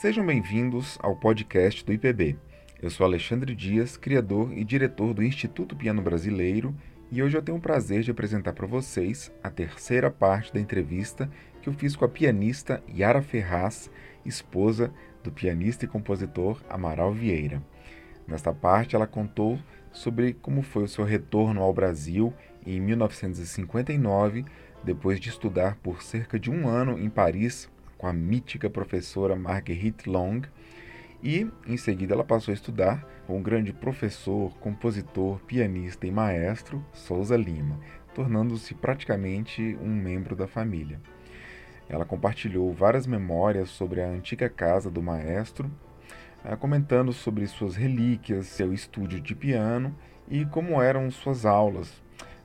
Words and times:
Sejam 0.00 0.24
bem-vindos 0.24 0.98
ao 1.02 1.14
podcast 1.14 1.84
do 1.84 1.92
IPB. 1.92 2.34
Eu 2.80 2.88
sou 2.88 3.04
Alexandre 3.04 3.54
Dias, 3.54 3.98
criador 3.98 4.50
e 4.56 4.64
diretor 4.64 5.12
do 5.12 5.22
Instituto 5.22 5.76
Piano 5.76 6.00
Brasileiro, 6.00 6.74
e 7.12 7.22
hoje 7.22 7.36
eu 7.36 7.42
tenho 7.42 7.58
o 7.58 7.60
prazer 7.60 8.00
de 8.00 8.10
apresentar 8.10 8.54
para 8.54 8.66
vocês 8.66 9.30
a 9.44 9.50
terceira 9.50 10.10
parte 10.10 10.54
da 10.54 10.58
entrevista 10.58 11.30
que 11.60 11.68
eu 11.68 11.74
fiz 11.74 11.94
com 11.94 12.06
a 12.06 12.08
pianista 12.08 12.82
Yara 12.88 13.20
Ferraz, 13.20 13.90
esposa 14.24 14.90
do 15.22 15.30
pianista 15.30 15.84
e 15.84 15.88
compositor 15.88 16.62
Amaral 16.70 17.12
Vieira. 17.12 17.62
Nesta 18.26 18.54
parte, 18.54 18.96
ela 18.96 19.06
contou 19.06 19.58
sobre 19.92 20.32
como 20.32 20.62
foi 20.62 20.84
o 20.84 20.88
seu 20.88 21.04
retorno 21.04 21.60
ao 21.60 21.74
Brasil 21.74 22.32
em 22.64 22.80
1959, 22.80 24.46
depois 24.82 25.20
de 25.20 25.28
estudar 25.28 25.76
por 25.82 26.02
cerca 26.02 26.40
de 26.40 26.50
um 26.50 26.66
ano 26.66 26.98
em 26.98 27.10
Paris 27.10 27.68
com 28.00 28.06
a 28.06 28.14
mítica 28.14 28.70
professora 28.70 29.36
Marguerite 29.36 30.08
Long, 30.08 30.40
e 31.22 31.46
em 31.66 31.76
seguida 31.76 32.14
ela 32.14 32.24
passou 32.24 32.50
a 32.50 32.54
estudar 32.54 33.06
com 33.26 33.38
o 33.38 33.42
grande 33.42 33.74
professor, 33.74 34.56
compositor, 34.58 35.38
pianista 35.40 36.06
e 36.06 36.10
maestro 36.10 36.82
Souza 36.94 37.36
Lima, 37.36 37.78
tornando-se 38.14 38.72
praticamente 38.74 39.76
um 39.82 39.90
membro 39.90 40.34
da 40.34 40.46
família. 40.46 40.98
Ela 41.90 42.06
compartilhou 42.06 42.72
várias 42.72 43.06
memórias 43.06 43.68
sobre 43.68 44.00
a 44.00 44.08
antiga 44.08 44.48
casa 44.48 44.90
do 44.90 45.02
maestro, 45.02 45.70
eh, 46.42 46.56
comentando 46.56 47.12
sobre 47.12 47.46
suas 47.46 47.76
relíquias, 47.76 48.46
seu 48.46 48.72
estúdio 48.72 49.20
de 49.20 49.34
piano 49.34 49.94
e 50.26 50.46
como 50.46 50.80
eram 50.80 51.10
suas 51.10 51.44
aulas. 51.44 52.00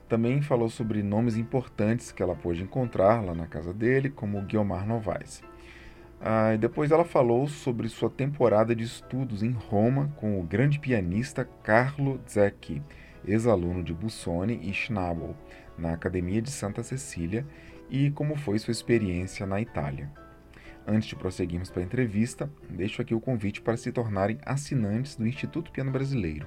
Também 0.07 0.41
falou 0.41 0.69
sobre 0.69 1.01
nomes 1.01 1.35
importantes 1.35 2.11
que 2.11 2.21
ela 2.21 2.35
pôde 2.35 2.61
encontrar 2.61 3.23
lá 3.23 3.33
na 3.33 3.47
casa 3.47 3.73
dele, 3.73 4.09
como 4.09 4.41
Guiomar 4.41 4.85
Novaes. 4.85 5.43
Ah, 6.21 6.55
depois 6.55 6.91
ela 6.91 7.03
falou 7.03 7.47
sobre 7.47 7.89
sua 7.89 8.09
temporada 8.09 8.75
de 8.75 8.83
estudos 8.83 9.43
em 9.43 9.51
Roma 9.51 10.11
com 10.15 10.39
o 10.39 10.43
grande 10.43 10.79
pianista 10.79 11.47
Carlo 11.63 12.19
Zecchi, 12.29 12.81
ex-aluno 13.27 13.83
de 13.83 13.93
Busoni 13.93 14.59
e 14.63 14.73
Schnabel, 14.73 15.35
na 15.77 15.93
Academia 15.93 16.41
de 16.41 16.51
Santa 16.51 16.83
Cecília, 16.83 17.45
e 17.89 18.11
como 18.11 18.35
foi 18.35 18.59
sua 18.59 18.71
experiência 18.71 19.45
na 19.45 19.59
Itália. 19.59 20.11
Antes 20.87 21.09
de 21.09 21.15
prosseguirmos 21.15 21.71
para 21.71 21.81
a 21.81 21.85
entrevista, 21.85 22.49
deixo 22.69 23.01
aqui 23.01 23.15
o 23.15 23.19
convite 23.19 23.61
para 23.61 23.75
se 23.75 23.91
tornarem 23.91 24.37
assinantes 24.45 25.15
do 25.15 25.27
Instituto 25.27 25.71
Piano 25.71 25.91
Brasileiro. 25.91 26.45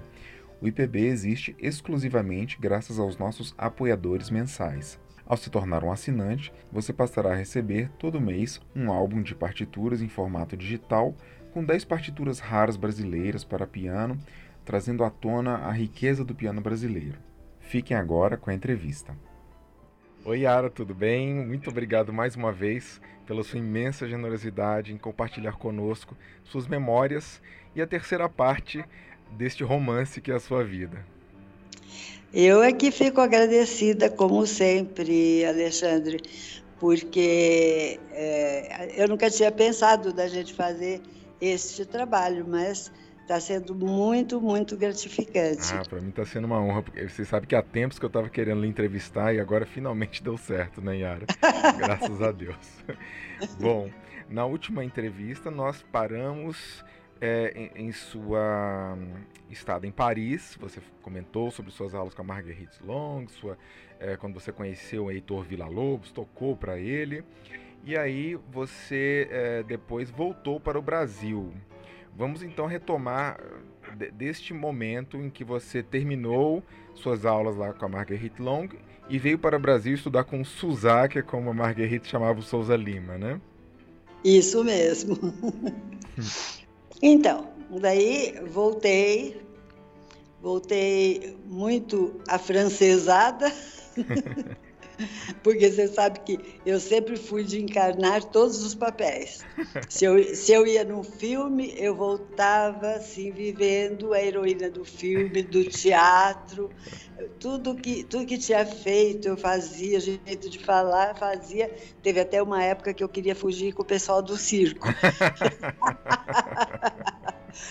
O 0.61 0.67
IPB 0.67 1.07
existe 1.07 1.55
exclusivamente 1.61 2.59
graças 2.61 2.99
aos 2.99 3.17
nossos 3.17 3.55
apoiadores 3.57 4.29
mensais. 4.29 4.99
Ao 5.25 5.37
se 5.37 5.51
tornar 5.51 5.85
um 5.85 5.93
assinante, 5.93 6.53
você 6.73 6.93
passará 6.93 7.33
a 7.33 7.37
receber 7.37 7.91
todo 7.99 8.21
mês 8.21 8.61
um 8.75 8.91
álbum 8.91 9.23
de 9.23 9.35
partituras 9.35 10.03
em 10.03 10.09
formato 10.09 10.57
digital 10.57 11.15
com 11.53 11.65
10 11.65 11.85
partituras 11.85 12.41
raras 12.41 12.77
brasileiras 12.77 13.45
para 13.45 13.67
piano, 13.67 14.19
trazendo 14.65 15.05
à 15.05 15.11
tona 15.11 15.59
a 15.59 15.71
riqueza 15.71 16.25
do 16.25 16.35
piano 16.35 16.61
brasileiro. 16.61 17.19
Fiquem 17.61 17.97
agora 17.97 18.37
com 18.37 18.51
a 18.51 18.55
entrevista. 18.55 19.15
Oi, 20.25 20.41
Yara, 20.41 20.69
tudo 20.69 20.95
bem? 20.95 21.47
Muito 21.47 21.71
obrigado 21.71 22.13
mais 22.13 22.35
uma 22.35 22.51
vez 22.51 23.01
pela 23.27 23.45
sua 23.45 23.61
imensa 23.61 24.09
generosidade 24.09 24.93
em 24.93 24.99
compartilhar 24.99 25.53
conosco 25.53 26.17
suas 26.43 26.67
memórias 26.67 27.41
e 27.75 27.81
a 27.81 27.87
terceira 27.87 28.29
parte 28.29 28.85
deste 29.33 29.63
romance 29.63 30.21
que 30.21 30.31
é 30.31 30.35
a 30.35 30.41
sua 30.41 30.65
vida. 30.65 31.05
Eu 32.33 32.63
é 32.63 32.73
que 32.73 32.91
fico 32.91 33.21
agradecida, 33.21 34.11
como 34.11 34.47
sempre, 34.47 35.45
Alexandre, 35.47 36.21
porque 36.79 37.99
é, 38.13 39.03
eu 39.03 39.09
nunca 39.09 39.31
tinha 39.31 39.51
pensado 39.51 40.13
da 40.13 40.29
gente 40.29 40.53
fazer 40.53 41.01
este 41.41 41.87
trabalho, 41.87 42.47
mas 42.47 42.93
está 43.23 43.39
sendo 43.41 43.75
muito, 43.75 44.41
muito 44.41 44.77
gratificante. 44.77 45.73
Ah, 45.75 45.83
para 45.89 46.01
mim 46.01 46.09
está 46.09 46.25
sendo 46.25 46.47
uma 46.47 46.61
honra, 46.61 46.83
porque 46.83 47.09
você 47.09 47.25
sabe 47.25 47.47
que 47.47 47.55
há 47.55 47.63
tempos 47.63 47.99
que 47.99 48.05
eu 48.05 48.09
estava 48.09 48.29
querendo 48.29 48.63
lhe 48.63 48.69
entrevistar 48.69 49.35
e 49.35 49.41
agora 49.41 49.67
finalmente 49.67 50.23
deu 50.25 50.37
certo, 50.39 50.81
né, 50.81 50.99
Yara? 50.99 51.27
Graças 51.77 52.23
a 52.23 52.33
Deus. 52.33 52.57
Bom, 53.61 53.91
na 54.29 54.47
última 54.47 54.83
entrevista 54.83 55.51
nós 55.51 55.85
paramos 55.93 56.85
é, 57.21 57.53
em, 57.55 57.87
em, 57.87 57.93
sua 57.93 58.95
hum, 58.97 59.15
estada 59.51 59.87
em 59.87 59.91
Paris, 59.91 60.57
você 60.61 60.81
comentou 61.03 61.51
sobre 61.51 61.71
suas 61.71 61.95
aulas 61.95 62.15
com 62.15 62.23
a 62.23 62.25
Marguerite 62.25 62.79
Long, 62.85 63.27
sua, 63.29 63.59
é, 63.99 64.17
quando 64.17 64.35
você 64.35 64.53
conheceu 64.53 65.05
o 65.05 65.11
Heitor 65.11 65.43
Villa-Lobos, 65.45 66.13
tocou 66.13 66.57
para 66.57 66.79
ele, 66.79 67.25
e 67.85 67.97
aí 67.97 68.37
você 68.51 69.29
é, 69.31 69.63
depois 69.63 70.11
voltou 70.11 70.61
para 70.61 70.79
o 70.79 70.83
Brasil. 70.83 71.53
Vamos 72.17 72.43
então 72.43 72.67
retomar 72.67 73.39
deste 74.13 74.53
momento 74.53 75.17
em 75.17 75.31
que 75.31 75.45
você 75.45 75.83
terminou 75.83 76.63
suas 76.95 77.25
aulas 77.25 77.57
lá 77.57 77.73
com 77.73 77.87
a 77.87 77.89
Marguerite 77.89 78.43
Long 78.43 78.69
e 79.09 79.19
veio 79.19 79.39
para 79.39 79.57
o 79.57 79.61
Brasil 79.61 79.95
estudar 79.95 80.25
com 80.25 80.41
o 80.41 80.45
Suzak, 80.45 81.23
como 81.23 81.51
a 81.51 81.55
Marguerite 81.55 82.09
chamava 82.09 82.39
o 82.39 82.43
Souza 82.43 82.77
Lima, 82.77 83.17
né? 83.17 83.41
Isso 84.25 84.63
mesmo. 84.65 85.17
Então, 87.03 87.49
daí 87.81 88.35
voltei, 88.47 89.41
voltei 90.41 91.37
muito 91.47 92.21
afrancesada, 92.29 93.53
porque 95.43 95.71
você 95.71 95.89
sabe 95.89 96.21
que 96.21 96.61
eu 96.65 96.79
sempre 96.81 97.17
fui 97.17 97.45
de 97.45 97.61
encarnar 97.61 98.25
todos 98.25 98.65
os 98.65 98.75
papéis. 98.75 99.47
Se 99.89 100.05
eu, 100.05 100.35
se 100.35 100.53
eu 100.53 100.67
ia 100.67 100.85
num 100.85 101.03
filme, 101.03 101.75
eu 101.77 101.95
voltava 101.95 102.93
assim, 102.93 103.31
vivendo 103.31 104.13
a 104.13 104.23
heroína 104.23 104.71
do 104.71 104.85
filme, 104.85 105.43
do 105.43 105.65
teatro, 105.65 106.71
tudo 107.41 107.75
que, 107.75 108.05
tudo 108.05 108.27
que 108.27 108.39
tinha 108.39 108.65
feito 108.67 109.29
eu 109.29 109.37
fazia, 109.37 110.01
jeito 110.01 110.49
de 110.49 110.59
falar, 110.59 111.17
fazia. 111.17 111.73
Teve 112.03 112.21
até 112.21 112.43
uma 112.43 112.63
época 112.63 112.95
que 112.95 113.03
eu 113.03 113.09
queria 113.09 113.35
fugir 113.35 113.73
com 113.73 113.83
o 113.83 113.87
pessoal 113.87 114.23
do 114.23 114.37
circo. 114.37 114.89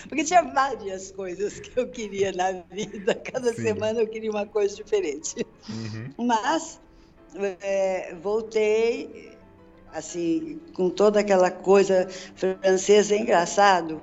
Porque 0.08 0.24
tinha 0.24 0.42
várias 0.42 1.10
coisas 1.12 1.60
que 1.60 1.78
eu 1.78 1.88
queria 1.88 2.32
na 2.32 2.52
vida, 2.70 3.14
cada 3.14 3.52
Sim. 3.54 3.62
semana 3.62 4.00
eu 4.00 4.06
queria 4.06 4.30
uma 4.30 4.46
coisa 4.46 4.74
diferente. 4.74 5.46
Uhum. 5.68 6.26
Mas 6.26 6.80
é, 7.62 8.14
voltei, 8.22 9.36
assim, 9.92 10.60
com 10.74 10.90
toda 10.90 11.20
aquela 11.20 11.50
coisa 11.50 12.08
francesa, 12.34 13.14
é 13.14 13.18
engraçado 13.18 14.00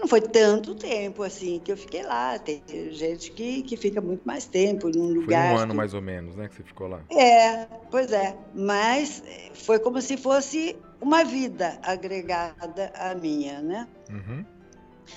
não 0.00 0.08
foi 0.08 0.22
tanto 0.22 0.74
tempo 0.74 1.22
assim 1.22 1.60
que 1.62 1.70
eu 1.70 1.76
fiquei 1.76 2.02
lá. 2.02 2.38
Tem 2.38 2.62
gente 2.90 3.30
que, 3.32 3.62
que 3.62 3.76
fica 3.76 4.00
muito 4.00 4.22
mais 4.24 4.46
tempo 4.46 4.88
num 4.88 5.12
lugar. 5.12 5.50
Foi 5.50 5.58
um 5.58 5.62
ano 5.62 5.72
que... 5.72 5.76
mais 5.76 5.94
ou 5.94 6.00
menos, 6.00 6.34
né, 6.34 6.48
que 6.48 6.54
você 6.56 6.62
ficou 6.62 6.88
lá? 6.88 7.02
É, 7.10 7.66
pois 7.90 8.10
é. 8.10 8.34
Mas 8.54 9.22
foi 9.52 9.78
como 9.78 10.00
se 10.00 10.16
fosse 10.16 10.76
uma 11.00 11.22
vida 11.22 11.78
agregada 11.82 12.90
à 12.94 13.14
minha, 13.14 13.60
né? 13.60 13.86
Uhum. 14.10 14.44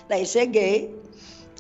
Daí 0.10 0.26
cheguei, 0.26 0.94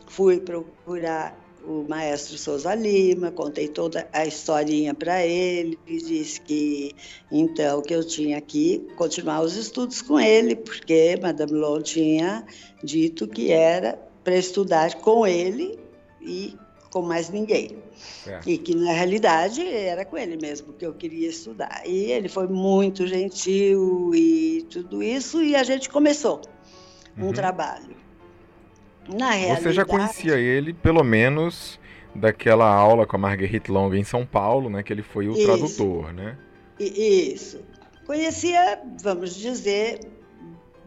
fui 0.07 0.41
procurar 0.41 1.37
o 1.65 1.85
maestro 1.87 2.37
Souza 2.37 2.73
Lima, 2.75 3.31
contei 3.31 3.67
toda 3.67 4.07
a 4.11 4.25
historinha 4.25 4.93
para 4.93 5.25
ele, 5.25 5.77
disse 5.87 6.39
que 6.41 6.95
então 7.31 7.81
que 7.81 7.93
eu 7.93 8.05
tinha 8.05 8.39
que 8.41 8.85
continuar 8.95 9.41
os 9.41 9.55
estudos 9.55 10.01
com 10.01 10.19
ele, 10.19 10.55
porque 10.55 11.17
Madame 11.21 11.53
Long 11.53 11.81
tinha 11.81 12.45
dito 12.83 13.27
que 13.27 13.51
era 13.51 13.97
para 14.23 14.35
estudar 14.35 14.95
com 14.95 15.25
ele 15.25 15.79
e 16.21 16.55
com 16.89 17.01
mais 17.01 17.29
ninguém. 17.29 17.77
É. 18.27 18.39
E 18.45 18.57
que 18.57 18.75
na 18.75 18.91
realidade 18.91 19.65
era 19.65 20.05
com 20.05 20.17
ele 20.17 20.37
mesmo 20.37 20.73
que 20.73 20.85
eu 20.85 20.93
queria 20.93 21.29
estudar. 21.29 21.83
E 21.85 22.11
ele 22.11 22.29
foi 22.29 22.47
muito 22.47 23.07
gentil 23.07 24.13
e 24.13 24.65
tudo 24.69 25.01
isso, 25.01 25.41
e 25.41 25.55
a 25.55 25.63
gente 25.63 25.89
começou 25.89 26.41
um 27.17 27.25
uhum. 27.25 27.33
trabalho. 27.33 28.02
Na 29.07 29.31
realidade. 29.31 29.63
Você 29.63 29.73
já 29.73 29.85
conhecia 29.85 30.35
ele, 30.35 30.73
pelo 30.73 31.03
menos, 31.03 31.79
daquela 32.15 32.67
aula 32.67 33.05
com 33.05 33.15
a 33.15 33.19
Marguerite 33.19 33.71
Long 33.71 33.93
em 33.93 34.03
São 34.03 34.25
Paulo, 34.25 34.69
né? 34.69 34.83
Que 34.83 34.93
ele 34.93 35.03
foi 35.03 35.27
o 35.27 35.33
isso. 35.33 35.45
tradutor, 35.45 36.13
né? 36.13 36.37
Isso. 36.79 37.61
Conhecia, 38.05 38.81
vamos 39.01 39.35
dizer, 39.35 39.99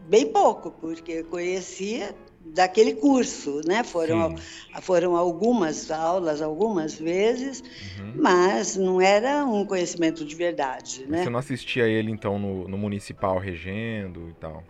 bem 0.07 0.31
pouco, 0.31 0.71
porque 0.71 1.23
conhecia 1.23 2.15
daquele 2.53 2.93
curso, 2.93 3.61
né? 3.65 3.83
Foram, 3.83 4.35
foram 4.81 5.15
algumas 5.15 5.91
aulas, 5.91 6.41
algumas 6.41 6.95
vezes, 6.95 7.61
uhum. 7.99 8.13
mas 8.15 8.77
não 8.77 9.01
era 9.01 9.45
um 9.45 9.65
conhecimento 9.65 10.23
de 10.23 10.35
verdade, 10.35 11.05
né? 11.07 11.23
Você 11.23 11.29
não 11.29 11.39
assistia 11.39 11.87
ele, 11.87 12.11
então, 12.11 12.39
no, 12.39 12.67
no 12.67 12.77
municipal 12.77 13.37
regendo 13.37 14.29
e 14.29 14.33
tal? 14.33 14.63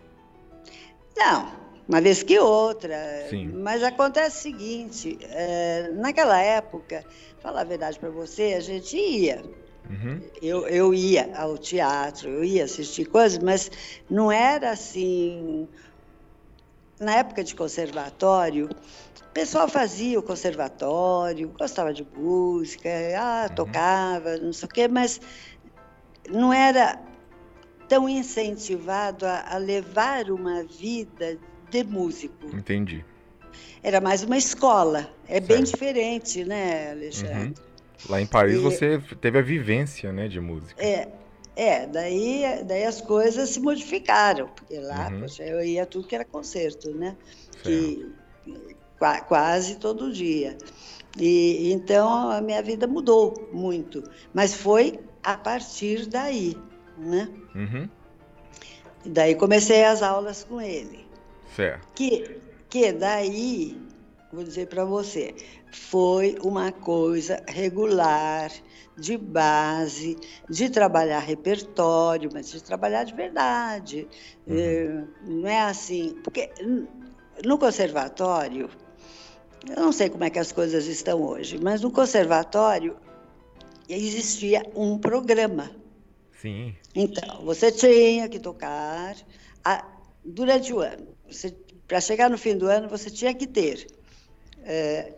Não, 1.16 1.52
uma 1.88 2.00
vez 2.02 2.22
que 2.22 2.38
outra. 2.38 3.26
Sim. 3.30 3.48
Mas 3.48 3.82
acontece 3.82 4.38
o 4.38 4.42
seguinte: 4.42 5.18
é, 5.22 5.90
naquela 5.94 6.38
época, 6.38 7.04
falar 7.40 7.62
a 7.62 7.64
verdade 7.64 7.98
para 7.98 8.10
você, 8.10 8.54
a 8.56 8.60
gente 8.60 8.96
ia. 8.96 9.42
Uhum. 9.88 10.20
Eu, 10.42 10.68
eu 10.68 10.92
ia 10.92 11.34
ao 11.34 11.56
teatro, 11.56 12.28
eu 12.28 12.44
ia 12.44 12.64
assistir 12.64 13.06
coisas, 13.06 13.38
mas 13.38 13.70
não 14.10 14.30
era 14.30 14.70
assim. 14.70 15.66
Na 17.00 17.14
época 17.14 17.42
de 17.42 17.54
conservatório, 17.54 18.68
o 18.68 19.32
pessoal 19.32 19.68
fazia 19.68 20.18
o 20.18 20.22
conservatório, 20.22 21.48
gostava 21.56 21.94
de 21.94 22.04
música, 22.04 22.90
ah, 23.16 23.46
uhum. 23.48 23.54
tocava, 23.54 24.36
não 24.36 24.52
sei 24.52 24.66
o 24.66 24.68
quê, 24.70 24.88
mas 24.88 25.20
não 26.28 26.52
era 26.52 27.00
tão 27.88 28.08
incentivado 28.08 29.24
a, 29.24 29.54
a 29.54 29.58
levar 29.58 30.28
uma 30.30 30.64
vida 30.64 31.38
de 31.70 31.84
músico. 31.84 32.46
Entendi. 32.54 33.04
Era 33.82 34.00
mais 34.00 34.22
uma 34.22 34.36
escola. 34.36 35.10
É 35.26 35.34
certo. 35.34 35.46
bem 35.46 35.62
diferente, 35.62 36.44
né, 36.44 36.90
Alexandre? 36.92 37.48
Uhum. 37.48 37.54
Lá 38.08 38.20
em 38.20 38.26
Paris 38.26 38.56
e... 38.56 38.58
você 38.58 39.02
teve 39.20 39.38
a 39.38 39.42
vivência, 39.42 40.12
né, 40.12 40.28
de 40.28 40.40
música. 40.40 40.82
É, 40.82 41.08
é, 41.56 41.86
daí, 41.86 42.62
daí 42.64 42.84
as 42.84 43.00
coisas 43.00 43.50
se 43.50 43.58
modificaram, 43.58 44.48
porque 44.48 44.78
lá 44.78 45.08
uhum. 45.08 45.22
poxa, 45.22 45.42
eu 45.42 45.60
ia 45.64 45.84
tudo 45.84 46.06
que 46.06 46.14
era 46.14 46.24
concerto, 46.24 46.94
né? 46.94 47.16
Que, 47.64 48.08
quase 49.26 49.76
todo 49.76 50.12
dia. 50.12 50.56
E 51.18 51.72
então 51.72 52.30
a 52.30 52.40
minha 52.40 52.62
vida 52.62 52.86
mudou 52.86 53.48
muito, 53.52 54.04
mas 54.32 54.54
foi 54.54 55.00
a 55.20 55.36
partir 55.36 56.06
daí, 56.06 56.56
né? 56.96 57.28
Uhum. 57.54 57.88
Daí 59.04 59.34
comecei 59.34 59.84
as 59.84 60.00
aulas 60.00 60.44
com 60.44 60.60
ele. 60.60 61.07
Certo. 61.58 61.88
Que, 61.92 62.38
que 62.70 62.92
daí, 62.92 63.76
vou 64.32 64.44
dizer 64.44 64.68
para 64.68 64.84
você, 64.84 65.34
foi 65.72 66.38
uma 66.40 66.70
coisa 66.70 67.42
regular, 67.48 68.52
de 68.96 69.16
base, 69.16 70.16
de 70.48 70.70
trabalhar 70.70 71.18
repertório, 71.18 72.30
mas 72.32 72.48
de 72.52 72.62
trabalhar 72.62 73.02
de 73.02 73.12
verdade. 73.12 74.06
Uhum. 74.46 74.56
É, 74.56 75.04
não 75.24 75.48
é 75.48 75.60
assim, 75.62 76.14
porque 76.22 76.48
no 77.44 77.58
conservatório, 77.58 78.70
eu 79.68 79.82
não 79.82 79.90
sei 79.90 80.08
como 80.08 80.22
é 80.22 80.30
que 80.30 80.38
as 80.38 80.52
coisas 80.52 80.86
estão 80.86 81.20
hoje, 81.20 81.58
mas 81.60 81.80
no 81.80 81.90
conservatório 81.90 82.96
existia 83.88 84.62
um 84.76 84.96
programa. 84.96 85.72
Sim. 86.40 86.76
Então, 86.94 87.44
você 87.44 87.72
tinha 87.72 88.28
que 88.28 88.38
tocar 88.38 89.16
a, 89.64 89.84
durante 90.24 90.72
o 90.72 90.78
ano. 90.78 91.17
Para 91.86 92.00
chegar 92.00 92.28
no 92.28 92.38
fim 92.38 92.56
do 92.56 92.66
ano, 92.66 92.88
você 92.88 93.10
tinha 93.10 93.34
que 93.34 93.46
ter 93.46 93.86
é, 94.62 95.12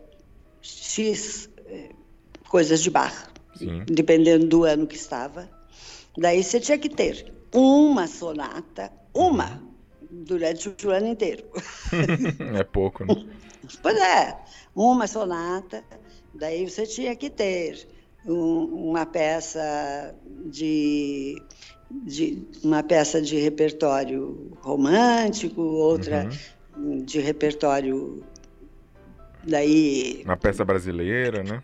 X 0.61 1.49
é, 1.65 1.89
coisas 2.49 2.81
de 2.81 2.89
barra, 2.89 3.27
Sim. 3.57 3.83
dependendo 3.85 4.47
do 4.47 4.63
ano 4.63 4.87
que 4.87 4.95
estava. 4.95 5.49
Daí 6.17 6.43
você 6.43 6.59
tinha 6.59 6.77
que 6.77 6.89
ter 6.89 7.33
uma 7.53 8.07
sonata, 8.07 8.91
uma, 9.13 9.61
durante 10.09 10.69
o 10.85 10.89
ano 10.91 11.07
inteiro. 11.07 11.45
é 12.57 12.63
pouco, 12.63 13.05
né? 13.05 13.15
Pois 13.81 13.97
é, 13.97 14.37
uma 14.75 15.07
sonata, 15.07 15.83
daí 16.33 16.69
você 16.69 16.85
tinha 16.85 17.15
que 17.15 17.29
ter 17.29 17.87
um, 18.25 18.89
uma 18.89 19.05
peça 19.05 20.15
de, 20.45 21.41
de, 22.03 22.47
uma 22.63 22.81
peça 22.83 23.21
de 23.21 23.37
repertório 23.37 24.51
romântico, 24.61 25.61
outra 25.61 26.29
uhum. 26.77 27.03
de 27.03 27.19
repertório 27.19 28.23
daí 29.43 30.21
uma 30.23 30.37
peça 30.37 30.63
brasileira, 30.63 31.43
né? 31.43 31.61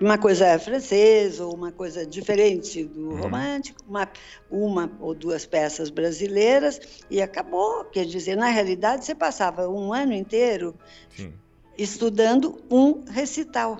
Uma 0.00 0.16
coisa 0.16 0.58
francesa 0.58 1.44
ou 1.44 1.54
uma 1.54 1.70
coisa 1.70 2.06
diferente 2.06 2.84
do 2.84 3.10
uhum. 3.10 3.16
romântico, 3.20 3.78
uma, 3.86 4.08
uma 4.50 4.90
ou 4.98 5.14
duas 5.14 5.44
peças 5.44 5.90
brasileiras 5.90 6.80
e 7.10 7.20
acabou. 7.20 7.84
Quer 7.84 8.06
dizer, 8.06 8.34
na 8.34 8.48
realidade, 8.48 9.04
você 9.04 9.14
passava 9.14 9.68
um 9.68 9.92
ano 9.92 10.14
inteiro 10.14 10.74
Sim. 11.14 11.34
estudando 11.76 12.58
um 12.70 13.04
recital. 13.10 13.76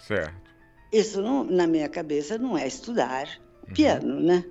Certo. 0.00 0.34
Isso, 0.92 1.22
não, 1.22 1.44
na 1.44 1.68
minha 1.68 1.88
cabeça, 1.88 2.36
não 2.36 2.58
é 2.58 2.66
estudar 2.66 3.28
uhum. 3.68 3.74
piano, 3.74 4.20
né? 4.20 4.44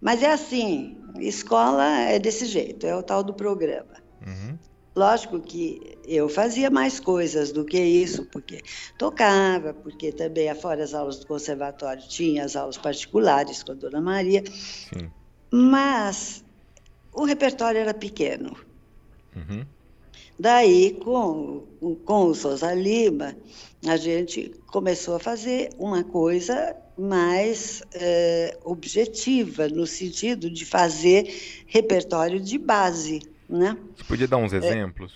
Mas 0.00 0.22
é 0.22 0.32
assim, 0.32 0.96
escola 1.18 1.86
é 2.00 2.18
desse 2.18 2.46
jeito, 2.46 2.86
é 2.86 2.96
o 2.96 3.02
tal 3.02 3.22
do 3.22 3.34
programa. 3.34 3.94
Uhum. 4.26 4.58
Lógico 4.96 5.40
que 5.40 5.98
eu 6.04 6.28
fazia 6.28 6.68
mais 6.68 6.98
coisas 6.98 7.52
do 7.52 7.64
que 7.64 7.78
isso, 7.78 8.26
porque 8.26 8.60
tocava, 8.98 9.72
porque 9.72 10.10
também, 10.10 10.52
fora 10.54 10.82
as 10.82 10.94
aulas 10.94 11.20
do 11.20 11.26
conservatório, 11.26 12.02
tinha 12.08 12.44
as 12.44 12.56
aulas 12.56 12.76
particulares 12.76 13.62
com 13.62 13.72
a 13.72 13.74
Dona 13.74 14.00
Maria. 14.00 14.42
Sim. 14.46 15.10
Mas 15.50 16.44
o 17.12 17.24
repertório 17.24 17.80
era 17.80 17.94
pequeno. 17.94 18.56
Uhum. 19.36 19.64
Daí, 20.38 20.98
com, 21.04 21.66
com 22.04 22.24
o 22.24 22.34
Souza 22.34 22.72
Lima, 22.74 23.36
a 23.86 23.96
gente 23.96 24.50
começou 24.66 25.16
a 25.16 25.20
fazer 25.20 25.70
uma 25.78 26.02
coisa 26.02 26.74
mais 27.00 27.82
é, 27.94 28.58
objetiva, 28.62 29.68
no 29.68 29.86
sentido 29.86 30.50
de 30.50 30.66
fazer 30.66 31.64
repertório 31.66 32.38
de 32.38 32.58
base. 32.58 33.22
Né? 33.48 33.76
Você 33.96 34.04
podia 34.04 34.28
dar 34.28 34.36
uns 34.36 34.52
é. 34.52 34.58
exemplos? 34.58 35.12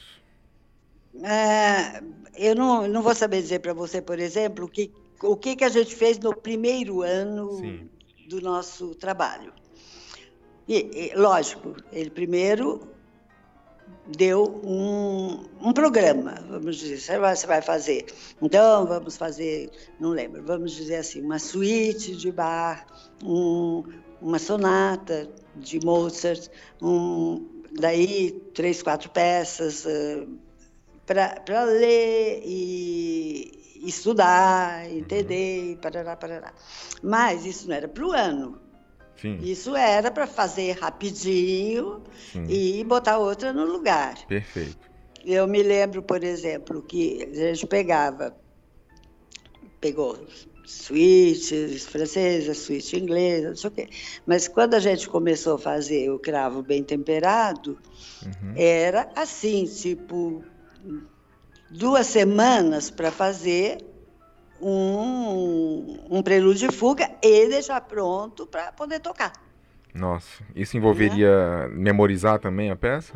É, 1.23 2.03
eu 2.37 2.55
não, 2.55 2.89
não 2.89 3.03
vou 3.03 3.15
saber 3.15 3.43
dizer 3.43 3.61
para 3.61 3.75
você, 3.75 4.01
por 4.01 4.19
exemplo, 4.19 4.67
que, 4.69 4.91
o 5.23 5.37
que, 5.37 5.55
que 5.55 5.65
a 5.65 5.69
gente 5.69 5.95
fez 5.95 6.19
no 6.19 6.35
primeiro 6.35 7.03
ano 7.03 7.59
Sim. 7.59 7.89
do 8.29 8.41
nosso 8.41 8.95
trabalho. 8.95 9.53
E, 10.67 11.13
e, 11.13 11.15
lógico, 11.15 11.77
ele 11.93 12.11
primeiro 12.11 12.94
deu 14.07 14.61
um, 14.65 15.45
um 15.61 15.73
programa, 15.73 16.35
vamos 16.49 16.77
dizer, 16.77 17.01
você 17.01 17.19
vai, 17.19 17.37
você 17.37 17.47
vai 17.47 17.63
fazer. 17.63 18.07
Então, 18.41 18.87
vamos 18.87 19.17
fazer, 19.17 19.71
não 19.99 20.11
lembro, 20.11 20.43
vamos 20.43 20.73
dizer 20.73 20.97
assim, 20.97 21.23
uma 21.23 21.39
suíte 21.39 22.15
de 22.15 22.31
bar, 22.31 22.87
um, 23.23 23.83
uma 24.21 24.39
sonata 24.39 25.29
de 25.57 25.85
Mozart, 25.85 26.49
um, 26.83 27.47
daí 27.73 28.33
três, 28.53 28.83
quatro 28.83 29.11
peças 29.11 29.85
uh, 29.85 30.29
para 31.07 31.65
ler 31.65 32.43
e 32.45 33.65
estudar, 33.85 34.91
entender, 34.91 35.75
uhum. 35.75 35.77
parará, 35.77 36.17
parará. 36.17 36.53
Mas 37.03 37.45
isso 37.45 37.69
não 37.69 37.75
era 37.75 37.89
para 37.89 38.07
o 38.07 38.13
ano. 38.13 38.64
Sim. 39.21 39.39
Isso 39.43 39.75
era 39.77 40.11
para 40.11 40.27
fazer 40.27 40.73
rapidinho 40.73 42.03
Sim. 42.33 42.47
e 42.49 42.85
botar 42.85 43.19
outra 43.19 43.53
no 43.53 43.65
lugar. 43.65 44.15
Perfeito. 44.27 44.77
Eu 45.25 45.47
me 45.47 45.63
lembro, 45.63 46.03
por 46.03 46.23
exemplo, 46.23 46.83
que 46.83 47.23
a 47.23 47.55
gente 47.55 47.67
pegava, 47.67 48.37
pegou 49.81 50.19
suítes 50.67 51.85
francesa, 51.87 52.55
suíte 52.55 52.99
inglesa, 52.99 53.49
não 53.49 53.57
sei 53.57 53.69
o 53.69 53.73
quê. 53.73 53.89
Mas 54.27 54.49
quando 54.49 54.75
a 54.75 54.81
gente 54.81 55.09
começou 55.09 55.55
a 55.55 55.59
fazer 55.59 56.11
o 56.11 56.19
cravo 56.19 56.63
bem 56.63 56.83
temperado, 56.83 57.79
uhum. 58.25 58.55
era 58.57 59.11
assim, 59.15 59.65
tipo, 59.65 60.45
duas 61.71 62.07
semanas 62.07 62.91
para 62.91 63.11
fazer 63.11 63.79
um, 64.61 65.99
um 66.11 66.23
prelúdio 66.23 66.69
de 66.69 66.77
fuga 66.77 67.11
e 67.23 67.49
deixar 67.49 67.81
pronto 67.83 68.47
para 68.47 68.73
poder 68.73 69.01
tocar. 69.01 69.33
Nossa, 69.95 70.43
isso 70.55 70.77
envolveria 70.77 71.69
né? 71.69 71.75
memorizar 71.75 72.39
também 72.39 72.71
a 72.71 72.77
peça? 72.77 73.15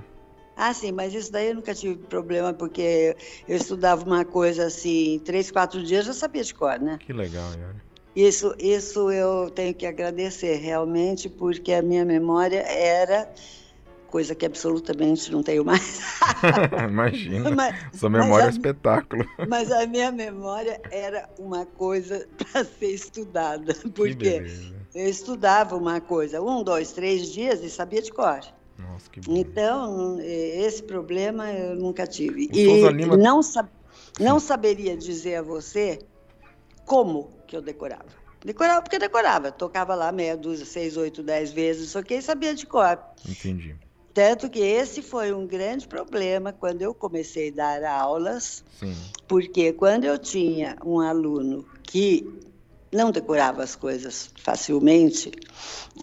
Ah, 0.56 0.74
sim, 0.74 0.90
mas 0.90 1.14
isso 1.14 1.30
daí 1.30 1.48
eu 1.48 1.54
nunca 1.54 1.74
tive 1.74 1.96
problema, 1.96 2.52
porque 2.52 3.16
eu 3.46 3.56
estudava 3.56 4.04
uma 4.04 4.24
coisa 4.24 4.66
assim, 4.66 5.20
três, 5.24 5.50
quatro 5.50 5.82
dias 5.82 6.04
já 6.04 6.12
sabia 6.12 6.42
de 6.42 6.52
cor, 6.52 6.80
né? 6.80 6.98
Que 6.98 7.12
legal, 7.12 7.50
Yara. 7.52 7.76
Isso, 8.14 8.52
isso 8.58 9.12
eu 9.12 9.50
tenho 9.50 9.72
que 9.72 9.86
agradecer 9.86 10.56
realmente, 10.56 11.28
porque 11.28 11.72
a 11.72 11.80
minha 11.80 12.04
memória 12.04 12.58
era 12.58 13.30
coisa 14.08 14.34
que 14.34 14.46
absolutamente 14.46 15.30
não 15.30 15.42
tenho 15.42 15.64
mais. 15.64 16.00
Imagina, 16.90 17.50
mas, 17.50 17.76
sua 17.92 18.10
memória 18.10 18.46
é 18.46 18.50
espetáculo. 18.50 19.24
Mas 19.48 19.70
a 19.70 19.86
minha 19.86 20.10
memória 20.12 20.80
era 20.90 21.28
uma 21.38 21.64
coisa 21.64 22.26
para 22.36 22.64
ser 22.64 22.92
estudada, 22.92 23.74
porque 23.94 24.44
eu 24.94 25.08
estudava 25.08 25.76
uma 25.76 26.00
coisa, 26.00 26.42
um, 26.42 26.62
dois, 26.62 26.92
três 26.92 27.30
dias 27.30 27.62
e 27.62 27.70
sabia 27.70 28.02
de 28.02 28.12
cor. 28.12 28.40
Nossa, 28.78 29.10
que 29.10 29.20
bom. 29.20 29.36
Então, 29.36 30.18
esse 30.20 30.82
problema 30.82 31.50
eu 31.52 31.76
nunca 31.76 32.06
tive. 32.06 32.48
O 32.52 32.56
e 32.56 32.92
Lima... 32.92 33.16
não, 33.16 33.42
sab... 33.42 33.68
não 34.18 34.38
saberia 34.38 34.96
dizer 34.96 35.36
a 35.36 35.42
você 35.42 35.98
como 36.84 37.30
que 37.46 37.56
eu 37.56 37.60
decorava. 37.60 38.06
Decorava 38.44 38.82
porque 38.82 38.98
decorava. 38.98 39.50
Tocava 39.50 39.94
lá 39.94 40.12
meia 40.12 40.36
dúzia, 40.36 40.64
seis, 40.64 40.96
oito, 40.96 41.22
dez 41.22 41.50
vezes, 41.50 41.90
só 41.90 42.02
que 42.02 42.14
e 42.14 42.22
sabia 42.22 42.54
de 42.54 42.66
cor. 42.66 42.98
Entendi. 43.28 43.76
Tanto 44.18 44.50
que 44.50 44.58
esse 44.58 45.00
foi 45.00 45.32
um 45.32 45.46
grande 45.46 45.86
problema 45.86 46.52
quando 46.52 46.82
eu 46.82 46.92
comecei 46.92 47.50
a 47.50 47.78
dar 47.78 47.84
aulas, 47.84 48.64
Sim. 48.76 48.92
porque 49.28 49.72
quando 49.72 50.06
eu 50.06 50.18
tinha 50.18 50.76
um 50.84 50.98
aluno 50.98 51.64
que 51.84 52.26
não 52.92 53.10
decorava 53.10 53.62
as 53.62 53.76
coisas 53.76 54.30
facilmente 54.42 55.30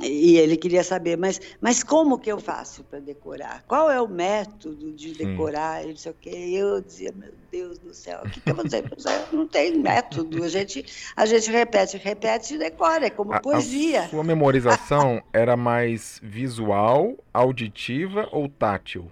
e 0.02 0.38
ele 0.38 0.58
queria 0.58 0.84
saber, 0.84 1.18
mas, 1.18 1.40
mas 1.62 1.84
como 1.84 2.20
que 2.20 2.32
eu 2.32 2.40
faço 2.40 2.84
para 2.84 3.00
decorar? 3.00 3.64
Qual 3.68 3.90
é 3.90 4.02
o 4.02 4.08
método 4.08 4.92
de 4.92 5.14
decorar? 5.14 5.82
Sim. 5.82 5.88
E 5.88 5.90
não 5.92 5.98
sei 5.98 6.12
o 6.12 6.16
quê. 6.20 6.30
E 6.32 6.56
eu 6.56 6.82
dizia, 6.82 7.14
meu 7.16 7.32
Deus 7.52 7.80
do 7.80 7.94
céu, 7.94 8.22
o 8.26 8.30
que, 8.30 8.42
que 8.42 8.50
eu 8.50 8.56
vou 8.56 8.66
dizer? 8.66 8.84
Não 9.32 9.48
tem 9.48 9.78
método. 9.78 10.44
A 10.44 10.50
gente, 10.50 10.86
a 11.16 11.26
gente 11.26 11.50
repete, 11.50 11.98
repete 11.98 12.56
e 12.56 12.58
decora, 12.58 13.08
é 13.08 13.10
como 13.10 13.34
a, 13.34 13.40
poesia. 13.40 14.02
A 14.02 14.10
sua 14.10 14.24
memorização 14.24 15.22
era 15.32 15.56
mais 15.56 16.20
visual, 16.22 17.16
auditiva 17.34 18.28
ou 18.32 18.50
tátil? 18.50 19.10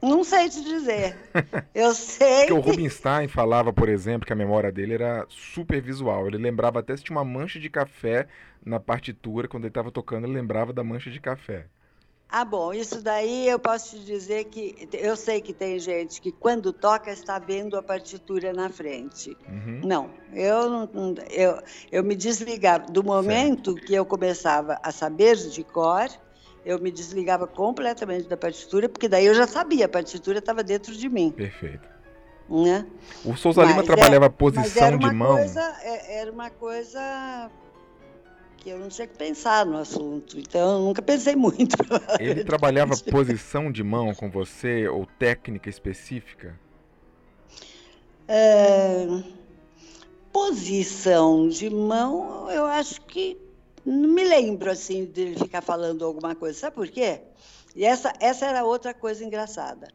Não 0.00 0.22
sei 0.22 0.48
te 0.48 0.62
dizer. 0.62 1.16
Eu 1.74 1.94
sei. 1.94 2.46
Porque 2.46 2.52
o 2.52 2.60
Rubinstein 2.60 3.28
falava, 3.28 3.72
por 3.72 3.88
exemplo, 3.88 4.26
que 4.26 4.32
a 4.32 4.36
memória 4.36 4.70
dele 4.70 4.94
era 4.94 5.26
super 5.28 5.80
visual. 5.80 6.26
Ele 6.26 6.38
lembrava 6.38 6.78
até 6.78 6.96
se 6.96 7.02
tinha 7.02 7.16
uma 7.16 7.24
mancha 7.24 7.58
de 7.58 7.68
café 7.68 8.28
na 8.64 8.78
partitura, 8.78 9.48
quando 9.48 9.64
ele 9.64 9.70
estava 9.70 9.90
tocando, 9.90 10.24
ele 10.26 10.34
lembrava 10.34 10.72
da 10.72 10.84
mancha 10.84 11.10
de 11.10 11.20
café. 11.20 11.66
Ah, 12.30 12.44
bom, 12.44 12.74
isso 12.74 13.00
daí 13.00 13.48
eu 13.48 13.58
posso 13.58 13.96
te 13.96 14.04
dizer 14.04 14.44
que 14.44 14.86
eu 14.92 15.16
sei 15.16 15.40
que 15.40 15.54
tem 15.54 15.78
gente 15.78 16.20
que 16.20 16.30
quando 16.30 16.74
toca 16.74 17.10
está 17.10 17.38
vendo 17.38 17.74
a 17.74 17.82
partitura 17.82 18.52
na 18.52 18.68
frente. 18.68 19.34
Uhum. 19.48 19.80
Não, 19.82 20.10
eu 20.34 20.68
não, 20.68 21.14
eu, 21.30 21.58
eu 21.90 22.04
me 22.04 22.14
desligava 22.14 22.84
do 22.86 23.02
momento 23.02 23.72
certo. 23.72 23.86
que 23.86 23.94
eu 23.94 24.04
começava 24.04 24.78
a 24.82 24.92
saber 24.92 25.36
de 25.36 25.64
cor 25.64 26.06
eu 26.68 26.78
me 26.78 26.90
desligava 26.90 27.46
completamente 27.46 28.28
da 28.28 28.36
partitura, 28.36 28.90
porque 28.90 29.08
daí 29.08 29.24
eu 29.24 29.34
já 29.34 29.46
sabia, 29.46 29.86
a 29.86 29.88
partitura 29.88 30.38
estava 30.38 30.62
dentro 30.62 30.94
de 30.94 31.08
mim. 31.08 31.30
Perfeito. 31.30 31.88
Né? 32.46 32.86
O 33.24 33.34
Souza 33.36 33.64
Lima 33.64 33.82
trabalhava 33.82 34.26
é, 34.26 34.28
posição 34.28 34.98
de 34.98 35.10
mão. 35.10 35.36
Coisa, 35.36 35.76
é, 35.80 36.20
era 36.20 36.30
uma 36.30 36.50
coisa 36.50 37.50
que 38.58 38.68
eu 38.68 38.78
não 38.78 38.88
tinha 38.88 39.06
que 39.06 39.16
pensar 39.16 39.64
no 39.64 39.78
assunto, 39.78 40.38
então 40.38 40.76
eu 40.76 40.84
nunca 40.84 41.00
pensei 41.00 41.34
muito. 41.36 41.74
Ele 42.20 42.44
trabalhava 42.44 42.94
posição 42.98 43.72
de 43.72 43.82
mão 43.82 44.14
com 44.14 44.30
você 44.30 44.86
ou 44.86 45.06
técnica 45.18 45.70
específica? 45.70 46.60
É, 48.28 49.06
posição 50.30 51.48
de 51.48 51.70
mão, 51.70 52.50
eu 52.50 52.66
acho 52.66 53.00
que 53.06 53.47
não 53.84 54.08
me 54.08 54.24
lembro 54.24 54.70
assim 54.70 55.04
de 55.04 55.20
ele 55.20 55.38
ficar 55.38 55.62
falando 55.62 56.04
alguma 56.04 56.34
coisa. 56.34 56.58
Sabe 56.58 56.76
por 56.76 56.88
quê? 56.88 57.20
E 57.74 57.84
essa, 57.84 58.12
essa 58.20 58.46
era 58.46 58.64
outra 58.64 58.92
coisa 58.94 59.24
engraçada. 59.24 59.88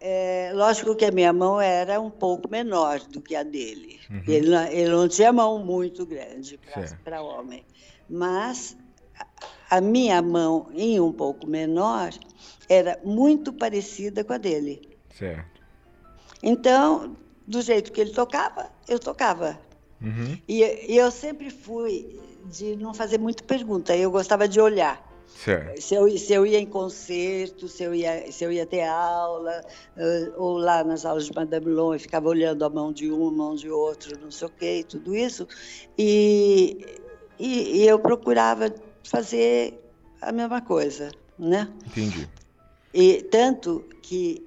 É, 0.00 0.52
lógico 0.54 0.94
que 0.94 1.04
a 1.04 1.10
minha 1.10 1.32
mão 1.32 1.60
era 1.60 2.00
um 2.00 2.10
pouco 2.10 2.48
menor 2.48 3.00
do 3.00 3.20
que 3.20 3.34
a 3.34 3.42
dele. 3.42 3.98
Uhum. 4.08 4.22
Ele, 4.28 4.54
ele 4.70 4.90
não 4.90 5.08
tinha 5.08 5.32
mão 5.32 5.58
muito 5.64 6.06
grande 6.06 6.58
para 7.02 7.20
homem. 7.20 7.64
Mas 8.08 8.76
a 9.68 9.80
minha 9.80 10.22
mão, 10.22 10.68
em 10.72 11.00
um 11.00 11.12
pouco 11.12 11.46
menor, 11.46 12.10
era 12.68 12.98
muito 13.04 13.52
parecida 13.52 14.22
com 14.22 14.32
a 14.32 14.38
dele. 14.38 14.96
Certo. 15.14 15.60
Então, 16.42 17.16
do 17.46 17.60
jeito 17.60 17.90
que 17.92 18.00
ele 18.00 18.12
tocava, 18.12 18.70
eu 18.86 18.98
tocava. 18.98 19.58
Uhum. 20.00 20.38
E, 20.46 20.62
e, 20.62 20.96
eu 20.96 21.10
sempre 21.10 21.50
fui 21.50 22.20
de 22.50 22.76
não 22.76 22.94
fazer 22.94 23.18
muito 23.18 23.44
pergunta, 23.44 23.96
eu 23.96 24.10
gostava 24.10 24.48
de 24.48 24.60
olhar. 24.60 25.06
Certo. 25.44 25.80
Se 25.80 25.94
eu, 25.94 26.18
se 26.18 26.32
eu 26.32 26.44
ia 26.44 26.58
em 26.58 26.66
concerto, 26.66 27.68
se 27.68 27.84
eu 27.84 27.94
ia, 27.94 28.32
se 28.32 28.42
eu 28.42 28.50
ia 28.50 28.66
ter 28.66 28.82
aula, 28.82 29.60
ou 30.36 30.58
lá 30.58 30.82
nas 30.82 31.04
aulas 31.04 31.26
de 31.26 31.34
Madame 31.34 31.66
Long, 31.66 31.94
eu 31.94 32.00
ficava 32.00 32.28
olhando 32.28 32.64
a 32.64 32.68
mão 32.70 32.92
de 32.92 33.10
um, 33.10 33.28
a 33.28 33.30
mão 33.30 33.54
de 33.54 33.70
outro, 33.70 34.18
não 34.20 34.30
sei 34.30 34.48
o 34.48 34.50
quê, 34.50 34.84
tudo 34.88 35.14
isso. 35.14 35.46
E, 35.96 36.84
e, 37.38 37.82
e 37.82 37.86
eu 37.86 37.98
procurava 37.98 38.74
fazer 39.04 39.80
a 40.20 40.32
mesma 40.32 40.60
coisa, 40.60 41.10
né? 41.38 41.68
Entendi. 41.86 42.28
E 42.92 43.22
tanto 43.30 43.84
que 44.02 44.44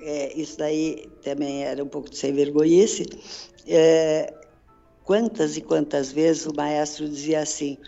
é, 0.00 0.32
isso 0.38 0.58
daí 0.58 1.08
também 1.22 1.64
era 1.64 1.82
um 1.84 1.88
pouco 1.88 2.10
de 2.10 2.16
sem 2.16 2.32
vergonhice, 2.32 3.06
é, 3.66 4.32
quantas 5.04 5.56
e 5.56 5.60
quantas 5.60 6.10
vezes 6.10 6.46
o 6.46 6.54
maestro 6.54 7.08
dizia 7.08 7.40
assim: 7.40 7.78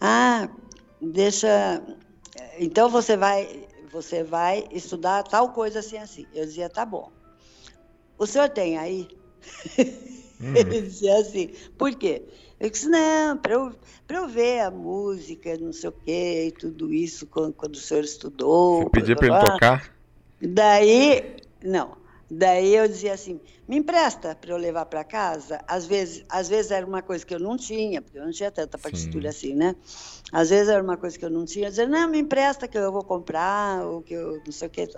"Ah, 0.00 0.48
deixa, 1.00 1.82
então 2.58 2.90
você 2.90 3.16
vai, 3.16 3.68
você 3.90 4.22
vai 4.22 4.66
estudar 4.70 5.22
tal 5.22 5.52
coisa 5.52 5.78
assim 5.78 5.96
assim". 5.96 6.26
Eu 6.34 6.44
dizia: 6.44 6.68
"Tá 6.68 6.84
bom". 6.84 7.10
O 8.18 8.26
senhor 8.26 8.48
tem 8.48 8.76
aí? 8.76 9.08
Uhum. 10.40 10.52
Ele 10.54 10.82
dizia 10.82 11.16
assim: 11.18 11.54
"Por 11.78 11.94
quê?" 11.94 12.22
Eu 12.58 12.70
disse, 12.70 12.88
não, 12.88 13.36
para 13.36 13.52
eu, 13.52 13.70
eu 14.08 14.28
ver 14.28 14.60
a 14.60 14.70
música, 14.70 15.58
não 15.58 15.74
sei 15.74 15.90
o 15.90 15.92
quê, 15.92 16.46
e 16.48 16.52
tudo 16.52 16.90
isso, 16.90 17.26
quando, 17.26 17.52
quando 17.52 17.74
o 17.74 17.78
senhor 17.78 18.02
estudou. 18.02 18.84
Você 18.84 18.90
pedia 18.90 19.14
para 19.14 19.26
ele 19.26 19.38
tocar? 19.38 19.94
Daí, 20.40 21.36
não. 21.62 21.98
Daí 22.28 22.74
eu 22.74 22.88
dizia 22.88 23.14
assim, 23.14 23.40
me 23.68 23.76
empresta 23.76 24.34
para 24.34 24.50
eu 24.50 24.56
levar 24.56 24.86
para 24.86 25.04
casa. 25.04 25.60
Às 25.66 25.86
vezes, 25.86 26.24
às 26.28 26.48
vezes 26.48 26.72
era 26.72 26.84
uma 26.84 27.00
coisa 27.00 27.24
que 27.24 27.32
eu 27.32 27.38
não 27.38 27.56
tinha, 27.56 28.02
porque 28.02 28.18
eu 28.18 28.24
não 28.24 28.32
tinha 28.32 28.50
tanta 28.50 28.76
partitura 28.76 29.30
Sim. 29.30 29.48
assim, 29.48 29.54
né? 29.54 29.76
Às 30.32 30.50
vezes 30.50 30.68
era 30.68 30.82
uma 30.82 30.96
coisa 30.96 31.16
que 31.16 31.24
eu 31.24 31.30
não 31.30 31.44
tinha, 31.44 31.66
eu 31.66 31.70
dizia, 31.70 31.86
não, 31.86 32.08
me 32.08 32.18
empresta 32.18 32.66
que 32.66 32.76
eu 32.76 32.90
vou 32.90 33.04
comprar, 33.04 33.86
ou 33.86 34.02
que 34.02 34.14
eu 34.14 34.42
não 34.44 34.52
sei 34.52 34.66
o 34.66 34.70
que. 34.70 34.88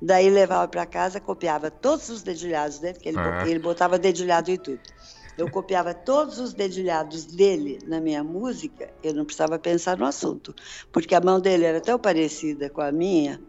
Daí 0.00 0.28
levava 0.28 0.68
para 0.68 0.84
casa, 0.84 1.20
copiava 1.20 1.70
todos 1.70 2.10
os 2.10 2.22
dedilhados 2.22 2.78
dele, 2.78 2.98
que 2.98 3.08
ele, 3.08 3.18
ah. 3.18 3.44
ele 3.46 3.58
botava 3.58 3.98
dedilhado 3.98 4.50
e 4.50 4.58
tudo. 4.58 4.80
Eu 5.38 5.50
copiava 5.50 5.94
todos 5.94 6.38
os 6.38 6.52
dedilhados 6.52 7.24
dele 7.24 7.78
na 7.86 7.98
minha 7.98 8.22
música, 8.22 8.92
eu 9.02 9.14
não 9.14 9.24
precisava 9.24 9.58
pensar 9.58 9.96
no 9.96 10.04
assunto, 10.04 10.54
porque 10.92 11.14
a 11.14 11.20
mão 11.22 11.40
dele 11.40 11.64
era 11.64 11.80
tão 11.80 11.98
parecida 11.98 12.68
com 12.68 12.82
a 12.82 12.92
minha 12.92 13.40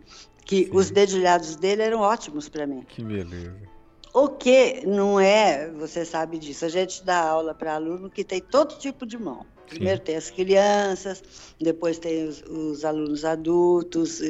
que 0.45 0.65
Sim. 0.65 0.71
os 0.73 0.89
dedilhados 0.89 1.55
dele 1.55 1.81
eram 1.81 1.99
ótimos 1.99 2.49
para 2.49 2.67
mim. 2.67 2.83
Que 2.87 3.03
beleza. 3.03 3.73
O 4.13 4.29
que 4.29 4.85
não 4.85 5.19
é, 5.19 5.71
você 5.71 6.05
sabe 6.05 6.37
disso, 6.37 6.65
a 6.65 6.69
gente 6.69 7.03
dá 7.03 7.19
aula 7.19 7.53
para 7.53 7.73
aluno 7.73 8.11
que 8.11 8.23
tem 8.23 8.39
todo 8.39 8.77
tipo 8.77 9.07
de 9.07 9.17
mão. 9.17 9.43
Primeiro 9.67 9.97
Sim. 9.99 10.03
tem 10.03 10.15
as 10.15 10.29
crianças, 10.29 11.23
depois 11.59 11.97
tem 11.97 12.27
os, 12.27 12.43
os, 12.43 12.85
alunos 12.85 13.25
adultos, 13.25 14.21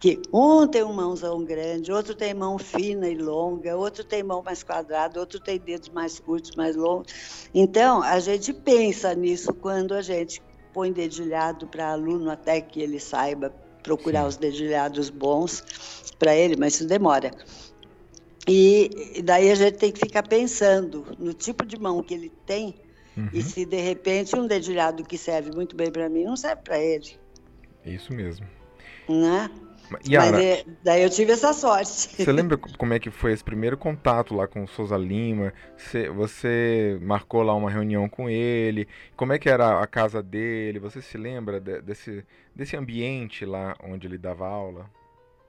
que 0.00 0.20
um 0.32 0.66
tem 0.66 0.82
um 0.82 0.92
mãozão 0.92 1.44
grande, 1.44 1.92
outro 1.92 2.16
tem 2.16 2.34
mão 2.34 2.58
fina 2.58 3.08
e 3.08 3.16
longa, 3.16 3.76
outro 3.76 4.02
tem 4.02 4.24
mão 4.24 4.42
mais 4.42 4.64
quadrada, 4.64 5.20
outro 5.20 5.38
tem 5.38 5.56
dedos 5.56 5.90
mais 5.90 6.18
curtos, 6.18 6.56
mais 6.56 6.74
longos. 6.74 7.12
Então, 7.54 8.02
a 8.02 8.18
gente 8.18 8.52
pensa 8.52 9.14
nisso 9.14 9.54
quando 9.54 9.94
a 9.94 10.02
gente 10.02 10.42
põe 10.72 10.90
dedilhado 10.90 11.68
para 11.68 11.92
aluno 11.92 12.28
até 12.28 12.60
que 12.60 12.80
ele 12.80 12.98
saiba 12.98 13.54
procurar 13.82 14.22
Sim. 14.22 14.28
os 14.28 14.36
dedilhados 14.36 15.10
bons 15.10 15.64
para 16.18 16.34
ele, 16.36 16.56
mas 16.56 16.74
isso 16.74 16.86
demora. 16.86 17.30
E 18.48 19.22
daí 19.24 19.50
a 19.50 19.54
gente 19.54 19.78
tem 19.78 19.92
que 19.92 20.00
ficar 20.00 20.22
pensando 20.24 21.06
no 21.18 21.32
tipo 21.32 21.64
de 21.64 21.78
mão 21.78 22.02
que 22.02 22.14
ele 22.14 22.32
tem 22.44 22.74
uhum. 23.16 23.28
e 23.32 23.42
se 23.42 23.64
de 23.64 23.80
repente 23.80 24.34
um 24.34 24.46
dedilhado 24.46 25.04
que 25.04 25.16
serve 25.16 25.52
muito 25.54 25.76
bem 25.76 25.90
para 25.92 26.08
mim 26.08 26.24
não 26.24 26.36
serve 26.36 26.62
para 26.62 26.78
ele. 26.78 27.16
Isso 27.84 28.12
mesmo. 28.12 28.46
Né? 29.08 29.50
Yara, 30.06 30.32
Mas 30.32 30.44
é, 30.44 30.64
daí 30.82 31.02
eu 31.02 31.10
tive 31.10 31.32
essa 31.32 31.52
sorte. 31.52 32.22
Você 32.22 32.32
lembra 32.32 32.56
como 32.56 32.94
é 32.94 32.98
que 32.98 33.10
foi 33.10 33.32
esse 33.32 33.42
primeiro 33.42 33.76
contato 33.76 34.34
lá 34.34 34.46
com 34.46 34.64
o 34.64 34.68
Souza 34.68 34.96
Lima? 34.96 35.52
Você, 35.76 36.08
você, 36.08 36.98
marcou 37.02 37.42
lá 37.42 37.54
uma 37.54 37.70
reunião 37.70 38.08
com 38.08 38.28
ele? 38.28 38.88
Como 39.16 39.32
é 39.32 39.38
que 39.38 39.48
era 39.48 39.80
a 39.80 39.86
casa 39.86 40.22
dele? 40.22 40.78
Você 40.78 41.00
se 41.00 41.16
lembra 41.16 41.60
de, 41.60 41.80
desse, 41.82 42.24
desse 42.54 42.76
ambiente 42.76 43.44
lá 43.44 43.76
onde 43.82 44.06
ele 44.06 44.18
dava 44.18 44.46
aula? 44.46 44.90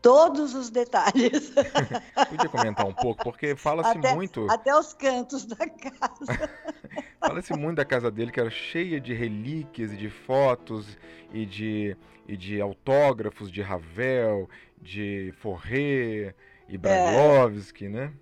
Todos 0.04 0.54
os 0.54 0.70
detalhes. 0.70 1.54
Podia 2.30 2.50
comentar 2.50 2.86
um 2.86 2.94
pouco, 2.94 3.24
porque 3.24 3.56
fala-se 3.56 3.98
muito. 4.14 4.52
Até 4.52 4.78
os 4.78 4.94
cantos 4.94 5.46
da 5.46 5.66
casa. 5.66 6.50
fala-se 7.22 7.54
muito 7.54 7.78
da 7.78 7.86
casa 7.86 8.12
dele, 8.12 8.30
que 8.30 8.40
era 8.40 8.50
cheia 8.50 9.00
de 9.00 9.14
relíquias 9.14 9.94
e 9.94 9.96
de 9.96 10.10
fotos 10.10 10.98
e 11.34 11.46
de 11.46 11.96
e 12.27 12.38
de 12.38 12.62
autógrafos 12.62 13.51
de 13.51 13.62
Ravel, 13.62 14.50
de 14.82 15.34
Forré 15.38 16.34
e 16.68 16.77
Brailovsky, 16.77 17.88
né? 17.88 18.13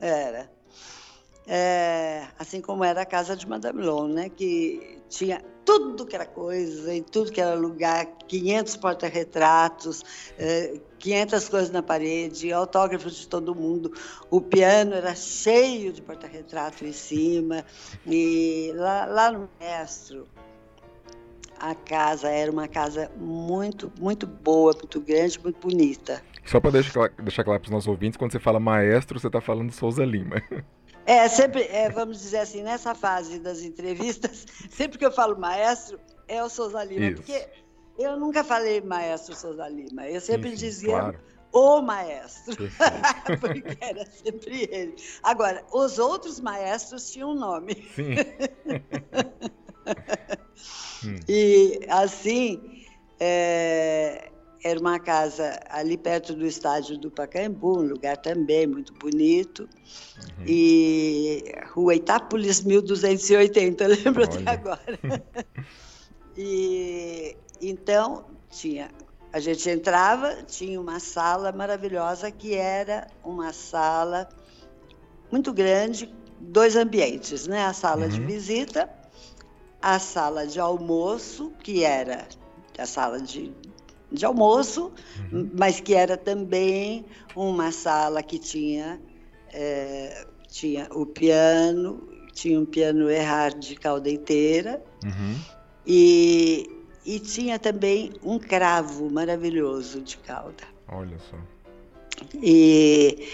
Era. 0.00 0.50
É, 1.46 2.26
assim 2.38 2.60
como 2.60 2.82
era 2.84 3.02
a 3.02 3.06
casa 3.06 3.36
de 3.36 3.46
Madame 3.46 3.82
Long, 3.82 4.08
né? 4.08 4.28
Que 4.30 4.98
tinha 5.08 5.42
tudo 5.64 6.06
que 6.06 6.14
era 6.14 6.26
coisa, 6.26 6.94
em 6.94 7.02
tudo 7.02 7.32
que 7.32 7.40
era 7.40 7.54
lugar, 7.54 8.06
500 8.26 8.76
porta-retratos, 8.76 10.02
é, 10.38 10.78
500 10.98 11.48
coisas 11.48 11.70
na 11.70 11.82
parede, 11.82 12.52
autógrafos 12.52 13.16
de 13.16 13.28
todo 13.28 13.54
mundo. 13.54 13.92
O 14.30 14.40
piano 14.40 14.94
era 14.94 15.14
cheio 15.14 15.92
de 15.92 16.02
porta-retrato 16.02 16.84
em 16.84 16.92
cima. 16.92 17.64
E 18.06 18.72
lá, 18.74 19.06
lá 19.06 19.32
no 19.32 19.48
Mestre, 19.60 20.22
a 21.64 21.74
casa 21.74 22.28
era 22.28 22.52
uma 22.52 22.68
casa 22.68 23.10
muito, 23.16 23.90
muito 23.98 24.26
boa, 24.26 24.74
muito 24.74 25.00
grande, 25.00 25.40
muito 25.40 25.58
bonita. 25.58 26.22
Só 26.44 26.60
para 26.60 26.72
deixar, 26.72 27.08
deixar 27.22 27.42
claro 27.42 27.58
para 27.58 27.68
os 27.68 27.72
nossos 27.72 27.88
ouvintes, 27.88 28.18
quando 28.18 28.32
você 28.32 28.38
fala 28.38 28.60
maestro, 28.60 29.18
você 29.18 29.28
está 29.28 29.40
falando 29.40 29.72
Souza 29.72 30.04
Lima. 30.04 30.42
É, 31.06 31.28
sempre, 31.28 31.64
é, 31.64 31.90
vamos 31.90 32.18
dizer 32.18 32.38
assim, 32.38 32.62
nessa 32.62 32.94
fase 32.94 33.38
das 33.38 33.60
entrevistas, 33.60 34.46
sempre 34.70 34.96
que 34.96 35.04
eu 35.04 35.12
falo 35.12 35.38
maestro, 35.38 36.00
é 36.26 36.42
o 36.42 36.48
Souza 36.48 36.82
Lima, 36.82 37.08
Isso. 37.08 37.16
porque 37.16 37.46
eu 37.98 38.18
nunca 38.18 38.42
falei 38.42 38.80
maestro 38.80 39.34
Souza 39.34 39.68
Lima, 39.68 40.08
eu 40.08 40.18
sempre 40.18 40.52
sim, 40.52 40.56
dizia 40.56 40.98
claro. 40.98 41.20
o 41.52 41.82
maestro, 41.82 42.56
porque 43.38 43.76
era 43.82 44.06
sempre 44.06 44.66
ele. 44.72 44.94
Agora, 45.22 45.62
os 45.74 45.98
outros 45.98 46.40
maestros 46.40 47.10
tinham 47.10 47.34
nome. 47.34 47.74
Sim. 47.94 48.14
e 51.28 51.80
assim, 51.88 52.60
é, 53.20 54.30
era 54.62 54.80
uma 54.80 54.98
casa 54.98 55.60
ali 55.68 55.96
perto 55.96 56.34
do 56.34 56.46
estádio 56.46 56.98
do 56.98 57.10
Pacaembu, 57.10 57.80
um 57.80 57.88
lugar 57.88 58.16
também 58.16 58.66
muito 58.66 58.92
bonito. 58.94 59.68
Uhum. 60.38 60.44
E 60.46 61.44
Rua 61.72 61.94
Itápolis 61.94 62.62
1280, 62.62 63.86
lembro 63.86 64.24
até 64.24 64.50
agora. 64.50 64.98
e 66.36 67.36
então 67.60 68.24
tinha 68.50 68.90
a 69.34 69.40
gente 69.40 69.68
entrava, 69.68 70.44
tinha 70.44 70.80
uma 70.80 71.00
sala 71.00 71.50
maravilhosa 71.50 72.30
que 72.30 72.54
era 72.54 73.08
uma 73.24 73.52
sala 73.52 74.28
muito 75.28 75.52
grande, 75.52 76.14
dois 76.38 76.76
ambientes, 76.76 77.48
né? 77.48 77.64
A 77.64 77.72
sala 77.72 78.02
uhum. 78.02 78.10
de 78.10 78.20
visita, 78.20 78.88
a 79.84 79.98
sala 79.98 80.46
de 80.46 80.58
almoço, 80.58 81.52
que 81.62 81.84
era 81.84 82.26
a 82.78 82.86
sala 82.86 83.20
de 83.20 83.52
de 84.10 84.24
almoço, 84.24 84.92
uhum. 85.32 85.50
mas 85.58 85.80
que 85.80 85.92
era 85.92 86.16
também 86.16 87.04
uma 87.34 87.72
sala 87.72 88.22
que 88.22 88.38
tinha, 88.38 89.00
é, 89.52 90.24
tinha 90.46 90.88
o 90.92 91.04
piano, 91.04 92.08
tinha 92.32 92.60
um 92.60 92.64
piano 92.64 93.10
Erhard 93.10 93.58
de 93.58 93.74
cauda 93.74 94.08
inteira, 94.08 94.80
uhum. 95.04 95.36
e, 95.84 96.70
e 97.04 97.18
tinha 97.18 97.58
também 97.58 98.12
um 98.22 98.38
cravo 98.38 99.10
maravilhoso 99.10 100.00
de 100.00 100.16
cauda. 100.18 100.64
Olha 100.88 101.18
só. 101.18 101.36
E 102.40 103.28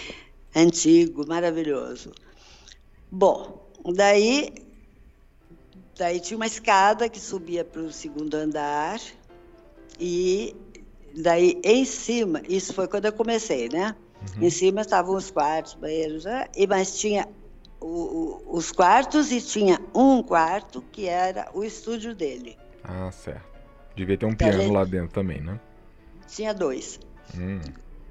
antigo, 0.55 1.27
maravilhoso. 1.27 2.11
Bom, 3.11 3.69
daí, 3.93 4.51
daí 5.97 6.19
tinha 6.19 6.37
uma 6.37 6.47
escada 6.47 7.07
que 7.09 7.19
subia 7.19 7.63
para 7.63 7.81
o 7.81 7.91
segundo 7.91 8.35
andar 8.35 8.99
e 9.99 10.55
Daí, 11.15 11.59
em 11.63 11.83
cima, 11.83 12.41
isso 12.47 12.73
foi 12.73 12.87
quando 12.87 13.05
eu 13.05 13.13
comecei, 13.13 13.67
né? 13.69 13.95
Uhum. 14.37 14.47
Em 14.47 14.49
cima 14.49 14.81
estavam 14.81 15.15
os 15.15 15.29
quartos, 15.31 15.73
banheiros, 15.73 16.25
né? 16.25 16.45
e 16.55 16.67
mas 16.67 16.97
tinha 16.99 17.27
o, 17.79 17.87
o, 17.87 18.57
os 18.57 18.71
quartos 18.71 19.31
e 19.31 19.41
tinha 19.41 19.79
um 19.93 20.21
quarto 20.21 20.81
que 20.91 21.07
era 21.07 21.49
o 21.53 21.63
estúdio 21.63 22.15
dele. 22.15 22.57
Ah, 22.83 23.11
certo. 23.11 23.49
Devia 23.95 24.17
ter 24.17 24.25
um 24.25 24.35
piano 24.35 24.61
gente... 24.61 24.71
lá 24.71 24.85
dentro 24.85 25.09
também, 25.09 25.41
né? 25.41 25.59
Tinha 26.27 26.53
dois. 26.53 26.99
Hum. 27.37 27.59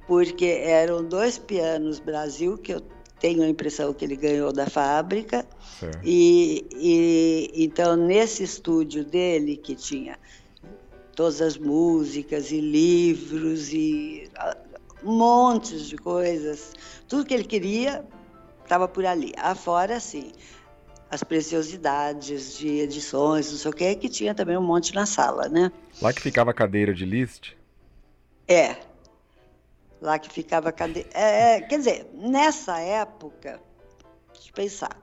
Porque 0.07 0.45
eram 0.47 1.05
dois 1.05 1.39
pianos 1.39 2.01
Brasil 2.01 2.59
que 2.59 2.75
eu 2.75 2.83
tenho 3.21 3.43
a 3.43 3.49
impressão 3.49 3.93
que 3.93 4.05
ele 4.05 4.17
ganhou 4.17 4.53
da 4.53 4.67
fábrica. 4.67 5.47
E, 6.03 6.67
e 6.73 7.65
então 7.65 7.95
nesse 7.95 8.43
estúdio 8.43 9.05
dele 9.05 9.57
que 9.57 9.75
tinha 9.75 10.19
todas 11.15 11.41
as 11.41 11.57
músicas 11.57 12.51
e 12.51 12.61
livros 12.61 13.73
e 13.73 14.31
montes 15.03 15.87
de 15.87 15.97
coisas. 15.97 16.73
Tudo 17.07 17.27
que 17.27 17.35
ele 17.35 17.45
queria 17.45 18.05
estava 18.63 18.89
por 18.89 19.05
ali. 19.05 19.33
Afora, 19.37 20.01
sim, 20.01 20.33
as 21.11 21.23
preciosidades 21.23 22.57
de 22.57 22.69
edições, 22.81 23.51
não 23.51 23.59
sei 23.59 23.71
o 23.71 23.75
que, 23.75 23.95
que 23.97 24.09
tinha 24.09 24.35
também 24.35 24.57
um 24.57 24.63
monte 24.63 24.95
na 24.95 25.05
sala, 25.05 25.49
né? 25.49 25.71
Lá 26.01 26.13
que 26.13 26.23
ficava 26.23 26.53
a 26.53 26.55
cadeira 26.55 26.95
de 26.95 27.05
list? 27.05 27.53
É. 28.49 28.77
Lá 30.01 30.19
que 30.19 30.33
ficava 30.33 30.71
a 30.71 30.73
cadeira. 30.73 31.09
É, 31.13 31.57
é, 31.57 31.61
quer 31.61 31.79
dizer, 31.79 32.11
nessa 32.15 32.79
época, 32.81 33.61
deixa 34.33 34.49
eu 34.49 34.55
pensar. 34.55 34.97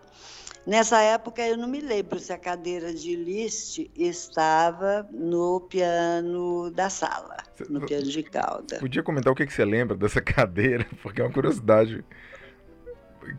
Nessa 0.66 1.00
época, 1.02 1.42
eu 1.48 1.56
não 1.56 1.68
me 1.68 1.80
lembro 1.80 2.20
se 2.20 2.34
a 2.34 2.38
cadeira 2.38 2.94
de 2.94 3.16
Liszt 3.16 3.90
estava 3.96 5.08
no 5.14 5.62
piano 5.62 6.70
da 6.72 6.90
sala, 6.90 7.38
no 7.70 7.86
piano 7.86 8.04
de 8.04 8.22
cauda. 8.22 8.78
Podia 8.80 9.02
comentar 9.02 9.32
o 9.32 9.36
que, 9.36 9.46
que 9.46 9.54
você 9.54 9.64
lembra 9.64 9.96
dessa 9.96 10.20
cadeira? 10.22 10.86
Porque 11.02 11.22
é 11.22 11.24
uma 11.24 11.32
curiosidade 11.32 12.04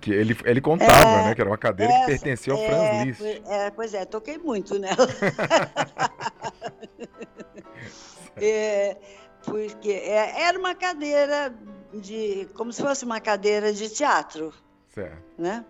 que 0.00 0.10
ele, 0.10 0.34
ele 0.46 0.60
contava, 0.62 0.92
é, 0.92 1.24
né? 1.24 1.34
Que 1.34 1.40
era 1.42 1.50
uma 1.50 1.58
cadeira 1.58 1.92
essa, 1.92 2.04
que 2.04 2.12
pertencia 2.12 2.52
ao 2.54 2.58
é, 2.60 2.66
Franz 2.66 3.06
Liszt. 3.06 3.42
É, 3.46 3.70
pois 3.72 3.92
é, 3.92 4.04
toquei 4.06 4.38
muito 4.38 4.78
nela. 4.78 4.96
é, 8.40 8.96
porque 9.44 9.90
é, 9.90 10.42
era 10.42 10.58
uma 10.58 10.74
cadeira 10.74 11.54
de. 11.92 12.48
como 12.54 12.72
se 12.72 12.82
fosse 12.82 13.04
uma 13.04 13.20
cadeira 13.20 13.72
de 13.72 13.88
teatro. 13.88 14.52
Certo. 14.94 15.22
Né? 15.38 15.64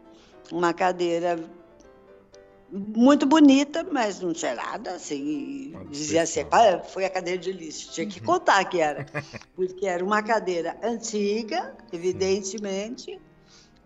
uma 0.53 0.73
cadeira 0.73 1.39
muito 2.71 3.25
bonita, 3.25 3.87
mas 3.91 4.21
não 4.21 4.33
tinha 4.33 4.55
nada 4.55 4.93
assim. 4.93 5.75
dizia 5.91 6.23
assim, 6.23 6.45
ah, 6.51 6.81
foi 6.81 7.05
a 7.05 7.11
cadeira 7.11 7.39
de 7.39 7.53
lixo. 7.53 7.93
Tinha 7.93 8.07
que 8.07 8.21
contar 8.21 8.65
que 8.67 8.81
era. 8.81 9.07
Porque 9.57 9.87
era 9.87 10.05
uma 10.05 10.23
cadeira 10.23 10.77
antiga, 10.83 11.75
evidentemente, 11.93 13.19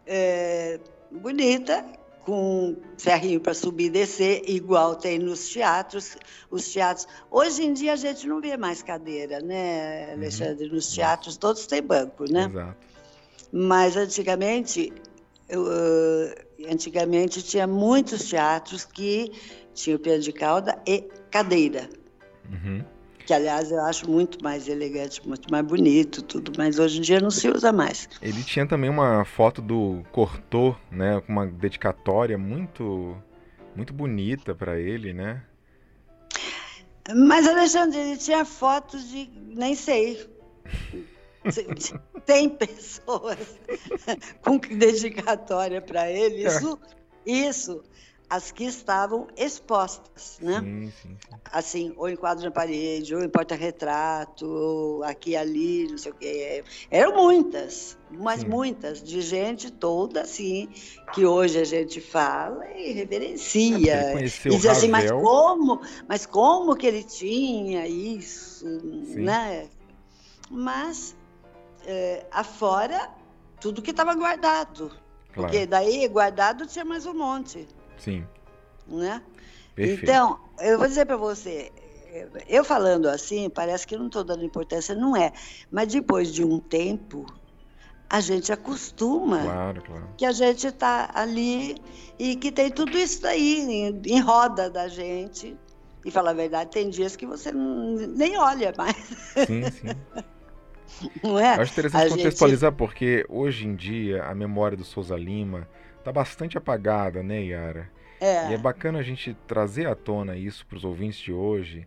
é, 0.04 0.80
bonita, 1.10 1.84
com 2.24 2.76
ferrinho 2.98 3.40
para 3.40 3.54
subir 3.54 3.86
e 3.86 3.90
descer, 3.90 4.42
igual 4.48 4.94
tem 4.94 5.18
nos 5.18 5.48
teatros. 5.48 6.16
Os 6.50 6.68
teatros. 6.68 7.06
Hoje 7.30 7.64
em 7.64 7.72
dia 7.72 7.92
a 7.92 7.96
gente 7.96 8.26
não 8.26 8.40
vê 8.40 8.56
mais 8.56 8.82
cadeira, 8.82 9.40
né, 9.40 10.06
uhum. 10.08 10.12
Alexandre? 10.14 10.68
Nos 10.68 10.92
teatros 10.92 11.36
todos 11.36 11.66
têm 11.66 11.82
banco, 11.82 12.24
né? 12.30 12.46
Exato. 12.46 12.76
Mas 13.52 13.96
antigamente 13.96 14.92
eu, 15.48 15.66
antigamente 16.70 17.42
tinha 17.42 17.66
muitos 17.66 18.24
teatros 18.24 18.84
que 18.84 19.30
tinham 19.74 19.98
piano 19.98 20.22
de 20.22 20.32
cauda 20.32 20.80
e 20.86 21.02
cadeira. 21.30 21.90
Uhum. 22.50 22.84
Que, 23.26 23.32
aliás, 23.32 23.70
eu 23.70 23.80
acho 23.82 24.10
muito 24.10 24.42
mais 24.42 24.68
elegante, 24.68 25.26
muito 25.26 25.50
mais 25.50 25.64
bonito, 25.64 26.22
tudo, 26.22 26.52
mas 26.56 26.78
hoje 26.78 26.98
em 26.98 27.00
dia 27.02 27.20
não 27.20 27.30
se 27.30 27.48
usa 27.48 27.72
mais. 27.72 28.08
Ele 28.20 28.42
tinha 28.42 28.66
também 28.66 28.90
uma 28.90 29.24
foto 29.24 29.62
do 29.62 30.02
Cortor, 30.10 30.76
né, 30.90 31.20
com 31.20 31.32
uma 31.32 31.46
dedicatória 31.46 32.36
muito, 32.36 33.16
muito 33.76 33.92
bonita 33.92 34.54
para 34.54 34.78
ele, 34.78 35.12
né? 35.12 35.42
Mas, 37.14 37.46
Alexandre, 37.46 37.98
ele 37.98 38.16
tinha 38.16 38.44
fotos 38.44 39.08
de, 39.08 39.28
nem 39.54 39.74
sei, 39.74 40.24
tem 42.24 42.48
pessoas 42.48 43.38
com 44.42 44.58
dedicatória 44.58 45.80
para 45.80 46.10
ele. 46.10 46.46
Isso, 46.46 46.78
isso, 47.26 47.82
as 48.32 48.50
que 48.50 48.64
estavam 48.64 49.28
expostas, 49.36 50.38
né? 50.40 50.58
Sim, 50.60 50.90
sim, 50.90 50.92
sim. 51.20 51.38
Assim, 51.52 51.94
ou 51.98 52.08
em 52.08 52.16
quadro 52.16 52.42
na 52.42 52.50
parede, 52.50 53.14
ou 53.14 53.22
em 53.22 53.28
porta-retrato, 53.28 54.46
ou 54.46 55.04
aqui 55.04 55.36
ali, 55.36 55.86
não 55.90 55.98
sei 55.98 56.12
o 56.12 56.14
quê. 56.14 56.64
Eram 56.90 57.14
muitas, 57.14 57.98
mas 58.10 58.42
muitas, 58.42 59.02
de 59.02 59.20
gente 59.20 59.70
toda 59.70 60.22
assim, 60.22 60.70
que 61.12 61.26
hoje 61.26 61.58
a 61.58 61.64
gente 61.64 62.00
fala 62.00 62.66
e 62.70 62.92
reverencia. 62.92 63.92
É, 63.92 64.24
e 64.24 64.56
diz 64.56 64.64
assim, 64.64 64.88
mas 64.88 65.10
como, 65.10 65.82
mas 66.08 66.24
como 66.24 66.74
que 66.74 66.86
ele 66.86 67.02
tinha 67.02 67.86
isso, 67.86 68.64
né? 69.14 69.68
Mas 70.50 71.14
é, 71.84 72.24
afora 72.30 73.10
tudo 73.60 73.82
que 73.82 73.90
estava 73.90 74.14
guardado. 74.14 74.88
Claro. 75.34 75.50
Porque 75.50 75.66
daí 75.66 76.08
guardado 76.08 76.66
tinha 76.66 76.84
mais 76.84 77.04
um 77.04 77.12
monte. 77.12 77.68
Sim. 78.02 78.26
Né? 78.88 79.22
Perfeito. 79.74 80.02
Então, 80.02 80.40
eu 80.60 80.76
vou 80.76 80.88
dizer 80.88 81.06
para 81.06 81.16
você, 81.16 81.70
eu 82.48 82.64
falando 82.64 83.06
assim, 83.06 83.48
parece 83.48 83.86
que 83.86 83.96
não 83.96 84.06
estou 84.06 84.24
dando 84.24 84.44
importância, 84.44 84.94
não 84.94 85.16
é. 85.16 85.32
Mas 85.70 85.88
depois 85.88 86.32
de 86.32 86.44
um 86.44 86.58
tempo, 86.58 87.24
a 88.10 88.20
gente 88.20 88.52
acostuma 88.52 89.40
claro, 89.42 89.82
claro. 89.82 90.08
que 90.18 90.26
a 90.26 90.32
gente 90.32 90.66
está 90.66 91.10
ali 91.14 91.76
e 92.18 92.34
que 92.34 92.50
tem 92.50 92.70
tudo 92.70 92.98
isso 92.98 93.22
daí 93.22 93.60
em, 93.60 94.02
em, 94.04 94.20
roda 94.20 94.68
da 94.68 94.88
gente. 94.88 95.56
E 96.04 96.10
falar 96.10 96.32
a 96.32 96.34
verdade, 96.34 96.70
tem 96.70 96.90
dias 96.90 97.14
que 97.14 97.24
você 97.24 97.52
nem 97.52 98.36
olha 98.36 98.74
mais. 98.76 98.96
Sim, 98.96 99.62
sim. 99.70 99.88
Não 101.22 101.38
é? 101.38 101.56
Eu 101.56 101.62
acho 101.62 101.72
interessante 101.72 102.06
a 102.06 102.16
contextualizar 102.16 102.70
gente... 102.70 102.78
porque 102.78 103.24
hoje 103.28 103.66
em 103.66 103.76
dia 103.76 104.24
a 104.24 104.34
memória 104.34 104.76
do 104.76 104.84
Souza 104.84 105.16
Lima 105.16 105.68
está 106.02 106.12
bastante 106.12 106.58
apagada, 106.58 107.22
né, 107.22 107.42
Yara? 107.44 107.90
É. 108.20 108.50
E 108.50 108.54
é 108.54 108.58
bacana 108.58 108.98
a 108.98 109.02
gente 109.02 109.34
trazer 109.46 109.86
à 109.86 109.94
tona 109.94 110.36
isso 110.36 110.66
para 110.66 110.76
os 110.76 110.84
ouvintes 110.84 111.18
de 111.18 111.32
hoje. 111.32 111.86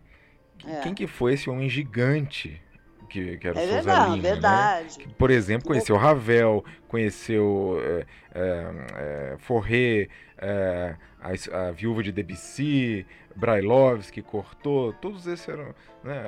É. 0.66 0.80
Quem 0.80 0.94
que 0.94 1.06
foi 1.06 1.34
esse 1.34 1.48
homem 1.48 1.68
gigante 1.68 2.60
que, 3.06 3.38
que 3.38 3.48
era 3.48 3.56
o 3.56 3.60
é 3.60 3.66
Souza 3.66 3.96
não, 3.96 4.04
Lima, 4.04 4.16
né? 4.16 4.22
verdade. 4.22 4.98
Né? 4.98 5.04
Que, 5.04 5.14
por 5.14 5.30
exemplo, 5.30 5.68
conheceu 5.68 5.96
Ravel, 5.96 6.64
conheceu 6.88 7.78
é, 7.82 8.06
é, 8.34 9.36
Forré, 9.38 10.08
é, 10.38 10.96
a, 11.20 11.68
a, 11.68 11.70
Viúva 11.72 12.02
de 12.02 12.12
Debussy, 12.12 13.06
Brailovsky, 13.34 14.22
Cortot, 14.22 14.96
todos 15.00 15.26
esses 15.26 15.48
eram 15.48 15.74
né, 16.02 16.22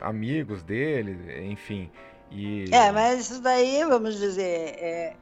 amigos 0.00 0.62
dele, 0.62 1.16
enfim. 1.50 1.90
E... 2.30 2.64
É, 2.70 2.92
mas 2.92 3.20
isso 3.20 3.42
daí, 3.42 3.84
vamos 3.84 4.18
dizer, 4.18 5.16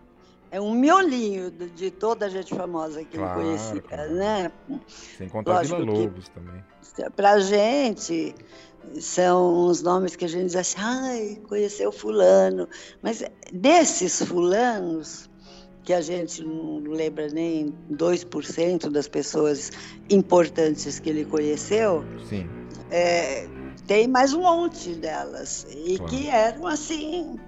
é, 0.50 0.60
um 0.60 0.72
miolinho 0.74 1.50
de 1.50 1.90
toda 1.90 2.26
a 2.26 2.28
gente 2.28 2.54
famosa 2.54 3.04
que 3.04 3.16
claro, 3.18 3.40
ele 3.40 3.48
conhecia, 3.48 3.82
claro. 3.82 4.14
né? 4.14 4.52
Sem 5.16 5.28
contar 5.28 5.62
Vila 5.62 5.78
Lobos 5.78 6.28
também. 6.28 6.64
Pra 7.14 7.38
gente, 7.38 8.34
são 9.00 9.66
os 9.66 9.82
nomes 9.82 10.16
que 10.16 10.24
a 10.24 10.28
gente 10.28 10.46
diz 10.46 10.56
assim, 10.56 10.78
ai, 10.78 11.38
conheceu 11.48 11.92
fulano. 11.92 12.68
Mas 13.02 13.22
desses 13.52 14.22
fulanos, 14.22 15.28
que 15.84 15.92
a 15.92 16.00
gente 16.00 16.44
não 16.44 16.80
lembra 16.80 17.28
nem 17.28 17.74
2% 17.90 18.90
das 18.90 19.08
pessoas 19.08 19.70
importantes 20.10 20.98
que 20.98 21.08
ele 21.08 21.24
conheceu, 21.24 22.04
é, 22.90 23.48
tem 23.86 24.06
mais 24.06 24.34
um 24.34 24.42
monte 24.42 24.94
delas. 24.94 25.66
E 25.70 25.96
claro. 25.96 26.12
que 26.12 26.28
eram 26.28 26.66
assim, 26.66 27.38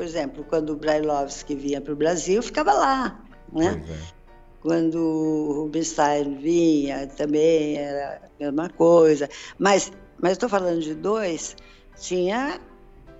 por 0.00 0.06
exemplo, 0.06 0.42
quando 0.48 0.70
o 0.70 0.76
Brailovsky 0.76 1.54
vinha 1.54 1.78
para 1.78 1.92
o 1.92 1.96
Brasil, 1.96 2.42
ficava 2.42 2.72
lá, 2.72 3.22
né? 3.52 3.84
É. 3.86 4.20
Quando 4.62 4.98
o 4.98 5.52
Rubinstein 5.64 6.38
vinha, 6.38 7.06
também 7.06 7.76
era 7.76 8.22
a 8.24 8.42
mesma 8.42 8.70
coisa. 8.70 9.28
Mas 9.58 9.92
mas 10.18 10.32
estou 10.32 10.48
falando 10.48 10.80
de 10.80 10.94
dois, 10.94 11.54
tinha 11.98 12.58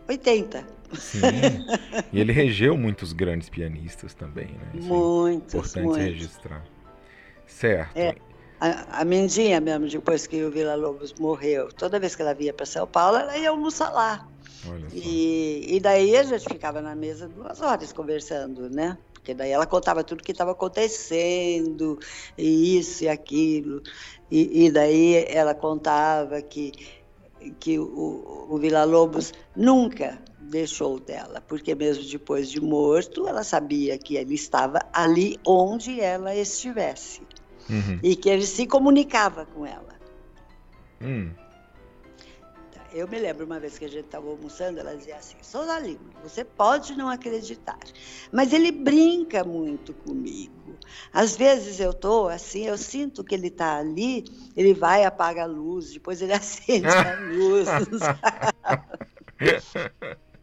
80. 0.08 0.66
Sim. 0.94 1.18
e 2.10 2.18
ele 2.18 2.32
regeu 2.32 2.78
muitos 2.78 3.12
grandes 3.12 3.50
pianistas 3.50 4.14
também, 4.14 4.46
né? 4.46 4.70
Isso 4.72 4.86
é 4.86 4.88
muitos, 4.88 5.54
é 5.54 5.58
importante 5.58 5.84
muitos. 5.84 6.04
registrar. 6.04 6.64
Certo. 7.46 7.94
É, 7.94 8.14
a, 8.58 9.00
a 9.00 9.04
Mendinha 9.04 9.60
mesmo, 9.60 9.86
depois 9.86 10.26
que 10.26 10.42
o 10.42 10.50
Vila 10.50 10.76
Lobos 10.76 11.12
morreu, 11.12 11.70
toda 11.70 12.00
vez 12.00 12.16
que 12.16 12.22
ela 12.22 12.32
via 12.32 12.54
para 12.54 12.64
São 12.64 12.86
Paulo, 12.86 13.18
ela 13.18 13.36
ia 13.36 13.50
almoçar 13.50 13.90
lá. 13.90 14.26
E, 14.92 15.76
e 15.76 15.80
daí 15.80 16.16
a 16.16 16.22
gente 16.22 16.44
ficava 16.48 16.80
na 16.80 16.94
mesa 16.94 17.28
duas 17.28 17.60
horas 17.60 17.92
conversando, 17.92 18.68
né? 18.68 18.98
Porque 19.14 19.34
daí 19.34 19.50
ela 19.50 19.66
contava 19.66 20.02
tudo 20.02 20.22
que 20.22 20.32
estava 20.32 20.52
acontecendo, 20.52 21.98
e 22.36 22.78
isso 22.78 23.04
e 23.04 23.08
aquilo. 23.08 23.82
E, 24.30 24.66
e 24.66 24.70
daí 24.70 25.24
ela 25.28 25.54
contava 25.54 26.40
que, 26.42 26.72
que 27.58 27.78
o, 27.78 28.46
o 28.48 28.58
Vila 28.58 28.84
Lobos 28.84 29.32
nunca 29.54 30.18
deixou 30.40 30.98
dela, 30.98 31.40
porque 31.40 31.74
mesmo 31.74 32.04
depois 32.04 32.50
de 32.50 32.60
morto, 32.60 33.28
ela 33.28 33.44
sabia 33.44 33.96
que 33.96 34.16
ele 34.16 34.34
estava 34.34 34.80
ali 34.92 35.38
onde 35.46 36.00
ela 36.00 36.34
estivesse. 36.34 37.22
Uhum. 37.68 38.00
E 38.02 38.16
que 38.16 38.28
ele 38.28 38.44
se 38.44 38.66
comunicava 38.66 39.46
com 39.46 39.64
ela. 39.64 39.94
Hum. 41.00 41.30
Eu 42.92 43.06
me 43.06 43.18
lembro 43.18 43.46
uma 43.46 43.60
vez 43.60 43.78
que 43.78 43.84
a 43.84 43.88
gente 43.88 44.06
estava 44.06 44.28
almoçando, 44.28 44.80
ela 44.80 44.96
dizia 44.96 45.16
assim: 45.16 45.36
Souza 45.42 45.78
Lima, 45.78 46.00
você 46.22 46.44
pode 46.44 46.96
não 46.96 47.08
acreditar, 47.08 47.78
mas 48.32 48.52
ele 48.52 48.72
brinca 48.72 49.44
muito 49.44 49.94
comigo. 49.94 50.76
Às 51.12 51.36
vezes 51.36 51.78
eu 51.78 51.90
estou 51.92 52.28
assim, 52.28 52.66
eu 52.66 52.76
sinto 52.76 53.22
que 53.22 53.34
ele 53.34 53.46
está 53.46 53.78
ali, 53.78 54.24
ele 54.56 54.74
vai 54.74 55.04
apaga 55.04 55.44
a 55.44 55.46
luz, 55.46 55.92
depois 55.92 56.20
ele 56.20 56.32
acende 56.34 56.88
a 56.88 57.20
luz. 57.20 57.68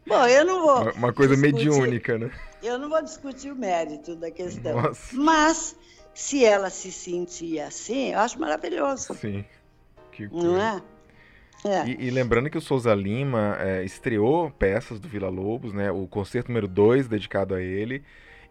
Bom, 0.06 0.26
eu 0.26 0.44
não 0.44 0.62
vou. 0.62 0.92
Uma 0.92 1.12
coisa 1.12 1.36
discutir, 1.36 1.68
mediúnica, 1.68 2.18
né? 2.18 2.30
Eu 2.62 2.78
não 2.78 2.88
vou 2.88 3.02
discutir 3.02 3.52
o 3.52 3.56
mérito 3.56 4.16
da 4.16 4.30
questão. 4.30 4.80
Nossa. 4.80 5.14
Mas 5.14 5.76
se 6.14 6.44
ela 6.44 6.70
se 6.70 6.90
sentir 6.90 7.60
assim, 7.60 8.12
eu 8.12 8.20
acho 8.20 8.40
maravilhoso. 8.40 9.14
Sim. 9.14 9.44
Que 10.10 10.26
coisa. 10.28 10.46
Não 10.46 10.60
é? 10.60 10.82
É. 11.64 11.88
E, 11.88 12.06
e, 12.06 12.10
lembrando 12.10 12.48
que 12.48 12.58
o 12.58 12.60
Souza 12.60 12.94
Lima 12.94 13.56
é, 13.58 13.84
estreou 13.84 14.50
peças 14.50 15.00
do 15.00 15.08
Vila 15.08 15.28
Lobos, 15.28 15.72
né? 15.72 15.90
O 15.90 16.06
concerto 16.06 16.48
número 16.48 16.68
2 16.68 17.08
dedicado 17.08 17.54
a 17.54 17.60
ele. 17.60 18.04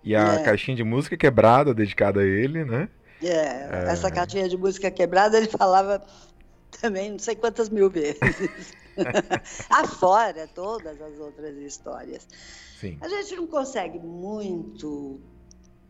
E 0.04 0.16
a 0.16 0.36
é. 0.36 0.44
caixinha 0.44 0.76
de 0.76 0.84
música 0.84 1.16
quebrada 1.16 1.74
dedicada 1.74 2.22
a 2.22 2.26
ele, 2.26 2.66
né? 2.66 2.90
É, 3.24 3.90
essa 3.90 4.12
caixinha 4.12 4.48
de 4.48 4.56
música 4.58 4.92
quebrada 4.92 5.38
ele 5.38 5.48
falava 5.48 6.04
também 6.80 7.12
não 7.12 7.20
sei 7.20 7.36
quantas 7.36 7.70
mil 7.70 7.90
vezes. 7.90 8.74
Afora 9.70 10.48
todas 10.54 11.02
as 11.02 11.20
outras 11.20 11.58
histórias. 11.58 12.28
Sim. 12.80 12.98
A 13.02 13.08
gente 13.08 13.36
não 13.36 13.48
consegue 13.48 14.00
muito. 14.00 15.20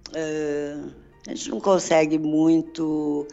Uh, 0.09 0.93
a 1.27 1.29
gente 1.31 1.49
não 1.49 1.59
consegue 1.59 2.17
muito 2.17 3.27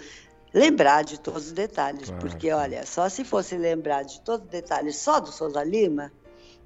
lembrar 0.55 1.03
de 1.03 1.19
todos 1.19 1.49
os 1.49 1.53
detalhes, 1.53 2.09
claro. 2.09 2.21
porque 2.21 2.53
olha, 2.53 2.87
só 2.87 3.09
se 3.09 3.25
fosse 3.25 3.59
lembrar 3.59 4.05
de 4.05 4.21
todos 4.21 4.47
os 4.47 4.51
detalhes 4.51 4.97
só 4.97 5.19
do 5.19 5.33
Souza 5.33 5.65
Lima, 5.65 6.13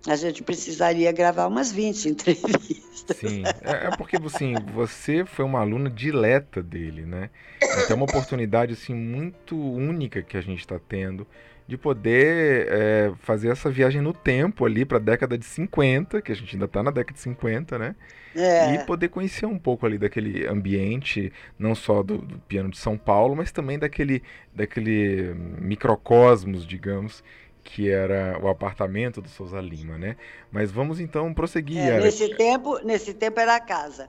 a 0.06 0.14
gente 0.14 0.42
precisaria 0.42 1.10
gravar 1.10 1.46
umas 1.46 1.72
20 1.72 2.06
entrevistas. 2.10 3.16
Sim, 3.16 3.42
é, 3.62 3.86
é 3.86 3.96
porque 3.96 4.16
assim, 4.16 4.54
você 4.74 5.24
foi 5.24 5.44
uma 5.44 5.60
aluna 5.60 5.88
dileta 5.88 6.62
dele, 6.62 7.06
né? 7.06 7.30
Então 7.62 7.90
é 7.90 7.94
uma 7.94 8.04
oportunidade 8.04 8.74
assim, 8.74 8.94
muito 8.94 9.58
única 9.58 10.22
que 10.22 10.36
a 10.36 10.40
gente 10.42 10.60
está 10.60 10.78
tendo 10.78 11.26
de 11.68 11.76
poder 11.76 12.66
é, 12.70 13.12
fazer 13.20 13.50
essa 13.50 13.70
viagem 13.70 14.00
no 14.00 14.14
tempo 14.14 14.64
ali 14.64 14.86
para 14.86 14.96
a 14.96 15.00
década 15.00 15.36
de 15.36 15.44
50, 15.44 16.22
que 16.22 16.32
a 16.32 16.34
gente 16.34 16.56
ainda 16.56 16.64
está 16.64 16.82
na 16.82 16.90
década 16.90 17.12
de 17.12 17.20
50, 17.20 17.78
né? 17.78 17.94
É. 18.34 18.74
E 18.74 18.78
poder 18.86 19.10
conhecer 19.10 19.44
um 19.44 19.58
pouco 19.58 19.84
ali 19.84 19.98
daquele 19.98 20.46
ambiente, 20.46 21.30
não 21.58 21.74
só 21.74 22.02
do, 22.02 22.16
do, 22.18 22.38
piano 22.38 22.70
de 22.70 22.78
São 22.78 22.96
Paulo, 22.96 23.36
mas 23.36 23.52
também 23.52 23.78
daquele, 23.78 24.22
daquele 24.54 25.34
microcosmos, 25.60 26.66
digamos, 26.66 27.22
que 27.62 27.90
era 27.90 28.38
o 28.42 28.48
apartamento 28.48 29.20
do 29.20 29.28
Souza 29.28 29.60
Lima, 29.60 29.98
né? 29.98 30.16
Mas 30.50 30.70
vamos 30.70 31.00
então 31.00 31.34
prosseguir. 31.34 31.82
É, 31.82 32.00
nesse, 32.00 32.34
tempo, 32.34 32.78
nesse 32.82 33.12
tempo 33.12 33.38
era 33.40 33.56
a 33.56 33.60
casa. 33.60 34.08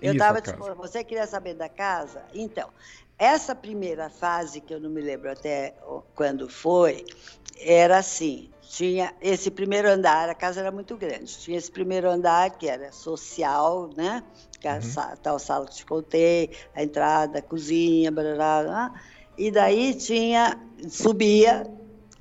Eu 0.00 0.12
estava 0.12 0.40
tipo, 0.40 0.74
você 0.76 1.02
queria 1.02 1.26
saber 1.26 1.54
da 1.54 1.68
casa? 1.68 2.22
Então, 2.32 2.70
essa 3.20 3.54
primeira 3.54 4.08
fase, 4.08 4.62
que 4.62 4.72
eu 4.72 4.80
não 4.80 4.88
me 4.88 5.02
lembro 5.02 5.30
até 5.30 5.74
quando 6.14 6.48
foi, 6.48 7.04
era 7.58 7.98
assim: 7.98 8.48
tinha 8.62 9.14
esse 9.20 9.50
primeiro 9.50 9.90
andar, 9.90 10.30
a 10.30 10.34
casa 10.34 10.60
era 10.60 10.72
muito 10.72 10.96
grande, 10.96 11.26
tinha 11.38 11.58
esse 11.58 11.70
primeiro 11.70 12.08
andar 12.08 12.56
que 12.56 12.66
era 12.66 12.90
social, 12.90 13.90
né? 13.94 14.24
Que 14.58 14.66
uhum. 14.66 14.80
a 14.96 15.16
tal 15.16 15.38
sala 15.38 15.66
que 15.66 15.74
te 15.74 15.84
contei, 15.84 16.50
a 16.74 16.82
entrada, 16.82 17.40
a 17.40 17.42
cozinha, 17.42 18.10
blá, 18.10 18.22
blá, 18.34 18.62
blá, 18.62 19.02
e 19.36 19.50
daí 19.50 19.94
tinha, 19.94 20.58
subia, 20.88 21.66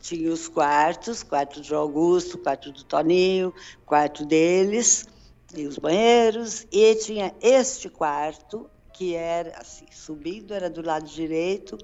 tinha 0.01 0.29
os 0.29 0.49
quartos, 0.49 1.23
quarto 1.23 1.61
de 1.61 1.73
Augusto, 1.73 2.37
quarto 2.37 2.73
do 2.73 2.83
Toninho, 2.83 3.53
quarto 3.85 4.25
deles, 4.25 5.07
e 5.55 5.65
os 5.65 5.77
banheiros, 5.77 6.67
e 6.69 6.95
tinha 6.95 7.33
este 7.41 7.89
quarto, 7.89 8.69
que 8.99 9.15
era 9.15 9.57
assim, 9.57 9.85
subindo, 9.89 10.53
era 10.53 10.69
do 10.69 10.85
lado 10.85 11.05
direito, 11.05 11.77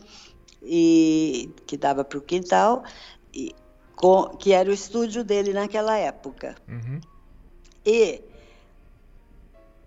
e 0.61 1.49
que 1.65 1.77
dava 1.77 2.03
para 2.03 2.17
o 2.17 2.21
quintal, 2.21 2.83
e, 3.33 3.55
com, 3.95 4.35
que 4.35 4.51
era 4.51 4.69
o 4.69 4.73
estúdio 4.73 5.23
dele 5.23 5.53
naquela 5.53 5.97
época. 5.97 6.55
Uhum. 6.67 6.99
E 7.85 8.21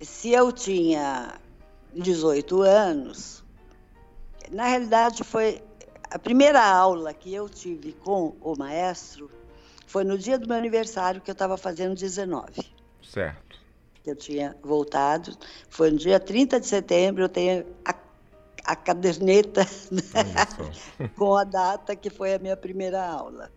se 0.01 0.31
eu 0.31 0.51
tinha 0.51 1.39
18 1.95 2.63
anos, 2.63 3.45
na 4.51 4.69
realidade 4.69 5.23
foi 5.23 5.63
a 6.11 6.19
primeira 6.19 6.65
aula 6.65 7.13
que 7.13 7.35
eu 7.35 7.47
tive 7.47 7.93
com 7.93 8.35
o 8.41 8.57
maestro 8.57 9.31
foi 9.87 10.03
no 10.03 10.17
dia 10.17 10.39
do 10.39 10.49
meu 10.49 10.57
aniversário 10.57 11.21
que 11.21 11.31
eu 11.31 11.35
estava 11.35 11.59
fazendo 11.59 11.95
19. 11.95 12.67
Certo 13.03 13.48
que 14.03 14.11
eu 14.11 14.17
tinha 14.17 14.57
voltado. 14.63 15.37
Foi 15.69 15.91
no 15.91 15.99
dia 15.99 16.19
30 16.21 16.61
de 16.61 16.67
setembro, 16.67 17.25
eu 17.25 17.29
tenho 17.29 17.67
a, 17.85 17.95
a 18.65 18.77
caderneta 18.77 19.67
né? 19.91 21.09
com 21.17 21.37
a 21.37 21.45
data 21.45 21.95
que 21.97 22.11
foi 22.11 22.35
a 22.35 22.39
minha 22.39 22.57
primeira 22.57 23.05
aula. 23.05 23.51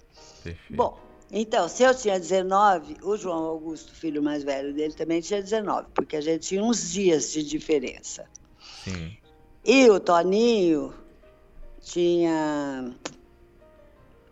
Perfeito. 0.43 0.77
Bom, 0.77 0.97
então, 1.32 1.69
se 1.69 1.84
eu 1.84 1.95
tinha 1.95 2.19
19, 2.19 2.97
o 3.04 3.15
João 3.15 3.45
Augusto, 3.45 3.93
filho 3.93 4.21
mais 4.21 4.43
velho 4.43 4.73
dele, 4.73 4.93
também 4.93 5.21
tinha 5.21 5.41
19, 5.41 5.88
porque 5.93 6.17
a 6.17 6.21
gente 6.21 6.47
tinha 6.47 6.63
uns 6.63 6.91
dias 6.91 7.32
de 7.32 7.43
diferença. 7.43 8.25
Sim. 8.84 9.15
E 9.63 9.89
o 9.89 9.99
Toninho 9.99 10.93
tinha 11.82 12.93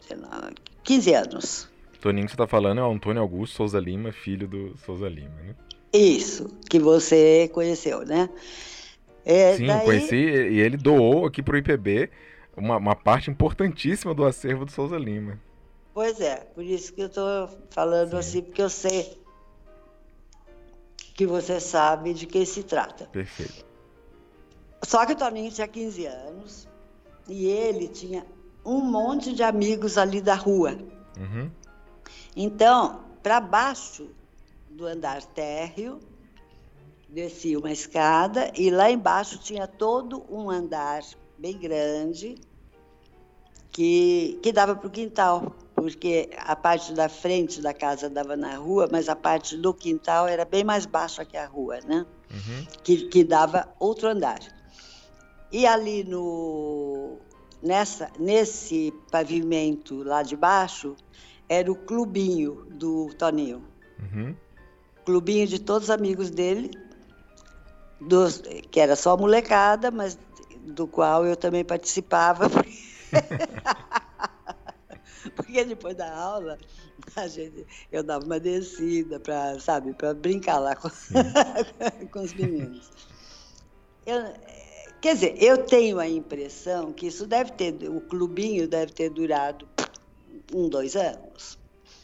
sei 0.10 0.18
lá, 0.18 0.52
15 0.84 1.14
anos. 1.14 1.70
Toninho 2.02 2.26
que 2.26 2.32
você 2.32 2.36
está 2.36 2.48
falando 2.48 2.80
é 2.80 2.84
o 2.84 2.92
Antônio 2.92 3.22
Augusto 3.22 3.58
Souza 3.58 3.80
Lima, 3.80 4.12
filho 4.12 4.48
do 4.48 4.76
Souza 4.78 5.08
Lima, 5.08 5.36
né? 5.44 5.56
Isso, 5.92 6.50
que 6.70 6.80
você 6.80 7.50
conheceu, 7.54 8.06
né? 8.06 8.30
É, 9.26 9.58
Sim, 9.58 9.68
daí... 9.68 9.86
conheci 9.86 10.16
e 10.16 10.60
ele 10.60 10.78
doou 10.78 11.26
aqui 11.26 11.42
para 11.42 11.56
o 11.56 11.58
IPB 11.58 12.10
uma, 12.56 12.78
uma, 12.78 12.96
parte 12.96 13.30
importantíssima 13.30 14.14
do 14.14 14.26
acervo 14.26 14.66
do 14.66 14.72
Souza 14.72 14.98
Lima. 14.98 15.40
Pois 15.94 16.20
é, 16.20 16.38
por 16.38 16.64
isso 16.64 16.94
que 16.94 17.02
eu 17.02 17.08
estou 17.08 17.50
falando 17.70 18.12
Sim. 18.12 18.18
assim, 18.18 18.42
porque 18.42 18.62
eu 18.62 18.70
sei 18.70 19.20
que 21.16 21.26
você 21.26 21.60
sabe 21.60 22.14
de 22.14 22.26
quem 22.26 22.46
se 22.46 22.64
trata. 22.64 23.06
Perfeito. 23.06 23.66
Só 24.84 25.06
que 25.06 25.14
o 25.14 25.16
Toninho 25.16 25.52
tinha 25.52 25.68
15 25.68 26.06
anos 26.06 26.68
e 27.28 27.46
ele 27.46 27.88
tinha 27.88 28.26
um 28.66 28.80
monte 28.80 29.34
de 29.34 29.44
amigos 29.44 29.98
ali 29.98 30.22
da 30.22 30.36
rua. 30.36 30.78
Uhum. 31.18 31.52
Então, 32.36 33.04
para 33.22 33.42
baixo 33.42 34.10
do 34.80 34.88
andar 34.88 35.22
térreo, 35.22 36.00
descia 37.10 37.60
uma 37.60 37.72
escada 37.72 38.50
e 38.56 38.72
lá 38.72 38.90
embaixo 38.90 39.38
tinha 39.38 39.68
todo 39.68 40.26
um 40.30 40.50
andar 40.50 41.02
bem 41.38 41.58
grande 41.58 42.36
que, 43.72 44.40
que 44.42 44.54
dava 44.54 44.76
para 44.76 44.88
o 44.88 44.90
quintal, 44.90 45.54
porque 45.76 46.30
a 46.38 46.56
parte 46.56 46.94
da 46.94 47.10
frente 47.10 47.62
da 47.62 47.74
casa 47.74 48.10
dava 48.10 48.38
na 48.38 48.56
rua, 48.56 48.88
mas 48.90 49.10
a 49.10 49.16
parte 49.18 49.58
do 49.58 49.74
quintal 49.74 50.30
era 50.30 50.46
bem 50.46 50.64
mais 50.64 50.86
baixa 50.86 51.26
que 51.26 51.36
a 51.36 51.46
rua, 51.46 51.80
né? 51.86 52.06
Uhum. 52.32 52.66
Que, 52.82 53.10
que 53.10 53.24
dava 53.24 53.68
outro 53.80 54.08
andar. 54.08 54.40
E 55.52 55.68
ali 55.68 56.06
no, 56.06 57.18
nessa, 57.62 58.10
nesse 58.18 58.94
pavimento 59.12 60.04
lá 60.04 60.24
de 60.24 60.38
baixo 60.38 60.96
era 61.50 61.70
o 61.70 61.76
clubinho 61.76 62.66
do 62.70 63.10
Toninho. 63.18 63.64
Uhum. 64.00 64.36
Clubinho 65.06 65.48
de 65.48 65.60
todos 65.60 65.86
os 65.86 65.90
amigos 65.90 66.30
dele, 66.30 66.72
dos, 68.00 68.42
que 68.72 68.80
era 68.80 68.96
só 68.96 69.18
molecada, 69.18 69.92
mas 69.92 70.18
do 70.62 70.88
qual 70.88 71.26
eu 71.26 71.36
também 71.36 71.66
participava. 71.66 72.50
Porque 75.36 75.66
depois 75.66 75.96
da 75.96 76.14
aula, 76.16 76.58
a 77.16 77.28
gente, 77.28 77.66
eu 77.92 78.04
dava 78.04 78.26
uma 78.26 78.40
descida 78.40 79.20
para, 79.20 79.60
sabe, 79.60 79.94
para 79.94 80.14
brincar 80.14 80.60
lá 80.60 80.76
com, 80.76 80.90
com 82.12 82.22
os 82.22 82.34
meninos. 82.34 82.90
Eu, 84.06 84.34
quer 85.02 85.16
dizer, 85.16 85.42
eu 85.42 85.58
tenho 85.66 86.00
a 86.00 86.08
impressão 86.08 86.94
que 86.94 87.08
isso 87.08 87.28
deve 87.28 87.52
ter, 87.52 87.74
o 87.90 88.02
clubinho 88.02 88.68
deve 88.68 88.94
ter 88.94 89.10
durado 89.10 89.68
um, 90.54 90.70
dois 90.70 90.96
anos. 90.96 91.58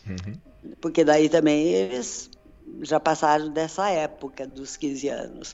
Uhum. 0.08 0.74
Porque 0.82 1.04
daí 1.04 1.30
também 1.30 1.68
eles 1.68 2.30
já 2.82 3.00
passaram 3.00 3.50
dessa 3.50 3.90
época 3.90 4.48
dos 4.48 4.78
15 4.78 5.08
anos. 5.10 5.54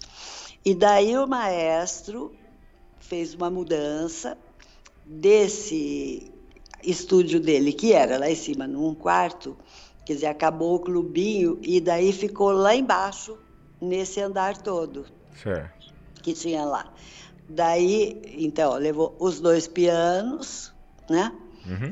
E 0.63 0.75
daí 0.75 1.17
o 1.17 1.27
maestro 1.27 2.35
fez 2.99 3.33
uma 3.33 3.49
mudança 3.49 4.37
desse 5.05 6.31
estúdio 6.83 7.39
dele, 7.39 7.73
que 7.73 7.93
era 7.93 8.17
lá 8.17 8.29
em 8.29 8.35
cima, 8.35 8.67
num 8.67 8.93
quarto, 8.95 9.57
quer 10.05 10.13
dizer, 10.13 10.27
acabou 10.27 10.75
o 10.75 10.79
clubinho 10.79 11.59
e 11.61 11.81
daí 11.81 12.13
ficou 12.13 12.51
lá 12.51 12.75
embaixo, 12.75 13.37
nesse 13.79 14.21
andar 14.21 14.57
todo. 14.57 15.05
Certo. 15.35 15.93
Que 16.21 16.33
tinha 16.33 16.63
lá. 16.63 16.93
Daí, 17.49 18.21
então, 18.37 18.75
levou 18.75 19.15
os 19.19 19.39
dois 19.39 19.67
pianos, 19.67 20.73
né? 21.09 21.33
Uhum. 21.65 21.89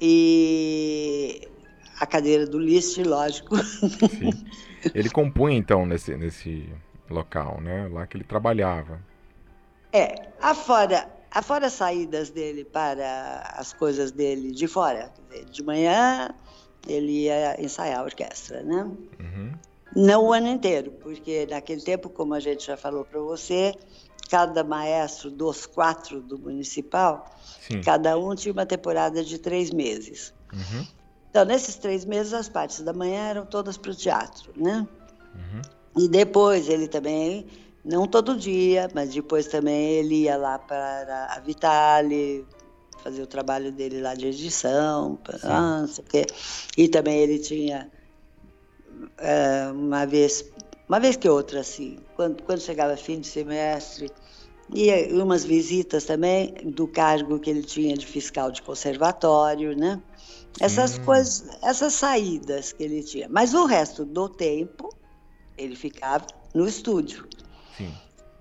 E 0.00 1.48
a 1.98 2.06
cadeira 2.06 2.46
do 2.46 2.58
Liszt, 2.58 2.98
lógico. 3.02 3.56
Sim. 3.56 4.30
Ele 4.94 5.10
compunha, 5.10 5.56
então, 5.56 5.86
nesse, 5.86 6.16
nesse 6.16 6.68
local, 7.08 7.60
né? 7.60 7.88
Lá 7.88 8.06
que 8.06 8.16
ele 8.16 8.24
trabalhava. 8.24 9.00
É, 9.92 10.28
afora, 10.40 11.08
afora 11.30 11.70
saídas 11.70 12.30
dele 12.30 12.64
para 12.64 13.54
as 13.56 13.72
coisas 13.72 14.10
dele 14.10 14.50
de 14.50 14.66
fora, 14.66 15.12
de 15.50 15.62
manhã 15.62 16.34
ele 16.86 17.24
ia 17.24 17.60
ensaiar 17.62 18.00
a 18.00 18.02
orquestra, 18.02 18.62
né? 18.62 18.90
Uhum. 19.20 19.52
Não 19.96 20.24
o 20.26 20.32
ano 20.32 20.48
inteiro, 20.48 20.90
porque 21.00 21.46
naquele 21.48 21.80
tempo, 21.80 22.08
como 22.08 22.34
a 22.34 22.40
gente 22.40 22.66
já 22.66 22.76
falou 22.76 23.04
para 23.04 23.20
você, 23.20 23.74
cada 24.28 24.64
maestro 24.64 25.30
dos 25.30 25.66
quatro 25.66 26.20
do 26.20 26.38
municipal, 26.38 27.30
Sim. 27.60 27.80
cada 27.82 28.18
um 28.18 28.34
tinha 28.34 28.52
uma 28.52 28.66
temporada 28.66 29.22
de 29.22 29.38
três 29.38 29.70
meses. 29.70 30.34
Uhum. 30.52 30.86
Então, 31.34 31.44
nesses 31.44 31.74
três 31.74 32.04
meses, 32.04 32.32
as 32.32 32.48
partes 32.48 32.80
da 32.82 32.92
manhã 32.92 33.30
eram 33.30 33.44
todas 33.44 33.76
para 33.76 33.90
o 33.90 33.94
teatro, 33.94 34.52
né? 34.56 34.86
Uhum. 35.34 36.04
E 36.04 36.08
depois 36.08 36.68
ele 36.68 36.86
também 36.86 37.44
não 37.84 38.06
todo 38.06 38.36
dia, 38.36 38.88
mas 38.94 39.12
depois 39.12 39.48
também 39.48 39.94
ele 39.94 40.22
ia 40.22 40.36
lá 40.36 40.60
para 40.60 41.26
a 41.34 41.40
Vitale, 41.40 42.46
fazer 43.02 43.20
o 43.20 43.26
trabalho 43.26 43.72
dele 43.72 44.00
lá 44.00 44.14
de 44.14 44.28
edição, 44.28 45.18
ah, 45.42 45.80
não 45.80 45.88
sei 45.88 46.04
o 46.04 46.06
quê. 46.06 46.26
E 46.78 46.86
também 46.86 47.18
ele 47.18 47.40
tinha 47.40 47.90
é, 49.18 49.72
uma 49.72 50.06
vez, 50.06 50.48
uma 50.88 51.00
vez 51.00 51.16
que 51.16 51.28
outra, 51.28 51.58
assim, 51.58 51.98
quando, 52.14 52.44
quando 52.44 52.60
chegava 52.60 52.96
fim 52.96 53.18
de 53.18 53.26
semestre, 53.26 54.08
e 54.72 55.12
umas 55.12 55.44
visitas 55.44 56.04
também 56.04 56.54
do 56.64 56.86
cargo 56.86 57.40
que 57.40 57.50
ele 57.50 57.64
tinha 57.64 57.96
de 57.96 58.06
fiscal 58.06 58.52
de 58.52 58.62
conservatório, 58.62 59.76
né? 59.76 60.00
Essas 60.60 60.98
hum. 60.98 61.04
coisas, 61.04 61.44
essas 61.62 61.94
saídas 61.94 62.72
que 62.72 62.82
ele 62.82 63.02
tinha. 63.02 63.28
Mas 63.28 63.54
o 63.54 63.66
resto 63.66 64.04
do 64.04 64.28
tempo 64.28 64.88
ele 65.58 65.76
ficava 65.76 66.26
no 66.54 66.66
estúdio. 66.66 67.26
Sim. 67.76 67.92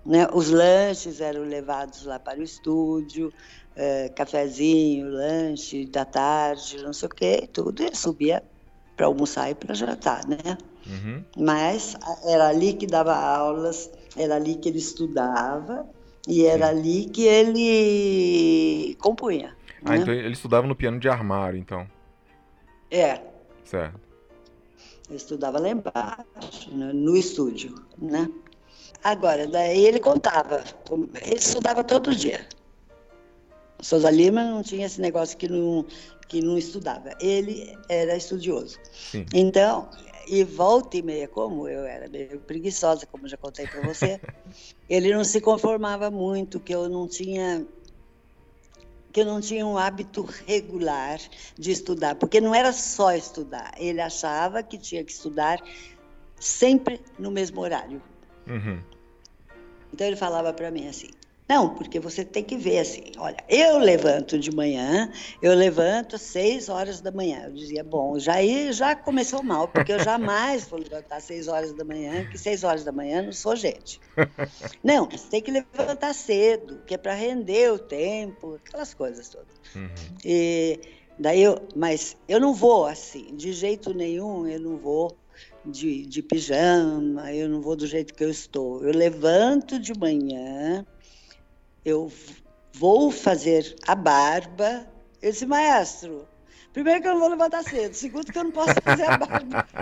Né? 0.06 0.28
Os 0.34 0.50
lanches 0.50 1.22
eram 1.22 1.44
levados 1.44 2.06
lá 2.06 2.20
para 2.20 2.40
o 2.40 2.44
estúdio, 2.44 3.32
é, 3.76 4.10
cafezinho, 4.10 5.10
lanche 5.10 5.86
da 5.86 6.06
tarde, 6.06 6.84
não 6.84 6.94
sei 6.94 7.08
o 7.08 7.12
quê, 7.12 7.50
tudo, 7.52 7.84
e 7.84 7.96
subia 7.96 8.44
para 8.96 9.08
almoçar 9.08 9.50
e 9.50 9.56
para 9.56 9.74
jantar, 9.74 10.28
né? 10.28 10.58
Uhum. 10.86 11.24
Mas 11.38 11.96
era 12.26 12.50
ali 12.50 12.74
que 12.74 12.86
dava 12.86 13.16
aulas, 13.16 13.90
era 14.16 14.36
ali 14.36 14.56
que 14.56 14.70
ele 14.70 14.78
estudava 14.78 15.88
e 16.28 16.46
era 16.46 16.68
Sim. 16.68 16.72
ali 16.72 17.06
que 17.06 17.24
ele 17.24 18.96
compunha. 19.00 19.56
Ah, 19.84 19.92
né? 19.92 19.98
então 19.98 20.14
ele 20.14 20.34
estudava 20.34 20.68
no 20.68 20.76
piano 20.76 21.00
de 21.00 21.10
armário, 21.10 21.58
então? 21.58 21.88
É. 22.94 23.20
Certo. 23.66 24.00
Eu 25.10 25.16
estudava 25.16 25.60
lá 25.60 25.70
embaixo, 25.70 26.72
no, 26.72 26.94
no 26.94 27.18
estúdio, 27.18 27.74
né? 27.98 28.30
Agora, 29.04 29.48
daí 29.48 29.86
ele 29.86 30.00
contava, 30.00 30.64
ele 31.26 31.36
estudava 31.36 31.84
todo 31.84 32.16
dia. 32.16 32.48
Souza 33.82 34.10
Lima 34.12 34.44
não 34.44 34.62
tinha 34.62 34.86
esse 34.86 35.02
negócio 35.02 35.38
que 35.38 35.50
não, 35.50 35.86
que 36.30 36.40
não 36.40 36.58
estudava. 36.58 37.10
Ele 37.20 37.76
era 37.90 38.16
estudioso. 38.16 38.80
Sim. 38.94 39.26
Então, 39.34 39.90
e 40.28 40.44
volta 40.44 40.96
e 40.96 41.02
meia, 41.02 41.28
como 41.28 41.68
eu 41.68 41.84
era 41.84 42.08
meio 42.08 42.40
preguiçosa, 42.42 43.08
como 43.08 43.28
já 43.28 43.36
contei 43.36 43.68
para 43.68 43.82
você, 43.82 44.22
ele 44.88 45.14
não 45.14 45.24
se 45.24 45.42
conformava 45.42 46.12
muito, 46.12 46.60
que 46.60 46.74
eu 46.74 46.88
não 46.88 47.08
tinha 47.08 47.66
que 49.14 49.22
eu 49.22 49.26
não 49.26 49.40
tinha 49.40 49.66
um 49.66 49.78
hábito 49.78 50.28
regular 50.48 51.20
de 51.56 51.72
estudar, 51.72 52.16
porque 52.16 52.42
não 52.42 52.54
era 52.54 52.74
só 52.74 53.14
estudar, 53.14 53.72
ele 53.78 54.02
achava 54.02 54.64
que 54.64 54.76
tinha 54.76 55.04
que 55.04 55.12
estudar 55.12 55.62
sempre 56.40 57.00
no 57.20 57.30
mesmo 57.30 57.62
horário. 57.62 58.02
Uhum. 58.48 58.82
Então 59.94 60.08
ele 60.08 60.16
falava 60.16 60.52
para 60.52 60.72
mim 60.72 60.88
assim: 60.88 61.12
não, 61.48 61.76
porque 61.76 62.00
você 62.00 62.24
tem 62.24 62.44
que 62.44 62.56
ver 62.56 62.80
assim, 62.80 63.04
olha, 63.18 63.38
eu 63.50 63.78
levanto 63.78 64.40
de 64.40 64.50
manhã, 64.50 65.12
eu 65.42 65.54
levanto 65.54 66.16
às 66.16 66.22
seis 66.22 66.70
horas 66.70 67.02
da 67.02 67.12
manhã. 67.12 67.44
Eu 67.46 67.54
dizia, 67.54 67.84
bom, 67.84 68.18
já 68.18 68.36
aí 68.36 68.72
já 68.72 68.96
começou 68.96 69.44
mal, 69.44 69.68
porque 69.68 69.92
eu 69.92 70.00
jamais 70.00 70.66
vou 70.68 70.80
levantar 70.80 71.18
às 71.18 71.26
seis 71.26 71.48
horas 71.48 71.74
da 71.74 71.84
manhã, 71.84 72.26
que 72.30 72.38
seis 72.38 72.64
horas 72.64 72.84
da 72.84 72.92
manhã 72.92 73.22
não 73.22 73.34
sou 73.34 73.56
gente. 73.56 74.00
Não, 74.84 75.10
você 75.10 75.28
tem 75.30 75.42
que 75.42 75.52
levantar 75.52 76.14
cedo, 76.14 76.82
que 76.86 76.94
é 76.94 76.98
para 76.98 77.14
render 77.14 77.72
o 77.72 77.80
tempo, 77.80 78.56
aquelas 78.56 78.94
coisas 78.94 79.30
todas. 79.30 79.48
Uhum. 79.76 79.90
E 80.24 80.80
daí 81.18 81.42
eu, 81.42 81.58
mas 81.76 82.18
eu 82.28 82.40
não 82.40 82.54
vou 82.54 82.86
assim, 82.86 83.36
de 83.36 83.54
jeito 83.54 83.94
nenhum, 83.94 84.48
eu 84.48 84.60
não 84.60 84.78
vou 84.78 85.18
de, 85.66 86.06
de 86.06 86.22
pijama, 86.22 87.34
eu 87.34 87.48
não 87.48 87.62
vou 87.62 87.76
do 87.76 87.88
jeito 87.88 88.14
que 88.14 88.24
eu 88.24 88.30
estou. 88.30 88.84
Eu 88.84 88.94
levanto 88.94 89.80
de 89.80 89.98
manhã, 89.98 90.86
eu 91.86 92.12
vou 92.74 93.12
fazer 93.12 93.76
a 93.88 93.96
barba. 93.96 94.88
Eu 95.22 95.32
disse, 95.32 95.46
maestro, 95.46 96.28
primeiro 96.72 97.02
que 97.02 97.08
eu 97.08 97.14
não 97.14 97.20
vou 97.20 97.30
levantar 97.30 97.64
cedo, 97.64 97.94
segundo 97.94 98.32
que 98.32 98.38
eu 98.38 98.44
não 98.44 98.52
posso 98.52 98.76
fazer 98.84 99.04
a 99.04 99.18
barba. 99.18 99.68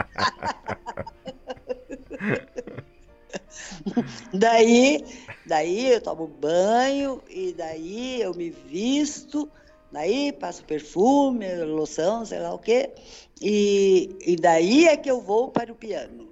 daí, 4.34 5.04
daí 5.46 5.94
eu 5.94 6.02
tomo 6.02 6.28
banho 6.28 7.22
e 7.30 7.54
daí 7.54 8.22
eu 8.22 8.34
me 8.34 8.50
visto, 8.50 9.50
daí 9.92 10.32
passo 10.32 10.64
perfume, 10.64 11.64
loção, 11.64 12.26
sei 12.26 12.40
lá 12.40 12.54
o 12.54 12.60
quê, 12.60 12.92
e, 13.42 14.16
e 14.22 14.36
daí 14.36 14.88
é 14.88 14.98
que 14.98 15.10
eu 15.10 15.22
vou 15.22 15.50
para 15.50 15.72
o 15.72 15.76
piano. 15.76 16.31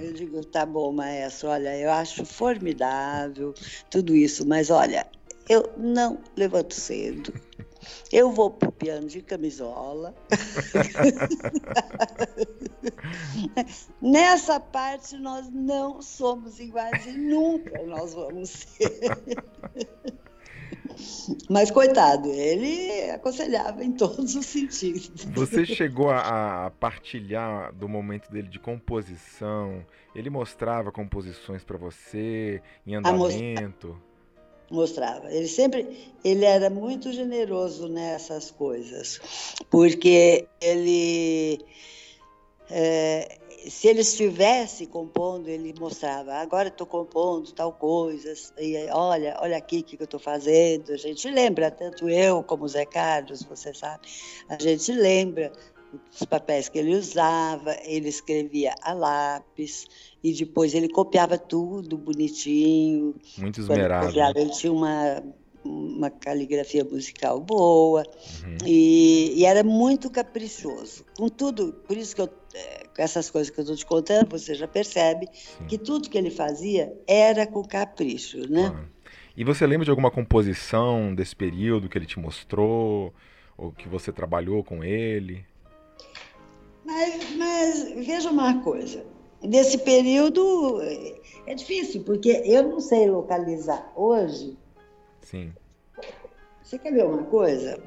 Eu 0.00 0.12
digo, 0.12 0.44
tá 0.44 0.64
bom, 0.64 0.92
maestro, 0.92 1.48
olha, 1.48 1.76
eu 1.76 1.90
acho 1.90 2.24
formidável 2.24 3.52
tudo 3.90 4.16
isso, 4.16 4.46
mas 4.46 4.70
olha, 4.70 5.06
eu 5.48 5.72
não 5.76 6.22
levanto 6.36 6.74
cedo. 6.74 7.32
Eu 8.12 8.32
vou 8.32 8.50
pro 8.50 8.72
piano 8.72 9.06
de 9.06 9.22
camisola. 9.22 10.14
Nessa 14.00 14.58
parte 14.58 15.16
nós 15.16 15.48
não 15.50 16.00
somos 16.00 16.58
iguais 16.58 17.06
e 17.06 17.12
nunca 17.12 17.82
nós 17.84 18.14
vamos 18.14 18.50
ser. 18.50 19.00
Mas 21.48 21.70
coitado, 21.70 22.28
ele 22.28 23.10
aconselhava 23.10 23.84
em 23.84 23.92
todos 23.92 24.34
os 24.34 24.46
sentidos. 24.46 25.24
Você 25.34 25.64
chegou 25.64 26.10
a, 26.10 26.72
partilhar 26.78 27.72
do 27.74 27.88
momento 27.88 28.30
dele 28.30 28.48
de 28.48 28.58
composição? 28.58 29.84
Ele 30.14 30.30
mostrava 30.30 30.90
composições 30.90 31.62
para 31.64 31.78
você 31.78 32.62
em 32.86 32.94
andamento? 32.94 33.96
mostrava. 34.70 35.30
Ele 35.32 35.48
sempre, 35.48 36.14
ele 36.24 36.44
era 36.44 36.70
muito 36.70 37.12
generoso 37.12 37.88
nessas 37.88 38.50
coisas, 38.50 39.20
porque 39.68 40.46
ele, 40.60 41.58
é, 42.70 43.39
se 43.68 43.88
ele 43.88 44.00
estivesse 44.00 44.86
compondo, 44.86 45.48
ele 45.48 45.74
mostrava. 45.78 46.34
Agora 46.34 46.68
estou 46.68 46.86
compondo 46.86 47.52
tal 47.52 47.72
coisa. 47.72 48.32
E 48.58 48.76
olha, 48.90 49.36
olha 49.40 49.56
aqui 49.56 49.80
o 49.80 49.82
que, 49.82 49.96
que 49.96 50.02
eu 50.02 50.06
estou 50.06 50.20
fazendo. 50.20 50.92
A 50.92 50.96
gente 50.96 51.28
lembra, 51.30 51.70
tanto 51.70 52.08
eu 52.08 52.42
como 52.42 52.64
o 52.64 52.68
Zé 52.68 52.86
Carlos, 52.86 53.42
você 53.42 53.74
sabe. 53.74 54.08
A 54.48 54.60
gente 54.60 54.92
lembra 54.92 55.52
os 56.12 56.24
papéis 56.24 56.68
que 56.68 56.78
ele 56.78 56.94
usava. 56.94 57.76
Ele 57.84 58.08
escrevia 58.08 58.74
a 58.82 58.92
lápis 58.92 59.86
e 60.22 60.32
depois 60.32 60.74
ele 60.74 60.88
copiava 60.88 61.36
tudo 61.36 61.98
bonitinho. 61.98 63.14
Muito 63.38 63.60
esmerado. 63.60 64.04
Ele, 64.04 64.12
copiava, 64.12 64.40
ele 64.40 64.50
tinha 64.50 64.72
uma, 64.72 65.22
uma 65.64 66.10
caligrafia 66.10 66.84
musical 66.84 67.40
boa 67.40 68.04
uhum. 68.44 68.56
e, 68.66 69.34
e, 69.36 69.44
era 69.44 69.62
muito 69.62 70.10
caprichoso. 70.10 71.04
Com 71.16 71.28
tudo, 71.28 71.72
por 71.86 71.96
isso 71.96 72.14
que 72.14 72.22
eu, 72.22 72.28
com 72.94 73.02
essas 73.02 73.30
coisas 73.30 73.50
que 73.50 73.60
eu 73.60 73.62
estou 73.62 73.76
te 73.76 73.86
contando, 73.86 74.30
você 74.30 74.54
já 74.54 74.66
percebe 74.66 75.28
Sim. 75.32 75.66
que 75.66 75.78
tudo 75.78 76.08
que 76.08 76.18
ele 76.18 76.30
fazia 76.30 76.92
era 77.06 77.46
com 77.46 77.62
capricho, 77.62 78.50
né? 78.50 78.74
E 79.36 79.44
você 79.44 79.66
lembra 79.66 79.84
de 79.84 79.90
alguma 79.90 80.10
composição 80.10 81.14
desse 81.14 81.34
período 81.34 81.88
que 81.88 81.96
ele 81.96 82.06
te 82.06 82.18
mostrou 82.18 83.14
ou 83.56 83.72
que 83.72 83.88
você 83.88 84.12
trabalhou 84.12 84.64
com 84.64 84.82
ele? 84.82 85.44
Mas, 86.84 87.36
mas 87.36 88.06
veja 88.06 88.30
uma 88.30 88.60
coisa, 88.62 89.04
Nesse 89.42 89.78
período 89.78 90.80
é 91.46 91.54
difícil, 91.54 92.04
porque 92.04 92.42
eu 92.44 92.62
não 92.64 92.80
sei 92.80 93.08
localizar 93.10 93.90
hoje. 93.96 94.56
Sim. 95.22 95.52
Você 96.62 96.78
quer 96.78 96.92
ver 96.92 97.06
uma 97.06 97.22
coisa? 97.24 97.82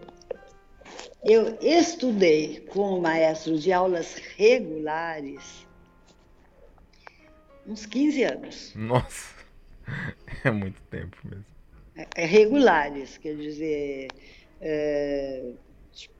Eu 1.25 1.57
estudei 1.61 2.59
com 2.71 2.97
o 2.97 3.01
maestro 3.01 3.57
de 3.57 3.71
aulas 3.71 4.15
regulares 4.35 5.65
uns 7.65 7.85
15 7.85 8.23
anos. 8.23 8.73
Nossa, 8.75 9.35
é 10.43 10.51
muito 10.51 10.81
tempo 10.83 11.17
mesmo. 11.23 11.45
É, 11.95 12.07
é 12.15 12.25
regulares, 12.25 13.17
quer 13.17 13.35
dizer, 13.35 14.07
é, 14.61 15.51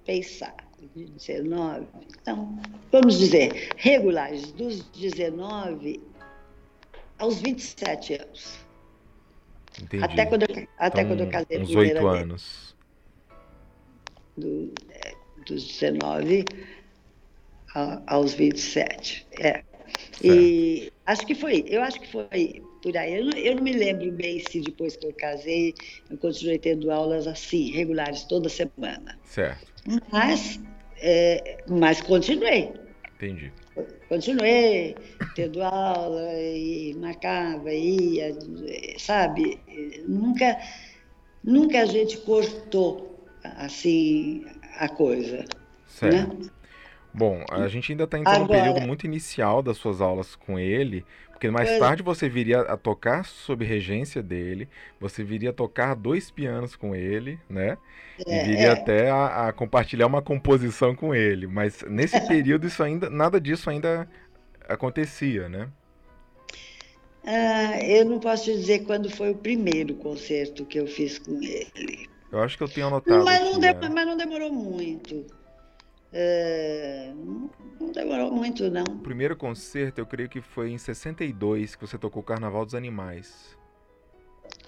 pensar. 0.05 0.55
19, 0.95 1.87
então, 2.21 2.61
vamos 2.91 3.17
dizer, 3.17 3.69
regulares, 3.77 4.51
dos 4.51 4.83
19 4.89 6.01
aos 7.17 7.41
27 7.41 8.15
anos. 8.15 8.59
Entendi. 9.81 10.03
Até 10.03 10.25
quando 10.25 10.43
eu, 10.43 10.67
até 10.77 11.01
então, 11.01 11.15
quando 11.15 11.21
eu 11.21 11.29
casei. 11.29 11.61
Uns 11.61 11.73
oito 11.73 12.05
anos. 12.05 12.75
Do, 14.35 14.73
dos 15.45 15.65
19 15.65 16.45
aos 18.07 18.33
27. 18.33 19.27
É. 19.39 19.63
Certo. 20.13 20.23
E 20.23 20.91
acho 21.05 21.25
que 21.25 21.35
foi, 21.35 21.65
eu 21.67 21.81
acho 21.81 21.99
que 21.99 22.11
foi 22.11 22.61
por 22.81 22.97
aí. 22.97 23.15
Eu 23.15 23.25
não, 23.25 23.37
eu 23.37 23.55
não 23.55 23.63
me 23.63 23.73
lembro 23.73 24.11
bem 24.11 24.39
se 24.39 24.61
depois 24.61 24.95
que 24.95 25.07
eu 25.07 25.13
casei 25.13 25.73
eu 26.09 26.17
continuei 26.17 26.59
tendo 26.59 26.91
aulas 26.91 27.27
assim, 27.27 27.71
regulares, 27.71 28.23
toda 28.23 28.49
semana. 28.49 29.17
Certo. 29.23 29.73
Mas 30.11 30.59
é, 30.97 31.57
mas 31.67 32.01
continuei. 32.01 32.71
Entendi. 33.15 33.51
Continuei 34.07 34.95
tendo 35.35 35.61
aula 35.63 36.33
e 36.33 36.93
marcava, 36.95 37.73
ia, 37.73 38.35
sabe? 38.97 39.59
Nunca, 40.07 40.57
nunca 41.43 41.81
a 41.81 41.85
gente 41.85 42.17
cortou 42.17 43.27
assim 43.43 44.45
a 44.77 44.89
coisa. 44.89 45.45
Certo. 45.87 46.43
Né? 46.43 46.49
Bom, 47.13 47.43
a 47.51 47.67
gente 47.67 47.91
ainda 47.91 48.05
está 48.05 48.17
entrando 48.17 48.43
Agora, 48.43 48.59
no 48.59 48.65
período 48.65 48.87
muito 48.87 49.05
inicial 49.05 49.61
das 49.61 49.77
suas 49.77 50.01
aulas 50.01 50.35
com 50.35 50.57
ele, 50.57 51.05
porque 51.29 51.51
mais 51.51 51.69
pois... 51.69 51.79
tarde 51.79 52.01
você 52.01 52.27
viria 52.27 52.61
a 52.61 52.75
tocar 52.75 53.23
sob 53.23 53.63
regência 53.63 54.23
dele, 54.23 54.67
você 54.99 55.23
viria 55.23 55.51
a 55.51 55.53
tocar 55.53 55.93
dois 55.93 56.31
pianos 56.31 56.75
com 56.75 56.95
ele, 56.95 57.39
né? 57.47 57.77
É, 58.25 58.41
e 58.41 58.47
viria 58.47 58.67
é. 58.67 58.71
até 58.71 59.11
a, 59.11 59.47
a, 59.47 59.53
compartilhar 59.53 60.07
uma 60.07 60.23
composição 60.23 60.95
com 60.95 61.13
ele. 61.13 61.45
Mas 61.45 61.83
nesse 61.87 62.19
período 62.27 62.65
isso 62.65 62.81
ainda, 62.81 63.09
nada 63.09 63.39
disso 63.39 63.69
ainda 63.69 64.07
acontecia, 64.67 65.47
né? 65.47 65.69
Ah, 67.25 67.79
eu 67.85 68.05
não 68.05 68.19
posso 68.19 68.45
dizer 68.45 68.85
quando 68.85 69.09
foi 69.09 69.31
o 69.31 69.35
primeiro 69.35 69.93
concerto 69.95 70.65
que 70.65 70.79
eu 70.79 70.87
fiz 70.87 71.19
com 71.19 71.41
ele. 71.41 72.09
Eu 72.33 72.41
acho 72.41 72.57
que 72.57 72.63
eu 72.63 72.67
tenho 72.67 72.87
anotado. 72.87 73.23
Mas, 73.23 73.39
não, 73.39 73.59
de, 73.59 73.67
é. 73.67 73.89
mas 73.89 74.07
não 74.07 74.17
demorou 74.17 74.51
muito. 74.51 75.23
É, 76.11 77.11
não 77.79 77.91
demorou 77.91 78.31
muito, 78.31 78.71
não. 78.71 78.83
O 78.83 78.99
primeiro 78.99 79.35
concerto, 79.35 80.01
eu 80.01 80.05
creio 80.07 80.27
que 80.27 80.41
foi 80.41 80.71
em 80.71 80.77
62, 80.79 81.75
que 81.75 81.85
você 81.85 81.95
tocou 81.95 82.23
o 82.23 82.25
Carnaval 82.25 82.65
dos 82.65 82.73
Animais. 82.73 83.55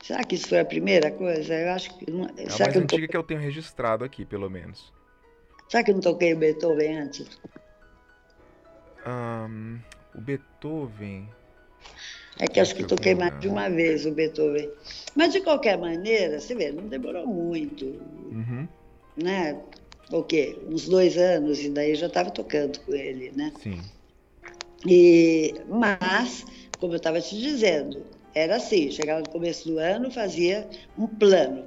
Será 0.03 0.23
que 0.23 0.35
isso 0.35 0.47
foi 0.47 0.59
a 0.59 0.65
primeira 0.65 1.09
coisa? 1.09 1.55
Eu 1.55 1.71
acho 1.71 1.97
que. 1.97 2.11
Não, 2.11 2.25
é 2.37 2.43
a 2.43 2.59
mais 2.59 2.71
que 2.71 2.77
antiga 2.77 3.07
que 3.07 3.17
eu 3.17 3.23
tenho 3.23 3.39
registrado 3.39 4.03
aqui, 4.03 4.23
pelo 4.25 4.47
menos. 4.47 4.93
Será 5.67 5.83
que 5.83 5.89
eu 5.89 5.95
não 5.95 6.01
toquei 6.01 6.35
o 6.35 6.37
Beethoven 6.37 6.99
antes? 6.99 7.41
Um, 9.07 9.79
o 10.13 10.21
Beethoven. 10.21 11.27
É 12.39 12.47
que 12.47 12.59
acho 12.59 12.75
que 12.75 12.83
toquei 12.83 13.15
mais 13.15 13.39
de 13.39 13.47
uma 13.47 13.69
vez 13.69 14.05
o 14.05 14.11
Beethoven. 14.11 14.69
Mas 15.15 15.31
de 15.31 15.41
qualquer 15.41 15.77
maneira, 15.77 16.39
você 16.39 16.53
vê, 16.53 16.71
não 16.71 16.87
demorou 16.87 17.25
muito. 17.25 17.85
Uhum. 17.85 18.67
Né? 19.15 19.57
o 20.11 20.23
quê? 20.23 20.57
Uns 20.67 20.87
dois 20.87 21.17
anos, 21.17 21.59
e 21.59 21.69
daí 21.69 21.91
eu 21.91 21.95
já 21.95 22.07
estava 22.07 22.29
tocando 22.29 22.79
com 22.81 22.93
ele, 22.93 23.31
né? 23.35 23.51
Sim. 23.61 23.79
E, 24.85 25.55
mas, 25.67 26.45
como 26.79 26.93
eu 26.93 26.97
estava 26.97 27.19
te 27.19 27.37
dizendo, 27.39 28.05
era 28.33 28.57
assim, 28.57 28.91
chegava 28.91 29.21
no 29.21 29.29
começo 29.29 29.67
do 29.67 29.79
ano, 29.79 30.11
fazia 30.11 30.67
um 30.97 31.07
plano. 31.07 31.65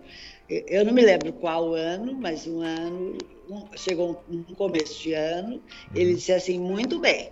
Eu 0.49 0.85
não 0.85 0.93
me 0.93 1.03
lembro 1.03 1.33
qual 1.33 1.75
ano, 1.75 2.15
mas 2.15 2.47
um 2.47 2.61
ano, 2.61 3.19
um, 3.51 3.67
chegou 3.77 4.23
um 4.31 4.43
começo 4.55 5.03
de 5.03 5.13
ano, 5.15 5.57
uhum. 5.57 5.63
ele 5.95 6.15
disse 6.15 6.33
assim, 6.33 6.59
muito 6.59 6.99
bem, 7.01 7.31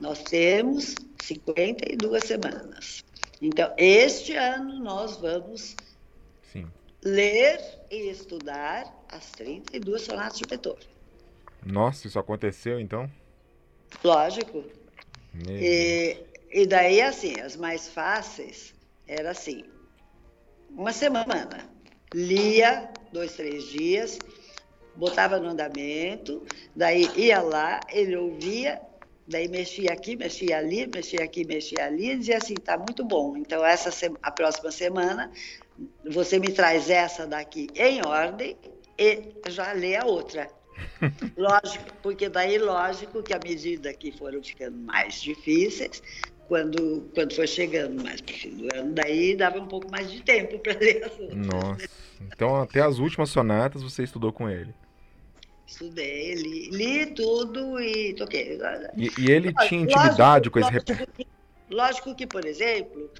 nós 0.00 0.22
temos 0.22 0.94
52 1.20 2.24
semanas. 2.24 3.04
Então, 3.40 3.72
este 3.76 4.34
ano 4.34 4.78
nós 4.80 5.16
vamos 5.16 5.76
Sim. 6.52 6.66
ler 7.04 7.60
e 7.90 8.10
estudar 8.10 8.92
as 9.10 9.30
32 9.32 10.02
sonatas 10.02 10.38
de 10.38 10.46
Beethoven. 10.46 10.88
Nossa, 11.64 12.06
isso 12.06 12.18
aconteceu 12.18 12.80
então? 12.80 13.10
Lógico. 14.02 14.64
E, 15.46 16.16
e 16.50 16.66
daí, 16.66 17.00
assim, 17.00 17.38
as 17.40 17.56
mais 17.56 17.88
fáceis 17.88 18.74
era 19.06 19.30
assim: 19.30 19.64
uma 20.70 20.92
semana, 20.92 21.68
lia 22.12 22.90
dois, 23.12 23.34
três 23.34 23.64
dias, 23.64 24.18
botava 24.96 25.38
no 25.38 25.48
andamento, 25.48 26.44
daí 26.74 27.08
ia 27.16 27.40
lá, 27.40 27.80
ele 27.90 28.16
ouvia, 28.16 28.80
daí 29.28 29.46
mexia 29.46 29.92
aqui, 29.92 30.16
mexia 30.16 30.58
ali, 30.58 30.86
mexia 30.92 31.22
aqui, 31.22 31.44
mexia 31.44 31.84
ali, 31.84 32.12
e 32.12 32.16
dizia 32.16 32.38
assim: 32.38 32.54
tá 32.54 32.76
muito 32.76 33.04
bom. 33.04 33.36
Então, 33.36 33.64
essa 33.64 33.90
a 34.22 34.30
próxima 34.30 34.70
semana, 34.70 35.30
você 36.10 36.38
me 36.38 36.50
traz 36.50 36.88
essa 36.88 37.26
daqui 37.26 37.68
em 37.74 38.04
ordem 38.04 38.56
e 38.98 39.34
já 39.48 39.72
lê 39.72 39.94
a 39.96 40.04
outra. 40.04 40.48
lógico, 41.36 41.92
porque 42.02 42.28
daí, 42.28 42.56
lógico 42.56 43.22
que 43.22 43.34
à 43.34 43.40
medida 43.42 43.92
que 43.92 44.12
foram 44.12 44.42
ficando 44.42 44.76
mais 44.78 45.20
difíceis, 45.20 46.02
quando, 46.46 47.10
quando 47.14 47.34
foi 47.34 47.46
chegando 47.46 48.02
mais 48.02 48.20
para 48.20 48.34
o 48.34 48.38
fim 48.38 48.56
do 48.56 48.76
ano, 48.76 48.92
daí 48.94 49.36
dava 49.36 49.58
um 49.58 49.66
pouco 49.66 49.90
mais 49.90 50.10
de 50.10 50.22
tempo 50.22 50.58
para 50.60 50.78
ler 50.78 51.04
as 51.04 51.18
outras. 51.18 51.46
Nossa, 51.46 51.88
então 52.22 52.56
até 52.60 52.80
as 52.80 52.98
últimas 52.98 53.28
sonatas 53.28 53.82
você 53.82 54.02
estudou 54.02 54.32
com 54.32 54.48
ele. 54.48 54.72
Estudei, 55.68 56.34
li, 56.34 56.70
li 56.70 57.06
tudo 57.14 57.78
e 57.78 58.14
toquei. 58.14 58.58
E, 58.96 59.12
e 59.20 59.30
ele 59.30 59.52
tinha 59.68 59.82
intimidade 59.82 60.48
lógico, 60.48 60.52
com 60.52 60.58
esse 60.60 60.72
lógico, 60.72 61.26
lógico 61.70 62.14
que, 62.14 62.26
por 62.26 62.44
exemplo, 62.46 63.10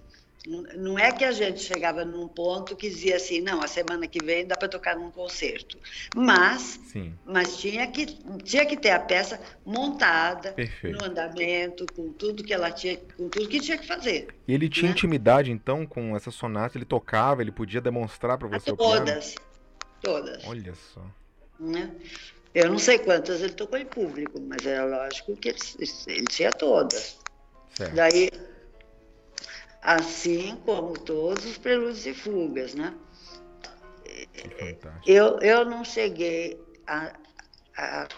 Não 0.76 0.98
é 0.98 1.12
que 1.12 1.24
a 1.24 1.32
gente 1.32 1.60
chegava 1.60 2.06
num 2.06 2.26
ponto 2.26 2.74
que 2.74 2.88
dizia 2.88 3.16
assim, 3.16 3.40
não, 3.42 3.60
a 3.60 3.66
semana 3.66 4.06
que 4.06 4.24
vem 4.24 4.46
dá 4.46 4.56
para 4.56 4.68
tocar 4.68 4.96
num 4.96 5.10
concerto. 5.10 5.76
Mas, 6.16 6.80
Sim. 6.86 7.12
mas 7.26 7.58
tinha, 7.58 7.86
que, 7.88 8.06
tinha 8.42 8.64
que 8.64 8.76
ter 8.76 8.90
a 8.90 8.98
peça 8.98 9.38
montada 9.66 10.52
Perfeito. 10.52 10.96
no 10.96 11.04
andamento, 11.04 11.84
com 11.94 12.12
tudo 12.12 12.42
que 12.42 12.54
ela 12.54 12.70
tinha, 12.70 12.96
com 13.16 13.28
tudo 13.28 13.46
que 13.46 13.60
tinha 13.60 13.76
que 13.76 13.86
fazer. 13.86 14.28
E 14.46 14.54
ele 14.54 14.70
tinha 14.70 14.86
né? 14.86 14.92
intimidade, 14.92 15.50
então, 15.50 15.84
com 15.84 16.16
essa 16.16 16.30
sonata? 16.30 16.78
Ele 16.78 16.86
tocava, 16.86 17.42
ele 17.42 17.52
podia 17.52 17.80
demonstrar 17.80 18.38
para 18.38 18.48
você 18.48 18.74
todas, 18.74 19.34
Todas. 20.00 20.46
Olha 20.46 20.74
só. 20.74 21.04
Né? 21.60 21.90
Eu 22.54 22.70
não 22.70 22.78
sei 22.78 22.98
quantas 22.98 23.40
ele 23.40 23.52
tocou 23.52 23.78
em 23.78 23.86
público, 23.86 24.40
mas 24.40 24.66
era 24.66 24.84
lógico 24.84 25.36
que 25.36 25.50
ele, 25.50 25.58
ele 26.06 26.26
tinha 26.26 26.52
todas. 26.52 27.18
Certo. 27.74 27.94
Daí 27.94 28.30
assim 29.82 30.56
como 30.64 30.98
todos 30.98 31.44
os 31.44 31.58
prelúdios 31.58 32.06
e 32.06 32.14
fugas, 32.14 32.74
né? 32.74 32.94
Eu, 35.06 35.38
eu 35.38 35.64
não 35.64 35.84
cheguei 35.84 36.60
a, 36.86 37.12
a 37.76 38.08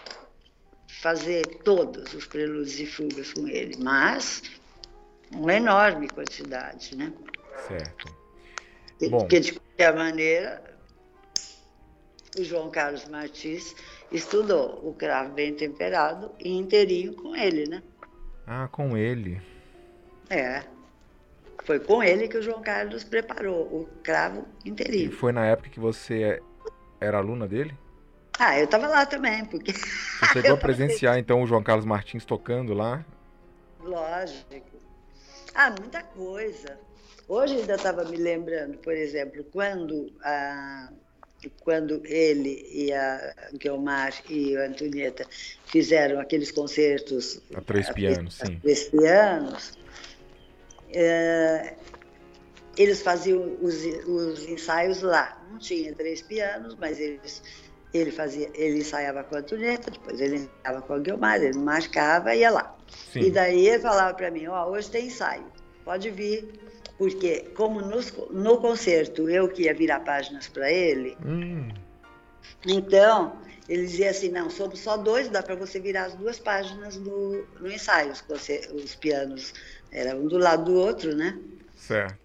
fazer 0.87 1.45
todos 1.63 2.13
os 2.13 2.25
prelúdios 2.25 2.79
e 2.79 2.85
fugas 2.85 3.33
com 3.33 3.47
ele, 3.47 3.75
mas 3.77 4.41
uma 5.31 5.53
enorme 5.53 6.09
quantidade, 6.09 6.95
né? 6.95 7.13
Certo. 7.67 8.21
Bom. 9.09 9.19
Porque, 9.19 9.39
de 9.39 9.53
qualquer 9.53 9.95
maneira, 9.95 10.77
o 12.37 12.43
João 12.43 12.69
Carlos 12.69 13.05
Martins 13.05 13.75
estudou 14.11 14.79
o 14.83 14.93
cravo 14.93 15.33
bem 15.33 15.53
temperado 15.53 16.31
e 16.39 16.49
inteirinho 16.49 17.13
com 17.13 17.35
ele, 17.35 17.67
né? 17.67 17.81
Ah, 18.45 18.67
com 18.67 18.97
ele. 18.97 19.41
É. 20.29 20.63
Foi 21.63 21.79
com 21.79 22.03
ele 22.03 22.27
que 22.27 22.37
o 22.37 22.41
João 22.41 22.61
Carlos 22.61 23.03
preparou 23.03 23.61
o 23.61 23.89
cravo 24.03 24.45
inteirinho. 24.65 25.09
E 25.09 25.13
foi 25.13 25.31
na 25.31 25.45
época 25.45 25.69
que 25.69 25.79
você 25.79 26.41
era 26.99 27.17
aluna 27.17 27.47
dele? 27.47 27.75
Ah, 28.39 28.57
eu 28.57 28.65
estava 28.65 28.87
lá 28.87 29.05
também, 29.05 29.45
porque. 29.45 29.71
Você 29.71 30.41
chegou 30.41 30.53
a 30.53 30.57
presenciar 30.59 31.17
então 31.17 31.41
o 31.41 31.47
João 31.47 31.61
Carlos 31.61 31.85
Martins 31.85 32.25
tocando 32.25 32.73
lá? 32.73 33.05
Lógico. 33.79 34.79
Ah, 35.53 35.73
muita 35.79 36.01
coisa. 36.01 36.79
Hoje 37.27 37.57
ainda 37.57 37.75
estava 37.75 38.03
me 38.03 38.17
lembrando, 38.17 38.77
por 38.79 38.93
exemplo, 38.93 39.43
quando 39.51 40.11
a, 40.23 40.89
quando 41.61 42.01
ele 42.05 42.67
e 42.71 42.93
a 42.93 43.35
Guilmar 43.53 44.13
e 44.29 44.55
a 44.57 44.65
Antonieta 44.65 45.25
fizeram 45.65 46.19
aqueles 46.19 46.51
concertos 46.51 47.41
a 47.53 47.61
três 47.61 47.89
pianos, 47.89 48.39
a, 48.41 48.45
sim. 48.45 48.55
A 48.57 48.59
três 48.61 48.83
pianos, 48.89 49.77
é, 50.93 51.75
eles 52.77 53.01
faziam 53.01 53.57
os, 53.61 53.83
os, 54.07 54.47
ensaios 54.47 55.01
lá. 55.01 55.41
Não 55.49 55.57
tinha 55.57 55.93
três 55.93 56.21
pianos, 56.21 56.75
mas 56.75 56.99
eles, 56.99 57.41
ele 57.93 58.11
fazia, 58.11 58.49
ele 58.53 58.79
ensaiava 58.79 59.23
com 59.23 59.35
a 59.35 59.39
Antonieta, 59.39 59.91
depois 59.91 60.21
ele 60.21 60.35
ensaiava 60.37 60.81
com 60.81 60.93
a 60.93 60.99
Guilmar, 60.99 61.41
ele 61.41 61.57
marcava 61.57 62.35
e 62.35 62.39
ia 62.39 62.51
lá. 62.51 62.77
Sim. 63.11 63.21
E 63.21 63.31
daí 63.31 63.67
ele 63.67 63.79
falava 63.79 64.13
para 64.13 64.31
mim, 64.31 64.47
ó, 64.47 64.67
oh, 64.67 64.71
hoje 64.71 64.89
tem 64.89 65.07
ensaio, 65.07 65.45
pode 65.83 66.09
vir. 66.09 66.60
Porque 67.01 67.47
como 67.55 67.81
nos, 67.81 68.13
no 68.29 68.59
concerto 68.59 69.27
eu 69.27 69.49
que 69.49 69.63
ia 69.63 69.73
virar 69.73 70.01
páginas 70.01 70.47
para 70.47 70.71
ele, 70.71 71.17
hum. 71.25 71.67
então 72.63 73.35
ele 73.67 73.87
dizia 73.87 74.11
assim, 74.11 74.29
não, 74.29 74.51
somos 74.51 74.81
só 74.81 74.97
dois, 74.97 75.27
dá 75.27 75.41
para 75.41 75.55
você 75.55 75.79
virar 75.79 76.03
as 76.03 76.13
duas 76.13 76.37
páginas 76.37 76.97
no, 76.97 77.43
no 77.59 77.71
ensaio, 77.71 78.11
os, 78.11 78.23
os 78.71 78.93
pianos 78.93 79.51
era 79.91 80.15
um 80.15 80.27
do 80.27 80.37
lado 80.37 80.65
do 80.65 80.75
outro, 80.75 81.15
né? 81.15 81.39
Certo. 81.75 82.19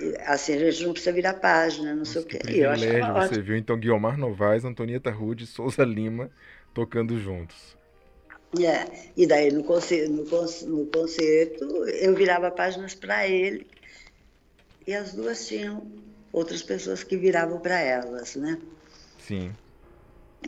E, 0.00 0.16
assim, 0.22 0.54
a 0.54 0.72
gente 0.72 0.84
não 0.84 0.92
precisa 0.92 1.12
virar 1.12 1.34
página, 1.34 1.90
não 1.90 1.98
Nossa, 1.98 2.14
sei 2.14 2.22
o 2.22 2.24
quê. 2.24 2.38
Que 2.38 2.58
eu 2.58 2.70
acho 2.70 2.84
você 2.84 3.00
ótimo. 3.02 3.44
viu 3.44 3.56
então 3.56 3.78
Guilmar 3.78 4.18
Novaes, 4.18 4.64
Antonieta 4.64 5.12
Rude 5.12 5.44
e 5.44 5.46
Souza 5.46 5.84
Lima 5.84 6.32
tocando 6.74 7.16
juntos. 7.20 7.76
É, 8.60 9.10
e 9.16 9.24
daí 9.24 9.52
no 9.52 9.62
concerto, 9.62 10.10
no, 10.10 10.24
no 10.24 10.86
concerto 10.86 11.64
eu 11.90 12.12
virava 12.16 12.50
páginas 12.50 12.92
para 12.92 13.28
ele 13.28 13.75
e 14.86 14.94
as 14.94 15.12
duas 15.12 15.46
tinham 15.46 15.86
outras 16.32 16.62
pessoas 16.62 17.02
que 17.02 17.16
viravam 17.16 17.58
para 17.58 17.80
elas, 17.80 18.36
né? 18.36 18.58
Sim. 19.18 19.52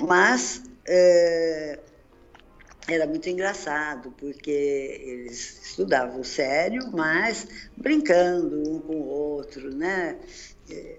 Mas 0.01 0.63
é, 0.87 1.79
era 2.89 3.07
muito 3.07 3.29
engraçado, 3.29 4.15
porque 4.19 4.51
eles 4.51 5.61
estudavam 5.63 6.23
sério, 6.23 6.91
mas 6.93 7.47
brincando 7.77 8.71
um 8.71 8.81
com 8.81 8.97
o 8.97 9.07
outro, 9.09 9.75
né? 9.75 10.19
É, 10.71 10.99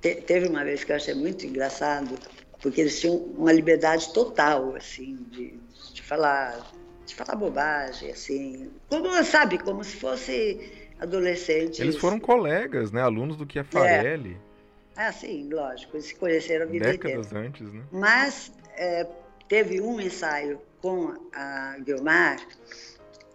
te, 0.00 0.14
teve 0.16 0.48
uma 0.48 0.64
vez 0.64 0.84
que 0.84 0.92
eu 0.92 0.96
achei 0.96 1.14
muito 1.14 1.46
engraçado, 1.46 2.18
porque 2.60 2.80
eles 2.80 3.00
tinham 3.00 3.16
uma 3.16 3.52
liberdade 3.52 4.12
total, 4.12 4.76
assim, 4.76 5.16
de, 5.30 5.58
de 5.92 6.02
falar 6.02 6.72
de 7.04 7.14
falar 7.16 7.34
bobagem, 7.34 8.12
assim, 8.12 8.70
como, 8.88 9.24
sabe, 9.24 9.58
como 9.58 9.82
se 9.82 9.96
fosse 9.96 10.89
adolescentes. 11.00 11.80
Eles 11.80 11.96
foram 11.96 12.20
colegas, 12.20 12.92
né, 12.92 13.00
alunos 13.00 13.36
do 13.36 13.50
Chiafarelli. 13.50 14.36
É. 14.46 14.50
Ah, 14.96 15.12
sim, 15.12 15.48
lógico, 15.50 15.96
eles 15.96 16.06
se 16.06 16.14
conheceram 16.14 16.66
a 16.66 16.68
vida 16.68 16.84
Décadas 16.92 17.26
inteira. 17.26 17.46
antes, 17.46 17.72
né? 17.72 17.82
Mas 17.90 18.52
é, 18.76 19.06
teve 19.48 19.80
um 19.80 20.00
ensaio 20.00 20.60
com 20.82 21.14
a 21.32 21.76
Guilmar 21.80 22.38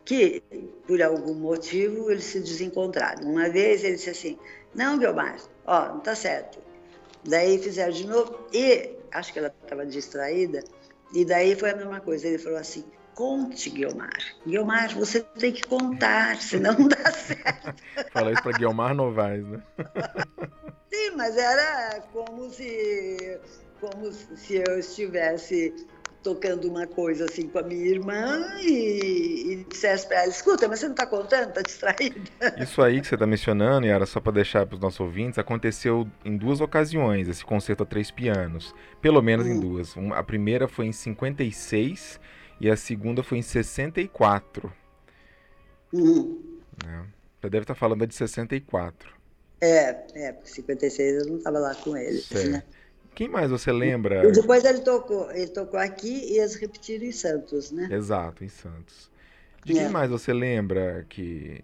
que, 0.04 0.44
por 0.86 1.02
algum 1.02 1.34
motivo, 1.34 2.12
eles 2.12 2.26
se 2.26 2.40
desencontraram. 2.40 3.28
Uma 3.28 3.50
vez 3.50 3.84
ele 3.84 3.96
disse 3.96 4.12
assim, 4.12 4.38
não, 4.76 5.00
Guilmar, 5.00 5.38
ó, 5.66 5.90
não 5.90 6.00
tá 6.00 6.14
certo. 6.14 6.60
Daí 7.24 7.58
fizeram 7.58 7.92
de 7.92 8.06
novo 8.06 8.38
e, 8.54 8.92
acho 9.12 9.34
que 9.34 9.40
ela 9.40 9.54
estava 9.64 9.84
distraída, 9.86 10.64
e 11.14 11.26
daí 11.26 11.56
foi 11.56 11.72
a 11.72 11.76
mesma 11.76 12.00
coisa. 12.00 12.28
Ele 12.28 12.38
falou 12.38 12.60
assim, 12.60 12.84
conte, 13.16 13.70
Guilmar. 13.70 14.20
Guilmar, 14.46 14.94
você 14.94 15.22
tem 15.22 15.52
que 15.52 15.64
contar, 15.64 16.36
senão 16.38 16.78
não 16.78 16.88
dá 16.88 17.10
certo. 17.12 17.82
Fala 18.12 18.32
isso 18.32 18.44
para 18.44 18.58
Guilmar 18.58 18.94
Novaes, 18.94 19.46
né? 19.46 19.64
Sim, 20.94 21.12
mas 21.16 21.36
era 21.36 22.02
como 22.14 22.50
se, 22.52 23.40
como 23.80 24.12
se 24.12 24.56
eu 24.56 24.80
estivesse 24.80 25.74
tocando 26.22 26.68
uma 26.68 26.88
coisa 26.88 27.26
assim 27.26 27.48
com 27.48 27.60
a 27.60 27.64
minha 27.64 27.86
irmã 27.86 28.56
e, 28.60 29.52
e 29.52 29.66
dissesse 29.70 30.08
para 30.08 30.24
ela, 30.24 30.30
escuta, 30.30 30.68
mas 30.68 30.80
você 30.80 30.88
não 30.88 30.94
está 30.94 31.06
contando, 31.06 31.50
está 31.50 31.62
distraída. 31.62 32.20
Isso 32.58 32.82
aí 32.82 33.00
que 33.00 33.08
você 33.08 33.14
está 33.16 33.28
mencionando, 33.28 33.86
e 33.86 33.90
era 33.90 34.08
só 34.08 34.20
para 34.20 34.32
deixar 34.34 34.66
para 34.66 34.76
os 34.76 34.82
nossos 34.82 35.00
ouvintes, 35.00 35.38
aconteceu 35.38 36.08
em 36.24 36.36
duas 36.36 36.62
ocasiões, 36.62 37.28
esse 37.28 37.46
concerto 37.46 37.84
a 37.84 37.86
três 37.86 38.10
pianos, 38.10 38.74
pelo 39.02 39.22
menos 39.22 39.46
hum. 39.46 39.52
em 39.52 39.60
duas. 39.60 39.96
A 40.16 40.24
primeira 40.24 40.68
foi 40.68 40.88
em 40.88 40.92
56 40.92 42.20
e 42.60 42.70
a 42.70 42.76
segunda 42.76 43.24
foi 43.24 43.38
em 43.38 43.42
64. 43.42 44.72
Hum. 45.94 46.60
É. 46.86 47.02
Você 47.42 47.50
deve 47.50 47.64
estar 47.64 47.76
falando 47.76 48.06
de 48.08 48.16
64. 48.16 49.14
É, 49.62 50.06
é, 50.16 50.32
porque 50.34 50.50
56 50.50 51.16
eu 51.16 51.26
não 51.28 51.38
estava 51.38 51.60
lá 51.60 51.76
com 51.76 51.96
ele. 51.96 52.22
Né? 52.50 52.64
Quem 53.14 53.30
mais 53.30 53.50
você 53.50 53.72
lembra? 53.72 54.28
E 54.28 54.32
depois 54.32 54.64
ele 54.66 54.82
tocou, 54.82 55.32
ele 55.32 55.48
tocou 55.48 55.80
aqui 55.80 56.34
e 56.34 56.40
eles 56.40 56.56
repetiram 56.56 57.06
em 57.06 57.12
Santos, 57.12 57.72
né? 57.72 57.88
Exato, 57.92 58.44
em 58.44 58.50
Santos. 58.50 59.10
De 59.64 59.74
quem 59.74 59.84
é. 59.84 59.90
mais 59.90 60.10
você 60.10 60.34
lembra 60.34 61.06
que 61.10 61.64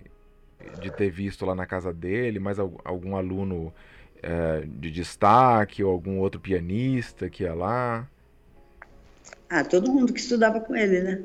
de 0.79 0.91
ter 0.91 1.09
visto 1.09 1.45
lá 1.45 1.55
na 1.55 1.65
casa 1.65 1.91
dele, 1.91 2.39
mais 2.39 2.59
algum 2.59 3.15
aluno 3.15 3.73
é, 4.21 4.63
de 4.65 4.91
destaque 4.91 5.83
ou 5.83 5.91
algum 5.91 6.19
outro 6.19 6.39
pianista 6.39 7.29
que 7.29 7.43
ia 7.43 7.53
lá? 7.53 8.07
Ah, 9.51 9.65
todo 9.65 9.91
mundo 9.91 10.13
que 10.13 10.19
estudava 10.21 10.61
com 10.61 10.73
ele, 10.73 11.01
né? 11.01 11.23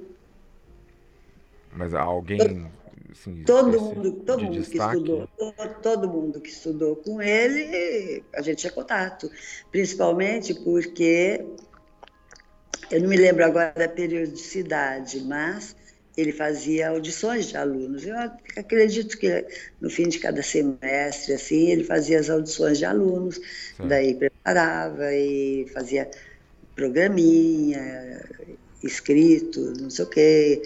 Mas 1.73 1.95
alguém 1.95 2.67
Assim, 3.13 3.45
todo 3.45 3.81
mundo, 3.81 4.13
todo 4.13 4.43
mundo 4.43 4.69
que 4.69 4.79
estudou, 4.79 5.29
todo, 5.39 5.75
todo, 5.81 6.09
mundo 6.09 6.41
que 6.41 6.51
estudou 6.51 6.97
com 6.97 7.23
ele, 7.23 8.25
a 8.35 8.43
gente 8.43 8.59
tinha 8.59 8.73
contato, 8.73 9.31
principalmente 9.71 10.53
porque 10.55 11.47
eu 12.91 13.01
não 13.01 13.09
me 13.09 13.17
lembro 13.17 13.45
agora 13.45 13.73
da 13.77 13.89
periodicidade, 13.89 15.21
mas 15.21 15.77
ele 16.17 16.33
fazia 16.33 16.89
audições 16.89 17.47
de 17.47 17.57
alunos. 17.57 18.05
Eu 18.05 18.17
acredito 18.57 19.17
que 19.19 19.47
no 19.81 19.89
fim 19.89 20.09
de 20.09 20.19
cada 20.19 20.43
semestre, 20.43 21.35
assim, 21.35 21.71
ele 21.71 21.85
fazia 21.85 22.19
as 22.19 22.29
audições 22.29 22.79
de 22.79 22.85
alunos, 22.85 23.37
Sim. 23.77 23.89
daí 23.89 24.15
preparava 24.15 25.15
e 25.15 25.67
fazia 25.73 26.11
programinha, 26.77 28.23
escrito, 28.85 29.73
não 29.81 29.91
sei 29.91 30.05
o 30.05 30.09
quê. 30.09 30.63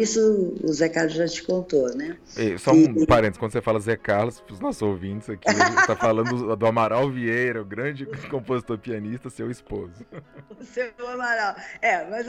Isso 0.00 0.56
o 0.62 0.72
Zé 0.72 0.88
Carlos 0.88 1.14
já 1.14 1.26
te 1.28 1.42
contou, 1.42 1.94
né? 1.94 2.16
E, 2.36 2.58
só 2.58 2.72
um 2.72 3.02
e... 3.02 3.06
parênteses, 3.06 3.38
quando 3.38 3.52
você 3.52 3.60
fala 3.60 3.78
Zé 3.78 3.96
Carlos, 3.96 4.40
para 4.40 4.54
os 4.54 4.60
nossos 4.60 4.82
ouvintes 4.82 5.28
aqui, 5.30 5.48
está 5.48 5.94
falando 5.96 6.56
do 6.56 6.66
Amaral 6.66 7.10
Vieira, 7.10 7.62
o 7.62 7.64
grande 7.64 8.06
compositor 8.28 8.78
pianista, 8.78 9.30
seu 9.30 9.50
esposo. 9.50 10.04
O 10.58 10.64
seu 10.64 10.90
Amaral. 11.06 11.54
É, 11.82 12.08
mas 12.08 12.26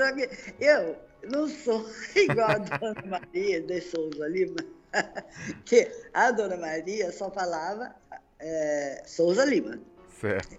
eu 0.60 0.96
não 1.30 1.48
sou 1.48 1.86
igual 2.16 2.50
a 2.50 2.58
Dona 2.58 3.04
Maria 3.06 3.62
de 3.62 3.82
Souza 3.82 4.28
Lima. 4.28 4.58
que 5.66 5.90
a 6.14 6.32
Dona 6.32 6.58
Maria 6.58 7.12
só 7.12 7.32
falava 7.32 7.96
é, 8.40 9.04
Souza 9.06 9.46
Lima. 9.46 9.80
Certo. 10.20 10.58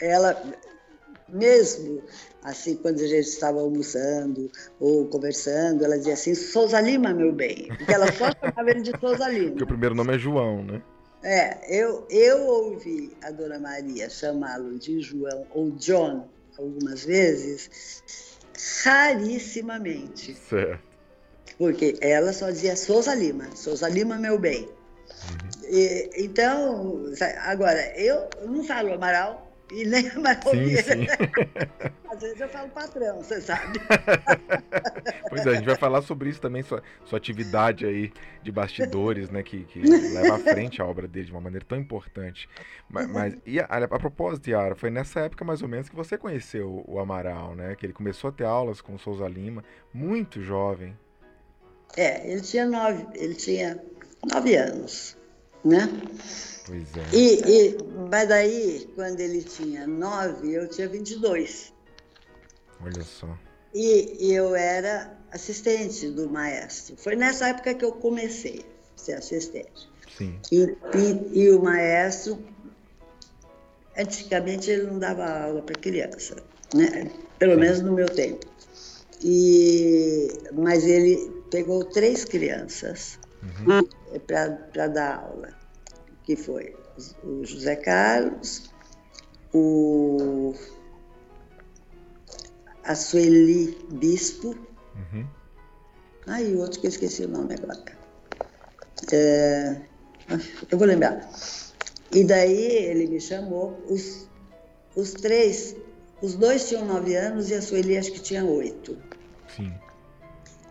Ela, 0.00 0.40
mesmo 1.32 2.02
assim, 2.42 2.76
quando 2.76 3.00
a 3.00 3.06
gente 3.06 3.28
estava 3.28 3.60
almoçando 3.60 4.50
ou 4.78 5.06
conversando, 5.06 5.84
ela 5.84 5.96
dizia 5.96 6.14
assim, 6.14 6.34
Souza 6.34 6.80
Lima, 6.80 7.14
meu 7.14 7.32
bem. 7.32 7.68
Porque 7.68 7.92
ela 7.92 8.10
só 8.12 8.30
chamava 8.32 8.70
ele 8.70 8.82
de 8.82 8.92
Souza 8.98 9.28
Lima. 9.28 9.50
Porque 9.50 9.64
o 9.64 9.68
primeiro 9.68 9.94
nome 9.94 10.14
é 10.14 10.18
João, 10.18 10.62
né? 10.64 10.82
É, 11.22 11.80
eu, 11.80 12.04
eu 12.10 12.46
ouvi 12.46 13.16
a 13.22 13.30
Dona 13.30 13.58
Maria 13.58 14.10
chamá-lo 14.10 14.76
de 14.76 15.00
João 15.00 15.46
ou 15.52 15.70
John 15.70 16.28
algumas 16.58 17.04
vezes, 17.04 17.70
rarissimamente. 18.84 20.34
Certo. 20.34 20.82
Porque 21.56 21.96
ela 22.00 22.32
só 22.32 22.50
dizia 22.50 22.74
Souza 22.74 23.14
Lima, 23.14 23.46
Souza 23.54 23.88
Lima, 23.88 24.16
meu 24.16 24.36
bem. 24.36 24.64
Uhum. 24.64 25.70
E, 25.70 26.10
então, 26.16 27.04
agora, 27.44 27.80
eu 27.96 28.28
não 28.44 28.64
falo 28.64 28.92
Amaral, 28.92 29.51
e 29.70 29.86
nem 29.86 30.08
a 30.08 30.18
maravilha. 30.18 30.82
Sim, 30.82 31.06
sim. 31.06 31.06
Às 32.10 32.20
vezes 32.20 32.40
eu 32.40 32.48
falo 32.48 32.68
patrão, 32.70 33.22
você 33.22 33.40
sabe. 33.40 33.80
pois 35.30 35.46
é, 35.46 35.50
a 35.50 35.54
gente 35.54 35.64
vai 35.64 35.76
falar 35.76 36.02
sobre 36.02 36.28
isso 36.28 36.40
também, 36.40 36.62
sua, 36.62 36.82
sua 37.06 37.16
atividade 37.16 37.86
aí 37.86 38.12
de 38.42 38.52
bastidores, 38.52 39.30
né, 39.30 39.42
que, 39.42 39.64
que 39.64 39.80
leva 40.12 40.34
à 40.34 40.38
frente 40.38 40.82
a 40.82 40.84
obra 40.84 41.08
dele 41.08 41.26
de 41.26 41.32
uma 41.32 41.40
maneira 41.40 41.64
tão 41.66 41.78
importante. 41.78 42.48
Mas, 42.88 43.08
mas 43.08 43.36
e 43.46 43.58
a, 43.60 43.64
a, 43.64 43.84
a, 43.84 43.98
propósito, 43.98 44.50
Yara, 44.50 44.74
foi 44.74 44.90
nessa 44.90 45.20
época 45.20 45.44
mais 45.44 45.62
ou 45.62 45.68
menos 45.68 45.88
que 45.88 45.96
você 45.96 46.18
conheceu 46.18 46.84
o 46.86 46.98
Amaral, 46.98 47.54
né? 47.54 47.74
Que 47.74 47.86
ele 47.86 47.94
começou 47.94 48.28
a 48.28 48.32
ter 48.32 48.44
aulas 48.44 48.80
com 48.80 48.94
o 48.94 48.98
Souza 48.98 49.26
Lima, 49.26 49.64
muito 49.92 50.42
jovem. 50.42 50.94
É, 51.96 52.30
ele 52.30 52.40
tinha 52.40 52.66
nove, 52.66 53.06
ele 53.14 53.34
tinha 53.34 53.82
nove 54.30 54.54
anos, 54.56 55.16
né? 55.64 55.88
Pois 56.66 56.88
é. 56.96 57.16
E, 57.16 57.40
e, 57.40 57.78
mas 58.10 58.28
daí, 58.28 58.88
quando 58.94 59.20
ele 59.20 59.42
tinha 59.42 59.86
nove, 59.86 60.52
eu 60.52 60.68
tinha 60.68 60.88
22. 60.88 61.72
Olha 62.80 63.02
só. 63.02 63.28
E, 63.74 64.28
e 64.28 64.32
eu 64.34 64.54
era 64.54 65.16
assistente 65.30 66.08
do 66.10 66.28
maestro. 66.28 66.96
Foi 66.96 67.16
nessa 67.16 67.48
época 67.48 67.74
que 67.74 67.84
eu 67.84 67.92
comecei 67.92 68.64
a 68.94 68.98
ser 68.98 69.12
assistente. 69.14 69.90
Sim. 70.16 70.38
E, 70.50 70.76
e, 70.94 71.40
e 71.40 71.50
o 71.50 71.62
maestro, 71.62 72.38
antigamente 73.96 74.70
ele 74.70 74.84
não 74.84 74.98
dava 74.98 75.24
aula 75.26 75.62
para 75.62 75.74
criança, 75.80 76.36
né? 76.74 77.10
pelo 77.38 77.54
Sim. 77.54 77.60
menos 77.60 77.80
no 77.80 77.92
meu 77.92 78.08
tempo. 78.08 78.46
E, 79.24 80.28
mas 80.52 80.84
ele 80.84 81.42
pegou 81.50 81.84
três 81.84 82.24
crianças 82.24 83.18
uhum. 83.42 84.20
para 84.26 84.86
dar 84.88 85.16
aula 85.24 85.62
que 86.24 86.36
foi 86.36 86.74
o 87.24 87.44
José 87.44 87.76
Carlos, 87.76 88.70
o 89.52 90.54
a 92.84 92.94
Sueli 92.94 93.78
Bispo, 93.92 94.56
uhum. 94.94 95.26
ah, 96.26 96.42
e 96.42 96.54
o 96.54 96.60
outro 96.60 96.80
que 96.80 96.86
eu 96.86 96.90
esqueci 96.90 97.24
o 97.24 97.28
nome 97.28 97.54
agora. 97.54 97.96
É, 99.12 99.80
eu 100.70 100.78
vou 100.78 100.86
lembrar. 100.86 101.30
E 102.12 102.24
daí 102.24 102.66
ele 102.66 103.06
me 103.06 103.20
chamou, 103.20 103.80
os, 103.88 104.28
os 104.96 105.12
três, 105.12 105.76
os 106.20 106.34
dois 106.34 106.68
tinham 106.68 106.84
nove 106.84 107.14
anos 107.16 107.50
e 107.50 107.54
a 107.54 107.62
Sueli 107.62 107.96
acho 107.96 108.12
que 108.12 108.20
tinha 108.20 108.44
oito. 108.44 108.98
Sim. 109.56 109.72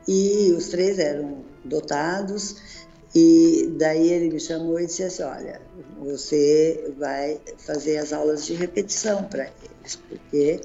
E 0.07 0.51
os 0.51 0.67
três 0.69 0.99
eram 0.99 1.45
dotados 1.63 2.55
e 3.13 3.73
daí 3.77 4.09
ele 4.09 4.29
me 4.33 4.39
chamou 4.39 4.79
e 4.79 4.85
disse 4.85 5.03
assim: 5.03 5.23
Olha, 5.23 5.61
você 5.99 6.93
vai 6.97 7.39
fazer 7.57 7.97
as 7.97 8.13
aulas 8.13 8.45
de 8.45 8.53
repetição 8.53 9.23
para 9.25 9.49
eles, 9.63 9.97
porque 10.07 10.61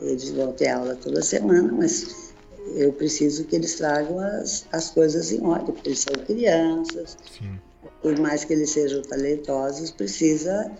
eles 0.00 0.30
vão 0.30 0.52
ter 0.52 0.68
aula 0.68 0.96
toda 0.96 1.22
semana, 1.22 1.72
mas 1.72 2.32
eu 2.74 2.92
preciso 2.92 3.44
que 3.44 3.54
eles 3.54 3.76
tragam 3.76 4.18
as, 4.18 4.66
as 4.72 4.90
coisas 4.90 5.30
em 5.30 5.40
ordem, 5.44 5.72
porque 5.72 5.90
eles 5.90 6.00
são 6.00 6.14
crianças. 6.24 7.16
Sim. 7.38 7.60
Por 8.02 8.18
mais 8.18 8.44
que 8.44 8.52
eles 8.52 8.70
sejam 8.70 9.00
talentosos, 9.02 9.92
precisa 9.92 10.70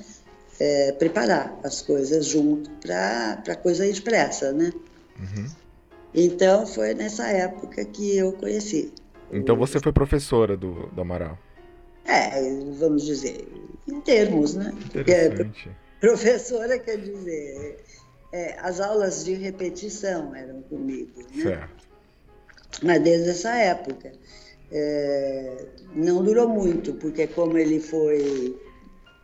é, 0.59 0.93
preparar 0.93 1.57
as 1.63 1.81
coisas 1.81 2.27
junto 2.27 2.71
para 2.81 3.43
a 3.47 3.57
coisa 3.57 3.87
ir 3.87 3.93
depressa, 3.93 4.53
né? 4.53 4.73
Uhum. 5.19 5.47
Então 6.13 6.67
foi 6.67 6.93
nessa 6.95 7.29
época 7.29 7.85
que 7.85 8.17
eu 8.17 8.33
conheci. 8.33 8.93
Então 9.33 9.57
você 9.57 9.81
foi 9.81 9.93
professora 9.93 10.57
do, 10.57 10.87
do 10.89 11.01
Amaral? 11.01 11.39
É, 12.05 12.41
vamos 12.79 13.05
dizer, 13.05 13.49
em 13.89 14.01
termos, 14.01 14.55
né? 14.55 14.73
Interessante. 14.87 15.71
professora 16.01 16.79
quer 16.79 16.99
dizer, 16.99 17.83
é, 18.33 18.57
as 18.61 18.81
aulas 18.81 19.25
de 19.25 19.35
repetição 19.35 20.35
eram 20.35 20.63
comigo, 20.63 21.23
né? 21.35 21.43
Certo. 21.43 21.89
Mas 22.83 23.03
desde 23.03 23.31
essa 23.31 23.55
época. 23.57 24.13
É, 24.73 25.67
não 25.95 26.25
durou 26.25 26.49
muito, 26.49 26.95
porque 26.95 27.29
como 27.29 27.57
ele 27.57 27.79
foi 27.79 28.59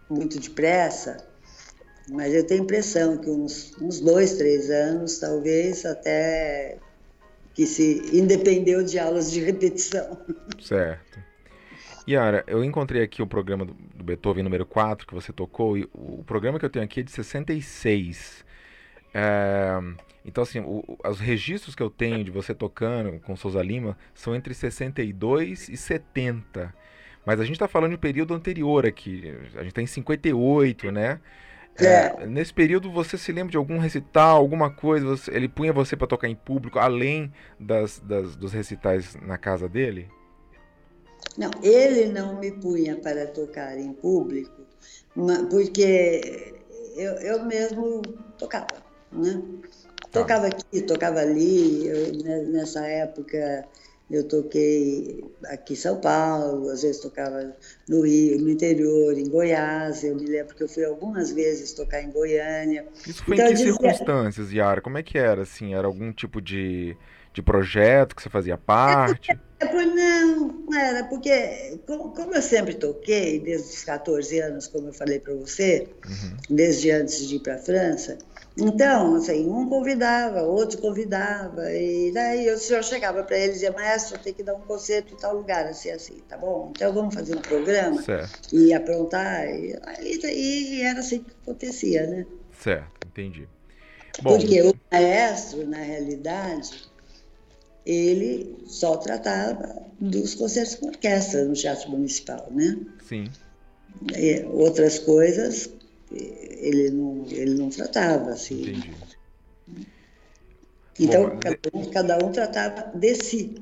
muito 0.08 0.38
depressa, 0.38 1.16
mas 2.08 2.34
eu 2.34 2.44
tenho 2.44 2.60
a 2.60 2.64
impressão 2.64 3.18
que 3.18 3.30
uns, 3.30 3.76
uns 3.80 4.00
dois, 4.00 4.34
três 4.34 4.70
anos, 4.70 5.18
talvez, 5.18 5.84
até 5.84 6.78
que 7.60 7.66
se 7.66 8.00
independeu 8.10 8.82
de 8.82 8.98
aulas 8.98 9.30
de 9.30 9.38
repetição. 9.38 10.18
Certo. 10.58 11.18
Yara, 12.08 12.42
eu 12.46 12.64
encontrei 12.64 13.02
aqui 13.02 13.20
o 13.20 13.26
programa 13.26 13.66
do, 13.66 13.76
Beethoven 14.02 14.42
número 14.42 14.64
4 14.64 15.06
que 15.06 15.12
você 15.12 15.30
tocou, 15.30 15.76
e 15.76 15.86
o, 15.92 16.24
programa 16.24 16.58
que 16.58 16.64
eu 16.64 16.70
tenho 16.70 16.86
aqui 16.86 17.00
é 17.00 17.02
de 17.02 17.10
66. 17.10 18.46
É, 19.12 19.78
então, 20.24 20.42
assim, 20.42 20.60
o, 20.60 20.98
os 21.06 21.20
registros 21.20 21.74
que 21.74 21.82
eu 21.82 21.90
tenho 21.90 22.24
de 22.24 22.30
você 22.30 22.54
tocando 22.54 23.20
com 23.20 23.36
Souza 23.36 23.62
Lima 23.62 23.94
são 24.14 24.34
entre 24.34 24.54
62 24.54 25.68
e 25.68 25.76
70. 25.76 26.74
Mas 27.26 27.40
a 27.40 27.44
gente 27.44 27.56
está 27.56 27.68
falando 27.68 27.90
de 27.90 27.96
um 27.96 28.00
período 28.00 28.32
anterior 28.32 28.86
aqui. 28.86 29.36
A 29.54 29.58
gente 29.58 29.68
está 29.68 29.82
em 29.82 29.86
58, 29.86 30.90
né? 30.90 31.20
É. 31.78 32.22
É, 32.22 32.26
nesse 32.26 32.52
período, 32.52 32.90
você 32.90 33.16
se 33.16 33.32
lembra 33.32 33.50
de 33.50 33.56
algum 33.56 33.78
recital, 33.78 34.36
alguma 34.36 34.70
coisa? 34.70 35.06
Você, 35.06 35.30
ele 35.30 35.48
punha 35.48 35.72
você 35.72 35.96
para 35.96 36.06
tocar 36.06 36.28
em 36.28 36.34
público, 36.34 36.78
além 36.78 37.32
das, 37.58 37.98
das, 38.00 38.36
dos 38.36 38.52
recitais 38.52 39.16
na 39.22 39.38
casa 39.38 39.68
dele? 39.68 40.08
Não, 41.38 41.50
ele 41.62 42.06
não 42.06 42.38
me 42.38 42.50
punha 42.50 42.96
para 42.96 43.26
tocar 43.26 43.78
em 43.78 43.92
público, 43.92 44.62
porque 45.48 46.54
eu, 46.96 47.12
eu 47.12 47.44
mesmo 47.44 48.02
tocava, 48.36 48.66
né? 49.12 49.42
Tá. 50.10 50.20
Tocava 50.20 50.48
aqui, 50.48 50.82
tocava 50.82 51.20
ali. 51.20 51.86
Eu, 51.86 52.12
né, 52.24 52.42
nessa 52.48 52.84
época 52.86 53.64
eu 54.10 54.26
toquei 54.26 55.24
aqui 55.46 55.74
em 55.74 55.76
São 55.76 56.00
Paulo, 56.00 56.68
às 56.68 56.82
vezes 56.82 57.00
tocava 57.00 57.54
no 57.88 58.00
Rio, 58.04 58.40
no 58.40 58.50
interior, 58.50 59.16
em 59.16 59.28
Goiás. 59.28 60.02
Eu 60.02 60.16
me 60.16 60.26
lembro 60.26 60.54
que 60.54 60.62
eu 60.64 60.68
fui 60.68 60.84
algumas 60.84 61.30
vezes 61.30 61.72
tocar 61.72 62.02
em 62.02 62.10
Goiânia. 62.10 62.86
Isso 63.06 63.24
foi 63.24 63.36
então, 63.36 63.46
em 63.46 63.50
que 63.50 63.54
dizia... 63.54 63.72
circunstâncias, 63.72 64.52
Yara? 64.52 64.80
Como 64.80 64.98
é 64.98 65.02
que 65.02 65.16
era? 65.16 65.42
Assim, 65.42 65.74
era 65.74 65.86
algum 65.86 66.12
tipo 66.12 66.40
de, 66.40 66.96
de 67.32 67.42
projeto 67.42 68.14
que 68.14 68.22
você 68.22 68.30
fazia 68.30 68.56
parte? 68.56 69.30
É, 69.30 69.40
não, 69.84 70.48
não 70.48 70.78
era, 70.78 71.04
porque 71.04 71.78
como 71.86 72.34
eu 72.34 72.42
sempre 72.42 72.74
toquei, 72.74 73.38
desde 73.38 73.68
os 73.68 73.84
14 73.84 74.40
anos, 74.40 74.66
como 74.66 74.88
eu 74.88 74.92
falei 74.92 75.20
para 75.20 75.34
você, 75.34 75.86
uhum. 76.06 76.36
desde 76.48 76.90
antes 76.90 77.28
de 77.28 77.36
ir 77.36 77.40
para 77.40 77.56
a 77.56 77.58
França, 77.58 78.18
então, 78.56 79.14
assim, 79.14 79.48
um 79.48 79.68
convidava, 79.68 80.42
outro 80.42 80.78
convidava, 80.78 81.72
e 81.72 82.10
daí 82.12 82.46
eu, 82.46 82.56
eu 82.56 82.82
chegava 82.82 83.22
para 83.22 83.38
ele 83.38 83.50
e 83.50 83.52
dizia, 83.52 83.72
maestro, 83.72 84.18
tem 84.18 84.34
que 84.34 84.42
dar 84.42 84.54
um 84.54 84.60
concerto 84.60 85.14
em 85.14 85.16
tal 85.16 85.36
lugar, 85.36 85.66
assim, 85.66 85.90
assim, 85.90 86.20
tá 86.28 86.36
bom? 86.36 86.72
Então 86.74 86.92
vamos 86.92 87.14
fazer 87.14 87.36
um 87.36 87.40
programa 87.40 88.02
certo. 88.02 88.54
e 88.54 88.72
aprontar, 88.74 89.46
e, 89.48 89.78
e, 90.00 90.78
e, 90.78 90.82
era 90.82 91.00
assim 91.00 91.20
que 91.20 91.30
acontecia, 91.42 92.06
né? 92.06 92.26
Certo, 92.58 93.06
entendi. 93.06 93.48
Bom, 94.22 94.36
Porque 94.36 94.60
o 94.62 94.74
maestro, 94.90 95.66
na 95.66 95.78
realidade, 95.78 96.89
ele 97.84 98.56
só 98.66 98.96
tratava 98.96 99.82
dos 100.00 100.34
concertos 100.34 100.74
com 100.76 100.88
orquestra 100.88 101.44
no 101.44 101.54
Teatro 101.54 101.90
Municipal, 101.90 102.48
né? 102.50 102.78
Sim. 103.06 103.24
E 104.16 104.44
outras 104.46 104.98
coisas 104.98 105.70
ele 106.12 106.90
não, 106.90 107.24
ele 107.30 107.54
não 107.54 107.70
tratava 107.70 108.30
assim. 108.30 108.62
Entendi. 108.62 108.94
Então, 110.98 111.30
Bom, 111.30 111.38
cada, 111.38 111.58
um, 111.72 111.90
cada 111.90 112.26
um 112.26 112.32
tratava 112.32 112.98
de 112.98 113.14
si. 113.14 113.54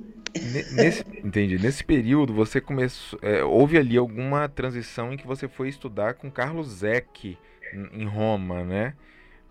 Nesse, 0.73 1.05
entendi. 1.25 1.59
Nesse 1.59 1.85
período, 1.85 2.35
você 2.35 2.61
começou. 2.61 3.19
É, 3.23 3.45
houve 3.45 3.79
ali 3.79 3.97
alguma 3.97 4.49
transição 4.49 5.13
em 5.13 5.17
que 5.17 5.27
você 5.27 5.47
foi 5.47 5.69
estudar 5.69 6.15
com 6.15 6.31
Carlos 6.31 6.69
Zec 6.69 7.39
em 7.93 8.05
Roma, 8.07 8.65
né? 8.65 8.95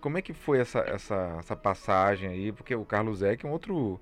Como 0.01 0.17
é 0.17 0.21
que 0.21 0.33
foi 0.33 0.59
essa, 0.59 0.79
essa, 0.79 1.37
essa 1.39 1.55
passagem 1.55 2.29
aí? 2.29 2.51
Porque 2.51 2.75
o 2.75 2.85
Carlos 2.85 3.19
Zec 3.19 3.43
é 3.43 3.47
um 3.47 3.51
outro, 3.51 3.99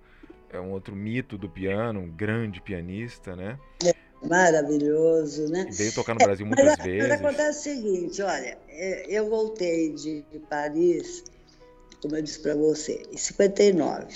é 0.56 0.62
um 0.62 0.72
outro 0.72 0.95
mito 0.95 1.38
do 1.38 1.49
piano, 1.49 1.99
um 1.99 2.10
grande 2.10 2.62
pianista, 2.62 3.36
né? 3.36 3.60
É, 3.84 3.93
maravilhoso, 4.26 5.47
né? 5.47 5.68
Veio 5.72 5.93
tocar 5.93 6.14
no 6.14 6.20
Brasil 6.20 6.45
é, 6.45 6.49
muitas 6.49 6.66
mas, 6.66 6.86
vezes. 6.86 7.10
Mas 7.10 7.12
acontece 7.12 7.60
o 7.60 7.76
seguinte, 7.76 8.22
olha, 8.22 8.58
é, 8.70 9.06
eu 9.10 9.30
voltei 9.30 9.93
de 9.93 10.24
Paris, 10.49 11.24
como 12.01 12.16
eu 12.16 12.22
disse 12.22 12.39
para 12.39 12.56
você, 12.56 13.03
em 13.12 13.18
59, 13.18 14.08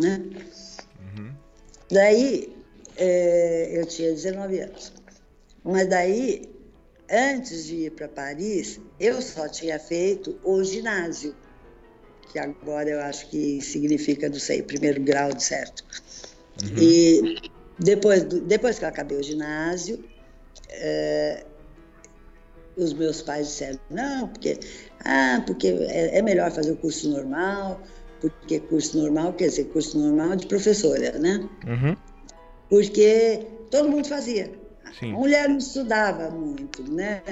né? 0.00 0.22
Uhum. 1.00 1.34
Daí, 1.90 2.56
é, 2.96 3.78
eu 3.80 3.86
tinha 3.86 4.10
19 4.12 4.60
anos. 4.60 4.92
Mas 5.62 5.88
daí, 5.88 6.48
antes 7.10 7.66
de 7.66 7.86
ir 7.86 7.90
para 7.92 8.08
Paris, 8.08 8.80
eu 8.98 9.20
só 9.20 9.48
tinha 9.48 9.78
feito 9.78 10.38
o 10.44 10.62
ginásio, 10.62 11.34
que 12.32 12.38
agora 12.38 12.88
eu 12.88 13.00
acho 13.00 13.28
que 13.28 13.60
significa, 13.60 14.28
não 14.28 14.38
sei, 14.38 14.62
primeiro 14.62 15.02
grau, 15.02 15.30
certo? 15.38 15.84
Uhum. 16.62 16.78
E 16.78 17.50
depois, 17.78 18.24
depois 18.24 18.78
que 18.78 18.84
eu 18.84 18.88
acabei 18.88 19.18
o 19.18 19.22
ginásio, 19.22 20.04
é, 20.68 21.44
os 22.76 22.92
meus 22.92 23.22
pais 23.22 23.48
disseram, 23.48 23.80
não, 23.90 24.28
porque, 24.28 24.58
ah, 25.04 25.42
porque 25.46 25.68
é, 25.68 26.18
é, 26.18 26.22
melhor 26.22 26.50
fazer 26.50 26.72
o 26.72 26.76
curso 26.76 27.08
normal, 27.10 27.80
porque 28.20 28.60
curso 28.60 28.98
normal 28.98 29.32
quer 29.32 29.48
dizer 29.48 29.64
curso 29.66 29.98
normal 29.98 30.36
de 30.36 30.46
professora, 30.46 31.18
né? 31.18 31.48
Uhum. 31.66 31.96
Porque 32.68 33.46
todo 33.70 33.88
mundo 33.88 34.06
fazia. 34.06 34.52
Sim. 34.98 35.12
A 35.12 35.16
mulher 35.16 35.48
não 35.48 35.58
estudava 35.58 36.30
muito, 36.30 36.82
né? 36.90 37.22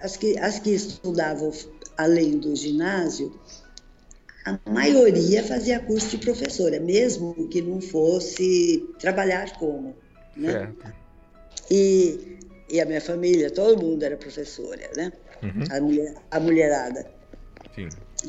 As 0.00 0.16
que, 0.16 0.38
as 0.38 0.58
que 0.58 0.70
estudavam 0.70 1.52
além 2.02 2.38
do 2.38 2.54
ginásio, 2.54 3.32
a 4.44 4.58
maioria 4.70 5.44
fazia 5.44 5.80
curso 5.80 6.08
de 6.08 6.18
professora, 6.18 6.80
mesmo 6.80 7.48
que 7.48 7.62
não 7.62 7.80
fosse 7.80 8.84
trabalhar 8.98 9.56
como. 9.58 9.94
Né? 10.36 10.72
E, 11.70 12.38
e 12.68 12.80
a 12.80 12.84
minha 12.84 13.00
família, 13.00 13.50
todo 13.50 13.82
mundo 13.82 14.02
era 14.02 14.16
professora, 14.16 14.90
né? 14.96 15.12
Uhum. 15.42 15.64
A, 15.70 15.80
mulher, 15.80 16.14
a 16.30 16.40
mulherada. 16.40 17.06
Sim. 17.74 17.88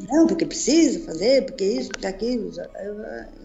Não, 0.09 0.25
porque 0.27 0.45
precisa 0.45 0.99
fazer, 1.01 1.45
porque 1.45 1.63
isso, 1.63 1.89
porque 1.89 2.07
aquilo. 2.07 2.51
Eu, 2.75 2.95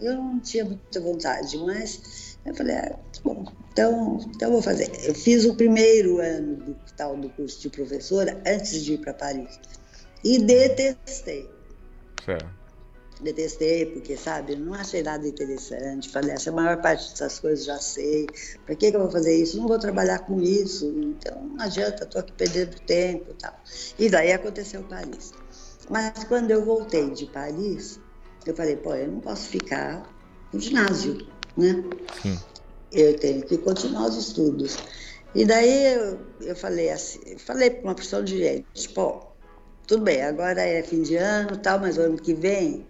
eu 0.01 0.15
não 0.15 0.39
tinha 0.39 0.65
muita 0.65 0.99
vontade, 0.99 1.57
mas 1.57 2.37
eu 2.45 2.55
falei, 2.55 2.75
ah, 2.75 2.89
tá 2.89 3.21
bom, 3.23 3.45
então, 3.71 4.19
então 4.35 4.51
vou 4.51 4.61
fazer. 4.61 4.89
Eu 5.03 5.13
fiz 5.13 5.45
o 5.45 5.55
primeiro 5.55 6.19
ano 6.19 6.55
do 6.55 6.75
tal 6.97 7.15
do 7.15 7.29
curso 7.29 7.61
de 7.61 7.69
professora 7.69 8.41
antes 8.45 8.83
de 8.83 8.93
ir 8.93 8.97
para 8.97 9.13
Paris. 9.13 9.59
E 10.23 10.39
detestei. 10.39 11.49
Certo 12.25 12.59
detestei, 13.21 13.85
porque, 13.85 14.15
sabe, 14.15 14.55
não 14.55 14.73
achei 14.73 15.03
nada 15.03 15.27
interessante. 15.27 16.09
Falei, 16.09 16.31
essa 16.31 16.51
maior 16.51 16.81
parte 16.81 17.09
dessas 17.09 17.39
coisas 17.39 17.65
já 17.65 17.77
sei. 17.77 18.27
Para 18.65 18.75
que, 18.75 18.89
que 18.89 18.95
eu 18.95 19.01
vou 19.01 19.11
fazer 19.11 19.35
isso? 19.35 19.57
Não 19.57 19.67
vou 19.67 19.77
trabalhar 19.77 20.19
com 20.19 20.41
isso. 20.41 20.85
Então, 20.87 21.43
não 21.43 21.63
adianta, 21.63 22.03
estou 22.03 22.21
aqui 22.21 22.31
perdendo 22.33 22.79
tempo 22.81 23.31
e 23.31 23.33
tal. 23.33 23.53
E 23.97 24.09
daí 24.09 24.31
aconteceu 24.31 24.83
Paris. 24.83 25.33
Mas 25.89 26.23
quando 26.25 26.51
eu 26.51 26.63
voltei 26.63 27.09
de 27.11 27.25
Paris, 27.25 27.99
eu 28.45 28.55
falei, 28.55 28.77
pô, 28.77 28.95
eu 28.95 29.07
não 29.07 29.19
posso 29.19 29.49
ficar 29.49 30.03
no 30.53 30.59
ginásio, 30.59 31.27
né? 31.57 31.83
Sim. 32.21 32.39
Eu 32.91 33.19
tenho 33.19 33.43
que 33.43 33.57
continuar 33.57 34.07
os 34.07 34.15
estudos. 34.15 34.77
E 35.35 35.45
daí 35.45 35.93
eu, 35.93 36.19
eu 36.41 36.55
falei 36.55 36.89
assim, 36.89 37.37
falei 37.37 37.69
para 37.69 37.83
uma 37.83 37.95
pessoa 37.95 38.23
de 38.23 38.37
gente, 38.37 38.89
pô, 38.89 39.28
tudo 39.89 40.03
bem, 40.03 40.21
agora 40.21 40.61
é 40.61 40.83
fim 40.83 41.01
de 41.01 41.15
ano 41.15 41.57
tal, 41.57 41.79
mas 41.79 41.97
ano 41.97 42.15
que 42.15 42.31
vem 42.31 42.85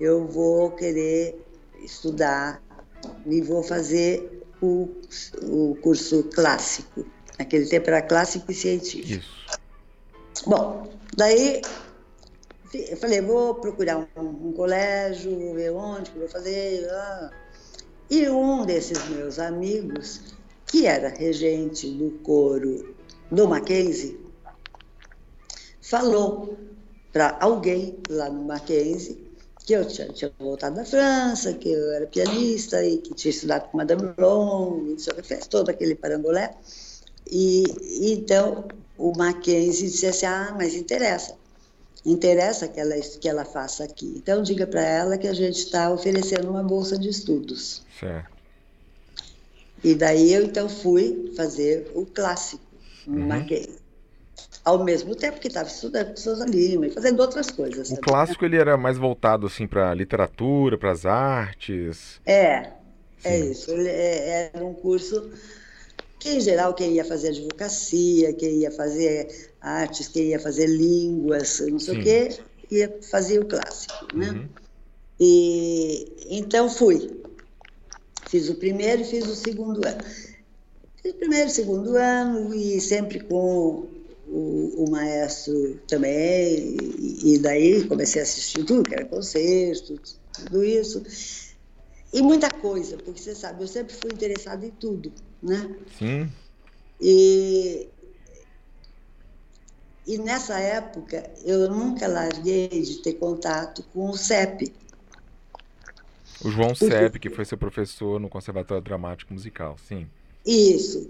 eu 0.00 0.26
vou 0.26 0.70
querer 0.70 1.38
estudar 1.84 2.62
e 3.26 3.42
vou 3.42 3.62
fazer 3.62 4.42
o, 4.62 4.88
o 5.42 5.76
curso 5.82 6.24
clássico. 6.34 7.04
Naquele 7.38 7.66
tempo 7.66 7.90
era 7.90 8.00
clássico 8.00 8.50
e 8.50 8.54
científico. 8.54 9.20
Isso. 9.20 9.60
Bom, 10.46 10.90
daí 11.14 11.60
eu 12.72 12.96
falei, 12.96 13.20
vou 13.20 13.56
procurar 13.56 13.98
um, 13.98 14.48
um 14.48 14.52
colégio, 14.52 15.38
vou 15.38 15.54
ver 15.54 15.72
onde 15.72 16.10
que 16.10 16.18
vou 16.18 16.28
fazer. 16.28 16.88
Ah. 16.90 17.30
E 18.08 18.30
um 18.30 18.64
desses 18.64 19.06
meus 19.10 19.38
amigos, 19.38 20.22
que 20.66 20.86
era 20.86 21.10
regente 21.10 21.86
do 21.90 22.12
coro 22.22 22.94
do 23.30 23.46
Mackenzie, 23.46 24.18
falou 25.90 26.56
para 27.12 27.36
alguém 27.40 27.98
lá 28.08 28.30
no 28.30 28.44
Mackenzie 28.44 29.28
que 29.66 29.72
eu 29.72 29.84
tinha, 29.84 30.08
tinha, 30.08 30.32
voltado 30.38 30.76
da 30.76 30.84
França, 30.84 31.52
que 31.52 31.68
eu 31.68 31.92
era 31.92 32.06
pianista 32.06 32.82
e 32.84 32.98
que 32.98 33.12
tinha 33.12 33.30
estudado 33.30 33.68
com 33.68 33.76
Madame 33.76 34.14
Long, 34.16 34.96
fez 35.22 35.46
todo 35.48 35.68
aquele 35.68 35.96
parangolé. 35.96 36.54
E, 37.30 37.64
e 37.80 38.12
então 38.12 38.68
o 38.96 39.12
Mackenzie 39.16 39.90
disse 39.90 40.06
assim: 40.06 40.26
ah, 40.26 40.54
mas 40.56 40.74
interessa, 40.74 41.36
interessa 42.06 42.68
que 42.68 42.80
ela, 42.80 42.94
que 42.96 43.28
ela 43.28 43.44
faça 43.44 43.84
aqui. 43.84 44.14
Então 44.16 44.42
diga 44.42 44.66
para 44.66 44.82
ela 44.82 45.18
que 45.18 45.26
a 45.26 45.34
gente 45.34 45.58
está 45.58 45.92
oferecendo 45.92 46.48
uma 46.48 46.62
bolsa 46.62 46.96
de 46.96 47.08
estudos. 47.08 47.82
Certo. 47.98 48.30
E 49.82 49.94
daí 49.94 50.32
eu 50.32 50.44
então 50.44 50.68
fui 50.68 51.32
fazer 51.36 51.90
o 51.94 52.06
clássico 52.06 52.64
no 53.06 53.18
uhum. 53.18 53.26
Mackenzie 53.26 53.79
ao 54.64 54.84
mesmo 54.84 55.14
tempo 55.14 55.40
que 55.40 55.48
estava 55.48 55.68
estudando 55.68 56.10
com 56.10 56.16
Souza 56.16 56.44
Lima 56.44 56.86
e 56.86 56.90
fazendo 56.90 57.20
outras 57.20 57.50
coisas. 57.50 57.90
O 57.90 57.96
clássico 57.96 58.44
ele 58.44 58.56
era 58.56 58.76
mais 58.76 58.98
voltado 58.98 59.46
assim 59.46 59.66
para 59.66 59.94
literatura, 59.94 60.76
para 60.76 60.92
as 60.92 61.06
artes. 61.06 62.20
É, 62.26 62.34
é 62.34 62.72
Sim. 63.18 63.28
é 63.28 63.38
isso. 63.38 63.70
Ele 63.70 63.88
é, 63.88 64.50
era 64.54 64.64
um 64.64 64.74
curso 64.74 65.30
que 66.18 66.30
em 66.30 66.40
geral 66.40 66.74
quem 66.74 66.92
ia 66.92 67.04
fazer 67.04 67.28
advocacia, 67.28 68.32
quem 68.34 68.58
ia 68.58 68.70
fazer 68.70 69.50
artes, 69.60 70.08
quem 70.08 70.28
ia 70.28 70.38
fazer 70.38 70.66
línguas, 70.66 71.60
não 71.60 71.78
sei 71.78 71.94
Sim. 71.94 72.00
o 72.00 72.04
quê, 72.04 72.38
ia 72.70 72.98
fazer 73.10 73.38
o 73.38 73.46
clássico, 73.46 74.06
né? 74.14 74.30
Uhum. 74.30 74.48
E 75.18 76.12
então 76.30 76.68
fui. 76.68 77.20
Fiz 78.28 78.48
o 78.48 78.54
primeiro 78.54 79.02
e 79.02 79.04
fiz 79.04 79.26
o 79.26 79.34
segundo 79.34 79.84
ano. 79.86 80.04
Fiz 81.02 81.12
o 81.12 81.16
primeiro 81.16 81.48
e 81.48 81.52
segundo 81.52 81.96
ano 81.96 82.54
e 82.54 82.80
sempre 82.80 83.20
com 83.20 83.86
o, 84.30 84.84
o 84.84 84.90
maestro 84.90 85.80
também, 85.88 86.76
e, 86.80 87.34
e, 87.34 87.38
daí 87.38 87.84
comecei 87.86 88.20
a 88.20 88.24
assistir 88.24 88.64
tudo, 88.64 88.88
que 88.88 88.94
era 88.94 89.04
concerto, 89.04 90.00
tudo 90.32 90.62
isso. 90.64 91.02
E 92.12 92.22
muita 92.22 92.48
coisa, 92.48 92.96
porque 92.96 93.20
você 93.20 93.34
sabe, 93.34 93.62
eu 93.62 93.68
sempre 93.68 93.94
fui 93.94 94.10
interessada 94.12 94.64
em 94.64 94.70
tudo, 94.70 95.12
né? 95.42 95.74
Sim. 95.98 96.30
E, 97.00 97.88
e 100.06 100.18
nessa 100.18 100.58
época 100.58 101.28
eu 101.44 101.68
nunca 101.68 102.06
larguei 102.06 102.68
de 102.68 103.02
ter 103.02 103.14
contato 103.14 103.84
com 103.92 104.10
o 104.10 104.16
CEP. 104.16 104.72
O 106.44 106.50
João 106.50 106.68
porque... 106.68 106.86
CEP, 106.88 107.18
que 107.18 107.30
foi 107.30 107.44
seu 107.44 107.58
professor 107.58 108.20
no 108.20 108.28
Conservatório 108.28 108.82
Dramático 108.82 109.32
Musical, 109.32 109.76
sim. 109.88 110.08
Isso. 110.46 111.08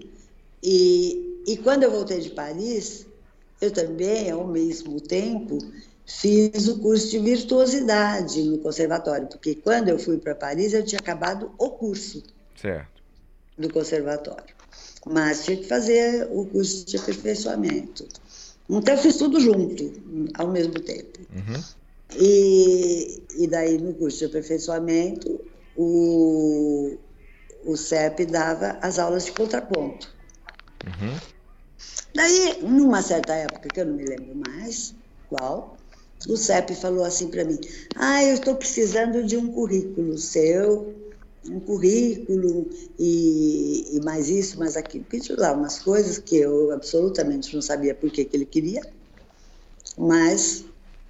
E, 0.63 1.43
e 1.47 1.57
quando 1.57 1.83
eu 1.83 1.91
voltei 1.91 2.19
de 2.19 2.29
Paris, 2.29 3.07
eu 3.61 3.71
também, 3.71 4.29
ao 4.31 4.47
mesmo 4.47 4.99
tempo, 4.99 5.59
fiz 6.05 6.67
o 6.67 6.79
curso 6.79 7.11
de 7.11 7.19
virtuosidade 7.19 8.41
no 8.43 8.57
conservatório, 8.57 9.27
porque 9.27 9.55
quando 9.55 9.89
eu 9.89 9.99
fui 9.99 10.17
para 10.17 10.35
Paris 10.35 10.73
eu 10.73 10.83
tinha 10.83 10.99
acabado 10.99 11.51
o 11.57 11.69
curso 11.69 12.23
certo. 12.55 13.01
do 13.57 13.71
conservatório, 13.71 14.55
mas 15.05 15.45
tinha 15.45 15.57
que 15.57 15.67
fazer 15.67 16.27
o 16.31 16.45
curso 16.45 16.85
de 16.85 16.97
aperfeiçoamento. 16.97 18.07
Então 18.67 18.95
eu 18.95 18.99
fiz 19.01 19.17
tudo 19.17 19.39
junto, 19.39 19.93
ao 20.33 20.47
mesmo 20.47 20.79
tempo. 20.79 21.19
Uhum. 21.33 21.63
E, 22.17 23.23
e 23.37 23.47
daí 23.47 23.77
no 23.77 23.93
curso 23.93 24.17
de 24.19 24.25
aperfeiçoamento 24.25 25.39
o, 25.77 26.97
o 27.63 27.77
CEP 27.77 28.25
dava 28.25 28.77
as 28.81 28.97
aulas 28.99 29.25
de 29.25 29.31
contraponto. 29.31 30.13
Uhum. 30.85 31.17
Daí, 32.13 32.61
numa 32.61 33.01
certa 33.01 33.33
época, 33.33 33.69
que 33.69 33.79
eu 33.79 33.85
não 33.85 33.95
me 33.95 34.03
lembro 34.03 34.35
mais 34.35 34.93
qual, 35.29 35.77
o 36.27 36.37
CEP 36.37 36.75
falou 36.75 37.03
assim 37.03 37.29
para 37.29 37.45
mim: 37.45 37.59
Ah, 37.95 38.23
eu 38.23 38.35
estou 38.35 38.55
precisando 38.55 39.23
de 39.23 39.37
um 39.37 39.51
currículo 39.51 40.17
seu, 40.17 40.95
um 41.45 41.59
currículo 41.59 42.69
e, 42.99 43.95
e 43.95 44.01
mais 44.01 44.29
isso, 44.29 44.59
mais 44.59 44.77
aquilo. 44.77 45.05
Pediu 45.05 45.35
lá 45.37 45.53
umas 45.53 45.79
coisas 45.79 46.17
que 46.19 46.35
eu 46.37 46.71
absolutamente 46.71 47.53
não 47.53 47.61
sabia 47.61 47.95
por 47.95 48.11
que, 48.11 48.25
que 48.25 48.37
ele 48.37 48.45
queria, 48.45 48.81
mas 49.97 50.65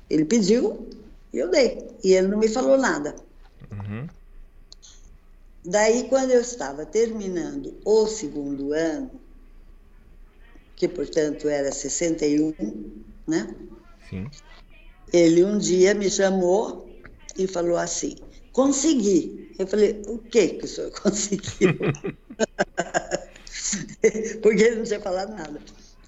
ele 0.10 0.26
pediu 0.26 0.88
e 1.34 1.38
eu 1.38 1.50
dei. 1.50 1.88
E 2.04 2.14
ele 2.14 2.28
não 2.28 2.38
me 2.38 2.48
falou 2.48 2.78
nada. 2.78 3.16
Uhum. 3.72 4.08
Daí, 5.64 6.08
quando 6.10 6.32
eu 6.32 6.42
estava 6.42 6.86
terminando 6.86 7.80
o 7.86 8.08
segundo 8.08 8.74
ano, 8.74 9.21
que 10.82 10.88
portanto 10.88 11.48
era 11.48 11.72
61, 11.72 12.56
né? 13.28 13.56
Sim. 14.10 14.28
Ele 15.14 15.46
um 15.46 15.60
dia 15.60 15.94
me 15.94 16.10
chamou 16.10 16.90
e 17.38 17.46
falou 17.46 17.78
assim: 17.78 18.16
consegui. 18.52 19.54
Eu 19.60 19.68
falei: 19.68 20.02
o 20.08 20.18
que 20.18 20.48
que 20.48 20.66
o 20.66 20.68
senhor 20.68 20.90
conseguiu? 21.00 21.78
Porque 24.42 24.64
ele 24.64 24.78
não 24.78 24.84
tinha 24.84 25.00
falado 25.00 25.36
nada. 25.36 25.62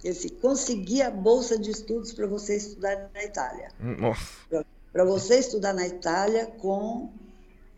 Ele 0.04 0.12
disse, 0.12 0.32
consegui 0.32 1.04
a 1.04 1.12
bolsa 1.12 1.56
de 1.56 1.70
estudos 1.70 2.12
para 2.12 2.26
você 2.26 2.58
estudar 2.58 3.12
na 3.14 3.24
Itália. 3.24 3.70
Nossa. 3.80 4.66
Para 4.92 5.06
você 5.06 5.38
estudar 5.38 5.74
na 5.74 5.88
Itália 5.88 6.48
com 6.48 7.14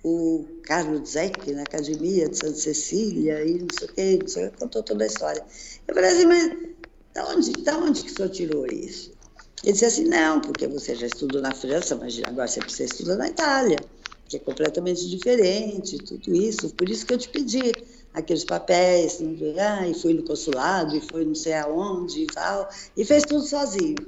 o 0.01 0.45
Carlos 0.63 1.09
Zecchi, 1.09 1.51
na 1.51 1.63
Academia 1.63 2.29
de 2.29 2.37
Santa 2.37 2.55
Cecília, 2.55 3.43
e 3.43 3.59
não 3.59 3.67
sei 3.77 3.87
o 3.87 3.93
quê, 3.93 4.19
não 4.21 4.27
sei 4.27 4.47
o 4.47 4.51
quê, 4.51 4.57
contou 4.59 4.81
toda 4.81 5.03
a 5.03 5.07
história. 5.07 5.43
Eu 5.87 5.93
falei 5.93 6.11
assim, 6.11 6.25
mas 6.25 6.74
da 7.15 7.25
onde, 7.29 7.51
da 7.63 7.77
onde 7.77 8.03
que 8.03 8.11
o 8.11 8.15
senhor 8.15 8.29
tirou 8.29 8.67
isso? 8.67 9.15
Ele 9.63 9.71
disse 9.71 9.85
assim, 9.85 10.03
não, 10.03 10.41
porque 10.41 10.67
você 10.67 10.93
já 10.93 11.07
estudou 11.07 11.41
na 11.41 11.53
França, 11.53 11.95
mas 11.95 12.21
agora 12.23 12.47
você 12.47 12.59
precisa 12.59 12.83
estudar 12.83 13.15
na 13.15 13.29
Itália, 13.29 13.79
que 14.27 14.35
é 14.35 14.39
completamente 14.39 15.09
diferente, 15.09 15.97
tudo 16.03 16.35
isso. 16.35 16.69
Por 16.75 16.89
isso 16.89 17.05
que 17.05 17.13
eu 17.13 17.17
te 17.17 17.29
pedi 17.29 17.73
aqueles 18.13 18.43
papéis, 18.43 19.19
ah, 19.57 19.87
e 19.87 19.93
fui 19.93 20.13
no 20.13 20.23
consulado, 20.23 20.95
e 20.95 21.01
foi 21.01 21.23
não 21.23 21.33
sei 21.33 21.53
aonde 21.53 22.23
e 22.23 22.27
tal, 22.27 22.69
e 22.97 23.05
fez 23.05 23.23
tudo 23.23 23.41
sozinho. 23.43 24.05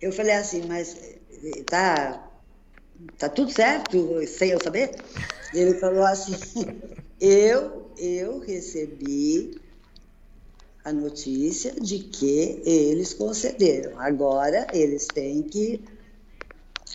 Eu 0.00 0.12
falei 0.12 0.32
assim, 0.32 0.62
mas 0.66 0.96
eh, 0.96 1.62
tá 1.68 2.32
tá 3.18 3.28
tudo 3.28 3.50
certo, 3.50 4.26
sem 4.26 4.50
eu 4.50 4.58
saber? 4.58 4.90
Ele 5.52 5.74
falou 5.74 6.04
assim, 6.04 6.80
eu, 7.20 7.90
eu 7.98 8.38
recebi 8.38 9.65
a 10.86 10.92
notícia 10.92 11.72
de 11.72 11.98
que 11.98 12.62
eles 12.64 13.12
concederam. 13.12 13.98
Agora 13.98 14.68
eles 14.72 15.08
têm 15.08 15.42
que, 15.42 15.82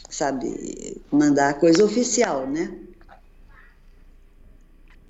sabe, 0.09 1.01
mandar 1.11 1.59
coisa 1.59 1.83
oficial, 1.83 2.47
né? 2.47 2.73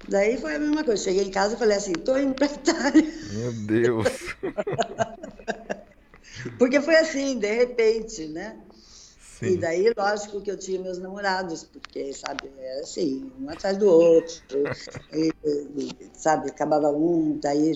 Daí 0.09 0.41
foi 0.41 0.55
a 0.55 0.59
mesma 0.59 0.83
coisa. 0.83 1.03
Cheguei 1.03 1.25
em 1.25 1.29
casa 1.29 1.53
e 1.53 1.59
falei 1.59 1.77
assim, 1.77 1.91
estou 1.91 2.17
indo 2.17 2.33
para 2.33 2.47
Itália. 2.47 3.03
Meu 3.33 3.53
Deus! 3.67 4.07
Porque 6.57 6.81
foi 6.81 6.95
assim, 6.95 7.37
de 7.37 7.53
repente, 7.53 8.25
né? 8.29 8.59
Sim. 9.21 9.45
E 9.45 9.57
daí, 9.57 9.93
lógico 9.95 10.41
que 10.41 10.49
eu 10.49 10.57
tinha 10.57 10.81
meus 10.81 10.97
namorados, 10.97 11.63
porque, 11.63 12.11
sabe, 12.13 12.51
era 12.57 12.81
assim, 12.81 13.31
um 13.39 13.47
atrás 13.49 13.77
do 13.77 13.87
outro, 13.87 14.41
e, 15.13 15.31
sabe, 16.13 16.49
acabava 16.49 16.89
um, 16.91 17.37
daí 17.39 17.73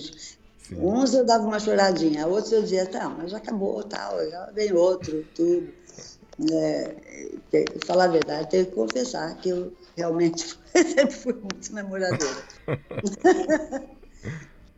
Sim. 0.68 0.80
uns 0.80 1.14
eu 1.14 1.24
dava 1.24 1.44
uma 1.44 1.60
choradinha, 1.60 2.26
outros 2.26 2.52
eu 2.52 2.62
dizia, 2.62 2.86
tá, 2.86 3.08
mas 3.08 3.30
já 3.30 3.36
acabou, 3.38 3.84
tal, 3.84 4.18
já 4.28 4.50
vem 4.50 4.72
outro, 4.72 5.24
tudo. 5.34 5.72
É, 6.52 7.76
falar 7.86 8.04
a 8.04 8.08
verdade, 8.08 8.50
tenho 8.50 8.66
que 8.66 8.72
confessar 8.72 9.38
que 9.40 9.48
eu 9.48 9.72
realmente 9.96 10.58
sempre 10.74 11.12
fui 11.12 11.32
muito 11.34 11.72
namoradora. 11.72 12.42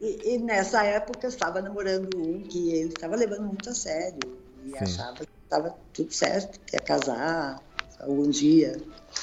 e, 0.00 0.34
e, 0.34 0.38
nessa 0.38 0.84
época 0.84 1.26
eu 1.26 1.30
estava 1.30 1.62
namorando 1.62 2.22
um 2.22 2.42
que 2.42 2.70
ele 2.70 2.92
estava 2.92 3.16
levando 3.16 3.46
muito 3.46 3.70
a 3.70 3.74
sério 3.74 4.38
e 4.62 4.72
Sim. 4.72 4.76
achava 4.76 5.16
que 5.16 5.28
estava 5.42 5.70
tudo 5.94 6.12
certo, 6.12 6.60
quer 6.66 6.84
casar 6.84 7.64
algum 7.98 8.28
dia. 8.28 8.76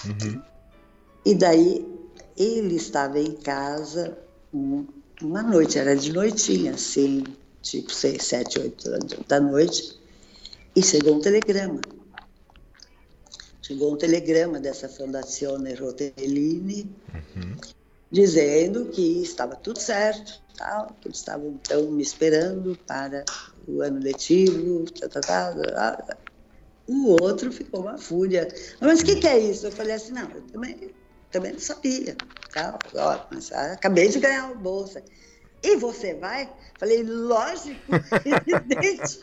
Uhum. 0.05 0.41
E 1.23 1.35
daí 1.35 1.87
ele 2.35 2.75
estava 2.75 3.19
em 3.19 3.35
casa 3.35 4.17
um, 4.51 4.85
uma 5.21 5.41
noite, 5.41 5.79
era 5.79 5.95
de 5.95 6.11
noitinha, 6.11 6.73
assim, 6.73 7.23
tipo 7.61 7.91
seis, 7.91 8.23
sete, 8.23 8.59
oito 8.59 8.89
da 9.27 9.39
noite, 9.39 9.99
e 10.75 10.83
chegou 10.83 11.15
um 11.15 11.19
telegrama. 11.19 11.81
Chegou 13.61 13.93
um 13.93 13.97
telegrama 13.97 14.59
dessa 14.59 14.87
Fondazione 14.87 15.73
Rotellini, 15.73 16.89
uhum. 17.13 17.55
dizendo 18.11 18.85
que 18.85 19.21
estava 19.23 19.55
tudo 19.55 19.79
certo, 19.79 20.39
tal, 20.55 20.95
que 21.01 21.07
eles 21.07 21.17
estavam 21.17 21.59
então 21.61 21.89
me 21.91 22.03
esperando 22.03 22.77
para 22.85 23.25
o 23.67 23.81
ano 23.81 23.99
letivo, 23.99 24.85
tá, 24.91 25.09
tá, 25.09 25.21
tá, 25.21 26.17
o 26.87 27.09
outro 27.21 27.51
ficou 27.51 27.81
uma 27.81 27.97
fúria. 27.97 28.47
Mas 28.79 29.01
o 29.01 29.05
que, 29.05 29.15
que, 29.15 29.27
é 29.27 29.39
isso? 29.39 29.65
Eu 29.65 29.71
falei 29.71 29.95
assim, 29.95 30.11
não, 30.11 30.29
eu 30.29 30.41
também, 30.43 30.91
também 31.35 31.51
não 31.51 31.59
sabia. 31.59 32.15
Tá? 32.53 32.79
Ó, 32.95 33.19
mas 33.29 33.51
acabei 33.51 34.07
de 34.07 34.19
ganhar 34.19 34.45
uma 34.45 34.55
bolsa. 34.55 35.03
E 35.61 35.75
você 35.75 36.13
vai? 36.13 36.49
Falei, 36.79 37.03
lógico, 37.03 37.81
evidente. 38.25 39.19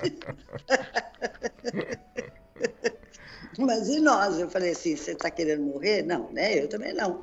mas 3.59 3.89
e 3.89 4.01
nós? 4.01 4.39
Eu 4.39 4.51
falei 4.51 4.73
assim, 4.73 4.95
você 4.95 5.13
está 5.13 5.31
querendo 5.31 5.63
morrer? 5.63 6.03
Não, 6.03 6.31
né? 6.33 6.63
Eu 6.63 6.69
também 6.69 6.93
não. 6.93 7.23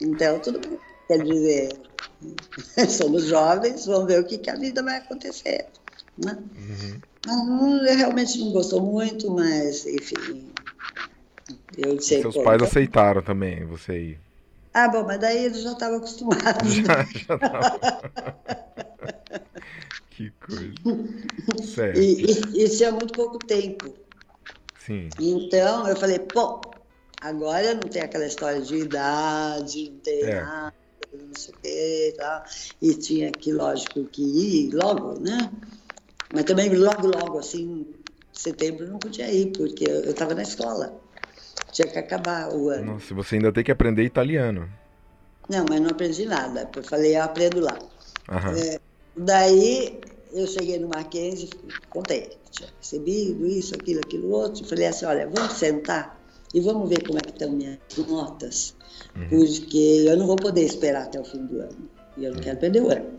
Então, 0.00 0.40
tudo 0.40 0.58
bem. 0.58 0.78
Quer 1.06 1.22
dizer, 1.22 1.68
somos 2.90 3.26
jovens, 3.26 3.86
vamos 3.86 4.06
ver 4.08 4.20
o 4.20 4.24
que, 4.24 4.38
que 4.38 4.50
a 4.50 4.56
vida 4.56 4.82
vai 4.82 4.96
acontecer. 4.96 5.66
Né? 6.18 6.36
Uhum. 6.56 7.00
Não, 7.26 7.84
realmente 7.84 8.38
não 8.40 8.52
gostou 8.52 8.80
muito, 8.80 9.30
mas, 9.30 9.86
enfim. 9.86 10.53
Eu 11.76 12.00
sei, 12.00 12.22
Seus 12.22 12.34
pô, 12.34 12.42
pais 12.42 12.56
então... 12.56 12.68
aceitaram 12.68 13.22
também 13.22 13.64
você 13.64 13.98
ir. 13.98 14.20
Ah, 14.72 14.88
bom, 14.88 15.04
mas 15.04 15.20
daí 15.20 15.44
eles 15.44 15.62
já 15.62 15.72
estavam 15.72 15.98
acostumados. 15.98 16.74
Já, 16.74 17.04
já 17.04 17.38
tava... 17.38 17.78
que 20.10 20.30
coisa. 20.30 20.72
Certo. 21.62 22.00
E, 22.00 22.24
e, 22.24 22.64
isso 22.64 22.82
é 22.82 22.90
muito 22.90 23.12
pouco 23.14 23.38
tempo. 23.38 23.94
Sim. 24.78 25.08
Então, 25.20 25.86
eu 25.88 25.96
falei, 25.96 26.18
pô, 26.18 26.60
agora 27.20 27.74
não 27.74 27.82
tem 27.82 28.02
aquela 28.02 28.26
história 28.26 28.60
de 28.60 28.74
idade, 28.76 29.90
não 29.90 29.98
tem 30.00 30.22
é. 30.24 30.42
nada, 30.42 30.74
não 31.12 31.34
sei 31.34 31.54
o 31.54 31.58
quê 31.62 32.08
e 32.12 32.16
tal. 32.18 32.44
E 32.82 32.94
tinha 32.94 33.30
que, 33.30 33.52
lógico, 33.52 34.04
que 34.04 34.22
ir 34.22 34.74
logo, 34.74 35.20
né? 35.20 35.50
Mas 36.34 36.44
também 36.44 36.68
logo, 36.74 37.06
logo, 37.06 37.38
assim, 37.38 37.86
setembro 38.32 38.88
não 38.88 38.98
podia 38.98 39.30
ir, 39.32 39.52
porque 39.52 39.84
eu 39.84 40.10
estava 40.10 40.34
na 40.34 40.42
escola. 40.42 41.00
Tinha 41.74 41.88
que 41.88 41.98
acabar 41.98 42.54
o 42.54 42.70
ano. 42.70 42.94
Nossa, 42.94 43.12
você 43.12 43.34
ainda 43.34 43.52
tem 43.52 43.64
que 43.64 43.72
aprender 43.72 44.04
italiano. 44.04 44.70
Não, 45.48 45.66
mas 45.68 45.80
não 45.80 45.90
aprendi 45.90 46.24
nada. 46.24 46.70
Eu 46.74 46.84
falei, 46.84 47.16
eu 47.16 47.22
aprendo 47.22 47.60
lá. 47.60 47.76
É, 48.56 48.80
daí 49.16 50.00
eu 50.32 50.46
cheguei 50.46 50.78
no 50.78 50.88
Mackenzie, 50.88 51.50
contei, 51.90 52.30
tinha 52.52 52.68
recebido 52.80 53.44
isso, 53.44 53.74
aquilo, 53.74 54.00
aquilo 54.00 54.30
outro. 54.30 54.64
Falei 54.64 54.86
assim, 54.86 55.04
olha, 55.04 55.28
vamos 55.28 55.52
sentar 55.54 56.16
e 56.54 56.60
vamos 56.60 56.88
ver 56.88 57.04
como 57.04 57.18
é 57.18 57.20
que 57.20 57.30
estão 57.30 57.50
minhas 57.50 57.78
notas, 58.08 58.76
uhum. 59.16 59.28
porque 59.28 60.04
eu 60.06 60.16
não 60.16 60.28
vou 60.28 60.36
poder 60.36 60.62
esperar 60.62 61.02
até 61.02 61.20
o 61.20 61.24
fim 61.24 61.44
do 61.44 61.60
ano. 61.60 61.90
E 62.16 62.24
eu 62.24 62.30
não 62.30 62.38
uhum. 62.38 62.44
quero 62.44 62.58
perder 62.58 62.82
o 62.82 62.90
ano. 62.90 63.10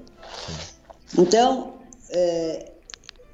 Então, 1.17 1.73
é, 2.09 2.71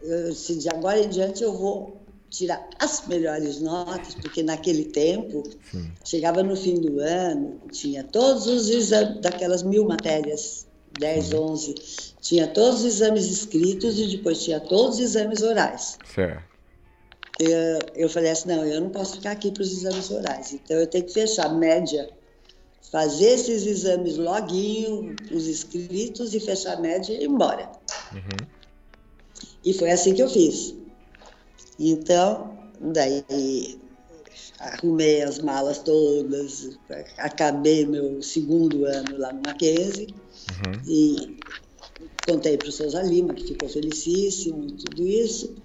eu, 0.01 0.33
se 0.33 0.57
de 0.57 0.67
agora 0.67 0.99
em 0.99 1.09
diante 1.09 1.43
eu 1.43 1.53
vou 1.53 2.00
tirar 2.31 2.65
as 2.79 3.05
melhores 3.07 3.59
notas, 3.59 4.15
porque 4.15 4.41
naquele 4.41 4.85
tempo, 4.85 5.43
Sim. 5.69 5.91
chegava 6.03 6.41
no 6.41 6.55
fim 6.55 6.79
do 6.79 6.99
ano, 7.01 7.59
tinha 7.71 8.03
todos 8.05 8.47
os 8.47 8.69
exames, 8.69 9.21
daquelas 9.21 9.61
mil 9.61 9.85
matérias, 9.85 10.65
10, 10.97 11.33
uhum. 11.33 11.51
11, 11.51 11.75
tinha 12.21 12.47
todos 12.47 12.79
os 12.79 12.85
exames 12.85 13.25
escritos 13.25 13.99
e 13.99 14.07
depois 14.07 14.43
tinha 14.43 14.61
todos 14.61 14.95
os 14.95 15.01
exames 15.01 15.41
orais. 15.41 15.99
Certo. 16.05 16.49
Eu, 17.37 17.79
eu 17.95 18.09
falei 18.09 18.31
assim, 18.31 18.47
não, 18.47 18.65
eu 18.65 18.79
não 18.79 18.89
posso 18.89 19.17
ficar 19.17 19.31
aqui 19.31 19.51
para 19.51 19.63
os 19.63 19.71
exames 19.71 20.09
orais, 20.09 20.53
então 20.53 20.77
eu 20.77 20.87
tenho 20.87 21.05
que 21.05 21.13
fechar 21.13 21.53
média, 21.53 22.09
fazer 22.91 23.31
esses 23.31 23.65
exames 23.65 24.15
loguinho, 24.15 25.15
os 25.31 25.47
escritos 25.47 26.33
e 26.33 26.39
fechar 26.39 26.79
média 26.79 27.13
e 27.13 27.23
ir 27.23 27.25
embora. 27.25 27.69
Uhum. 28.13 28.47
E 29.65 29.73
foi 29.73 29.91
assim 29.91 30.13
que 30.13 30.21
eu 30.21 30.29
fiz. 30.29 30.80
Então, 31.89 32.55
daí 32.79 33.25
arrumei 34.59 35.23
as 35.23 35.39
malas 35.39 35.79
todas, 35.79 36.77
acabei 37.17 37.87
meu 37.87 38.21
segundo 38.21 38.85
ano 38.85 39.17
lá 39.17 39.33
no 39.33 39.41
Mackenzie 39.41 40.13
uhum. 40.63 40.81
e 40.87 41.39
contei 42.25 42.55
para 42.55 42.69
o 42.69 42.71
Souza 42.71 43.01
Lima, 43.01 43.33
que 43.33 43.47
ficou 43.47 43.67
felicíssimo 43.67 44.63
e 44.65 44.71
tudo 44.73 45.07
isso, 45.07 45.55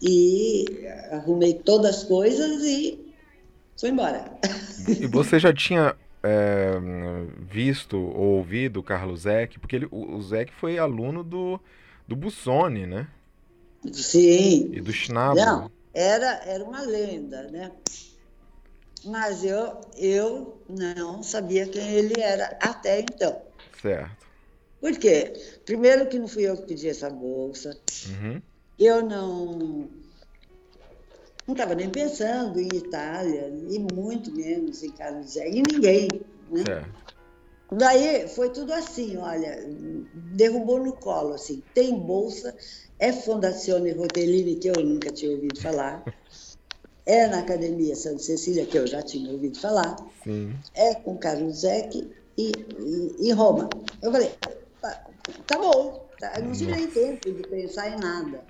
e 0.00 0.64
arrumei 1.10 1.52
todas 1.52 1.96
as 1.96 2.04
coisas 2.04 2.62
e 2.62 2.98
foi 3.78 3.90
embora. 3.90 4.32
E 4.88 5.06
você 5.06 5.38
já 5.38 5.52
tinha 5.52 5.94
é, 6.22 6.72
visto 7.50 7.98
ou 7.98 8.38
ouvido 8.38 8.80
o 8.80 8.82
Carlos 8.82 9.20
Zeck? 9.20 9.58
Porque 9.58 9.76
ele, 9.76 9.88
o, 9.90 10.16
o 10.16 10.22
Zeck 10.22 10.50
foi 10.52 10.78
aluno 10.78 11.22
do, 11.22 11.60
do 12.06 12.16
Bussoni, 12.16 12.86
né? 12.86 13.06
Sim. 13.94 14.70
E 14.72 14.80
do 14.80 14.92
Schnabel. 14.92 15.44
Não, 15.44 15.70
era, 15.92 16.42
era 16.44 16.64
uma 16.64 16.82
lenda, 16.82 17.42
né? 17.44 17.72
Mas 19.04 19.44
eu, 19.44 19.80
eu 19.96 20.60
não 20.68 21.22
sabia 21.22 21.66
quem 21.66 21.88
ele 21.90 22.20
era 22.20 22.56
até 22.60 23.00
então. 23.00 23.40
Certo. 23.80 24.26
Por 24.80 24.96
quê? 24.96 25.32
Primeiro 25.64 26.06
que 26.08 26.18
não 26.18 26.28
fui 26.28 26.44
eu 26.44 26.56
que 26.56 26.66
pedi 26.66 26.88
essa 26.88 27.10
bolsa. 27.10 27.76
Uhum. 28.08 28.42
Eu 28.78 29.02
não 29.02 29.88
não 31.46 31.54
estava 31.54 31.74
nem 31.74 31.88
pensando 31.88 32.60
em 32.60 32.68
Itália, 32.68 33.48
e 33.70 33.78
muito 33.78 34.30
menos 34.34 34.82
em 34.82 34.90
Carlos 34.90 35.30
Zé, 35.30 35.48
e 35.48 35.62
ninguém. 35.62 36.08
Né? 36.50 36.62
Certo. 36.62 36.98
Daí 37.72 38.28
foi 38.28 38.50
tudo 38.50 38.72
assim, 38.72 39.16
olha, 39.16 39.58
derrubou 40.38 40.78
no 40.78 40.92
colo, 40.92 41.34
assim, 41.34 41.64
tem 41.74 41.98
bolsa, 41.98 42.56
é 42.96 43.12
Fondazione 43.12 43.90
Rotellini, 43.90 44.54
que 44.54 44.68
eu 44.68 44.84
nunca 44.84 45.10
tinha 45.10 45.32
ouvido 45.32 45.60
falar, 45.60 46.04
é 47.04 47.26
na 47.26 47.40
Academia 47.40 47.96
Santa 47.96 48.20
Cecília, 48.20 48.64
que 48.64 48.78
eu 48.78 48.86
já 48.86 49.02
tinha 49.02 49.32
ouvido 49.32 49.58
falar, 49.58 49.96
Sim. 50.22 50.54
é 50.74 50.94
com 50.94 51.18
Carlos 51.18 51.62
Zec 51.62 51.92
e, 52.38 52.52
e, 52.52 53.28
e, 53.28 53.32
Roma. 53.32 53.68
Eu 54.00 54.12
falei, 54.12 54.30
tá, 54.80 55.10
tá 55.44 55.58
bom, 55.58 56.08
tá, 56.20 56.38
eu 56.38 56.44
não 56.44 56.52
tive 56.52 56.70
nem 56.70 56.86
tempo 56.86 57.32
de 57.32 57.42
pensar 57.48 57.88
em 57.88 57.98
nada. 57.98 58.44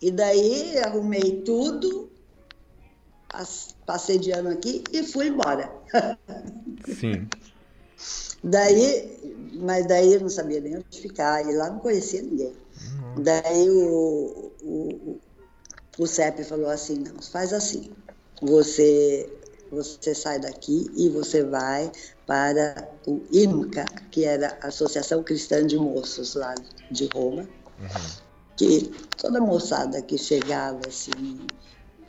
E 0.00 0.12
daí 0.12 0.78
arrumei 0.78 1.42
tudo, 1.42 2.12
passei 3.84 4.18
de 4.18 4.30
ano 4.30 4.50
aqui 4.50 4.84
e 4.92 5.02
fui 5.02 5.26
embora. 5.26 5.68
Sim. 6.86 7.26
daí, 8.42 9.52
mas 9.54 9.86
daí 9.86 10.14
eu 10.14 10.20
não 10.20 10.28
sabia 10.28 10.60
nem 10.60 10.76
onde 10.76 11.00
ficar, 11.00 11.48
e 11.48 11.54
lá 11.54 11.70
não 11.70 11.78
conhecia 11.78 12.22
ninguém. 12.22 12.54
Uhum. 13.16 13.22
Daí 13.22 13.70
o, 13.70 14.52
o, 14.62 15.20
o 15.98 16.06
CEP 16.06 16.44
falou 16.44 16.68
assim, 16.68 16.96
não, 16.98 17.20
faz 17.22 17.52
assim, 17.52 17.90
você, 18.40 19.30
você 19.70 20.14
sai 20.14 20.40
daqui 20.40 20.90
e 20.96 21.08
você 21.08 21.44
vai 21.44 21.90
para 22.26 22.88
o 23.06 23.20
IMCA, 23.30 23.84
que 24.10 24.24
era 24.24 24.58
a 24.62 24.68
Associação 24.68 25.22
Cristã 25.22 25.66
de 25.66 25.76
Moços 25.76 26.34
lá 26.34 26.54
de 26.90 27.08
Roma, 27.12 27.42
uhum. 27.78 27.88
que 28.56 28.90
toda 29.16 29.40
moçada 29.40 30.00
que 30.02 30.16
chegava 30.18 30.80
assim, 30.86 31.46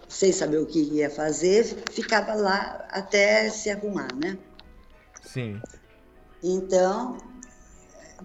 sem 0.07 0.31
saber 0.31 0.59
o 0.59 0.65
que 0.65 0.79
ia 0.79 1.09
fazer, 1.09 1.63
ficava 1.91 2.33
lá 2.33 2.87
até 2.89 3.49
se 3.49 3.69
arrumar, 3.69 4.13
né? 4.15 4.37
Sim. 5.21 5.61
Então, 6.43 7.17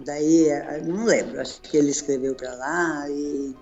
daí, 0.04 0.48
não 0.84 1.04
lembro, 1.04 1.40
acho 1.40 1.60
que 1.62 1.76
ele 1.76 1.90
escreveu 1.90 2.34
para 2.34 2.54
lá 2.54 3.08
e 3.08 3.56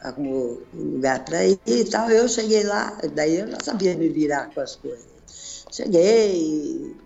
arrumou 0.00 0.62
um 0.74 0.94
lugar 0.94 1.24
para 1.24 1.46
ir 1.46 1.60
e 1.66 1.84
tal. 1.84 2.10
Eu 2.10 2.28
cheguei 2.28 2.64
lá, 2.64 2.98
daí 3.14 3.40
eu 3.40 3.48
já 3.48 3.58
sabia 3.62 3.94
me 3.94 4.08
virar 4.08 4.52
com 4.54 4.60
as 4.60 4.76
coisas. 4.76 5.66
Cheguei, 5.70 6.96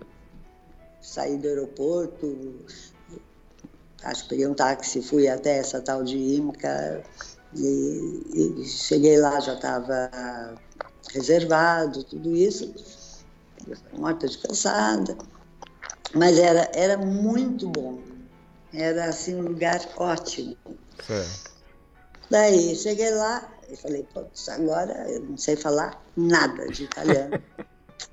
saí 1.03 1.37
do 1.37 1.49
aeroporto, 1.49 2.55
acho 4.05 4.23
que 4.23 4.29
peguei 4.31 4.47
um 4.47 4.55
táxi, 4.55 5.03
fui 5.03 5.29
até 5.29 5.59
essa 5.59 5.81
tal 5.81 6.05
de 6.05 6.17
Imca, 6.17 7.03
e, 7.55 8.23
e 8.61 8.65
cheguei 8.67 9.19
lá, 9.19 9.39
já 9.41 9.55
estava 9.55 10.55
reservado, 11.13 12.05
tudo 12.05 12.35
isso. 12.35 12.73
Morta 13.93 14.29
de 14.29 14.39
cansada. 14.39 15.17
Mas 16.15 16.39
era, 16.39 16.71
era 16.75 16.97
muito 16.97 17.69
bom. 17.69 18.01
Era 18.73 19.07
assim 19.07 19.35
um 19.35 19.43
lugar 19.43 19.81
ótimo. 19.97 20.57
Certo. 21.05 21.53
Daí 22.31 22.75
cheguei 22.75 23.11
lá 23.11 23.53
e 23.69 23.77
falei, 23.77 24.05
putz, 24.13 24.49
agora 24.49 24.93
eu 25.11 25.21
não 25.23 25.37
sei 25.37 25.57
falar 25.57 26.03
nada 26.17 26.67
de 26.69 26.85
italiano. 26.85 27.43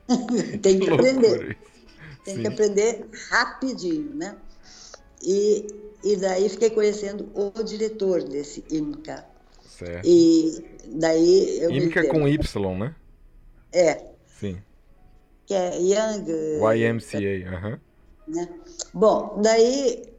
Tem 0.61 0.79
que 0.79 0.89
aprender. 0.89 1.57
Tem 2.23 2.35
Sim. 2.35 2.41
que 2.41 2.47
aprender 2.47 3.09
rapidinho, 3.29 4.13
né? 4.15 4.37
E, 5.23 5.65
e 6.03 6.15
daí 6.17 6.49
fiquei 6.49 6.69
conhecendo 6.69 7.31
o 7.33 7.63
diretor 7.63 8.23
desse 8.23 8.63
IMCA, 8.69 9.25
Certo. 9.67 10.07
E 10.07 10.63
daí 10.85 11.59
eu. 11.59 11.71
IMCA 11.71 12.07
com 12.09 12.27
Y, 12.27 12.77
né? 12.77 12.95
É. 13.71 14.05
Sim. 14.27 14.61
Que 15.45 15.53
é 15.53 15.79
Young. 15.79 16.25
YMCA, 16.75 17.49
aham. 17.49 17.69
Uh 17.69 17.75
-huh. 17.75 17.79
Né? 18.31 18.47
Bom, 18.93 19.41
daí, 19.41 20.13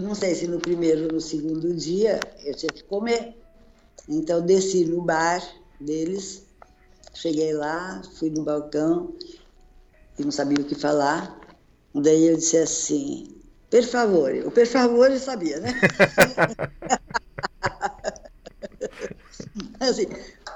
não 0.00 0.14
sei 0.14 0.34
se 0.34 0.46
no 0.46 0.60
primeiro 0.60 1.06
ou 1.06 1.12
no 1.12 1.20
segundo 1.20 1.74
dia 1.74 2.20
eu 2.44 2.54
tinha 2.54 2.72
que 2.72 2.84
comer. 2.84 3.36
Então 4.08 4.44
desci 4.44 4.84
no 4.84 5.02
bar 5.02 5.42
deles, 5.80 6.44
cheguei 7.14 7.52
lá, 7.52 8.02
fui 8.18 8.30
no 8.30 8.44
balcão 8.44 9.16
e 10.18 10.24
não 10.24 10.30
sabia 10.30 10.62
o 10.62 10.64
que 10.64 10.74
falar. 10.74 11.40
Daí 11.94 12.26
eu 12.26 12.36
disse 12.36 12.58
assim, 12.58 13.40
per 13.70 13.86
favor, 13.86 14.32
o 14.46 14.50
per 14.50 14.66
favor 14.66 15.10
eu 15.10 15.18
sabia, 15.18 15.60
né? 15.60 15.70
assim, 19.80 20.06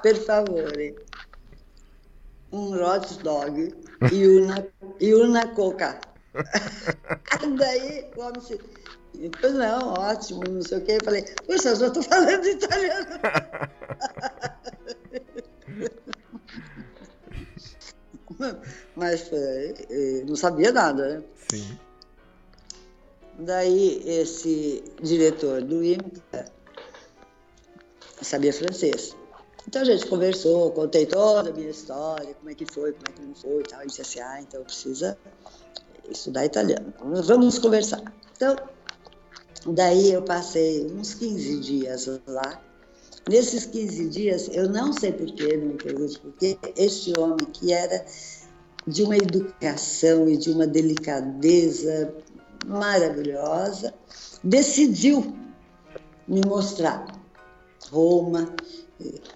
per 0.03 0.15
favore, 0.15 0.95
um 2.51 2.73
hot 2.73 3.23
dog 3.23 3.73
e 4.11 4.27
uma, 4.27 4.67
e 4.99 5.13
uma 5.13 5.47
coca. 5.47 6.08
Daí 7.57 8.11
o 8.15 8.21
homem 8.21 8.39
disse, 8.39 8.59
pois 9.41 9.53
não, 9.53 9.93
ótimo, 9.93 10.43
não 10.43 10.61
sei 10.61 10.77
o 10.77 10.81
quê. 10.81 10.97
Eu 10.99 11.05
falei, 11.05 11.23
poxa, 11.45 11.75
já 11.75 11.87
estou 11.87 12.03
falando 12.03 12.45
italiano. 12.45 13.07
Mas 18.95 19.21
foi, 19.27 19.73
eh, 19.89 20.23
não 20.25 20.35
sabia 20.35 20.71
nada, 20.71 21.17
né? 21.17 21.23
Sim. 21.51 21.77
Daí 23.39 24.01
esse 24.05 24.83
diretor 25.01 25.61
do 25.61 25.83
IMCA 25.83 26.51
sabia 28.21 28.53
francês. 28.53 29.15
Então 29.67 29.81
a 29.81 29.85
gente 29.85 30.07
conversou, 30.07 30.71
contei 30.71 31.05
toda 31.05 31.49
a 31.49 31.53
minha 31.53 31.69
história, 31.69 32.33
como 32.33 32.49
é 32.49 32.55
que 32.55 32.65
foi, 32.65 32.91
como 32.93 33.03
é 33.09 33.11
que 33.13 33.21
não 33.21 33.35
foi 33.35 33.61
e 33.61 33.63
tal. 33.63 33.83
E 33.83 33.87
disse 33.87 34.01
assim, 34.01 34.19
ah, 34.19 34.41
então 34.41 34.63
precisa 34.63 35.17
estudar 36.11 36.45
italiano. 36.45 36.93
Vamos 37.25 37.59
conversar. 37.59 38.01
Então, 38.35 38.55
daí 39.67 40.11
eu 40.11 40.21
passei 40.21 40.85
uns 40.91 41.13
15 41.13 41.59
dias 41.59 42.09
lá. 42.27 42.61
Nesses 43.29 43.65
15 43.65 44.09
dias, 44.09 44.49
eu 44.51 44.69
não 44.69 44.91
sei 44.91 45.11
porquê, 45.11 45.57
não 45.57 45.67
me 45.67 45.73
pergunte 45.75 46.19
porquê, 46.19 46.57
este 46.75 47.13
homem 47.19 47.45
que 47.53 47.71
era 47.71 48.03
de 48.87 49.03
uma 49.03 49.17
educação 49.17 50.27
e 50.27 50.37
de 50.37 50.49
uma 50.49 50.65
delicadeza 50.65 52.13
maravilhosa, 52.65 53.93
decidiu 54.43 55.35
me 56.27 56.41
mostrar 56.45 57.05
Roma, 57.91 58.53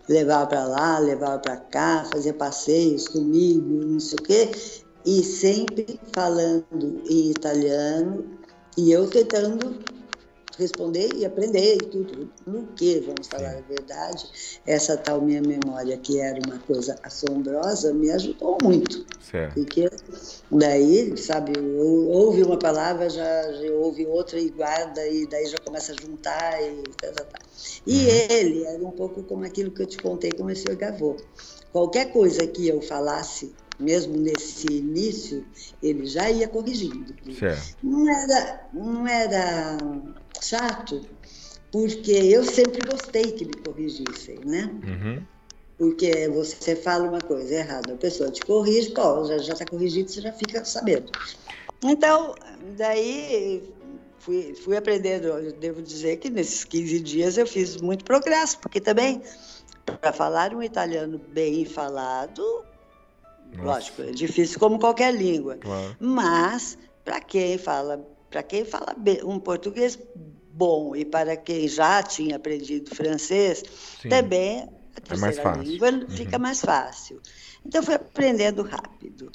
levava 0.08 0.48
para 0.48 0.66
lá, 0.66 1.00
levava 1.00 1.40
para 1.40 1.58
cá, 1.58 2.06
fazia 2.12 2.34
passeios 2.34 3.08
comigo, 3.08 3.86
não 3.86 4.00
sei 4.00 4.18
o 4.20 4.24
quê, 4.24 4.52
e 5.06 5.24
sempre 5.24 6.00
falando 6.14 7.02
em 7.06 7.32
italiano, 7.32 8.38
e 8.78 8.92
eu 8.92 9.10
tentando 9.10 9.84
responder 10.58 11.16
e 11.16 11.26
aprender 11.26 11.76
e 11.78 11.86
tudo. 11.86 12.30
No 12.46 12.68
que, 12.68 13.00
vamos 13.02 13.28
falar 13.28 13.58
a 13.58 13.62
verdade, 13.62 14.26
essa 14.66 14.96
tal 14.98 15.22
minha 15.22 15.42
memória, 15.42 15.98
que 15.98 16.20
era 16.20 16.40
uma 16.46 16.60
coisa 16.60 16.96
assombrosa, 17.04 17.94
me 17.94 18.12
ajudou 18.12 18.58
muito. 18.62 19.06
Certo. 19.20 19.56
Porque 19.56 19.90
daí, 20.52 21.18
sabe, 21.18 21.54
ouve 21.58 22.44
uma 22.44 22.58
palavra, 22.58 23.10
já, 23.10 23.52
já 23.54 23.72
ouve 23.74 24.06
outra 24.06 24.40
e 24.40 24.50
guarda, 24.50 25.08
e 25.08 25.28
daí 25.28 25.46
já 25.48 25.58
começa 25.60 25.92
a 25.92 25.96
juntar 25.96 26.62
e 26.62 26.84
tá, 27.02 27.12
tá, 27.12 27.24
tá. 27.24 27.40
E 27.86 28.06
uhum. 28.06 28.28
ele 28.30 28.64
era 28.66 28.84
um 28.84 28.92
pouco 28.92 29.24
como 29.24 29.44
aquilo 29.44 29.72
que 29.72 29.82
eu 29.82 29.88
te 29.88 29.98
contei 29.98 30.32
com 30.32 30.46
o 30.46 30.56
senhor 30.56 30.76
Gavô. 30.76 31.18
Qualquer 31.72 32.12
coisa 32.12 32.46
que 32.46 32.68
eu 32.68 32.82
falasse 32.82 33.54
mesmo 33.84 34.18
nesse 34.18 34.68
início, 34.72 35.46
ele 35.82 36.06
já 36.06 36.30
ia 36.32 36.48
corrigindo. 36.48 37.14
Certo. 37.38 37.78
Não 37.84 38.10
era, 38.10 38.68
não 38.74 39.08
era 39.08 39.78
chato, 40.42 41.02
porque 41.72 42.12
eu 42.12 42.44
sempre 42.44 42.80
gostei 42.88 43.32
que 43.32 43.46
me 43.46 43.54
corrigissem, 43.56 44.40
né? 44.46 44.70
Uhum. 44.84 45.24
Porque 45.78 46.28
você 46.30 46.76
fala 46.76 47.10
uma 47.10 47.22
coisa 47.22 47.56
errada, 47.56 47.94
a 47.94 47.98
pessoa 47.98 48.32
te 48.32 48.42
corrige, 48.46 48.92
pô, 48.92 49.26
já 49.26 49.36
está 49.38 49.66
corrigido, 49.66 50.10
você 50.10 50.22
já 50.22 50.32
fica 50.32 50.64
sabendo. 50.64 51.12
Então, 51.84 52.36
daí 52.78 53.74
fui, 54.20 54.56
fui 54.56 54.78
aprendendo, 54.78 55.28
eu 55.28 55.52
devo 55.52 55.82
dizer 55.82 56.18
que 56.18 56.30
nesses 56.30 56.64
15 56.64 57.00
dias 57.02 57.38
eu 57.38 57.46
fiz 57.46 57.82
muito 57.82 58.06
progresso, 58.06 58.60
porque 58.60 58.80
também, 58.80 59.22
para 60.00 60.14
falar 60.14 60.54
um 60.54 60.64
italiano 60.64 61.20
bem 61.34 61.66
falado, 61.66 62.64
Nossa. 63.56 63.66
lógico, 63.68 64.02
é 64.02 64.12
difícil 64.12 64.60
como 64.60 64.80
qualquer 64.80 65.14
língua, 65.14 65.58
claro. 65.58 65.96
mas 66.00 66.78
para 67.04 67.20
quem 67.20 67.58
fala 67.58 67.98
para 68.30 68.42
quem 68.42 68.66
fala 68.66 68.96
um 69.24 69.40
português 69.40 69.98
bom 70.52 70.96
e 70.96 71.06
para 71.06 71.38
quem 71.38 71.68
já 71.68 72.02
tinha 72.02 72.36
aprendido 72.36 72.94
francês, 72.96 73.64
Sim. 74.02 74.10
também 74.10 74.68
a 74.96 75.02
terceira 75.02 75.14
é 75.14 75.20
mais 75.20 75.40
fácil. 75.40 75.72
língua 75.72 75.92
uhum. 75.92 76.10
fica 76.10 76.40
mais 76.40 76.62
fácil. 76.62 77.22
Então, 77.66 77.84
fui 77.84 77.96
aprendendo 77.96 78.64
rápido. 78.64 79.32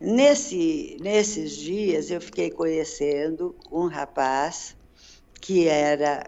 Nesse, 0.00 0.96
nesses 1.00 1.56
dias, 1.56 2.10
eu 2.10 2.20
fiquei 2.20 2.50
conhecendo 2.50 3.56
um 3.70 3.86
rapaz 3.86 4.76
que 5.40 5.68
era 5.68 6.24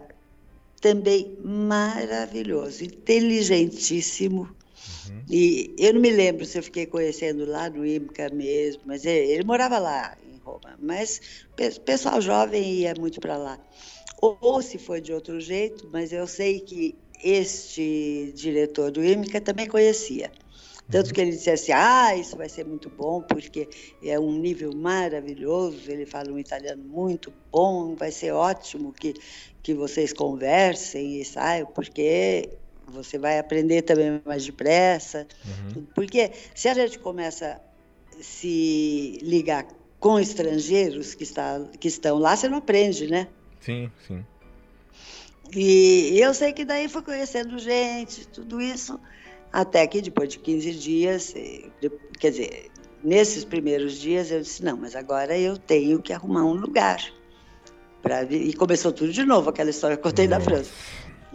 também 0.81 1.37
maravilhoso, 1.43 2.83
inteligentíssimo. 2.83 4.55
Uhum. 5.09 5.23
E 5.29 5.75
eu 5.77 5.93
não 5.93 6.01
me 6.01 6.11
lembro 6.11 6.45
se 6.45 6.57
eu 6.57 6.63
fiquei 6.63 6.85
conhecendo 6.85 7.45
lá 7.45 7.69
no 7.69 7.85
IMCA 7.85 8.29
mesmo, 8.33 8.83
mas 8.85 9.05
ele, 9.05 9.31
ele 9.31 9.43
morava 9.43 9.77
lá, 9.79 10.17
Roma, 10.43 10.77
mas 10.79 11.21
pessoal 11.85 12.21
jovem 12.21 12.81
ia 12.81 12.93
muito 12.97 13.19
para 13.19 13.37
lá. 13.37 13.59
Ou, 14.21 14.37
ou, 14.39 14.61
se 14.61 14.77
foi 14.77 15.01
de 15.01 15.11
outro 15.11 15.39
jeito, 15.39 15.89
mas 15.91 16.13
eu 16.13 16.27
sei 16.27 16.59
que 16.59 16.95
este 17.23 18.31
diretor 18.35 18.91
do 18.91 19.03
IMCA 19.03 19.41
também 19.41 19.67
conhecia. 19.67 20.31
Tanto 20.89 21.13
que 21.13 21.19
ele 21.19 21.31
disse 21.31 21.49
assim: 21.49 21.71
ah, 21.71 22.15
isso 22.15 22.37
vai 22.37 22.47
ser 22.47 22.63
muito 22.63 22.89
bom, 22.89 23.21
porque 23.21 23.67
é 24.03 24.19
um 24.19 24.37
nível 24.37 24.71
maravilhoso, 24.75 25.89
ele 25.89 26.05
fala 26.05 26.31
um 26.31 26.37
italiano 26.37 26.83
muito 26.83 27.33
bom, 27.51 27.95
vai 27.95 28.11
ser 28.11 28.31
ótimo 28.31 28.93
que, 28.93 29.13
que 29.63 29.73
vocês 29.73 30.13
conversem 30.13 31.19
e 31.19 31.25
saiam, 31.25 31.65
porque 31.67 32.49
você 32.87 33.17
vai 33.17 33.39
aprender 33.39 33.81
também 33.81 34.21
mais 34.25 34.45
depressa. 34.45 35.27
Uhum. 35.45 35.85
Porque 35.93 36.31
se 36.53 36.67
a 36.67 36.73
gente 36.73 36.99
começa 36.99 37.61
a 38.17 38.23
se 38.23 39.19
ligar 39.21 39.65
com 39.99 40.19
estrangeiros 40.19 41.15
que, 41.15 41.23
está, 41.23 41.59
que 41.79 41.87
estão 41.87 42.17
lá, 42.17 42.35
você 42.35 42.47
não 42.47 42.57
aprende, 42.57 43.07
né? 43.07 43.27
Sim, 43.59 43.91
sim. 44.07 44.23
E 45.53 46.19
eu 46.19 46.33
sei 46.33 46.53
que 46.53 46.65
daí 46.65 46.87
foi 46.87 47.01
conhecendo 47.01 47.57
gente, 47.59 48.27
tudo 48.27 48.61
isso. 48.61 48.99
Até 49.51 49.87
que 49.87 50.01
depois 50.01 50.29
de 50.29 50.39
15 50.39 50.71
dias, 50.73 51.33
eh, 51.35 51.69
quer 52.19 52.31
dizer, 52.31 52.71
nesses 53.03 53.45
primeiros 53.45 53.97
dias 53.97 54.31
eu 54.31 54.41
disse: 54.41 54.63
não, 54.63 54.75
mas 54.75 54.95
agora 54.95 55.37
eu 55.37 55.57
tenho 55.57 56.01
que 56.01 56.11
arrumar 56.11 56.43
um 56.43 56.53
lugar. 56.53 56.99
Pra, 58.01 58.23
e 58.23 58.53
começou 58.53 58.91
tudo 58.91 59.11
de 59.11 59.23
novo, 59.23 59.49
aquela 59.49 59.69
história 59.69 59.95
que 59.97 60.01
eu 60.05 60.11
contei 60.11 60.27
da 60.27 60.39
França. 60.39 60.69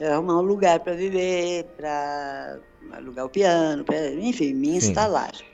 Arrumar 0.03 0.39
um 0.39 0.43
lugar 0.43 0.81
para 0.81 0.95
viver, 0.95 1.65
para 1.77 2.59
alugar 2.93 3.27
o 3.27 3.29
piano, 3.29 3.85
pra, 3.85 4.11
enfim, 4.13 4.55
me 4.55 4.77
instalar. 4.77 5.35
Sim. 5.35 5.45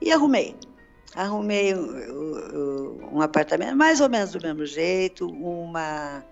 E 0.00 0.12
arrumei. 0.12 0.56
Arrumei 1.14 1.74
um, 1.74 3.14
um 3.14 3.20
apartamento, 3.20 3.76
mais 3.76 4.00
ou 4.00 4.08
menos 4.08 4.32
do 4.32 4.40
mesmo 4.40 4.66
jeito, 4.66 5.26
uma, 5.28 6.24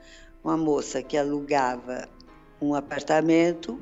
uma 0.43 0.57
moça 0.57 1.03
que 1.03 1.17
alugava 1.17 2.09
um 2.61 2.75
apartamento 2.75 3.79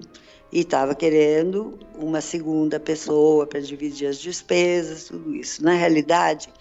e 0.52 0.60
estava 0.60 0.94
querendo 0.94 1.78
uma 1.96 2.20
segunda 2.20 2.78
pessoa 2.78 3.46
para 3.46 3.60
dividir 3.60 4.08
as 4.08 4.18
despesas, 4.18 5.04
tudo 5.04 5.34
isso. 5.34 5.64
Na 5.64 5.74
realidade, 5.74 6.52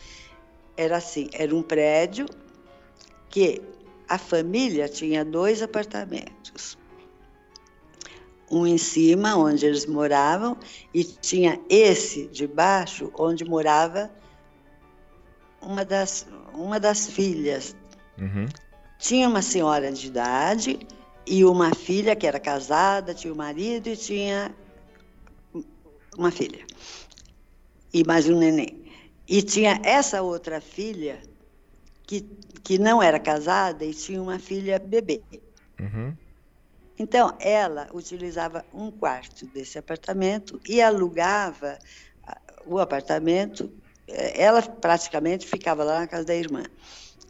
era 0.77 0.97
assim: 0.97 1.29
era 1.33 1.53
um 1.53 1.61
prédio 1.61 2.25
que 3.29 3.61
a 4.07 4.17
família 4.17 4.87
tinha 4.87 5.25
dois 5.25 5.61
apartamentos. 5.61 6.78
Um 8.51 8.65
em 8.65 8.77
cima, 8.77 9.35
onde 9.35 9.65
eles 9.65 9.85
moravam, 9.85 10.57
e 10.93 11.03
tinha 11.03 11.59
esse 11.69 12.27
de 12.27 12.47
baixo, 12.47 13.11
onde 13.17 13.45
morava 13.45 14.09
uma 15.61 15.85
das, 15.85 16.27
uma 16.53 16.79
das 16.79 17.07
filhas. 17.07 17.75
Uhum. 18.17 18.47
Tinha 18.97 19.27
uma 19.27 19.41
senhora 19.41 19.91
de 19.91 20.07
idade 20.07 20.79
e 21.25 21.45
uma 21.45 21.73
filha 21.75 22.15
que 22.15 22.25
era 22.25 22.39
casada, 22.39 23.13
tinha 23.13 23.31
o 23.31 23.35
um 23.35 23.37
marido 23.37 23.87
e 23.87 23.95
tinha 23.95 24.53
uma 26.17 26.31
filha. 26.31 26.65
E 27.93 28.03
mais 28.03 28.27
um 28.27 28.37
neném. 28.37 28.83
E 29.27 29.41
tinha 29.41 29.79
essa 29.83 30.21
outra 30.21 30.59
filha 30.59 31.21
que, 32.03 32.21
que 32.63 32.79
não 32.79 33.01
era 33.01 33.19
casada 33.19 33.85
e 33.85 33.93
tinha 33.93 34.21
uma 34.21 34.39
filha 34.39 34.79
bebê. 34.79 35.21
Uhum. 35.79 36.13
Então, 36.99 37.33
ela 37.39 37.87
utilizava 37.93 38.65
um 38.73 38.91
quarto 38.91 39.47
desse 39.47 39.79
apartamento 39.79 40.59
e 40.67 40.81
alugava 40.81 41.79
ah, 42.27 42.41
o 42.65 42.77
apartamento. 42.77 43.71
Eh, 44.05 44.43
ela 44.43 44.61
praticamente 44.61 45.47
ficava 45.47 45.85
lá 45.85 45.99
na 45.99 46.07
casa 46.07 46.25
da 46.25 46.35
irmã 46.35 46.63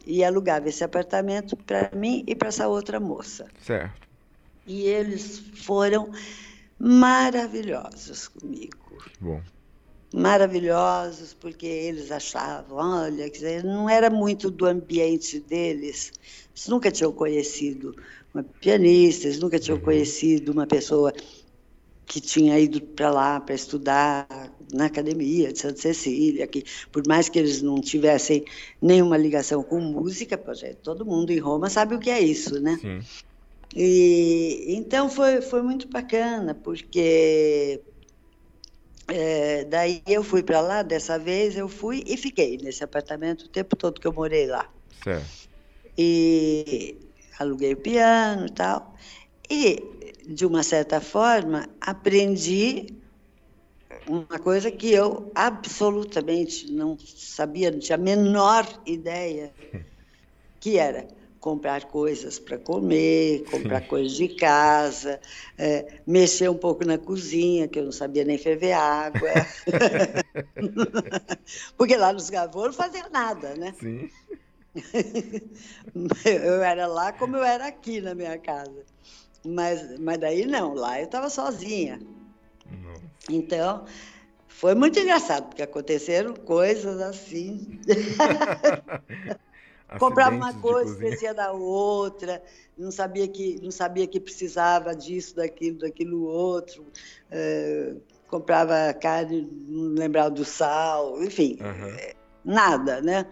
e 0.04 0.24
alugava 0.24 0.68
esse 0.68 0.82
apartamento 0.82 1.56
para 1.56 1.88
mim 1.94 2.24
e 2.26 2.34
para 2.34 2.48
essa 2.48 2.66
outra 2.66 2.98
moça. 2.98 3.46
Certo. 3.64 4.08
E 4.66 4.82
eles 4.82 5.38
foram 5.38 6.10
maravilhosos 6.76 8.26
comigo. 8.26 8.98
Bom. 9.20 9.40
Maravilhosos, 10.12 11.32
porque 11.34 11.66
eles 11.66 12.10
achavam, 12.10 12.78
olha, 12.78 13.30
não 13.62 13.88
era 13.88 14.10
muito 14.10 14.50
do 14.50 14.66
ambiente 14.66 15.38
deles. 15.38 16.12
Eles 16.52 16.66
nunca 16.66 16.90
tinham 16.90 17.12
conhecido 17.12 17.94
uma 18.32 18.42
pianista, 18.42 19.26
eles 19.26 19.38
nunca 19.38 19.58
tinham 19.58 19.78
uhum. 19.78 19.84
conhecido 19.84 20.52
uma 20.52 20.66
pessoa 20.66 21.12
que 22.06 22.20
tinha 22.20 22.58
ido 22.58 22.80
para 22.80 23.08
lá 23.08 23.40
para 23.40 23.54
estudar 23.54 24.26
na 24.72 24.86
academia 24.86 25.52
de 25.52 25.60
Santa 25.60 25.80
Cecília, 25.80 26.44
que 26.46 26.64
por 26.90 27.06
mais 27.06 27.28
que 27.28 27.38
eles 27.38 27.62
não 27.62 27.80
tivessem 27.80 28.44
nenhuma 28.82 29.16
ligação 29.16 29.62
com 29.62 29.78
música, 29.78 30.36
todo 30.82 31.06
mundo 31.06 31.30
em 31.30 31.38
Roma 31.38 31.70
sabe 31.70 31.94
o 31.94 32.00
que 32.00 32.10
é 32.10 32.20
isso, 32.20 32.60
né? 32.60 32.78
Sim. 32.80 33.00
E 33.76 34.74
então 34.74 35.08
foi 35.08 35.40
foi 35.40 35.62
muito 35.62 35.86
bacana 35.86 36.52
porque 36.52 37.80
é, 39.06 39.64
daí 39.66 40.02
eu 40.08 40.24
fui 40.24 40.42
para 40.42 40.60
lá 40.60 40.82
dessa 40.82 41.16
vez 41.16 41.56
eu 41.56 41.68
fui 41.68 42.02
e 42.08 42.16
fiquei 42.16 42.58
nesse 42.58 42.82
apartamento 42.82 43.42
o 43.42 43.48
tempo 43.48 43.76
todo 43.76 44.00
que 44.00 44.06
eu 44.08 44.12
morei 44.12 44.48
lá. 44.48 44.68
Certo. 45.04 45.48
E 45.96 46.96
aluguei 47.40 47.72
o 47.72 47.76
piano 47.76 48.46
e 48.46 48.50
tal. 48.50 48.94
E 49.50 49.82
de 50.28 50.46
uma 50.46 50.62
certa 50.62 51.00
forma, 51.00 51.68
aprendi 51.80 52.86
uma 54.06 54.38
coisa 54.38 54.70
que 54.70 54.92
eu 54.92 55.32
absolutamente 55.34 56.70
não 56.72 56.96
sabia, 56.98 57.70
não 57.70 57.78
tinha 57.78 57.96
a 57.96 58.00
menor 58.00 58.66
ideia, 58.86 59.52
que 60.60 60.78
era 60.78 61.08
comprar 61.40 61.86
coisas 61.86 62.38
para 62.38 62.58
comer, 62.58 63.44
comprar 63.44 63.80
coisas 63.80 64.12
de 64.12 64.28
casa, 64.28 65.18
é, 65.56 66.02
mexer 66.06 66.50
um 66.50 66.58
pouco 66.58 66.84
na 66.84 66.98
cozinha, 66.98 67.66
que 67.66 67.78
eu 67.78 67.84
não 67.84 67.92
sabia 67.92 68.24
nem 68.24 68.36
ferver 68.36 68.72
água. 68.72 69.30
Porque 71.78 71.96
lá 71.96 72.12
nos 72.12 72.28
Gavô 72.28 72.66
não 72.66 72.72
fazia 72.74 73.08
nada, 73.08 73.54
né? 73.56 73.72
Sim. 73.72 74.08
eu 76.24 76.62
era 76.62 76.86
lá 76.86 77.12
como 77.12 77.36
eu 77.36 77.44
era 77.44 77.66
aqui 77.66 78.00
na 78.00 78.14
minha 78.14 78.38
casa. 78.38 78.84
Mas, 79.44 79.98
mas 79.98 80.18
daí 80.18 80.46
não, 80.46 80.74
lá 80.74 80.98
eu 80.98 81.06
estava 81.06 81.30
sozinha. 81.30 82.00
Não. 82.70 82.94
Então, 83.28 83.84
foi 84.46 84.74
muito 84.74 84.98
engraçado, 84.98 85.48
porque 85.48 85.62
aconteceram 85.62 86.34
coisas 86.34 87.00
assim. 87.00 87.80
Comprava 89.98 90.36
uma 90.36 90.54
coisa, 90.54 90.92
esquecia 90.92 91.34
da 91.34 91.50
outra, 91.50 92.40
não 92.78 92.92
sabia 92.92 93.26
que 93.26 93.58
não 93.60 93.72
sabia 93.72 94.06
que 94.06 94.20
precisava 94.20 94.94
disso, 94.94 95.34
daquilo, 95.34 95.78
daquilo 95.78 96.24
outro. 96.24 96.86
É, 97.28 97.94
comprava 98.28 98.94
carne, 98.94 99.48
não 99.66 99.94
lembrava 99.94 100.30
do 100.30 100.44
sal, 100.44 101.20
enfim, 101.20 101.58
uhum. 101.60 101.96
nada, 102.44 103.00
né? 103.00 103.26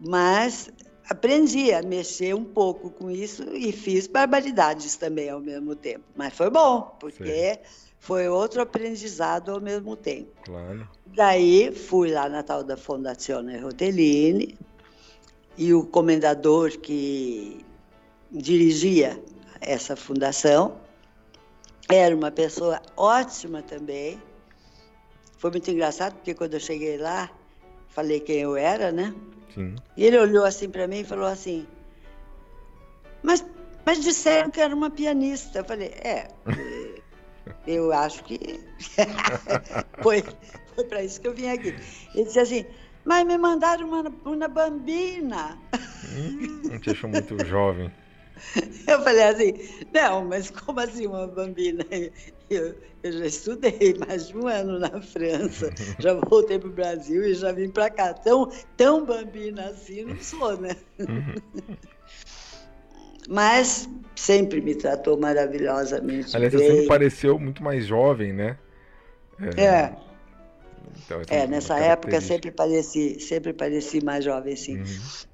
Mas 0.00 0.70
aprendi 1.08 1.72
a 1.72 1.82
mexer 1.82 2.34
um 2.34 2.44
pouco 2.44 2.90
com 2.90 3.10
isso 3.10 3.42
e 3.54 3.72
fiz 3.72 4.06
barbaridades 4.06 4.96
também 4.96 5.30
ao 5.30 5.40
mesmo 5.40 5.74
tempo. 5.74 6.04
Mas 6.14 6.34
foi 6.34 6.50
bom, 6.50 6.96
porque 7.00 7.54
Sim. 7.54 7.60
foi 7.98 8.28
outro 8.28 8.60
aprendizado 8.60 9.50
ao 9.50 9.60
mesmo 9.60 9.96
tempo. 9.96 10.30
Claro. 10.44 10.88
Daí 11.06 11.72
fui 11.72 12.12
lá 12.12 12.28
na 12.28 12.42
tal 12.42 12.62
da 12.62 12.76
Fondazione 12.76 13.58
Rotellini 13.58 14.58
e 15.56 15.72
o 15.72 15.84
comendador 15.84 16.78
que 16.78 17.64
dirigia 18.30 19.20
essa 19.60 19.96
fundação 19.96 20.76
era 21.88 22.14
uma 22.14 22.30
pessoa 22.30 22.82
ótima 22.96 23.62
também. 23.62 24.20
Foi 25.38 25.50
muito 25.50 25.70
engraçado 25.70 26.14
porque 26.14 26.34
quando 26.34 26.54
eu 26.54 26.60
cheguei 26.60 26.98
lá, 26.98 27.30
falei 27.88 28.20
quem 28.20 28.40
eu 28.40 28.56
era, 28.56 28.92
né? 28.92 29.14
Sim. 29.54 29.74
E 29.96 30.04
ele 30.04 30.18
olhou 30.18 30.44
assim 30.44 30.68
para 30.68 30.86
mim 30.86 31.00
e 31.00 31.04
falou 31.04 31.26
assim: 31.26 31.66
mas, 33.22 33.44
mas 33.84 34.02
disseram 34.02 34.50
que 34.50 34.60
era 34.60 34.74
uma 34.74 34.90
pianista. 34.90 35.60
Eu 35.60 35.64
falei: 35.64 35.88
É, 35.88 36.28
eu 37.66 37.92
acho 37.92 38.22
que 38.24 38.60
foi, 40.02 40.22
foi 40.74 40.84
para 40.84 41.02
isso 41.02 41.20
que 41.20 41.28
eu 41.28 41.34
vim 41.34 41.48
aqui. 41.48 41.74
Ele 42.14 42.24
disse 42.24 42.40
assim: 42.40 42.66
Mas 43.04 43.26
me 43.26 43.36
mandaram 43.38 43.88
uma, 43.88 44.12
uma 44.24 44.48
bambina. 44.48 45.58
Hum, 45.74 46.62
não 46.64 46.78
te 46.78 46.90
achou 46.90 47.10
muito 47.10 47.44
jovem. 47.44 47.92
Eu 48.86 49.02
falei 49.02 49.22
assim, 49.22 49.54
não, 49.92 50.24
mas 50.24 50.50
como 50.50 50.80
assim 50.80 51.06
uma 51.06 51.26
bambina? 51.26 51.84
Eu, 52.50 52.74
eu 53.02 53.12
já 53.12 53.26
estudei 53.26 53.94
mais 54.08 54.28
de 54.28 54.38
um 54.38 54.48
ano 54.48 54.78
na 54.78 55.02
França, 55.02 55.70
já 55.98 56.14
voltei 56.14 56.58
para 56.58 56.70
o 56.70 56.72
Brasil 56.72 57.22
e 57.22 57.34
já 57.34 57.52
vim 57.52 57.68
para 57.68 57.90
cá. 57.90 58.14
Tão, 58.14 58.50
tão 58.74 59.04
bambina 59.04 59.66
assim 59.66 60.04
não 60.06 60.16
sou, 60.16 60.58
né? 60.58 60.74
Mas 63.28 63.86
sempre 64.16 64.62
me 64.62 64.74
tratou 64.74 65.18
maravilhosamente. 65.18 66.34
Aliás, 66.34 66.54
você 66.54 66.66
sempre 66.66 66.86
pareceu 66.86 67.38
muito 67.38 67.62
mais 67.62 67.84
jovem, 67.84 68.32
né? 68.32 68.56
É. 69.38 69.62
é. 69.62 69.96
Então, 71.04 71.22
é, 71.28 71.46
nessa 71.46 71.78
época 71.78 72.20
sempre 72.20 72.50
pareci, 72.50 73.20
sempre 73.20 73.52
pareci 73.52 74.02
mais 74.02 74.24
jovem, 74.24 74.56
sim. 74.56 74.78
Uhum. 74.78 75.27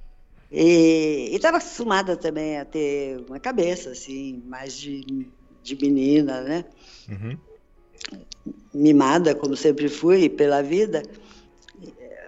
E 0.57 1.35
estava 1.35 1.57
acostumada 1.57 2.17
também 2.17 2.59
a 2.59 2.65
ter 2.65 3.25
uma 3.29 3.41
cabeça, 3.41 3.91
assim, 3.91 4.41
mais 4.47 4.77
de, 4.77 5.29
de 5.61 5.75
menina, 5.75 6.43
né? 6.43 6.65
Uhum. 7.09 7.37
Mimada, 8.73 9.35
como 9.35 9.57
sempre 9.57 9.89
fui, 9.89 10.29
pela 10.29 10.63
vida. 10.63 11.03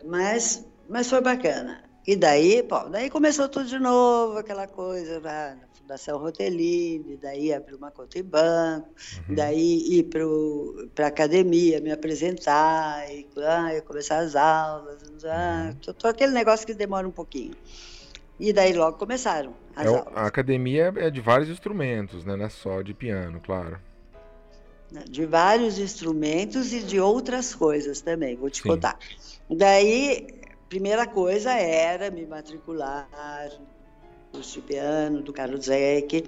Mas, 0.05 0.66
mas 0.89 1.09
foi 1.09 1.20
bacana. 1.20 1.85
E 2.05 2.16
daí, 2.16 2.64
pô, 2.64 2.81
daí 2.89 3.09
começou 3.09 3.49
tudo 3.49 3.66
de 3.66 3.79
novo, 3.79 4.39
aquela 4.39 4.66
coisa 4.66 5.20
lá 5.20 5.55
na 5.55 5.68
Fundação 5.81 6.18
Rotelini, 6.18 7.16
daí 7.22 7.53
abrir 7.53 7.77
uma 7.77 7.93
conta 7.93 8.18
em 8.18 8.24
banco, 8.24 8.89
uhum. 9.29 9.37
daí 9.37 9.99
ir 9.99 10.11
para 10.95 11.05
a 11.05 11.09
academia, 11.09 11.81
me 11.81 11.93
apresentar, 11.93 13.09
e 13.09 13.24
ah, 13.39 13.81
começar 13.87 14.18
as 14.18 14.35
aulas, 14.35 15.24
ah, 15.24 15.70
uhum. 15.72 15.93
todo 15.93 16.07
aquele 16.07 16.33
negócio 16.33 16.66
que 16.66 16.74
demora 16.74 17.07
um 17.07 17.12
pouquinho. 17.12 17.55
E 18.39 18.53
daí 18.53 18.72
logo 18.72 18.99
começaram 18.99 19.55
as 19.74 19.87
é, 19.87 19.89
aulas. 19.89 20.16
A 20.16 20.26
academia 20.26 20.93
é 20.97 21.11
de 21.11 21.20
vários 21.20 21.49
instrumentos, 21.49 22.24
né? 22.24 22.37
Não 22.37 22.45
é 22.45 22.49
só 22.49 22.82
de 22.82 22.93
piano, 22.93 23.41
claro. 23.41 23.78
De 25.09 25.26
vários 25.26 25.78
instrumentos 25.78 26.72
e 26.72 26.80
de 26.80 27.01
outras 27.01 27.55
coisas 27.55 28.01
também, 28.01 28.37
vou 28.37 28.49
te 28.49 28.62
Sim. 28.62 28.68
contar. 28.68 28.99
Daí 29.51 30.28
primeira 30.68 31.07
coisa 31.07 31.53
era 31.53 32.11
me 32.11 32.26
matricular 32.26 33.09
no 33.59 33.66
curso 34.32 34.61
de 34.61 34.66
piano 34.66 35.22
do 35.22 35.32
Carlos 35.32 35.66
Zeck. 35.66 36.24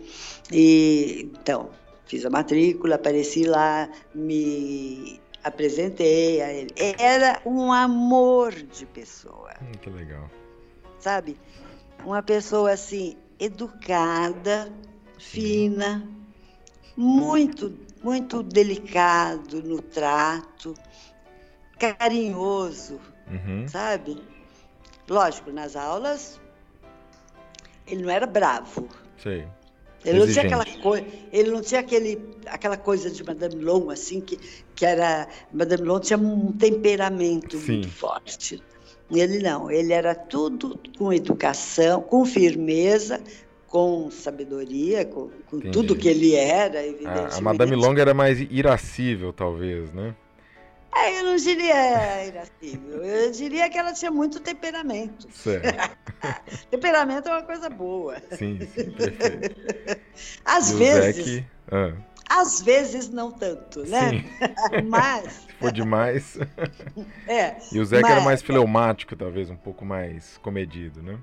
E, 0.53 1.31
então, 1.41 1.71
fiz 2.07 2.25
a 2.25 2.31
matrícula, 2.31 2.97
apareci 2.97 3.45
lá, 3.45 3.89
me 4.15 5.21
apresentei 5.43 6.41
a 6.41 6.53
ele. 6.53 6.73
Era 6.99 7.41
um 7.45 7.73
amor 7.73 8.53
de 8.53 8.87
pessoa. 8.87 9.53
Hum, 9.63 9.73
que 9.81 9.91
legal. 9.91 10.31
Sabe? 10.99 11.37
Uma 12.05 12.23
pessoa 12.23 12.73
assim, 12.73 13.17
educada, 13.39 14.73
fina, 15.19 16.09
muito, 16.97 17.75
muito 18.03 18.43
delicado 18.43 19.63
no 19.63 19.83
trato, 19.83 20.75
carinhoso 21.79 23.01
uhum. 23.31 23.67
sabe? 23.69 24.23
Lógico, 25.09 25.51
nas 25.51 25.77
aulas 25.77 26.41
ele 27.87 28.03
não 28.03 28.11
era 28.11 28.27
bravo. 28.27 28.89
Sei. 29.23 29.47
Ele 30.05 30.21
não 30.21 30.27
tinha 30.27 30.45
aquela 30.45 30.65
coisa, 30.81 31.07
ele 31.33 31.51
não 31.51 31.61
tinha 31.61 31.81
aquele, 31.81 32.37
aquela 32.47 32.77
coisa 32.77 33.11
de 33.11 33.25
Madame 33.25 33.57
Long, 33.57 33.91
assim, 33.91 34.21
que, 34.21 34.37
que 34.75 34.87
era. 34.87 35.29
Madame 35.53 35.83
Long 35.83 35.99
tinha 35.99 36.19
um 36.19 36.53
temperamento 36.53 37.59
Sim. 37.59 37.73
muito 37.73 37.89
forte. 37.91 38.63
Ele 39.11 39.39
não, 39.39 39.71
ele 39.71 39.93
era 39.93 40.15
tudo 40.15 40.79
com 40.99 41.13
educação, 41.13 42.03
com 42.03 42.27
firmeza, 42.27 43.21
com 43.67 44.11
sabedoria, 44.11 45.05
com, 45.05 45.31
com 45.47 45.61
tudo 45.61 45.97
que 45.97 46.09
ele 46.09 46.35
era, 46.35 46.85
evidentemente. 46.85 47.35
A, 47.35 47.39
a 47.39 47.41
Madame 47.41 47.75
Long 47.75 47.97
era 47.97 48.13
mais 48.13 48.39
irascível, 48.41 49.33
talvez, 49.33 49.93
né? 49.93 50.15
É, 50.95 51.21
eu 51.21 51.25
não 51.25 51.37
diria 51.37 52.27
irascível, 52.27 53.05
eu 53.05 53.31
diria 53.31 53.69
que 53.69 53.79
ela 53.79 53.93
tinha 53.93 54.11
muito 54.11 54.41
temperamento. 54.41 55.29
Certo. 55.33 55.97
temperamento 56.71 57.29
é 57.29 57.33
uma 57.33 57.43
coisa 57.43 57.71
boa. 57.71 58.17
Sim, 58.33 58.59
sim, 58.75 58.91
perfeito. 58.91 60.01
Às 60.45 60.71
e 60.71 60.75
vezes. 60.75 61.45
Ah. 61.71 61.93
Às 62.29 62.61
vezes 62.61 63.09
não 63.11 63.31
tanto, 63.31 63.85
né? 63.85 64.25
Mas. 64.89 65.48
For 65.59 65.73
demais. 65.73 66.39
É. 67.27 67.57
E 67.73 67.79
o 67.79 67.85
Zeca 67.85 68.03
mas... 68.03 68.13
era 68.13 68.21
mais 68.23 68.43
fleumático, 68.43 69.15
talvez, 69.15 69.51
um 69.51 69.57
pouco 69.57 69.85
mais 69.85 70.39
comedido, 70.39 71.03
né? 71.03 71.19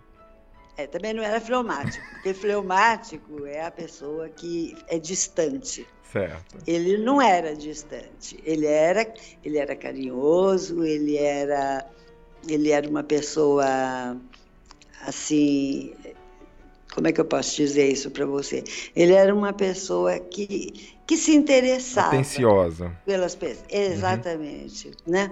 É, 0.77 0.85
também 0.85 1.13
não 1.13 1.23
era 1.23 1.39
fleumático, 1.39 2.05
porque 2.11 2.33
fleumático 2.33 3.45
é 3.45 3.65
a 3.65 3.71
pessoa 3.71 4.29
que 4.29 4.75
é 4.87 4.99
distante. 4.99 5.87
Certo. 6.11 6.57
Ele 6.67 6.97
não 6.97 7.21
era 7.21 7.55
distante, 7.55 8.39
ele 8.43 8.65
era, 8.65 9.11
ele 9.43 9.57
era 9.57 9.75
carinhoso, 9.75 10.83
ele 10.83 11.17
era, 11.17 11.85
ele 12.47 12.71
era 12.71 12.87
uma 12.87 13.03
pessoa 13.03 14.15
assim, 15.01 15.93
como 16.95 17.07
é 17.07 17.11
que 17.11 17.21
eu 17.21 17.25
posso 17.25 17.55
dizer 17.55 17.91
isso 17.91 18.09
para 18.09 18.25
você? 18.25 18.63
Ele 18.95 19.13
era 19.13 19.35
uma 19.35 19.53
pessoa 19.53 20.17
que, 20.17 20.95
que 21.05 21.15
se 21.17 21.35
interessava. 21.35 22.07
Atenciosa. 22.07 22.97
Pelas 23.05 23.35
pessoas, 23.35 23.65
exatamente, 23.69 24.87
uhum. 24.87 24.93
né? 25.05 25.31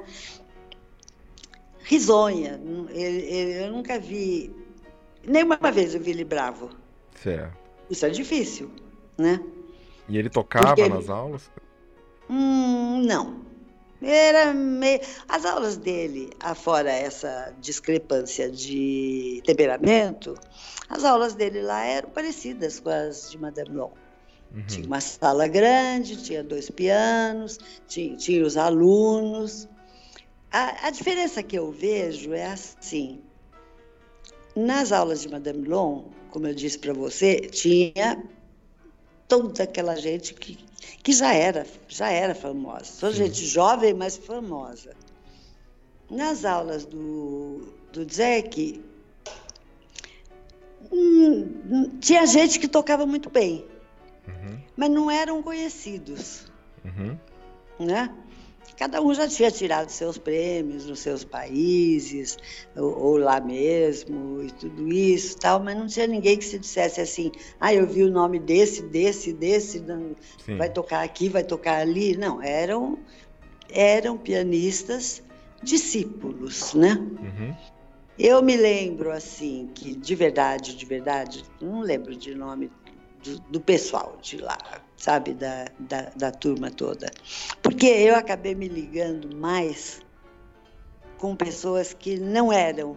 Risonha. 1.84 2.62
Ele, 2.92 3.22
ele, 3.22 3.66
eu 3.66 3.72
nunca 3.72 3.98
vi 3.98 4.54
Nenhuma 5.26 5.58
vez 5.72 5.96
eu 5.96 6.02
vi 6.02 6.12
ele 6.12 6.26
bravo. 6.26 6.70
Certo. 7.16 7.58
Isso 7.90 8.06
é 8.06 8.10
difícil, 8.10 8.70
né? 9.18 9.42
E 10.10 10.18
ele 10.18 10.30
tocava 10.30 10.76
nas 10.90 11.10
aulas? 11.10 11.50
Hum, 12.30 13.02
não. 13.06 13.42
Era 14.04 14.54
meio... 14.54 15.00
As 15.28 15.46
aulas 15.46 15.78
dele, 15.78 16.30
afora 16.40 16.92
essa 16.92 17.54
discrepância 17.60 18.50
de 18.50 19.42
temperamento, 19.46 20.36
as 20.90 21.04
aulas 21.04 21.34
dele 21.34 21.62
lá 21.62 21.86
eram 21.86 22.10
parecidas 22.10 22.80
com 22.80 22.90
as 22.90 23.32
de 23.32 23.38
Madame 23.38 23.70
Long. 23.70 23.92
Uhum. 24.54 24.66
Tinha 24.68 24.86
uma 24.86 25.02
sala 25.02 25.48
grande, 25.48 26.22
tinha 26.22 26.44
dois 26.44 26.70
pianos, 26.70 27.58
tinha, 27.88 28.16
tinha 28.16 28.46
os 28.46 28.58
alunos. 28.58 29.68
A, 30.52 30.88
a 30.88 30.90
diferença 30.92 31.42
que 31.42 31.58
eu 31.58 31.72
vejo 31.72 32.34
é 32.34 32.46
assim: 32.46 33.22
nas 34.56 34.92
aulas 34.92 35.22
de 35.22 35.30
Madame 35.30 35.68
Long, 35.68 36.06
como 36.30 36.46
eu 36.46 36.54
disse 36.54 36.78
para 36.78 36.94
você, 36.94 37.40
tinha 37.42 38.24
toda 39.42 39.64
aquela 39.64 39.96
gente 39.96 40.36
que, 40.36 40.58
que 41.02 41.12
já 41.12 41.34
era, 41.34 41.66
já 41.88 42.10
era 42.10 42.36
famosa. 42.36 42.86
Só 42.86 43.12
gente 43.12 43.46
jovem, 43.48 43.94
mas 43.94 44.16
famosa. 44.16 44.96
Nas 46.10 46.46
aulas 46.46 46.86
do, 46.86 47.74
do 47.92 48.14
Zeke, 48.14 48.84
hum, 50.92 51.98
tinha 52.00 52.28
gente 52.28 52.60
que 52.60 52.68
tocava 52.68 53.08
muito 53.08 53.30
bem, 53.32 53.66
uhum. 54.28 54.60
mas 54.78 54.92
não 54.92 55.10
eram 55.10 55.42
conhecidos. 55.42 56.46
Uhum. 56.86 57.18
Né? 57.80 58.14
Cada 58.78 59.02
um 59.02 59.14
já 59.14 59.28
tinha 59.28 59.52
tirado 59.52 59.90
seus 59.90 60.18
prêmios 60.18 60.86
nos 60.86 61.00
seus 61.00 61.24
países, 61.24 62.38
ou, 62.76 62.98
ou, 63.00 63.18
lá 63.18 63.40
mesmo, 63.40 64.42
e 64.42 64.52
tudo 64.52 64.92
isso 64.92 65.38
tal, 65.38 65.60
mas 65.60 65.78
não 65.78 65.88
tinha 65.88 66.08
ninguém 66.08 66.38
que 66.38 66.46
se 66.46 66.58
dissesse 66.58 67.00
assim, 67.00 67.32
ah, 67.60 67.74
eu 67.74 67.86
vi 67.86 68.04
o 68.04 68.12
nome 68.12 68.40
desse, 68.40 68.82
desse, 68.84 69.32
desse, 69.32 69.84
vai 70.58 70.70
tocar 70.70 71.04
aqui, 71.04 71.30
vai 71.30 71.44
tocar 71.44 71.80
ali. 71.80 72.18
Não, 72.18 72.42
eram, 72.42 72.98
eram 73.70 74.18
pianistas 74.18 75.22
discípulos, 75.62 76.74
né? 76.74 76.94
Uhum. 76.94 77.56
Eu 78.18 78.42
me 78.44 78.56
lembro, 78.56 79.12
assim, 79.12 79.70
que 79.74 79.96
de 79.96 80.16
verdade, 80.16 80.76
de 80.76 80.86
verdade, 80.86 81.44
não 81.60 81.82
lembro 81.82 82.16
de 82.16 82.36
nome 82.36 82.72
do, 83.24 83.40
do 83.40 83.62
pessoal 83.62 84.18
de 84.22 84.38
lá, 84.38 84.58
sabe, 85.04 85.34
da, 85.34 85.66
da, 85.78 86.02
da 86.16 86.32
turma 86.32 86.72
toda. 86.72 87.12
Porque 87.62 87.88
eu 87.88 88.16
acabei 88.16 88.56
me 88.56 88.70
ligando 88.70 89.36
mais 89.36 90.00
com 91.18 91.36
pessoas 91.36 91.94
que 91.94 92.18
não 92.18 92.54
eram 92.54 92.96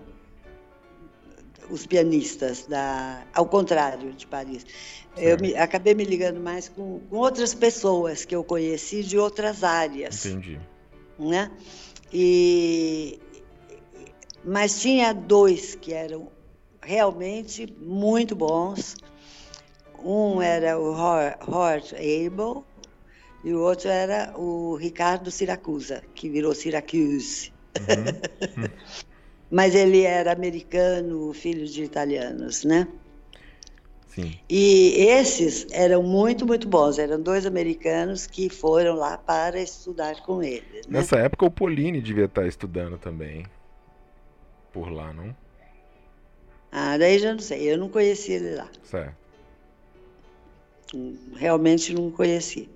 os 1.68 1.84
pianistas, 1.84 2.64
da, 2.66 3.26
ao 3.34 3.46
contrário 3.46 4.12
de 4.12 4.24
Paris. 4.24 4.64
Eu 5.16 5.36
me, 5.40 5.56
acabei 5.56 5.94
me 5.94 6.04
ligando 6.04 6.38
mais 6.38 6.68
com, 6.68 7.00
com, 7.10 7.16
outras 7.16 7.52
pessoas 7.54 8.24
que 8.24 8.36
eu 8.36 8.44
conheci 8.44 9.02
de 9.02 9.18
outras 9.18 9.64
áreas. 9.64 10.26
Entendi. 10.26 10.60
Né? 11.18 11.50
E, 12.12 13.18
mas 14.44 14.80
tinha 14.80 15.12
dois 15.12 15.74
que 15.74 15.92
eram 15.92 16.28
realmente 16.80 17.66
muito 17.80 18.36
bons 18.36 18.94
um 20.06 20.40
era 20.40 20.78
o 20.78 20.92
Hort 20.92 21.92
Abel 21.94 22.64
e 23.44 23.52
o 23.52 23.60
outro 23.60 23.88
era 23.88 24.32
o 24.36 24.76
Ricardo 24.76 25.30
Siracusa, 25.30 26.02
que 26.14 26.28
virou 26.28 26.54
Syracuse. 26.54 27.52
Uhum. 27.78 28.68
Mas 29.50 29.74
ele 29.74 30.02
era 30.02 30.32
americano, 30.32 31.32
filho 31.32 31.66
de 31.66 31.84
italianos, 31.84 32.64
né? 32.64 32.88
Sim. 34.08 34.36
E 34.48 34.94
esses 34.98 35.66
eram 35.70 36.02
muito, 36.02 36.44
muito 36.46 36.66
bons. 36.66 36.98
Eram 36.98 37.20
dois 37.20 37.46
americanos 37.46 38.26
que 38.26 38.48
foram 38.48 38.96
lá 38.96 39.18
para 39.18 39.60
estudar 39.60 40.22
com 40.22 40.42
ele. 40.42 40.64
Né? 40.72 40.82
Nessa 40.88 41.16
época 41.16 41.46
o 41.46 41.50
Polini 41.50 42.00
devia 42.00 42.24
estar 42.24 42.46
estudando 42.46 42.98
também 42.98 43.46
por 44.72 44.90
lá, 44.90 45.12
não? 45.12 45.36
Ah, 46.72 46.98
daí 46.98 47.18
já 47.18 47.32
não 47.32 47.38
sei. 47.38 47.70
Eu 47.70 47.78
não 47.78 47.88
conheci 47.88 48.32
ele 48.32 48.56
lá. 48.56 48.68
Certo 48.82 49.26
realmente 51.34 51.92
não 51.92 52.10
conheci. 52.10 52.68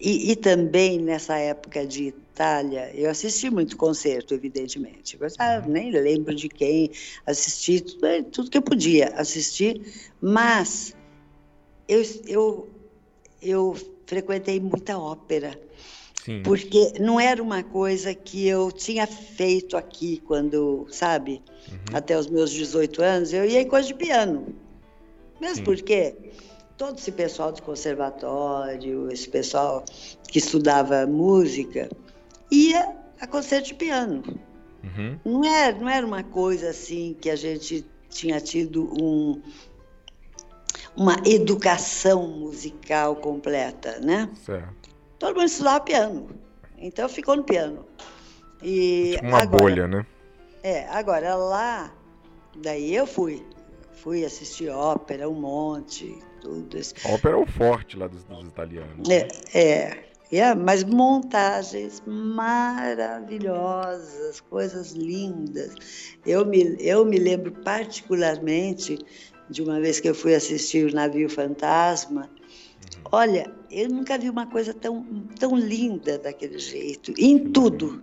e, 0.00 0.32
e, 0.32 0.36
também 0.36 0.98
nessa 0.98 1.36
época 1.38 1.86
de 1.86 2.12
Itália, 2.34 2.90
eu 2.94 3.08
assisti 3.08 3.48
muito 3.48 3.76
concerto, 3.76 4.34
evidentemente. 4.34 5.16
Eu 5.18 5.28
ah, 5.38 5.60
nem 5.60 5.92
lembro 5.92 6.34
de 6.34 6.48
quem 6.48 6.90
assisti, 7.24 7.80
tudo, 7.80 8.06
é, 8.06 8.22
tudo 8.22 8.50
que 8.50 8.58
eu 8.58 8.62
podia 8.62 9.14
assistir, 9.16 9.80
mas 10.20 10.96
eu, 11.88 12.02
eu, 12.26 12.68
eu 13.40 13.76
frequentei 14.04 14.58
muita 14.58 14.98
ópera. 14.98 15.58
Sim. 16.24 16.42
Porque 16.42 16.94
não 16.98 17.20
era 17.20 17.42
uma 17.42 17.62
coisa 17.62 18.14
que 18.14 18.48
eu 18.48 18.72
tinha 18.72 19.06
feito 19.06 19.76
aqui 19.76 20.22
quando, 20.26 20.86
sabe, 20.90 21.42
uhum. 21.68 21.96
até 21.96 22.18
os 22.18 22.26
meus 22.26 22.50
18 22.50 23.02
anos, 23.02 23.32
eu 23.32 23.44
ia 23.44 23.60
em 23.60 23.68
coisa 23.68 23.86
de 23.86 23.94
piano. 23.94 24.46
Mesmo 25.40 25.56
Sim. 25.56 25.64
porque 25.64 26.16
todo 26.76 26.98
esse 26.98 27.12
pessoal 27.12 27.52
de 27.52 27.62
conservatório, 27.62 29.10
esse 29.10 29.28
pessoal 29.28 29.84
que 30.28 30.38
estudava 30.38 31.06
música, 31.06 31.88
ia 32.50 32.96
a 33.20 33.26
concerto 33.26 33.68
de 33.68 33.74
piano. 33.74 34.22
Uhum. 34.82 35.18
Não, 35.24 35.44
era, 35.44 35.78
não 35.78 35.88
era 35.88 36.06
uma 36.06 36.22
coisa 36.22 36.70
assim 36.70 37.16
que 37.20 37.30
a 37.30 37.36
gente 37.36 37.86
tinha 38.10 38.40
tido 38.40 38.92
um, 39.00 39.40
uma 40.96 41.16
educação 41.24 42.26
musical 42.28 43.16
completa, 43.16 43.98
né? 44.00 44.28
Certo. 44.44 44.90
Todo 45.18 45.36
mundo 45.36 45.46
estudava 45.46 45.80
piano, 45.80 46.28
então 46.76 47.08
ficou 47.08 47.36
no 47.36 47.44
piano. 47.44 47.86
E 48.62 49.12
tipo 49.14 49.26
uma 49.26 49.42
agora, 49.42 49.62
bolha, 49.62 49.88
né? 49.88 50.06
É, 50.62 50.88
agora 50.88 51.34
lá, 51.34 51.94
daí 52.56 52.94
eu 52.94 53.06
fui. 53.06 53.46
Fui 53.92 54.22
assistir 54.22 54.68
ópera, 54.68 55.30
um 55.30 55.34
monte, 55.34 56.18
Isso. 56.74 56.94
ópera 57.06 57.34
é 57.34 57.38
o 57.38 57.46
forte 57.46 57.96
lá 57.96 58.06
dos, 58.06 58.22
dos 58.24 58.46
italianos. 58.46 59.08
É, 59.08 59.24
né? 59.24 59.28
é, 59.54 60.04
é, 60.32 60.54
mas 60.54 60.82
montagens 60.82 62.02
maravilhosas, 62.06 64.40
coisas 64.40 64.92
lindas. 64.92 65.74
Eu 66.26 66.44
me, 66.44 66.76
eu 66.80 67.04
me 67.04 67.18
lembro 67.18 67.52
particularmente 67.52 68.98
de 69.48 69.62
uma 69.62 69.80
vez 69.80 70.00
que 70.00 70.08
eu 70.08 70.14
fui 70.14 70.34
assistir 70.34 70.90
o 70.90 70.94
Navio 70.94 71.28
Fantasma. 71.28 72.22
Uhum. 72.22 72.28
Olha, 73.12 73.52
eu 73.70 73.88
nunca 73.88 74.18
vi 74.18 74.28
uma 74.30 74.46
coisa 74.46 74.74
tão, 74.74 75.04
tão 75.38 75.56
linda 75.56 76.18
daquele 76.18 76.58
jeito, 76.58 77.12
em 77.18 77.38
tudo. 77.38 78.02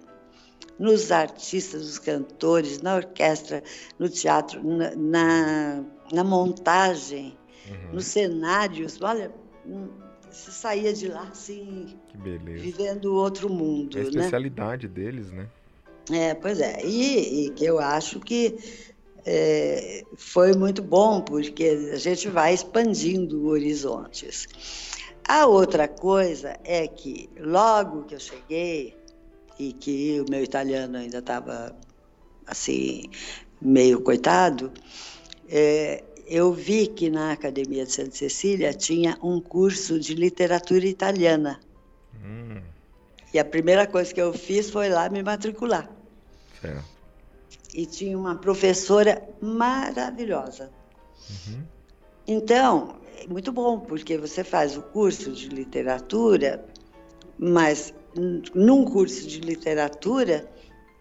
Nos 0.80 1.12
artistas, 1.12 1.82
nos 1.82 2.00
cantores, 2.00 2.82
na 2.82 2.96
orquestra, 2.96 3.62
no 4.00 4.08
teatro, 4.10 4.66
na, 4.66 4.96
na, 4.96 5.84
na 6.12 6.24
montagem, 6.24 7.38
uhum. 7.70 7.94
nos 7.94 8.06
cenários. 8.06 9.02
Olha, 9.02 9.32
hum, 9.66 9.90
você 10.30 10.52
saía 10.52 10.94
de 10.94 11.08
lá 11.08 11.24
assim, 11.24 11.98
vivendo 12.16 13.16
outro 13.16 13.50
mundo. 13.50 13.98
É 13.98 14.02
a 14.02 14.04
né? 14.04 14.10
especialidade 14.10 14.88
né? 14.88 14.94
deles, 14.94 15.32
né? 15.32 15.48
É, 16.12 16.34
pois 16.34 16.60
é. 16.60 16.84
E, 16.84 17.48
e 17.48 17.50
que 17.52 17.66
eu 17.66 17.80
acho 17.80 18.20
que 18.20 18.58
é, 19.26 20.04
foi 20.16 20.54
muito 20.54 20.82
bom, 20.82 21.22
porque 21.22 21.92
a 21.94 21.98
gente 21.98 22.28
vai 22.28 22.54
expandindo 22.54 23.48
horizontes. 23.48 24.48
A 25.28 25.46
outra 25.46 25.88
coisa 25.88 26.58
é 26.64 26.88
que 26.88 27.30
logo 27.40 28.04
que 28.04 28.16
eu 28.16 28.20
cheguei, 28.20 29.02
e 29.62 29.74
que 29.74 30.20
o 30.20 30.26
meu 30.30 30.44
italiano 30.44 30.98
ainda 30.98 31.20
estava 31.20 31.76
assim, 32.48 33.04
meio 33.62 34.02
coitado, 34.02 34.72
é, 35.48 36.04
eu 36.32 36.54
vi 36.54 36.88
que 36.88 37.10
na 37.10 37.34
Academia 37.34 37.86
de 37.86 37.92
Santa 37.92 38.16
Cecília 38.16 38.74
tinha 38.74 39.18
um 39.22 39.42
curso 39.42 40.00
de 40.00 40.16
literatura 40.16 40.86
italiana. 40.86 41.60
Hum. 42.24 42.62
E 43.34 43.40
a 43.40 43.46
primeira 43.46 43.86
coisa 43.86 44.14
que 44.14 44.22
eu 44.22 44.34
fiz 44.34 44.70
foi 44.70 44.90
lá 44.90 45.10
me 45.10 45.22
matricular. 45.22 45.90
Certo 46.62 47.02
e 47.74 47.86
tinha 47.86 48.18
uma 48.18 48.36
professora 48.36 49.22
maravilhosa. 49.42 50.72
Uhum. 51.30 51.64
Então, 52.28 52.96
é 53.18 53.28
muito 53.28 53.52
bom, 53.52 53.80
porque 53.80 54.18
você 54.18 54.44
faz 54.44 54.78
o 54.78 54.82
curso 54.82 55.32
de 55.32 55.48
literatura, 55.50 56.64
mas 57.38 57.94
num 58.54 58.86
curso 58.86 59.26
de 59.28 59.40
literatura 59.40 60.50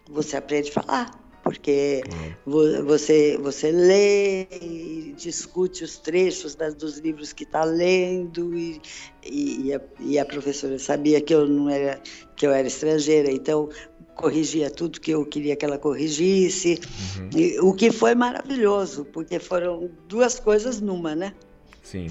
você 0.09 0.37
aprende 0.37 0.69
a 0.69 0.73
falar, 0.73 1.20
porque 1.43 2.03
uhum. 2.45 2.85
você, 2.85 3.37
você 3.37 3.71
lê 3.71 4.43
e 4.43 5.13
discute 5.17 5.83
os 5.83 5.97
trechos 5.97 6.55
das, 6.55 6.75
dos 6.75 6.97
livros 6.99 7.33
que 7.33 7.43
está 7.43 7.63
lendo 7.63 8.55
e, 8.55 8.81
e, 9.25 9.73
a, 9.73 9.81
e 9.99 10.19
a 10.19 10.25
professora 10.25 10.77
sabia 10.77 11.19
que 11.19 11.33
eu 11.33 11.47
não 11.47 11.69
era 11.69 12.01
que 12.35 12.45
eu 12.45 12.51
era 12.51 12.67
estrangeira, 12.67 13.31
então 13.31 13.69
corrigia 14.15 14.69
tudo 14.69 14.99
que 14.99 15.11
eu 15.11 15.25
queria 15.25 15.55
que 15.55 15.65
ela 15.65 15.77
corrigisse, 15.77 16.79
uhum. 17.17 17.29
e, 17.35 17.59
o 17.59 17.73
que 17.73 17.91
foi 17.91 18.15
maravilhoso, 18.15 19.05
porque 19.05 19.39
foram 19.39 19.89
duas 20.07 20.39
coisas 20.39 20.79
numa, 20.81 21.15
né? 21.15 21.33
Sim. 21.83 22.07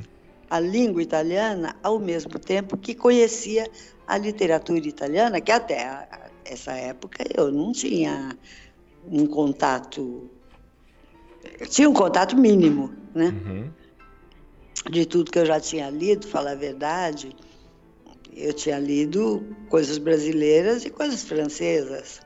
A 0.49 0.59
língua 0.59 1.03
italiana, 1.03 1.77
ao 1.83 1.99
mesmo 1.99 2.39
tempo 2.39 2.77
que 2.77 2.95
conhecia 2.95 3.69
a 4.07 4.19
literatura 4.19 4.87
italiana, 4.87 5.41
que 5.41 5.53
até 5.53 6.09
essa 6.45 6.73
época 6.73 7.25
eu 7.37 7.53
não 7.53 7.71
tinha 7.71 8.37
um 9.07 9.27
contato, 9.27 10.31
tinha 11.69 11.89
um 11.89 11.95
contato 11.95 12.37
mínimo, 12.37 12.93
né? 13.15 13.27
Uhum. 13.27 13.71
De 14.91 15.05
tudo 15.07 15.31
que 15.31 15.39
eu 15.39 15.47
já 15.47 15.61
tinha 15.61 15.91
lido, 15.91 16.27
falar 16.27 16.53
a 16.53 16.57
verdade 16.57 17.35
eu 18.37 18.53
tinha 18.53 18.79
lido 18.79 19.45
coisas 19.69 19.99
brasileiras 19.99 20.85
e 20.85 20.91
coisas 20.91 21.23
francesas. 21.23 22.21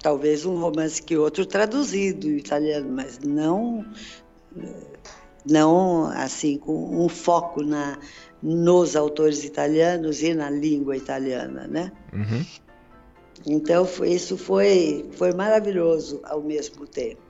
Talvez 0.00 0.44
um 0.44 0.58
romance 0.58 1.02
que 1.02 1.16
outro 1.16 1.46
traduzido 1.46 2.28
em 2.28 2.36
italiano, 2.36 2.90
mas 2.90 3.18
não 3.20 3.84
não 5.44 6.06
assim 6.06 6.56
com 6.56 7.04
um 7.04 7.08
foco 7.08 7.62
na 7.62 7.98
nos 8.42 8.96
autores 8.96 9.44
italianos 9.44 10.22
e 10.22 10.34
na 10.34 10.50
língua 10.50 10.96
italiana, 10.96 11.68
né? 11.68 11.92
Uhum. 12.12 12.44
Então 13.46 13.84
foi, 13.84 14.10
isso 14.10 14.36
foi 14.36 15.08
foi 15.12 15.32
maravilhoso 15.32 16.20
ao 16.24 16.40
mesmo 16.40 16.86
tempo. 16.86 17.20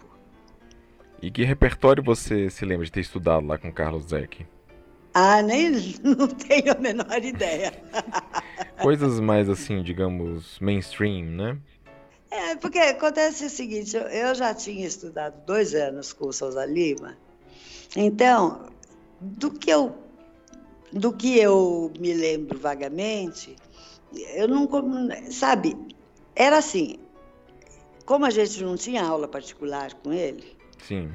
E 1.20 1.30
que 1.30 1.44
repertório 1.44 2.02
você 2.02 2.50
se 2.50 2.64
lembra 2.64 2.84
de 2.84 2.92
ter 2.92 3.00
estudado 3.00 3.46
lá 3.46 3.56
com 3.56 3.72
Carlos 3.72 4.06
Zec? 4.06 4.46
Ah, 5.14 5.42
nem 5.42 5.70
não 6.02 6.26
tenho 6.28 6.72
a 6.72 6.78
menor 6.78 7.24
ideia. 7.24 7.72
Coisas 8.80 9.20
mais 9.20 9.48
assim, 9.48 9.82
digamos, 9.82 10.58
mainstream, 10.58 11.24
né? 11.26 11.58
É, 12.30 12.56
porque 12.56 12.78
acontece 12.78 13.44
o 13.44 13.50
seguinte, 13.50 13.94
eu, 13.94 14.02
eu 14.04 14.34
já 14.34 14.54
tinha 14.54 14.86
estudado 14.86 15.44
dois 15.44 15.74
anos 15.74 16.14
com 16.14 16.28
o 16.28 16.32
Souza 16.32 16.64
Lima, 16.64 17.14
então, 17.94 18.70
do 19.20 19.50
que 19.50 19.70
eu, 19.70 19.94
do 20.90 21.12
que 21.12 21.38
eu 21.38 21.92
me 22.00 22.14
lembro 22.14 22.58
vagamente, 22.58 23.54
eu 24.34 24.48
não, 24.48 24.66
sabe, 25.30 25.76
era 26.34 26.58
assim, 26.58 26.96
como 28.04 28.24
a 28.24 28.30
gente 28.30 28.62
não 28.62 28.76
tinha 28.76 29.04
aula 29.04 29.28
particular 29.28 29.94
com 29.94 30.12
ele, 30.12 30.56
Sim. 30.86 31.10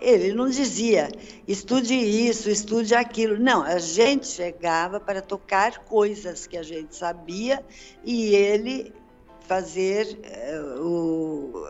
Ele 0.00 0.32
não 0.32 0.48
dizia, 0.48 1.08
estude 1.46 1.94
isso, 1.94 2.48
estude 2.48 2.94
aquilo. 2.94 3.36
Não, 3.36 3.64
a 3.64 3.78
gente 3.78 4.28
chegava 4.28 5.00
para 5.00 5.20
tocar 5.20 5.78
coisas 5.80 6.46
que 6.46 6.56
a 6.56 6.62
gente 6.62 6.94
sabia 6.94 7.64
e 8.04 8.34
ele 8.34 8.92
fazer 9.40 10.16
uh, 10.76 10.80
o. 10.80 11.66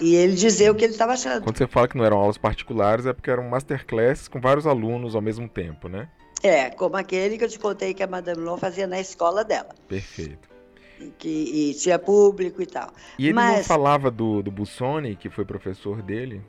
E 0.00 0.14
ele 0.14 0.34
dizer 0.34 0.70
o 0.70 0.74
que 0.74 0.84
ele 0.84 0.94
estava 0.94 1.12
achando. 1.12 1.42
Quando 1.42 1.58
você 1.58 1.66
fala 1.66 1.86
que 1.86 1.98
não 1.98 2.04
eram 2.04 2.16
aulas 2.16 2.38
particulares, 2.38 3.04
é 3.04 3.12
porque 3.12 3.30
eram 3.30 3.42
masterclasses 3.46 4.26
com 4.26 4.40
vários 4.40 4.66
alunos 4.66 5.14
ao 5.14 5.20
mesmo 5.20 5.46
tempo, 5.46 5.86
né? 5.86 6.08
É, 6.42 6.70
como 6.70 6.96
aquele 6.96 7.36
que 7.36 7.44
eu 7.44 7.48
te 7.48 7.58
contei 7.58 7.92
que 7.92 8.02
a 8.02 8.06
Madame 8.06 8.40
Long 8.40 8.56
fazia 8.56 8.86
na 8.86 8.98
escola 8.98 9.44
dela. 9.44 9.74
Perfeito. 9.86 10.55
Que, 11.18 11.28
e 11.28 11.74
tinha 11.74 11.98
público 11.98 12.62
e 12.62 12.66
tal. 12.66 12.90
E 13.18 13.26
ele 13.26 13.34
Mas... 13.34 13.58
não 13.58 13.64
falava 13.64 14.10
do, 14.10 14.42
do 14.42 14.50
Bussoni, 14.50 15.14
que 15.16 15.28
foi 15.28 15.44
professor 15.44 16.02
dele? 16.02 16.42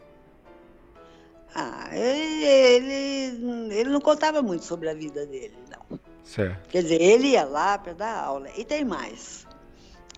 Ah, 1.54 1.90
ele, 1.92 3.74
ele 3.74 3.90
não 3.90 4.00
contava 4.00 4.42
muito 4.42 4.64
sobre 4.64 4.90
a 4.90 4.94
vida 4.94 5.26
dele, 5.26 5.56
não. 5.70 6.00
Certo. 6.24 6.70
Quer 6.70 6.84
dizer, 6.84 7.02
ele 7.02 7.30
ia 7.30 7.46
lá 7.46 7.78
para 7.78 7.94
dar 7.94 8.24
aula. 8.24 8.48
E 8.56 8.64
tem 8.64 8.86
mais. 8.86 9.48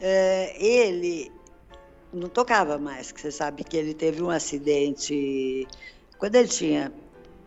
É, 0.01 0.55
ele 0.63 1.31
não 2.11 2.27
tocava 2.27 2.77
mais, 2.77 3.11
que 3.11 3.21
você 3.21 3.31
sabe 3.31 3.63
que 3.63 3.77
ele 3.77 3.93
teve 3.93 4.21
um 4.21 4.29
acidente 4.29 5.67
quando 6.17 6.35
ele 6.35 6.47
tinha 6.47 6.91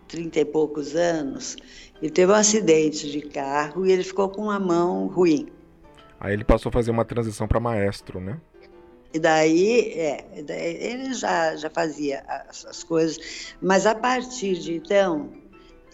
trinta 0.08 0.40
e 0.40 0.44
poucos 0.44 0.94
anos. 0.94 1.56
Ele 2.00 2.10
teve 2.10 2.32
um 2.32 2.34
acidente 2.34 3.10
de 3.10 3.20
carro 3.20 3.86
e 3.86 3.92
ele 3.92 4.04
ficou 4.04 4.28
com 4.28 4.42
uma 4.42 4.60
mão 4.60 5.06
ruim. 5.06 5.48
Aí 6.22 6.34
ele 6.34 6.44
passou 6.44 6.70
a 6.70 6.72
fazer 6.72 6.92
uma 6.92 7.04
transição 7.04 7.48
para 7.48 7.58
maestro, 7.58 8.20
né? 8.20 8.40
E 9.12 9.18
daí, 9.18 9.92
é, 9.98 10.24
ele 10.36 11.12
já, 11.14 11.56
já 11.56 11.68
fazia 11.68 12.24
as, 12.48 12.64
as, 12.64 12.84
coisas, 12.84 13.56
mas 13.60 13.86
a 13.86 13.94
partir 13.94 14.54
de 14.54 14.74
então, 14.74 15.32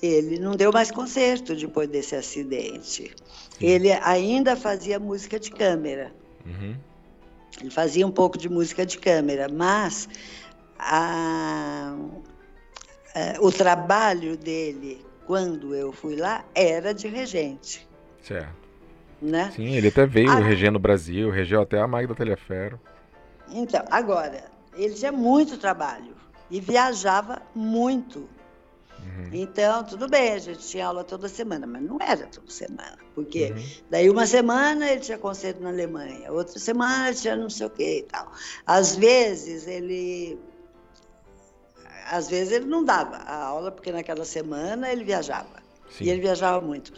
ele 0.02 0.38
não 0.38 0.54
deu 0.54 0.70
mais 0.70 0.90
concerto 0.90 1.56
depois 1.56 1.88
desse 1.88 2.14
acidente. 2.14 3.10
Sim. 3.58 3.66
Ele 3.66 3.90
ainda 3.90 4.54
fazia 4.54 4.98
música 4.98 5.40
de 5.40 5.50
câmera. 5.50 6.12
Uhum. 6.44 6.76
Ele 7.62 7.70
fazia 7.70 8.06
um 8.06 8.12
pouco 8.12 8.36
de 8.36 8.50
música 8.50 8.84
de 8.84 8.98
câmera, 8.98 9.48
mas 9.50 10.10
a, 10.78 11.96
a, 13.14 13.40
o 13.40 13.50
trabalho 13.50 14.36
dele, 14.36 15.02
quando 15.26 15.74
eu 15.74 15.90
fui 15.90 16.16
lá, 16.16 16.44
era 16.54 16.92
de 16.92 17.08
regente. 17.08 17.88
Certo. 18.22 18.67
Né? 19.20 19.52
Sim, 19.54 19.74
ele 19.74 19.88
até 19.88 20.06
veio 20.06 20.30
a... 20.30 20.36
regendo 20.36 20.76
o 20.76 20.80
Brasil, 20.80 21.30
regeu 21.30 21.60
até 21.60 21.80
a 21.80 21.86
Magda 21.88 22.14
Telefero. 22.14 22.80
Então, 23.50 23.84
agora, 23.90 24.44
ele 24.74 24.94
tinha 24.94 25.10
muito 25.10 25.58
trabalho 25.58 26.14
e 26.50 26.60
viajava 26.60 27.42
muito. 27.54 28.28
Uhum. 28.98 29.30
Então, 29.32 29.84
tudo 29.84 30.08
bem, 30.08 30.32
a 30.32 30.38
gente 30.38 30.66
tinha 30.66 30.86
aula 30.86 31.04
toda 31.04 31.28
semana, 31.28 31.66
mas 31.66 31.82
não 31.82 31.98
era 32.00 32.26
toda 32.26 32.50
semana. 32.50 32.98
Porque 33.14 33.50
uhum. 33.50 33.64
daí 33.90 34.10
uma 34.10 34.26
semana 34.26 34.90
ele 34.90 35.00
tinha 35.00 35.18
concerto 35.18 35.62
na 35.62 35.70
Alemanha, 35.70 36.30
outra 36.32 36.58
semana 36.58 37.12
tinha 37.14 37.36
não 37.36 37.50
sei 37.50 37.66
o 37.66 37.70
que 37.70 37.98
e 37.98 38.02
tal. 38.02 38.30
Às 38.66 38.96
vezes 38.96 39.66
ele. 39.66 40.38
Às 42.10 42.28
vezes 42.28 42.52
ele 42.52 42.64
não 42.64 42.84
dava 42.84 43.16
a 43.16 43.44
aula, 43.44 43.70
porque 43.70 43.92
naquela 43.92 44.24
semana 44.24 44.90
ele 44.90 45.04
viajava. 45.04 45.62
Sim. 45.90 46.04
E 46.04 46.10
ele 46.10 46.20
viajava 46.20 46.64
muito. 46.64 46.92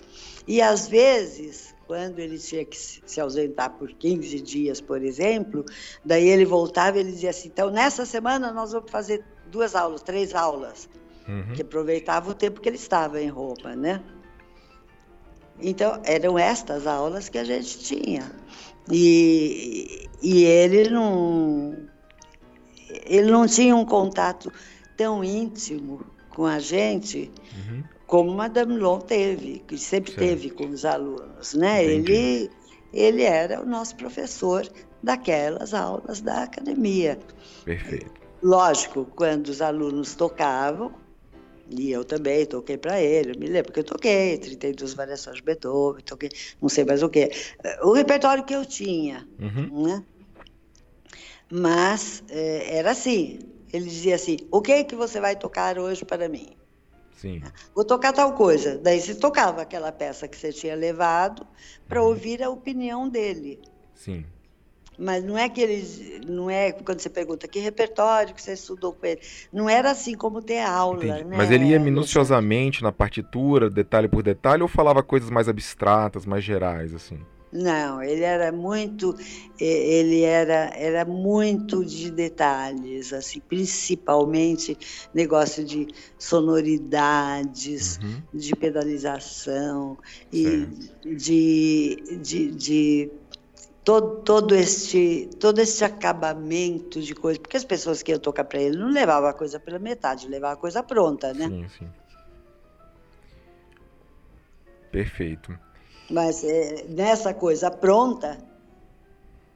E 0.46 0.62
às 0.62 0.88
vezes, 0.88 1.74
quando 1.90 2.20
ele 2.20 2.38
tinha 2.38 2.64
que 2.64 2.76
se 2.76 3.20
ausentar 3.20 3.70
por 3.70 3.92
15 3.92 4.40
dias, 4.42 4.80
por 4.80 5.02
exemplo, 5.02 5.64
daí 6.04 6.28
ele 6.28 6.44
voltava 6.44 6.96
e 6.96 7.00
ele 7.00 7.10
dizia 7.10 7.30
assim: 7.30 7.48
então 7.48 7.68
nessa 7.68 8.06
semana 8.06 8.52
nós 8.52 8.70
vamos 8.70 8.88
fazer 8.88 9.24
duas 9.50 9.74
aulas, 9.74 10.00
três 10.00 10.32
aulas 10.32 10.88
uhum. 11.26 11.52
que 11.52 11.62
aproveitava 11.62 12.30
o 12.30 12.34
tempo 12.34 12.60
que 12.60 12.68
ele 12.68 12.76
estava 12.76 13.20
em 13.20 13.26
roupa, 13.26 13.74
né? 13.74 14.00
Então, 15.60 16.00
eram 16.04 16.38
estas 16.38 16.86
aulas 16.86 17.28
que 17.28 17.36
a 17.36 17.42
gente 17.42 17.80
tinha. 17.80 18.30
E, 18.88 20.08
e 20.22 20.44
ele 20.44 20.90
não 20.90 21.76
ele 23.04 23.32
não 23.32 23.48
tinha 23.48 23.74
um 23.74 23.84
contato 23.84 24.52
tão 24.96 25.24
íntimo 25.24 26.06
com 26.28 26.46
a 26.46 26.60
gente 26.60 27.32
uhum. 27.56 27.82
Como 28.10 28.34
Madame 28.34 28.76
Long 28.76 28.98
teve, 28.98 29.60
que 29.68 29.78
sempre 29.78 30.10
certo. 30.10 30.26
teve 30.26 30.50
com 30.50 30.66
os 30.66 30.84
alunos, 30.84 31.54
né? 31.54 31.84
Ele 31.84 32.50
ele 32.92 33.22
era 33.22 33.62
o 33.62 33.64
nosso 33.64 33.94
professor 33.94 34.68
daquelas 35.00 35.72
aulas 35.72 36.20
da 36.20 36.42
academia. 36.42 37.16
Perfeito. 37.64 38.10
Lógico, 38.42 39.04
quando 39.14 39.46
os 39.46 39.62
alunos 39.62 40.16
tocavam, 40.16 40.92
e 41.70 41.92
eu 41.92 42.04
também 42.04 42.44
toquei 42.46 42.76
para 42.76 43.00
ele, 43.00 43.30
eu 43.30 43.38
me 43.38 43.46
lembro 43.46 43.72
que 43.72 43.78
eu 43.78 43.84
toquei 43.84 44.36
32 44.38 44.92
variações 44.92 45.36
de 45.36 45.42
Beethoven, 45.44 46.02
toquei 46.02 46.30
não 46.60 46.68
sei 46.68 46.84
mais 46.84 47.04
o 47.04 47.08
que. 47.08 47.30
O 47.84 47.92
repertório 47.92 48.42
que 48.42 48.56
eu 48.56 48.66
tinha, 48.66 49.24
uhum. 49.38 49.86
né? 49.86 50.04
Mas 51.48 52.24
é, 52.28 52.78
era 52.78 52.90
assim, 52.90 53.38
ele 53.72 53.84
dizia 53.84 54.16
assim, 54.16 54.36
o 54.50 54.60
que 54.60 54.72
é 54.72 54.82
que 54.82 54.96
você 54.96 55.20
vai 55.20 55.36
tocar 55.36 55.78
hoje 55.78 56.04
para 56.04 56.28
mim? 56.28 56.59
Sim. 57.20 57.42
Vou 57.74 57.84
tocar 57.84 58.14
tal 58.14 58.32
coisa. 58.32 58.78
Daí 58.78 58.98
você 58.98 59.14
tocava 59.14 59.60
aquela 59.60 59.92
peça 59.92 60.26
que 60.26 60.34
você 60.34 60.50
tinha 60.50 60.74
levado 60.74 61.46
para 61.86 62.00
uhum. 62.00 62.08
ouvir 62.08 62.42
a 62.42 62.48
opinião 62.48 63.06
dele. 63.06 63.60
Sim. 63.94 64.24
Mas 64.98 65.22
não 65.22 65.36
é 65.36 65.46
que 65.46 65.60
eles. 65.60 66.20
Não 66.26 66.48
é 66.48 66.72
quando 66.72 67.00
você 67.00 67.10
pergunta 67.10 67.46
que 67.46 67.58
repertório 67.58 68.34
que 68.34 68.40
você 68.40 68.54
estudou 68.54 68.94
com 68.94 69.04
ele. 69.04 69.20
Não 69.52 69.68
era 69.68 69.90
assim 69.90 70.14
como 70.14 70.40
ter 70.40 70.60
aula. 70.60 71.04
Né? 71.04 71.36
Mas 71.36 71.50
ele 71.50 71.66
ia 71.66 71.78
minuciosamente 71.78 72.82
na 72.82 72.90
partitura, 72.90 73.68
detalhe 73.68 74.08
por 74.08 74.22
detalhe, 74.22 74.62
ou 74.62 74.68
falava 74.68 75.02
coisas 75.02 75.28
mais 75.28 75.46
abstratas, 75.46 76.24
mais 76.24 76.42
gerais, 76.42 76.94
assim? 76.94 77.20
Não, 77.52 78.00
ele 78.00 78.22
era 78.22 78.52
muito, 78.52 79.16
ele 79.58 80.22
era, 80.22 80.70
era 80.76 81.04
muito 81.04 81.84
de 81.84 82.08
detalhes, 82.08 83.12
assim, 83.12 83.40
principalmente 83.40 84.78
negócio 85.12 85.64
de 85.64 85.88
sonoridades, 86.16 87.98
uhum. 87.98 88.22
de 88.32 88.54
pedalização 88.54 89.98
e 90.32 90.68
de, 91.04 92.18
de, 92.22 92.50
de 92.52 93.10
todo, 93.84 94.20
todo, 94.22 94.54
este, 94.54 95.28
todo 95.40 95.58
este 95.58 95.84
acabamento 95.84 97.02
de 97.02 97.16
coisa. 97.16 97.40
Porque 97.40 97.56
as 97.56 97.64
pessoas 97.64 98.00
que 98.00 98.12
iam 98.12 98.20
tocar 98.20 98.44
para 98.44 98.62
ele 98.62 98.76
não 98.76 98.90
levavam 98.90 99.28
a 99.28 99.34
coisa 99.34 99.58
pela 99.58 99.80
metade, 99.80 100.28
levavam 100.28 100.56
a 100.56 100.60
coisa 100.60 100.84
pronta, 100.84 101.34
né? 101.34 101.48
Sim, 101.48 101.68
sim. 101.68 101.88
Perfeito. 104.92 105.58
Mas 106.10 106.42
é, 106.42 106.86
nessa 106.88 107.32
coisa 107.32 107.70
pronta, 107.70 108.38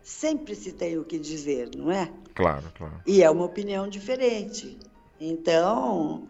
sempre 0.03 0.55
se 0.55 0.73
tem 0.73 0.99
o 0.99 1.05
que 1.05 1.19
dizer, 1.19 1.71
não 1.77 1.91
é? 1.91 2.11
Claro, 2.35 2.65
claro. 2.77 3.01
E 3.07 3.23
é 3.23 3.31
uma 3.31 3.45
opinião 3.45 3.89
diferente. 3.89 4.79
Então, 5.21 6.29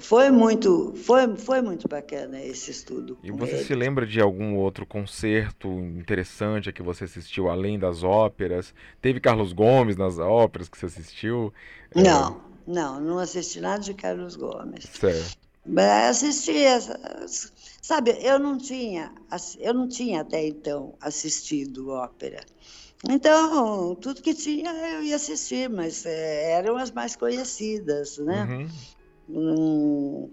foi 0.00 0.30
muito, 0.30 0.94
foi, 0.96 1.36
foi 1.36 1.60
muito 1.60 1.86
bacana 1.86 2.40
esse 2.40 2.70
estudo. 2.70 3.18
E 3.22 3.30
você 3.30 3.56
ele. 3.56 3.64
se 3.64 3.74
lembra 3.74 4.06
de 4.06 4.20
algum 4.20 4.56
outro 4.56 4.86
concerto 4.86 5.68
interessante 5.68 6.70
a 6.70 6.72
que 6.72 6.82
você 6.82 7.04
assistiu 7.04 7.48
além 7.48 7.78
das 7.78 8.02
óperas? 8.02 8.74
Teve 9.00 9.20
Carlos 9.20 9.52
Gomes 9.52 9.96
nas 9.96 10.18
óperas 10.18 10.68
que 10.68 10.78
você 10.78 10.86
assistiu? 10.86 11.52
Não, 11.94 12.40
é... 12.66 12.70
não, 12.70 13.00
não 13.00 13.18
assisti 13.18 13.60
nada 13.60 13.82
de 13.82 13.94
Carlos 13.94 14.34
Gomes. 14.34 14.84
Certo. 14.84 15.41
Mas 15.64 16.22
assisti, 16.22 16.64
sabe, 17.80 18.18
eu 18.20 18.38
não 18.38 18.58
tinha, 18.58 19.14
eu 19.58 19.72
não 19.72 19.88
tinha 19.88 20.22
até 20.22 20.46
então 20.46 20.94
assistido 21.00 21.90
ópera. 21.90 22.44
Então, 23.08 23.94
tudo 23.96 24.22
que 24.22 24.34
tinha 24.34 24.70
eu 24.70 25.02
ia 25.02 25.16
assistir, 25.16 25.68
mas 25.68 26.04
é, 26.06 26.52
eram 26.52 26.76
as 26.76 26.90
mais 26.90 27.16
conhecidas, 27.16 28.18
né? 28.18 28.44
Uhum. 28.44 28.68
Hum, 29.28 30.30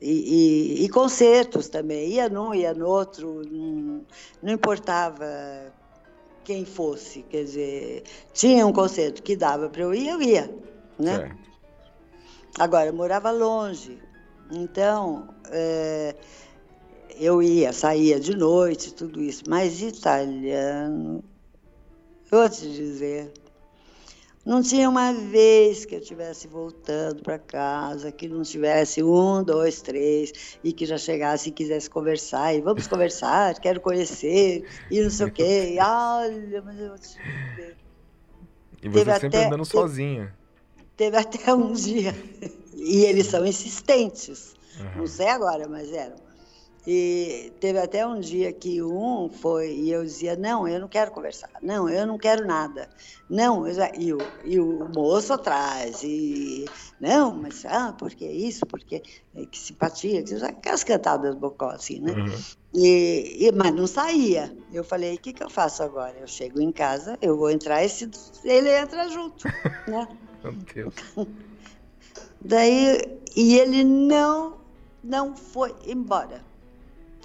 e, 0.00 0.80
e, 0.80 0.84
e, 0.84 0.88
concertos 0.88 1.68
também, 1.68 2.10
ia 2.12 2.28
num, 2.28 2.54
ia 2.54 2.72
no 2.74 2.86
outro, 2.86 3.42
não, 3.50 4.06
não 4.42 4.52
importava 4.52 5.26
quem 6.44 6.64
fosse, 6.64 7.22
quer 7.22 7.44
dizer, 7.44 8.04
tinha 8.32 8.66
um 8.66 8.72
concerto 8.72 9.22
que 9.22 9.34
dava 9.34 9.68
para 9.68 9.82
eu 9.82 9.94
ir, 9.94 10.08
eu 10.08 10.22
ia, 10.22 10.54
né? 10.98 11.36
Agora, 12.58 12.86
eu 12.86 12.94
morava 12.94 13.30
longe, 13.30 14.00
então 14.50 15.28
é, 15.50 16.14
eu 17.18 17.42
ia, 17.42 17.72
saía 17.72 18.18
de 18.18 18.36
noite, 18.36 18.94
tudo 18.94 19.20
isso, 19.22 19.44
mas 19.48 19.80
italiano, 19.80 21.22
eu 22.30 22.38
vou 22.38 22.48
te 22.48 22.72
dizer, 22.72 23.32
não 24.44 24.62
tinha 24.62 24.88
uma 24.88 25.12
vez 25.12 25.84
que 25.84 25.94
eu 25.94 25.98
estivesse 26.00 26.48
voltando 26.48 27.22
para 27.22 27.38
casa, 27.38 28.10
que 28.10 28.26
não 28.26 28.42
tivesse 28.42 29.02
um, 29.02 29.44
dois, 29.44 29.82
três, 29.82 30.58
e 30.64 30.72
que 30.72 30.86
já 30.86 30.96
chegasse 30.96 31.50
e 31.50 31.52
quisesse 31.52 31.90
conversar, 31.90 32.54
e 32.54 32.60
vamos 32.60 32.86
conversar, 32.86 33.54
quero 33.60 33.80
conhecer, 33.80 34.66
e 34.90 35.02
não 35.02 35.10
sei 35.10 35.26
o 35.26 35.30
quê. 35.30 35.74
E, 35.74 35.78
olha, 35.80 36.62
mas 36.62 36.80
eu 36.80 36.98
te 36.98 37.18
E 38.82 38.88
você 38.88 39.04
teve 39.04 39.12
sempre 39.12 39.26
até, 39.26 39.46
andando 39.46 39.64
teve, 39.64 39.78
sozinha. 39.78 40.34
Teve 40.96 41.16
até 41.18 41.52
um 41.54 41.72
dia, 41.72 42.14
e 42.74 43.04
eles 43.04 43.26
são 43.26 43.44
insistentes, 43.46 44.54
uhum. 44.78 45.00
não 45.00 45.06
sei 45.06 45.28
agora, 45.28 45.68
mas 45.68 45.92
eram 45.92 46.16
e 46.86 47.52
teve 47.60 47.78
até 47.78 48.06
um 48.06 48.18
dia 48.18 48.52
que 48.52 48.82
um 48.82 49.28
foi 49.28 49.70
e 49.74 49.90
eu 49.90 50.02
dizia: 50.02 50.34
Não, 50.34 50.66
eu 50.66 50.80
não 50.80 50.88
quero 50.88 51.10
conversar, 51.10 51.50
não, 51.62 51.88
eu 51.90 52.06
não 52.06 52.16
quero 52.16 52.46
nada, 52.46 52.88
não. 53.28 53.70
Já, 53.70 53.92
e, 53.94 54.14
o, 54.14 54.18
e 54.44 54.58
o 54.58 54.88
moço 54.94 55.34
atrás, 55.34 56.02
e 56.02 56.64
não, 56.98 57.34
mas 57.34 57.66
ah, 57.66 57.94
porque 57.98 58.24
isso, 58.24 58.64
porque 58.66 59.00
que 59.00 59.58
simpatia, 59.58 60.24
aquelas 60.42 60.82
cantadas 60.82 61.34
bocó 61.34 61.68
assim, 61.68 62.00
né? 62.00 62.12
Uhum. 62.12 62.38
E, 62.72 63.46
e, 63.46 63.52
mas 63.52 63.74
não 63.74 63.86
saía. 63.86 64.56
Eu 64.72 64.82
falei: 64.82 65.16
O 65.16 65.18
que, 65.18 65.34
que 65.34 65.42
eu 65.42 65.50
faço 65.50 65.82
agora? 65.82 66.16
Eu 66.18 66.26
chego 66.26 66.62
em 66.62 66.72
casa, 66.72 67.18
eu 67.20 67.36
vou 67.36 67.50
entrar, 67.50 67.84
esse, 67.84 68.10
ele 68.42 68.70
entra 68.74 69.06
junto, 69.10 69.46
né? 69.86 70.08
Meu 70.42 70.52
Deus. 70.74 70.94
Daí, 72.42 73.20
e 73.36 73.58
ele 73.58 73.84
não, 73.84 74.58
não 75.02 75.36
foi 75.36 75.74
embora 75.86 76.42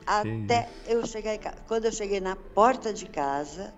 até 0.06 0.70
eu 0.88 1.06
chegar 1.06 1.34
em 1.34 1.40
casa. 1.40 1.58
Quando 1.68 1.86
eu 1.86 1.92
cheguei 1.92 2.20
na 2.20 2.36
porta 2.36 2.94
de 2.94 3.06
casa, 3.08 3.74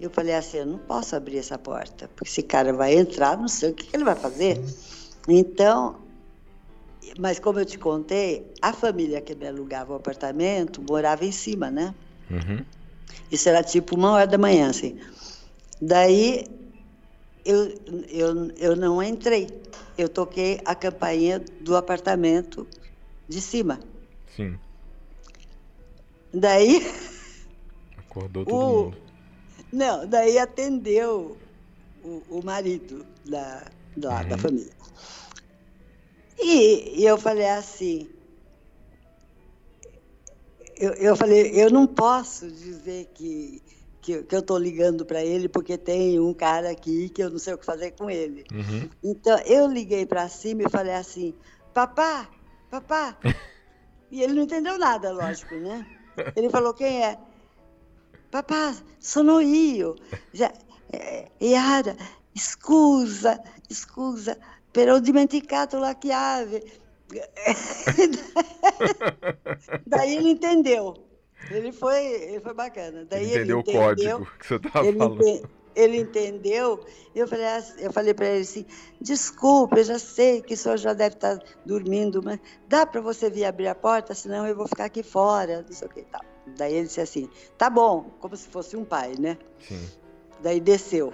eu 0.00 0.08
falei 0.10 0.34
assim, 0.34 0.58
eu 0.58 0.66
não 0.66 0.78
posso 0.78 1.14
abrir 1.14 1.38
essa 1.38 1.58
porta, 1.58 2.08
porque 2.08 2.30
esse 2.30 2.42
cara 2.42 2.72
vai 2.72 2.94
entrar, 2.94 3.36
não 3.36 3.48
sei 3.48 3.70
o 3.70 3.74
que, 3.74 3.86
que 3.86 3.96
ele 3.96 4.04
vai 4.04 4.16
fazer. 4.16 4.62
Então, 5.28 5.96
mas 7.18 7.38
como 7.38 7.58
eu 7.58 7.64
te 7.64 7.78
contei, 7.78 8.50
a 8.62 8.72
família 8.72 9.20
que 9.20 9.34
me 9.34 9.46
alugava 9.46 9.92
o 9.92 9.96
apartamento 9.96 10.82
morava 10.82 11.24
em 11.24 11.32
cima, 11.32 11.70
né? 11.70 11.94
Uhum. 12.30 12.64
Isso 13.30 13.48
era 13.48 13.62
tipo 13.62 13.94
uma 13.94 14.12
hora 14.12 14.26
da 14.26 14.38
manhã, 14.38 14.70
assim. 14.70 14.98
Daí 15.80 16.46
eu, 17.44 17.74
eu, 18.08 18.50
eu 18.56 18.76
não 18.76 19.02
entrei. 19.02 19.46
Eu 19.96 20.08
toquei 20.08 20.60
a 20.64 20.74
campainha 20.74 21.38
do 21.60 21.76
apartamento 21.76 22.66
de 23.28 23.40
cima. 23.40 23.80
Sim. 24.34 24.58
Daí. 26.32 26.86
Acordou 27.96 28.44
todo 28.46 28.54
o... 28.54 28.84
mundo. 28.84 29.06
Não, 29.72 30.06
daí 30.06 30.38
atendeu 30.38 31.36
o, 32.04 32.22
o 32.30 32.42
marido 32.44 33.04
da, 33.24 33.64
da, 33.96 34.20
uhum. 34.20 34.28
da 34.28 34.38
família. 34.38 34.72
E, 36.38 37.00
e, 37.00 37.04
eu 37.04 37.18
falei 37.18 37.48
assim. 37.48 38.08
Eu, 40.76 40.92
eu 40.92 41.16
falei, 41.16 41.52
eu 41.54 41.70
não 41.70 41.86
posso 41.86 42.50
dizer 42.50 43.10
que 43.14 43.62
que, 44.06 44.22
que 44.22 44.36
eu 44.36 44.38
estou 44.38 44.56
ligando 44.56 45.04
para 45.04 45.24
ele 45.24 45.48
porque 45.48 45.76
tem 45.76 46.20
um 46.20 46.32
cara 46.32 46.70
aqui 46.70 47.08
que 47.08 47.20
eu 47.20 47.28
não 47.28 47.40
sei 47.40 47.54
o 47.54 47.58
que 47.58 47.66
fazer 47.66 47.90
com 47.90 48.08
ele. 48.08 48.44
Uhum. 48.52 48.88
Então 49.02 49.36
eu 49.40 49.66
liguei 49.66 50.06
para 50.06 50.28
cima 50.28 50.62
e 50.62 50.70
falei 50.70 50.94
assim: 50.94 51.34
papá, 51.74 52.28
papá. 52.70 53.18
e 54.08 54.22
ele 54.22 54.34
não 54.34 54.44
entendeu 54.44 54.78
nada, 54.78 55.12
lógico, 55.12 55.56
né? 55.56 55.84
Ele 56.36 56.48
falou: 56.48 56.72
quem 56.72 57.04
é? 57.04 57.18
Papá, 58.30 58.76
sono 59.00 59.40
io. 59.40 59.96
Já, 60.32 60.52
é, 60.92 61.28
Yara, 61.42 61.96
scusa, 62.38 63.42
scusa, 63.68 64.38
però 64.72 64.94
ho 64.94 65.00
dimenticato 65.00 65.78
la 65.78 65.96
chiave. 66.00 66.62
Daí 69.84 70.16
ele 70.16 70.30
entendeu. 70.30 71.05
Ele 71.50 71.72
foi, 71.72 72.04
ele 72.04 72.40
foi 72.40 72.54
bacana. 72.54 73.04
Daí 73.04 73.32
ele 73.32 73.52
entendeu, 73.52 73.58
ele 73.58 73.60
entendeu 73.60 74.16
o 74.16 74.18
código 74.18 74.38
que 74.38 74.46
você 74.46 74.54
estava 74.56 74.92
falando. 74.92 75.48
ele 75.76 75.98
entendeu. 75.98 76.80
Eu 77.14 77.28
falei, 77.28 77.46
eu 77.78 77.92
falei 77.92 78.14
para 78.14 78.26
ele 78.26 78.40
assim: 78.40 78.66
desculpa, 79.00 79.78
eu 79.78 79.84
já 79.84 79.98
sei 79.98 80.40
que 80.40 80.54
o 80.54 80.56
senhor 80.56 80.78
já 80.78 80.94
deve 80.94 81.14
estar 81.14 81.38
dormindo, 81.64 82.22
mas 82.22 82.40
dá 82.66 82.86
para 82.86 83.00
você 83.00 83.28
vir 83.28 83.44
abrir 83.44 83.68
a 83.68 83.74
porta, 83.74 84.14
senão 84.14 84.46
eu 84.46 84.56
vou 84.56 84.66
ficar 84.66 84.86
aqui 84.86 85.02
fora, 85.02 85.62
não 85.62 85.72
sei 85.72 85.86
o 85.86 85.90
que 85.90 86.02
tal. 86.02 86.22
Daí 86.56 86.74
ele 86.74 86.86
disse 86.86 87.00
assim: 87.00 87.28
tá 87.58 87.68
bom, 87.68 88.10
como 88.18 88.34
se 88.36 88.48
fosse 88.48 88.76
um 88.76 88.84
pai, 88.84 89.14
né? 89.18 89.36
Sim. 89.60 89.86
Daí 90.42 90.58
desceu. 90.58 91.12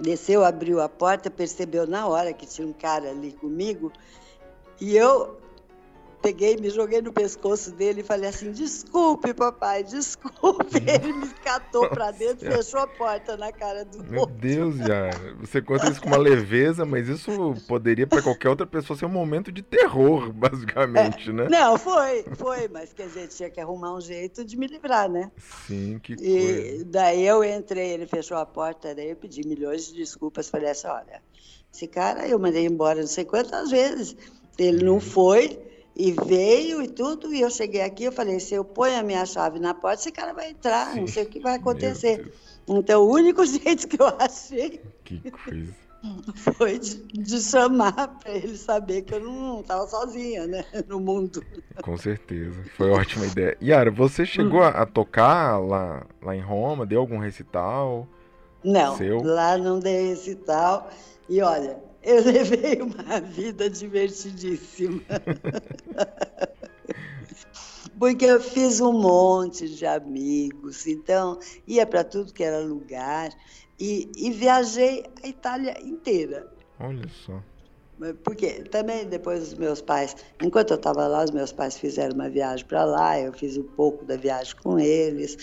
Desceu, 0.00 0.44
abriu 0.44 0.80
a 0.80 0.88
porta, 0.88 1.30
percebeu 1.30 1.86
na 1.86 2.08
hora 2.08 2.32
que 2.32 2.46
tinha 2.46 2.66
um 2.66 2.72
cara 2.72 3.10
ali 3.10 3.30
comigo. 3.32 3.92
E 4.80 4.96
eu 4.96 5.38
peguei, 6.24 6.56
me 6.56 6.70
joguei 6.70 7.02
no 7.02 7.12
pescoço 7.12 7.70
dele 7.70 8.00
e 8.00 8.04
falei 8.04 8.30
assim: 8.30 8.50
desculpe, 8.50 9.34
papai, 9.34 9.84
desculpe. 9.84 10.78
Ele 10.86 11.12
me 11.12 11.28
catou 11.44 11.86
para 11.90 12.10
dentro 12.10 12.48
e 12.48 12.50
fechou 12.50 12.80
a 12.80 12.86
porta 12.86 13.36
na 13.36 13.52
cara 13.52 13.84
do 13.84 14.02
Meu 14.02 14.20
outro. 14.20 14.34
Deus, 14.36 14.76
já. 14.78 15.10
Você 15.38 15.60
conta 15.60 15.90
isso 15.90 16.00
com 16.00 16.08
uma 16.08 16.16
leveza, 16.16 16.86
mas 16.86 17.08
isso 17.08 17.30
poderia 17.68 18.06
para 18.06 18.22
qualquer 18.22 18.48
outra 18.48 18.66
pessoa 18.66 18.98
ser 18.98 19.04
um 19.04 19.10
momento 19.10 19.52
de 19.52 19.60
terror, 19.60 20.32
basicamente, 20.32 21.28
é. 21.28 21.32
né? 21.34 21.48
Não, 21.50 21.76
foi, 21.76 22.24
foi, 22.36 22.68
mas 22.68 22.94
quer 22.94 23.06
dizer, 23.06 23.28
tinha 23.28 23.50
que 23.50 23.60
arrumar 23.60 23.94
um 23.94 24.00
jeito 24.00 24.44
de 24.44 24.56
me 24.56 24.66
livrar, 24.66 25.10
né? 25.10 25.30
Sim, 25.66 26.00
que 26.02 26.16
coisa. 26.16 26.30
E 26.30 26.84
daí 26.84 27.26
eu 27.26 27.44
entrei, 27.44 27.90
ele 27.90 28.06
fechou 28.06 28.38
a 28.38 28.46
porta, 28.46 28.94
daí 28.94 29.10
eu 29.10 29.16
pedi 29.16 29.46
milhões 29.46 29.88
de 29.88 29.94
desculpas, 29.94 30.48
falei 30.48 30.70
assim: 30.70 30.86
olha, 30.86 31.22
esse 31.70 31.86
cara 31.86 32.26
eu 32.26 32.38
mandei 32.38 32.64
embora 32.64 33.00
não 33.00 33.06
sei 33.06 33.26
quantas 33.26 33.70
vezes. 33.70 34.16
Ele 34.56 34.84
não 34.84 34.94
uhum. 34.94 35.00
foi, 35.00 35.58
e 35.96 36.12
veio 36.26 36.82
e 36.82 36.88
tudo, 36.88 37.32
e 37.32 37.40
eu 37.40 37.50
cheguei 37.50 37.82
aqui, 37.82 38.04
eu 38.04 38.12
falei, 38.12 38.40
se 38.40 38.54
eu 38.54 38.64
ponho 38.64 38.98
a 38.98 39.02
minha 39.02 39.24
chave 39.24 39.60
na 39.60 39.72
porta, 39.72 40.00
esse 40.00 40.12
cara 40.12 40.32
vai 40.32 40.50
entrar, 40.50 40.92
Sim. 40.92 41.00
não 41.00 41.06
sei 41.06 41.22
o 41.22 41.26
que 41.26 41.38
vai 41.38 41.54
acontecer. 41.54 42.32
Então, 42.66 43.02
o 43.02 43.12
único 43.12 43.44
jeito 43.46 43.86
que 43.86 44.00
eu 44.00 44.08
achei 44.18 44.80
foi 46.56 46.78
de, 46.80 46.96
de 47.12 47.40
chamar 47.40 48.18
para 48.18 48.32
ele 48.32 48.56
saber 48.56 49.02
que 49.02 49.14
eu 49.14 49.20
não 49.20 49.60
estava 49.60 49.86
sozinha, 49.86 50.46
né, 50.48 50.64
no 50.88 50.98
mundo. 50.98 51.44
Com 51.80 51.96
certeza, 51.96 52.60
foi 52.76 52.90
ótima 52.90 53.26
ideia. 53.26 53.56
Yara, 53.62 53.90
você 53.90 54.26
chegou 54.26 54.62
a, 54.62 54.70
a, 54.70 54.86
tocar 54.86 55.58
lá, 55.58 56.04
lá 56.20 56.34
em 56.34 56.40
Roma, 56.40 56.84
deu 56.84 57.00
algum 57.00 57.18
recital? 57.18 58.08
Não, 58.64 58.96
seu? 58.96 59.22
lá 59.22 59.56
não 59.56 59.78
dei 59.78 60.08
recital, 60.08 60.90
e 61.28 61.40
olha, 61.40 61.78
eu 62.04 62.22
levei 62.22 62.80
uma 62.82 63.20
vida 63.20 63.68
divertidíssima. 63.70 65.02
Porque 67.98 68.24
eu 68.24 68.40
fiz 68.40 68.80
um 68.80 68.92
monte 68.92 69.68
de 69.68 69.86
amigos, 69.86 70.86
então 70.86 71.38
ia 71.66 71.86
para 71.86 72.02
tudo 72.04 72.32
que 72.32 72.42
era 72.42 72.58
lugar 72.58 73.30
e, 73.78 74.10
e 74.16 74.30
viajei 74.32 75.04
a 75.22 75.28
Itália 75.28 75.76
inteira. 75.80 76.52
Olha 76.78 77.08
só. 77.08 77.40
Porque 78.24 78.64
também 78.64 79.06
depois 79.06 79.42
os 79.42 79.54
meus 79.54 79.80
pais, 79.80 80.16
enquanto 80.42 80.72
eu 80.72 80.76
estava 80.76 81.06
lá, 81.06 81.22
os 81.22 81.30
meus 81.30 81.52
pais 81.52 81.78
fizeram 81.78 82.14
uma 82.14 82.28
viagem 82.28 82.66
para 82.66 82.84
lá, 82.84 83.18
eu 83.20 83.32
fiz 83.32 83.56
um 83.56 83.62
pouco 83.62 84.04
da 84.04 84.16
viagem 84.16 84.56
com 84.56 84.78
eles. 84.78 85.38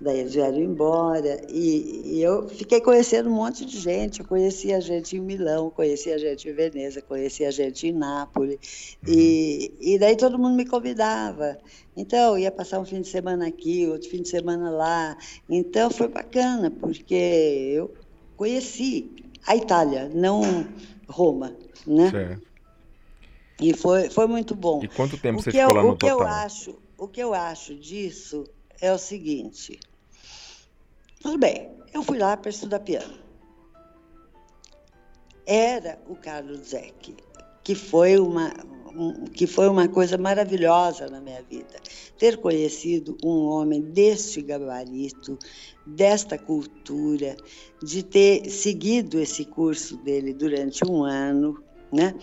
Daí 0.00 0.20
eles 0.20 0.32
vieram 0.32 0.56
embora 0.56 1.42
e, 1.50 2.16
e, 2.16 2.22
eu 2.22 2.48
fiquei 2.48 2.80
conhecendo 2.80 3.28
um 3.28 3.34
monte 3.34 3.66
de 3.66 3.78
gente. 3.78 4.20
Eu 4.20 4.26
conhecia 4.26 4.80
gente 4.80 5.14
em 5.14 5.20
Milão, 5.20 5.68
conhecia 5.68 6.18
gente 6.18 6.48
em 6.48 6.54
Veneza, 6.54 7.02
conhecia 7.02 7.52
gente 7.52 7.86
em 7.86 7.92
Nápoles. 7.92 8.96
E, 9.06 9.70
e 9.78 9.98
daí 9.98 10.16
todo 10.16 10.38
mundo 10.38 10.56
me 10.56 10.64
convidava. 10.64 11.58
Então, 11.94 12.32
eu 12.32 12.38
ia 12.38 12.50
passar 12.50 12.80
um 12.80 12.84
fim 12.86 13.02
de 13.02 13.08
semana 13.08 13.46
aqui, 13.46 13.86
outro 13.88 14.08
fim 14.08 14.22
de 14.22 14.28
semana 14.30 14.70
lá. 14.70 15.18
Então, 15.46 15.90
foi 15.90 16.08
bacana, 16.08 16.70
porque 16.70 17.74
eu 17.74 17.92
conheci 18.38 19.10
a 19.46 19.54
Itália, 19.54 20.10
não 20.14 20.66
Roma, 21.06 21.54
né? 21.86 22.10
Certo. 22.10 22.50
E 23.60 23.74
foi, 23.74 24.08
foi 24.08 24.26
muito 24.26 24.54
bom. 24.54 24.82
E 24.82 24.88
quanto 24.88 25.18
tempo 25.18 25.40
o 25.40 25.42
você 25.42 25.50
ficou 25.50 25.68
eu, 25.68 25.76
lá 25.76 25.82
no 25.82 25.90
o 25.90 25.96
total? 25.96 26.16
Que 26.16 26.22
eu 26.22 26.26
acho, 26.26 26.78
o 26.96 27.06
que 27.06 27.20
eu 27.20 27.34
acho 27.34 27.74
disso 27.74 28.44
é 28.80 28.90
o 28.90 28.96
seguinte 28.96 29.78
tudo 31.20 31.38
bem, 31.38 31.70
eu 31.92 32.02
fui 32.02 32.18
lá 32.18 32.36
para 32.36 32.50
estudar 32.50 32.80
piano. 32.80 33.14
Era 35.46 35.98
o 36.08 36.16
Carlos 36.16 36.68
Zeck, 36.68 37.14
que 37.62 37.74
foi 37.74 38.18
uma, 38.18 38.52
um, 38.96 39.24
que 39.24 39.46
foi 39.46 39.68
uma 39.68 39.86
coisa 39.86 40.16
maravilhosa 40.16 41.08
na 41.08 41.20
minha 41.20 41.42
vida. 41.42 41.78
Ter 42.18 42.38
conhecido 42.38 43.16
um 43.22 43.46
homem 43.46 43.82
deste 43.82 44.40
gabarito, 44.40 45.38
desta 45.86 46.38
cultura, 46.38 47.36
de 47.82 48.02
ter 48.02 48.48
seguido 48.48 49.20
esse 49.20 49.44
curso 49.44 49.96
dele 49.98 50.32
durante 50.32 50.84
um 50.86 51.04
ano, 51.04 51.62
né? 51.92 52.14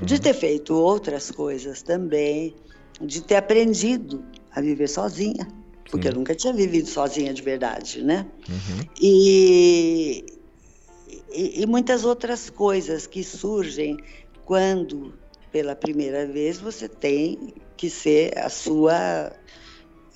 de 0.00 0.14
uhum. 0.14 0.20
ter 0.20 0.34
feito 0.34 0.74
outras 0.74 1.30
coisas 1.30 1.82
também, 1.82 2.54
de 3.00 3.20
ter 3.20 3.36
aprendido 3.36 4.24
a 4.52 4.60
viver 4.60 4.88
sozinha 4.88 5.63
porque 5.90 6.08
eu 6.08 6.14
nunca 6.14 6.34
tinha 6.34 6.52
vivido 6.52 6.88
sozinha 6.88 7.32
de 7.32 7.42
verdade, 7.42 8.02
né? 8.02 8.26
Uhum. 8.48 8.86
E, 9.00 10.24
e, 11.32 11.62
e, 11.62 11.66
muitas 11.66 12.04
outras 12.04 12.50
coisas 12.50 13.06
que 13.06 13.22
surgem 13.22 13.98
quando, 14.44 15.14
pela 15.52 15.76
primeira 15.76 16.26
vez, 16.26 16.58
você 16.58 16.88
tem 16.88 17.54
que 17.76 17.90
ser 17.90 18.36
a 18.38 18.48
sua, 18.48 19.32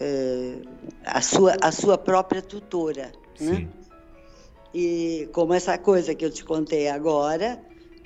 uh, 0.00 0.68
a 1.04 1.20
sua, 1.20 1.56
a 1.60 1.70
sua 1.70 1.98
própria 1.98 2.42
tutora, 2.42 3.12
né? 3.40 3.46
Sim. 3.46 3.52
né? 3.52 3.68
E 4.74 5.28
como 5.32 5.54
essa 5.54 5.78
coisa 5.78 6.14
que 6.14 6.24
eu 6.24 6.30
te 6.30 6.44
contei 6.44 6.88
agora, 6.88 7.58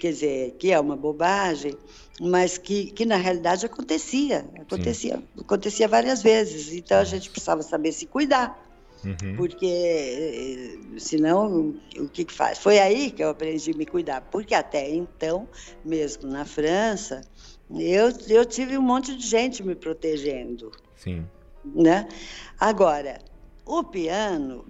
quer 0.03 0.11
dizer, 0.11 0.57
que 0.59 0.73
é 0.73 0.81
uma 0.81 0.97
bobagem, 0.97 1.77
mas 2.21 2.59
que, 2.59 2.87
que 2.87 3.07
na 3.07 3.15
realidade 3.15 3.65
acontecia, 3.65 4.45
acontecia, 4.61 5.19
Sim. 5.19 5.29
acontecia 5.41 5.87
várias 5.87 6.21
vezes. 6.21 6.73
Então 6.73 6.99
a 6.99 7.05
gente 7.05 7.31
precisava 7.31 7.63
saber 7.63 7.93
se 7.93 8.07
cuidar, 8.07 8.61
uhum. 9.05 9.37
porque 9.37 10.77
senão 10.99 11.73
o 11.97 12.09
que, 12.09 12.25
que 12.25 12.33
faz? 12.33 12.59
Foi 12.59 12.81
aí 12.81 13.13
que 13.13 13.23
eu 13.23 13.29
aprendi 13.31 13.71
a 13.71 13.77
me 13.77 13.87
cuidar, 13.87 14.23
porque 14.23 14.57
até 14.57 14.91
então, 14.91 15.49
mesmo 15.85 16.29
na 16.29 16.45
França, 16.45 17.21
eu, 17.71 18.13
eu 18.29 18.45
tive 18.45 18.77
um 18.77 18.83
monte 18.83 19.17
de 19.17 19.25
gente 19.25 19.63
me 19.63 19.77
protegendo. 19.77 20.73
Sim. 20.97 21.25
Né? 21.65 22.09
Agora, 22.59 23.21
o 23.65 23.85
piano, 23.85 24.65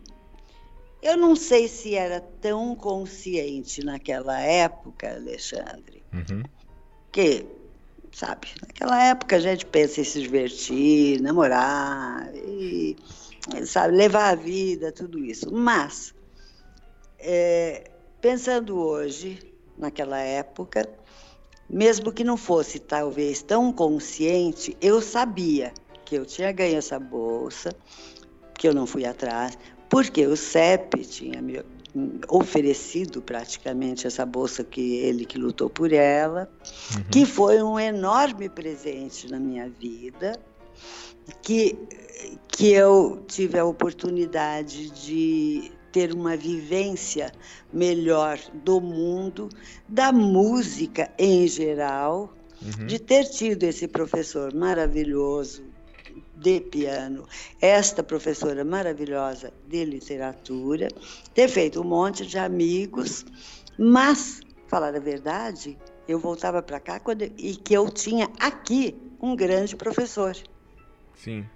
eu 1.02 1.16
não 1.16 1.34
sei 1.36 1.68
se 1.68 1.94
era 1.94 2.20
tão 2.20 2.74
consciente 2.74 3.84
naquela 3.84 4.40
época, 4.40 5.14
Alexandre. 5.14 6.02
Uhum 6.12 6.42
porque, 7.12 7.44
sabe, 8.10 8.48
naquela 8.62 9.04
época 9.04 9.36
a 9.36 9.38
gente 9.38 9.66
pensa 9.66 10.00
em 10.00 10.04
se 10.04 10.22
divertir, 10.22 11.20
namorar, 11.20 12.34
e, 12.34 12.96
sabe, 13.66 13.94
levar 13.94 14.30
a 14.30 14.34
vida, 14.34 14.90
tudo 14.90 15.18
isso. 15.18 15.52
Mas, 15.52 16.14
é, 17.18 17.90
pensando 18.18 18.78
hoje, 18.78 19.38
naquela 19.76 20.20
época, 20.20 20.88
mesmo 21.68 22.10
que 22.10 22.24
não 22.24 22.38
fosse 22.38 22.78
talvez 22.78 23.42
tão 23.42 23.70
consciente, 23.70 24.74
eu 24.80 25.02
sabia 25.02 25.74
que 26.06 26.14
eu 26.14 26.24
tinha 26.24 26.50
ganho 26.50 26.78
essa 26.78 26.98
bolsa, 26.98 27.76
que 28.54 28.66
eu 28.66 28.72
não 28.72 28.86
fui 28.86 29.04
atrás, 29.04 29.58
porque 29.92 30.26
o 30.26 30.34
CEP 30.34 31.04
tinha 31.04 31.42
me, 31.42 31.62
oferecido 32.26 33.20
praticamente 33.20 34.06
essa 34.06 34.24
bolsa 34.24 34.64
que 34.64 34.96
ele 34.96 35.26
que 35.26 35.36
lutou 35.36 35.68
por 35.68 35.92
ela, 35.92 36.50
uhum. 36.96 37.04
que 37.10 37.26
foi 37.26 37.62
um 37.62 37.78
enorme 37.78 38.48
presente 38.48 39.30
na 39.30 39.38
minha 39.38 39.68
vida, 39.68 40.40
que, 41.42 41.78
que 42.48 42.70
eu 42.70 43.22
tive 43.28 43.58
a 43.58 43.66
oportunidade 43.66 44.88
de 44.92 45.70
ter 45.92 46.14
uma 46.14 46.38
vivência 46.38 47.30
melhor 47.70 48.38
do 48.64 48.80
mundo, 48.80 49.50
da 49.86 50.10
música 50.10 51.12
em 51.18 51.46
geral, 51.46 52.32
uhum. 52.62 52.86
de 52.86 52.98
ter 52.98 53.26
tido 53.26 53.64
esse 53.64 53.86
professor 53.86 54.54
maravilhoso 54.54 55.70
de 56.42 56.60
piano, 56.60 57.26
esta 57.60 58.02
professora 58.02 58.64
maravilhosa 58.64 59.52
de 59.68 59.84
literatura, 59.84 60.88
ter 61.32 61.48
feito 61.48 61.80
um 61.80 61.84
monte 61.84 62.26
de 62.26 62.38
amigos, 62.38 63.24
mas, 63.78 64.40
falar 64.66 64.94
a 64.94 65.00
verdade, 65.00 65.78
eu 66.08 66.18
voltava 66.18 66.60
para 66.62 66.80
cá 66.80 66.98
quando, 66.98 67.22
e 67.22 67.56
que 67.56 67.74
eu 67.74 67.88
tinha 67.88 68.28
aqui 68.40 68.96
um 69.20 69.36
grande 69.36 69.76
professor. 69.76 70.36
Sim. 71.14 71.46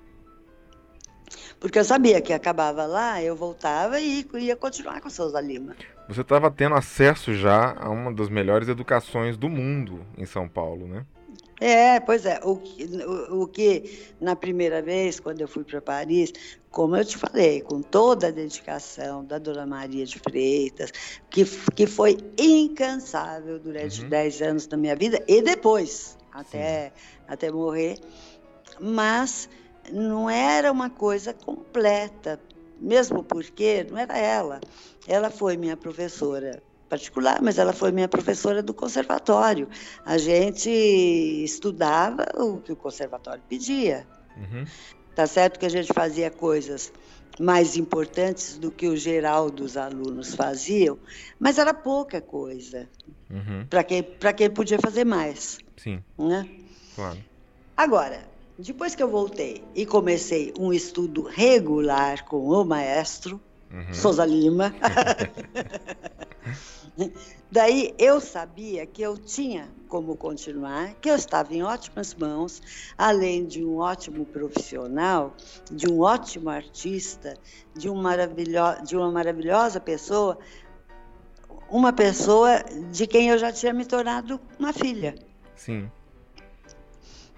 Porque 1.58 1.78
eu 1.78 1.84
sabia 1.84 2.20
que 2.20 2.32
acabava 2.32 2.86
lá, 2.86 3.20
eu 3.22 3.34
voltava 3.34 3.98
e 3.98 4.24
ia 4.34 4.54
continuar 4.54 5.00
com 5.00 5.08
o 5.08 5.10
Souza 5.10 5.40
Lima. 5.40 5.74
Você 6.08 6.20
estava 6.20 6.50
tendo 6.50 6.76
acesso 6.76 7.34
já 7.34 7.74
a 7.76 7.90
uma 7.90 8.12
das 8.12 8.28
melhores 8.28 8.68
educações 8.68 9.36
do 9.36 9.48
mundo 9.48 10.06
em 10.16 10.24
São 10.24 10.48
Paulo, 10.48 10.86
né? 10.86 11.04
É, 11.60 11.98
pois 12.00 12.26
é. 12.26 12.40
O, 12.44 12.52
o, 12.52 13.42
o 13.42 13.46
que, 13.46 14.12
na 14.20 14.36
primeira 14.36 14.82
vez, 14.82 15.18
quando 15.18 15.40
eu 15.40 15.48
fui 15.48 15.64
para 15.64 15.80
Paris, 15.80 16.32
como 16.70 16.96
eu 16.96 17.04
te 17.04 17.16
falei, 17.16 17.62
com 17.62 17.80
toda 17.80 18.28
a 18.28 18.30
dedicação 18.30 19.24
da 19.24 19.38
Dona 19.38 19.64
Maria 19.64 20.04
de 20.04 20.18
Freitas, 20.18 20.92
que, 21.30 21.44
que 21.74 21.86
foi 21.86 22.18
incansável 22.38 23.58
durante 23.58 24.02
uhum. 24.02 24.08
10 24.08 24.42
anos 24.42 24.66
da 24.66 24.76
minha 24.76 24.94
vida 24.94 25.22
e 25.26 25.40
depois, 25.40 26.18
até, 26.30 26.92
até 27.26 27.50
morrer, 27.50 27.98
mas 28.78 29.48
não 29.90 30.28
era 30.28 30.70
uma 30.70 30.90
coisa 30.90 31.32
completa, 31.32 32.38
mesmo 32.78 33.24
porque 33.24 33.86
não 33.90 33.96
era 33.96 34.18
ela. 34.18 34.60
Ela 35.08 35.30
foi 35.30 35.56
minha 35.56 35.76
professora 35.76 36.62
particular, 36.88 37.40
mas 37.42 37.58
ela 37.58 37.72
foi 37.72 37.92
minha 37.92 38.08
professora 38.08 38.62
do 38.62 38.72
conservatório. 38.72 39.68
A 40.04 40.18
gente 40.18 40.70
estudava 40.70 42.26
o 42.36 42.58
que 42.58 42.72
o 42.72 42.76
conservatório 42.76 43.42
pedia. 43.48 44.06
Uhum. 44.36 44.64
Tá 45.14 45.26
certo 45.26 45.58
que 45.58 45.66
a 45.66 45.70
gente 45.70 45.92
fazia 45.92 46.30
coisas 46.30 46.92
mais 47.38 47.76
importantes 47.76 48.56
do 48.56 48.70
que 48.70 48.88
o 48.88 48.96
geral 48.96 49.50
dos 49.50 49.76
alunos 49.76 50.34
faziam, 50.34 50.98
mas 51.38 51.58
era 51.58 51.74
pouca 51.74 52.20
coisa 52.20 52.88
uhum. 53.30 53.66
para 53.68 53.84
quem, 53.84 54.02
quem 54.36 54.50
podia 54.50 54.78
fazer 54.78 55.04
mais. 55.04 55.58
Sim. 55.76 56.02
Né? 56.18 56.48
Claro. 56.94 57.18
Agora, 57.76 58.26
depois 58.58 58.94
que 58.94 59.02
eu 59.02 59.08
voltei 59.08 59.62
e 59.74 59.84
comecei 59.84 60.52
um 60.58 60.72
estudo 60.72 61.22
regular 61.22 62.24
com 62.24 62.48
o 62.48 62.64
maestro, 62.64 63.40
uhum. 63.72 63.94
Souza 63.94 64.24
Lima, 64.24 64.74
Daí 67.51 67.94
eu 67.98 68.20
sabia 68.20 68.86
que 68.86 69.02
eu 69.02 69.16
tinha 69.18 69.68
como 69.88 70.16
continuar, 70.16 70.94
que 70.94 71.10
eu 71.10 71.14
estava 71.14 71.55
em 71.55 71.62
ótimas 71.62 72.14
mãos, 72.14 72.62
além 72.97 73.47
de 73.47 73.64
um 73.64 73.78
ótimo 73.78 74.24
profissional, 74.24 75.34
de 75.70 75.88
um 75.88 76.01
ótimo 76.01 76.48
artista, 76.48 77.34
de, 77.74 77.88
um 77.88 77.94
maravilho 77.94 78.60
de 78.84 78.97
uma 78.97 79.10
maravilhosa 79.12 79.78
pessoa, 79.78 80.38
uma 81.70 81.93
pessoa 81.93 82.64
de 82.90 83.06
quem 83.06 83.28
eu 83.28 83.38
já 83.38 83.52
tinha 83.52 83.72
me 83.72 83.84
tornado 83.84 84.40
uma 84.59 84.72
filha. 84.72 85.14
Sim. 85.55 85.90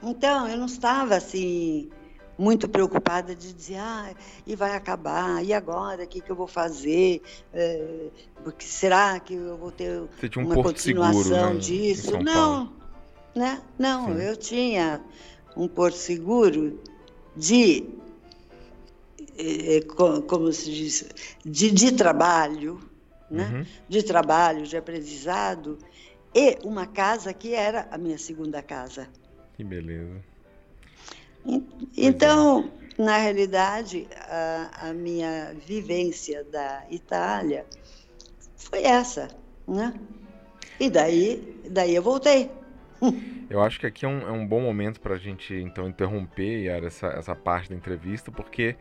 Então, 0.03 0.49
eu 0.49 0.57
não 0.57 0.67
estava 0.67 1.17
assim 1.17 1.91
muito 2.39 2.69
preocupada 2.69 3.35
de 3.35 3.52
dizer, 3.52 3.78
ah, 3.78 4.15
e 4.47 4.55
vai 4.55 4.77
acabar, 4.77 5.44
e 5.44 5.52
agora, 5.52 6.05
o 6.05 6.06
que, 6.06 6.20
que 6.20 6.31
eu 6.31 6.36
vou 6.36 6.47
fazer? 6.47 7.20
É, 7.52 8.10
porque 8.44 8.65
será 8.65 9.19
que 9.19 9.35
eu 9.35 9.56
vou 9.56 9.73
ter 9.73 10.01
um 10.01 10.43
uma 10.43 10.62
continuação 10.62 11.23
seguro, 11.24 11.55
né, 11.55 11.60
disso? 11.60 12.19
Não, 12.23 12.73
né? 13.35 13.60
Não, 13.77 14.06
Sim. 14.06 14.23
eu 14.23 14.36
tinha 14.36 15.01
um 15.56 15.66
porto 15.66 15.97
seguro 15.97 16.81
de, 17.35 17.85
é, 19.36 19.81
como 20.28 20.52
se 20.52 20.70
diz, 20.70 21.09
de, 21.44 21.73
de 21.73 21.93
trabalho, 21.93 22.81
né? 23.28 23.51
Uhum. 23.52 23.66
De 23.89 24.02
trabalho, 24.02 24.65
de 24.65 24.77
aprendizado, 24.77 25.77
e 26.32 26.56
uma 26.62 26.86
casa 26.86 27.32
que 27.32 27.52
era 27.52 27.89
a 27.90 27.98
minha 27.98 28.16
segunda 28.16 28.62
casa. 28.62 29.09
Que 29.55 29.65
beleza. 29.65 30.23
Então, 31.97 32.70
na 32.98 33.16
realidade, 33.16 34.09
a, 34.28 34.89
a, 34.89 34.93
minha 34.93 35.55
vivência 35.66 36.44
da 36.44 36.85
Itália 36.90 37.65
foi 38.56 38.82
essa, 38.82 39.28
né? 39.66 39.94
E 40.81 40.90
daí, 40.90 41.60
daí 41.70 41.94
eu 41.94 42.02
voltei. 42.02 42.51
Eu 43.51 43.62
acho 43.62 43.81
que 43.81 43.86
aqui 43.86 44.05
é 44.05 44.09
um, 44.09 44.20
é 44.28 44.31
um 44.31 44.47
bom 44.47 44.60
momento 44.60 45.01
para 45.01 45.15
a 45.15 45.19
gente 45.19 45.55
então 45.55 45.89
interromper 45.89 46.65
Yara, 46.65 46.89
essa, 46.89 47.06
essa 47.06 47.35
parte 47.35 47.70
da 47.70 47.74
entrevista, 47.74 48.31
porque 48.31 48.77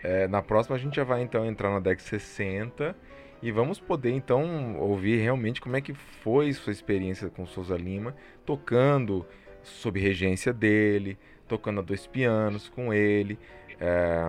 é, 0.00 0.28
na 0.28 0.40
próxima 0.40 0.76
a 0.76 0.78
gente 0.78 0.94
já 0.94 1.02
vai 1.02 1.22
então 1.22 1.44
entrar 1.44 1.70
na 1.70 1.80
década 1.80 1.96
de 1.96 2.08
60 2.08 2.94
e 3.42 3.50
vamos 3.50 3.80
poder 3.80 4.12
então 4.12 4.78
ouvir 4.78 5.20
realmente 5.20 5.60
como 5.60 5.76
é 5.76 5.80
que 5.80 5.92
foi 5.92 6.52
sua 6.52 6.72
experiência 6.72 7.28
com 7.28 7.44
Souza 7.44 7.76
Lima, 7.76 8.14
tocando 8.46 9.26
sob 9.64 9.98
regência 9.98 10.52
dele, 10.52 11.18
tocando 11.52 11.80
a 11.80 11.82
dois 11.82 12.06
pianos 12.06 12.70
com 12.70 12.94
ele, 12.94 13.38
é, 13.78 14.24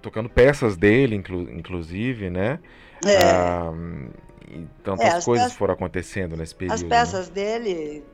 tocando 0.00 0.28
peças 0.28 0.76
dele, 0.76 1.16
inclu 1.16 1.50
inclusive, 1.50 2.30
né? 2.30 2.60
É. 3.04 4.54
e 4.54 4.66
tantas 4.84 5.06
é, 5.06 5.24
coisas 5.24 5.46
peças, 5.46 5.58
foram 5.58 5.74
acontecendo 5.74 6.36
nesse 6.36 6.54
período. 6.54 6.74
As 6.74 6.82
peças 6.84 7.28
né? 7.30 7.34
dele, 7.34 8.04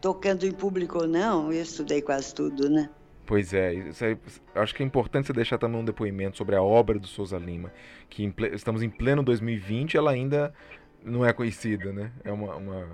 tocando 0.00 0.46
em 0.46 0.52
público 0.52 1.00
ou 1.00 1.06
não, 1.06 1.52
eu 1.52 1.60
estudei 1.60 2.00
quase 2.00 2.34
tudo, 2.34 2.70
né? 2.70 2.88
Pois 3.26 3.52
é, 3.52 3.74
acho 4.54 4.74
que 4.74 4.82
é 4.82 4.86
importante 4.86 5.26
você 5.26 5.32
deixar 5.34 5.58
também 5.58 5.78
um 5.78 5.84
depoimento 5.84 6.38
sobre 6.38 6.56
a 6.56 6.62
obra 6.62 6.98
do 6.98 7.06
Souza 7.06 7.36
Lima, 7.36 7.70
que 8.08 8.24
em, 8.24 8.34
estamos 8.52 8.82
em 8.82 8.88
pleno 8.88 9.22
2020 9.22 9.96
ela 9.96 10.10
ainda 10.10 10.54
não 11.04 11.24
é 11.24 11.34
conhecida, 11.34 11.92
né? 11.92 12.12
É 12.24 12.32
uma, 12.32 12.56
uma 12.56 12.88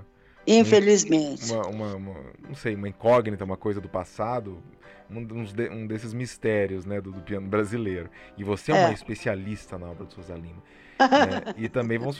Infelizmente. 0.46 1.52
Uma, 1.52 1.66
uma, 1.66 1.94
uma, 1.96 2.14
não 2.48 2.54
sei, 2.54 2.74
uma 2.74 2.88
incógnita, 2.88 3.44
uma 3.44 3.56
coisa 3.56 3.80
do 3.80 3.88
passado, 3.88 4.62
um, 5.10 5.44
de, 5.44 5.68
um 5.68 5.86
desses 5.86 6.14
mistérios 6.14 6.84
né, 6.84 7.00
do, 7.00 7.10
do, 7.10 7.20
piano 7.20 7.48
brasileiro. 7.48 8.08
E 8.36 8.44
você 8.44 8.72
é, 8.72 8.76
é. 8.76 8.86
uma 8.86 8.92
especialista 8.92 9.78
na 9.78 9.90
obra 9.90 10.04
do 10.04 10.12
Souza 10.12 10.34
Lima. 10.34 10.62
né? 10.98 11.54
E 11.56 11.68
também 11.68 11.98
vamos 11.98 12.18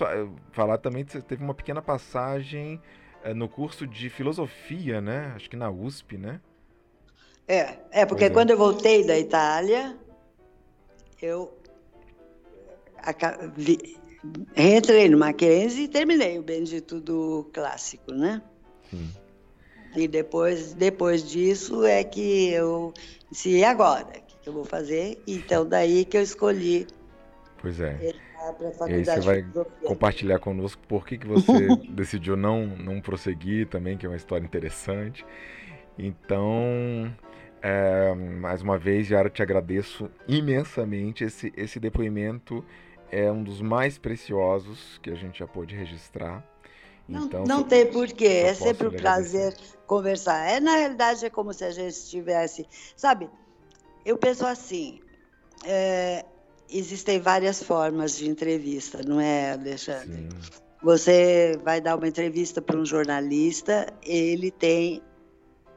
falar 0.53 0.79
também 0.79 1.05
que 1.05 1.13
você 1.13 1.23
teve 1.23 1.43
uma 1.43 1.55
pequena 1.55 1.81
passagem 1.81 2.81
é, 3.23 3.33
no 3.33 3.49
curso 3.49 3.87
de 3.87 4.11
filosofia, 4.11 5.01
né? 5.01 5.33
Acho 5.35 5.49
que 5.49 5.57
na 5.57 5.71
USP, 5.71 6.19
né? 6.19 6.41
É, 7.49 7.79
é 7.93 8.07
porque 8.07 8.25
é. 8.25 8.31
quando 8.31 8.51
eu 8.51 8.59
voltei 8.59 9.07
da 9.07 9.17
Itália, 9.17 9.97
eu 11.23 11.57
Entrei 14.57 15.09
no 15.09 15.19
Mackenzie 15.19 15.85
e 15.85 15.89
terminei 15.89 16.39
o 16.39 16.43
Bendito 16.43 17.01
do 17.01 17.49
Clássico, 17.53 18.13
né? 18.13 18.43
Sim. 18.91 19.11
E 19.95 20.07
depois, 20.07 20.75
depois 20.75 21.27
disso 21.27 21.85
é 21.85 22.05
que 22.05 22.51
eu 22.51 22.93
disse, 23.31 23.51
e 23.51 23.65
agora? 23.65 24.07
O 24.07 24.43
que 24.43 24.49
eu 24.49 24.53
vou 24.53 24.65
fazer? 24.65 25.19
Então, 25.27 25.67
daí 25.67 26.05
que 26.05 26.19
eu 26.19 26.23
escolhi. 26.23 26.87
Pois 27.61 27.81
é. 27.81 27.99
E 28.03 28.95
aí 28.95 29.05
você 29.05 29.21
vai 29.21 29.45
compartilhar 29.85 30.39
conosco 30.39 30.81
por 30.87 31.07
que, 31.07 31.19
que 31.19 31.27
você 31.27 31.75
decidiu 31.91 32.37
não, 32.37 32.67
não 32.67 33.01
prosseguir 33.01 33.67
também, 33.69 33.97
que 33.97 34.05
é 34.07 34.09
uma 34.09 34.17
história 34.17 34.45
interessante. 34.45 35.25
Então, 35.99 37.11
é, 37.63 38.15
mais 38.15 38.63
uma 38.63 38.79
vez, 38.79 39.11
Yara, 39.11 39.31
te 39.31 39.43
agradeço 39.43 40.11
imensamente 40.29 41.25
esse, 41.25 41.53
esse 41.57 41.81
depoimento 41.81 42.65
é 43.11 43.31
um 43.31 43.43
dos 43.43 43.61
mais 43.61 43.99
preciosos 43.99 44.99
que 45.03 45.11
a 45.11 45.15
gente 45.15 45.39
já 45.39 45.47
pôde 45.47 45.75
registrar. 45.75 46.45
Então, 47.09 47.45
não, 47.45 47.59
não 47.59 47.63
tem 47.63 47.87
porquê, 47.87 48.27
é 48.27 48.55
sempre 48.55 48.89
um 48.89 48.91
prazer 48.91 49.57
conversar. 49.87 50.51
É, 50.51 50.59
na 50.59 50.77
realidade, 50.77 51.25
é 51.25 51.31
como 51.31 51.53
se 51.53 51.65
a 51.65 51.71
gente 51.71 51.93
estivesse. 51.93 52.67
Sabe, 52.97 53.31
eu 54.05 54.19
penso 54.19 54.45
assim: 54.45 55.01
é, 55.65 56.25
existem 56.69 57.21
várias 57.21 57.63
formas 57.63 58.17
de 58.17 58.29
entrevista, 58.29 59.01
não 59.07 59.21
é, 59.21 59.53
Alexandre? 59.53 60.29
Sim. 60.29 60.65
Você 60.83 61.59
vai 61.65 61.81
dar 61.81 61.97
uma 61.97 62.07
entrevista 62.07 62.61
para 62.61 62.77
um 62.77 62.85
jornalista, 62.85 63.87
ele 64.03 64.51
tem 64.51 65.03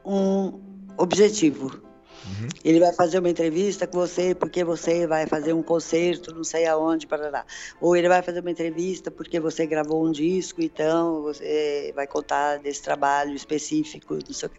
um 0.04 0.60
objetivo. 0.96 1.82
Uhum. 2.26 2.48
Ele 2.64 2.80
vai 2.80 2.92
fazer 2.92 3.18
uma 3.18 3.30
entrevista 3.30 3.86
com 3.86 3.98
você 3.98 4.34
porque 4.34 4.62
você 4.62 5.06
vai 5.06 5.26
fazer 5.26 5.52
um 5.52 5.62
concerto, 5.62 6.34
não 6.34 6.44
sei 6.44 6.66
aonde, 6.66 7.06
para 7.06 7.44
Ou 7.80 7.96
ele 7.96 8.08
vai 8.08 8.22
fazer 8.22 8.40
uma 8.40 8.50
entrevista 8.50 9.10
porque 9.10 9.40
você 9.40 9.66
gravou 9.66 10.06
um 10.06 10.12
disco, 10.12 10.60
então 10.60 11.22
você 11.22 11.92
vai 11.94 12.06
contar 12.06 12.58
desse 12.58 12.82
trabalho 12.82 13.34
específico, 13.34 14.14
não 14.14 14.34
sei 14.34 14.48
o 14.48 14.50
quê. 14.50 14.58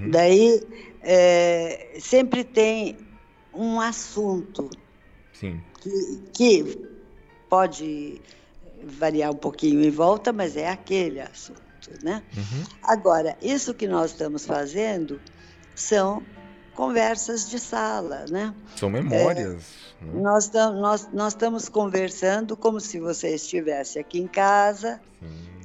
Uhum. 0.00 0.10
Daí 0.10 0.62
é, 1.02 1.96
sempre 2.00 2.42
tem 2.42 2.96
um 3.52 3.80
assunto 3.80 4.70
Sim. 5.34 5.60
Que, 5.80 6.22
que 6.32 6.88
pode 7.48 8.20
variar 8.82 9.30
um 9.30 9.36
pouquinho 9.36 9.84
em 9.84 9.90
volta, 9.90 10.32
mas 10.32 10.56
é 10.56 10.68
aquele 10.68 11.20
assunto, 11.20 11.60
né? 12.02 12.22
Uhum. 12.36 12.64
Agora, 12.82 13.36
isso 13.42 13.74
que 13.74 13.86
nós 13.86 14.12
estamos 14.12 14.46
fazendo 14.46 15.20
são 15.74 16.22
conversas 16.74 17.48
de 17.48 17.58
sala, 17.58 18.24
né? 18.30 18.54
São 18.76 18.90
memórias. 18.90 19.64
É, 20.02 20.04
né? 20.04 20.20
nós, 20.20 20.50
nós, 20.50 21.08
nós 21.12 21.32
estamos 21.32 21.68
conversando 21.68 22.56
como 22.56 22.80
se 22.80 23.00
você 23.00 23.34
estivesse 23.34 23.98
aqui 23.98 24.20
em 24.20 24.26
casa. 24.26 25.00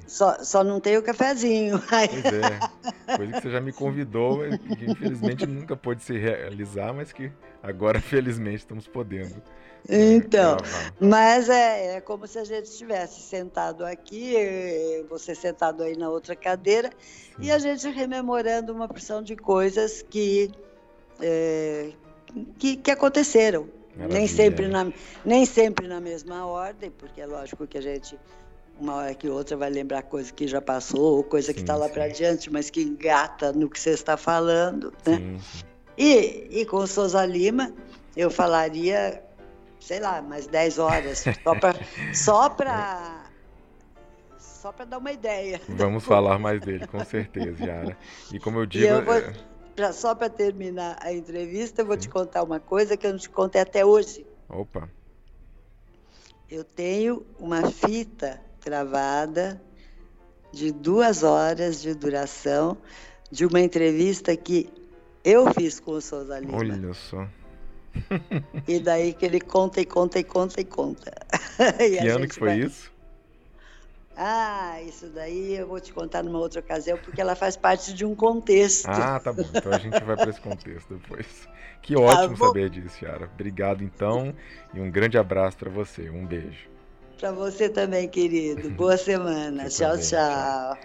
Só, 0.07 0.43
só 0.43 0.63
não 0.63 0.79
tem 0.79 0.97
o 0.97 1.03
cafezinho. 1.03 1.79
Pois 1.87 2.25
é. 2.25 2.59
Coisa 3.15 3.33
que 3.33 3.41
você 3.41 3.51
já 3.51 3.61
me 3.61 3.71
convidou 3.71 4.43
e 4.45 4.57
que 4.57 4.91
infelizmente 4.91 5.45
nunca 5.45 5.75
pôde 5.75 6.03
se 6.03 6.17
realizar, 6.17 6.93
mas 6.93 7.11
que 7.11 7.31
agora, 7.61 8.01
felizmente, 8.01 8.57
estamos 8.57 8.87
podendo. 8.87 9.39
Então, 9.87 10.57
mas 10.99 11.47
é, 11.47 11.95
é, 11.95 12.01
como 12.01 12.27
se 12.27 12.39
a 12.39 12.43
gente 12.43 12.65
estivesse 12.65 13.21
sentado 13.21 13.85
aqui, 13.85 14.35
você 15.09 15.33
sentado 15.33 15.83
aí 15.83 15.95
na 15.95 16.09
outra 16.09 16.35
cadeira, 16.35 16.89
Sim. 16.89 17.43
e 17.43 17.51
a 17.51 17.59
gente 17.59 17.87
rememorando 17.89 18.73
uma 18.73 18.87
porção 18.87 19.21
de 19.21 19.35
coisas 19.35 20.01
que, 20.01 20.51
é, 21.21 21.91
que, 22.57 22.77
que, 22.77 22.91
aconteceram. 22.91 23.67
Nem 23.95 24.27
sempre, 24.27 24.67
na, 24.67 24.91
nem 25.25 25.45
sempre 25.45 25.87
na 25.87 25.99
mesma 25.99 26.45
ordem, 26.45 26.89
porque 26.89 27.19
é 27.19 27.25
lógico 27.25 27.67
que 27.67 27.77
a 27.77 27.81
gente, 27.81 28.17
uma 28.79 28.95
hora 28.95 29.13
que 29.13 29.27
outra, 29.27 29.57
vai 29.57 29.69
lembrar 29.69 30.03
coisa 30.03 30.31
que 30.31 30.47
já 30.47 30.61
passou, 30.61 31.17
ou 31.17 31.23
coisa 31.23 31.47
sim, 31.47 31.53
que 31.55 31.59
está 31.59 31.75
lá 31.75 31.89
para 31.89 32.07
diante, 32.07 32.49
mas 32.49 32.69
que 32.69 32.81
engata 32.81 33.51
no 33.51 33.69
que 33.69 33.77
você 33.77 33.89
está 33.89 34.15
falando. 34.15 34.93
Né? 35.05 35.17
Sim, 35.17 35.39
sim. 35.39 35.65
E, 35.97 36.61
e 36.61 36.65
com 36.65 36.77
o 36.77 36.87
Souza 36.87 37.25
Lima, 37.25 37.73
eu 38.15 38.31
falaria 38.31 39.21
sei 39.79 39.99
lá, 39.99 40.21
mais 40.21 40.47
10 40.47 40.79
horas, 40.79 41.25
só 41.43 41.55
para 41.55 41.79
só 42.13 42.49
para 42.49 43.25
só 44.37 44.71
para 44.71 44.85
dar 44.85 44.97
uma 44.97 45.11
ideia. 45.11 45.61
Vamos 45.69 46.03
falar 46.03 46.37
mais 46.37 46.59
dele, 46.59 46.85
com 46.85 47.03
certeza, 47.05 47.65
Yara. 47.65 47.97
E 48.31 48.39
como 48.39 48.59
eu 48.59 48.65
digo, 48.65 48.85
eu 48.85 49.05
vou, 49.05 49.15
pra, 49.79 49.93
só 49.93 50.13
para 50.13 50.29
terminar 50.29 50.97
a 51.01 51.13
entrevista, 51.13 51.81
eu 51.81 51.85
vou 51.85 51.95
Sim. 51.95 52.01
te 52.01 52.09
contar 52.09 52.43
uma 52.43 52.59
coisa 52.59 52.97
que 52.97 53.07
eu 53.07 53.11
não 53.11 53.19
te 53.19 53.29
contei 53.29 53.61
até 53.61 53.85
hoje. 53.85 54.25
Opa. 54.49 54.89
Eu 56.49 56.65
tenho 56.65 57.25
uma 57.39 57.69
fita 57.71 58.41
gravada 58.63 59.61
de 60.51 60.71
duas 60.71 61.23
horas 61.23 61.81
de 61.81 61.93
duração 61.93 62.77
de 63.31 63.45
uma 63.45 63.61
entrevista 63.61 64.35
que 64.35 64.69
eu 65.23 65.53
fiz 65.53 65.79
com 65.79 65.91
o 65.91 66.01
Souza 66.01 66.37
Lima. 66.39 66.57
Olha 66.57 66.93
só 66.93 67.25
e 68.67 68.79
daí 68.79 69.13
que 69.13 69.25
ele 69.25 69.39
conta 69.39 69.81
e 69.81 69.85
conta 69.85 70.19
e 70.19 70.23
conta 70.23 70.61
e 70.61 70.65
conta. 70.65 71.11
e 71.79 71.97
que 71.97 72.07
ano 72.07 72.27
que 72.27 72.35
foi 72.35 72.49
vai... 72.49 72.59
isso? 72.59 72.91
Ah, 74.21 74.81
isso 74.81 75.07
daí 75.07 75.55
eu 75.55 75.65
vou 75.65 75.79
te 75.79 75.93
contar 75.93 76.21
numa 76.21 76.39
outra 76.39 76.59
ocasião, 76.59 76.97
porque 76.97 77.21
ela 77.21 77.35
faz 77.35 77.55
parte 77.55 77.93
de 77.93 78.03
um 78.03 78.13
contexto. 78.13 78.89
Ah, 78.89 79.17
tá 79.17 79.31
bom. 79.31 79.45
Então 79.53 79.71
a 79.71 79.77
gente 79.77 80.03
vai 80.03 80.17
para 80.17 80.29
esse 80.29 80.41
contexto 80.41 80.93
depois. 80.93 81.47
Que 81.81 81.95
tá 81.95 82.01
ótimo 82.01 82.37
tá 82.37 82.45
saber 82.47 82.69
disso, 82.69 83.05
Yara. 83.05 83.29
Obrigado 83.33 83.81
então 83.81 84.35
e 84.73 84.81
um 84.81 84.91
grande 84.91 85.17
abraço 85.17 85.55
para 85.55 85.69
você. 85.69 86.09
Um 86.09 86.25
beijo. 86.25 86.67
Para 87.17 87.31
você 87.31 87.69
também, 87.69 88.09
querido. 88.09 88.69
Boa 88.71 88.97
semana. 88.99 89.69
tchau, 89.69 89.91
também. 89.91 90.05
tchau. 90.05 90.77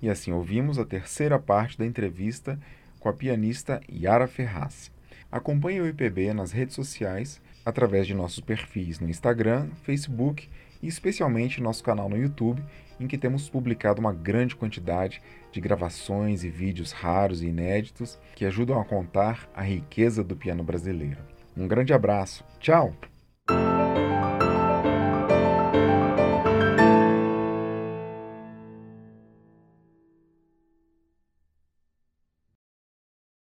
E 0.00 0.08
assim 0.08 0.32
ouvimos 0.32 0.78
a 0.78 0.86
terceira 0.86 1.38
parte 1.38 1.76
da 1.76 1.84
entrevista 1.84 2.58
com 2.98 3.10
a 3.10 3.12
pianista 3.12 3.78
Yara 3.92 4.26
Ferraz. 4.26 4.90
Acompanhe 5.30 5.82
o 5.82 5.86
IPB 5.86 6.32
nas 6.32 6.52
redes 6.52 6.74
sociais, 6.74 7.38
através 7.62 8.06
de 8.06 8.14
nossos 8.14 8.40
perfis 8.40 8.98
no 8.98 9.10
Instagram, 9.10 9.68
Facebook 9.82 10.48
especialmente 10.88 11.60
nosso 11.60 11.82
canal 11.82 12.08
no 12.08 12.16
YouTube, 12.16 12.62
em 12.98 13.06
que 13.06 13.18
temos 13.18 13.48
publicado 13.48 14.00
uma 14.00 14.12
grande 14.12 14.56
quantidade 14.56 15.22
de 15.52 15.60
gravações 15.60 16.44
e 16.44 16.50
vídeos 16.50 16.92
raros 16.92 17.42
e 17.42 17.46
inéditos 17.46 18.18
que 18.34 18.44
ajudam 18.44 18.80
a 18.80 18.84
contar 18.84 19.48
a 19.54 19.62
riqueza 19.62 20.22
do 20.22 20.36
piano 20.36 20.62
brasileiro. 20.62 21.18
Um 21.56 21.66
grande 21.66 21.92
abraço, 21.92 22.44
tchau! 22.60 22.94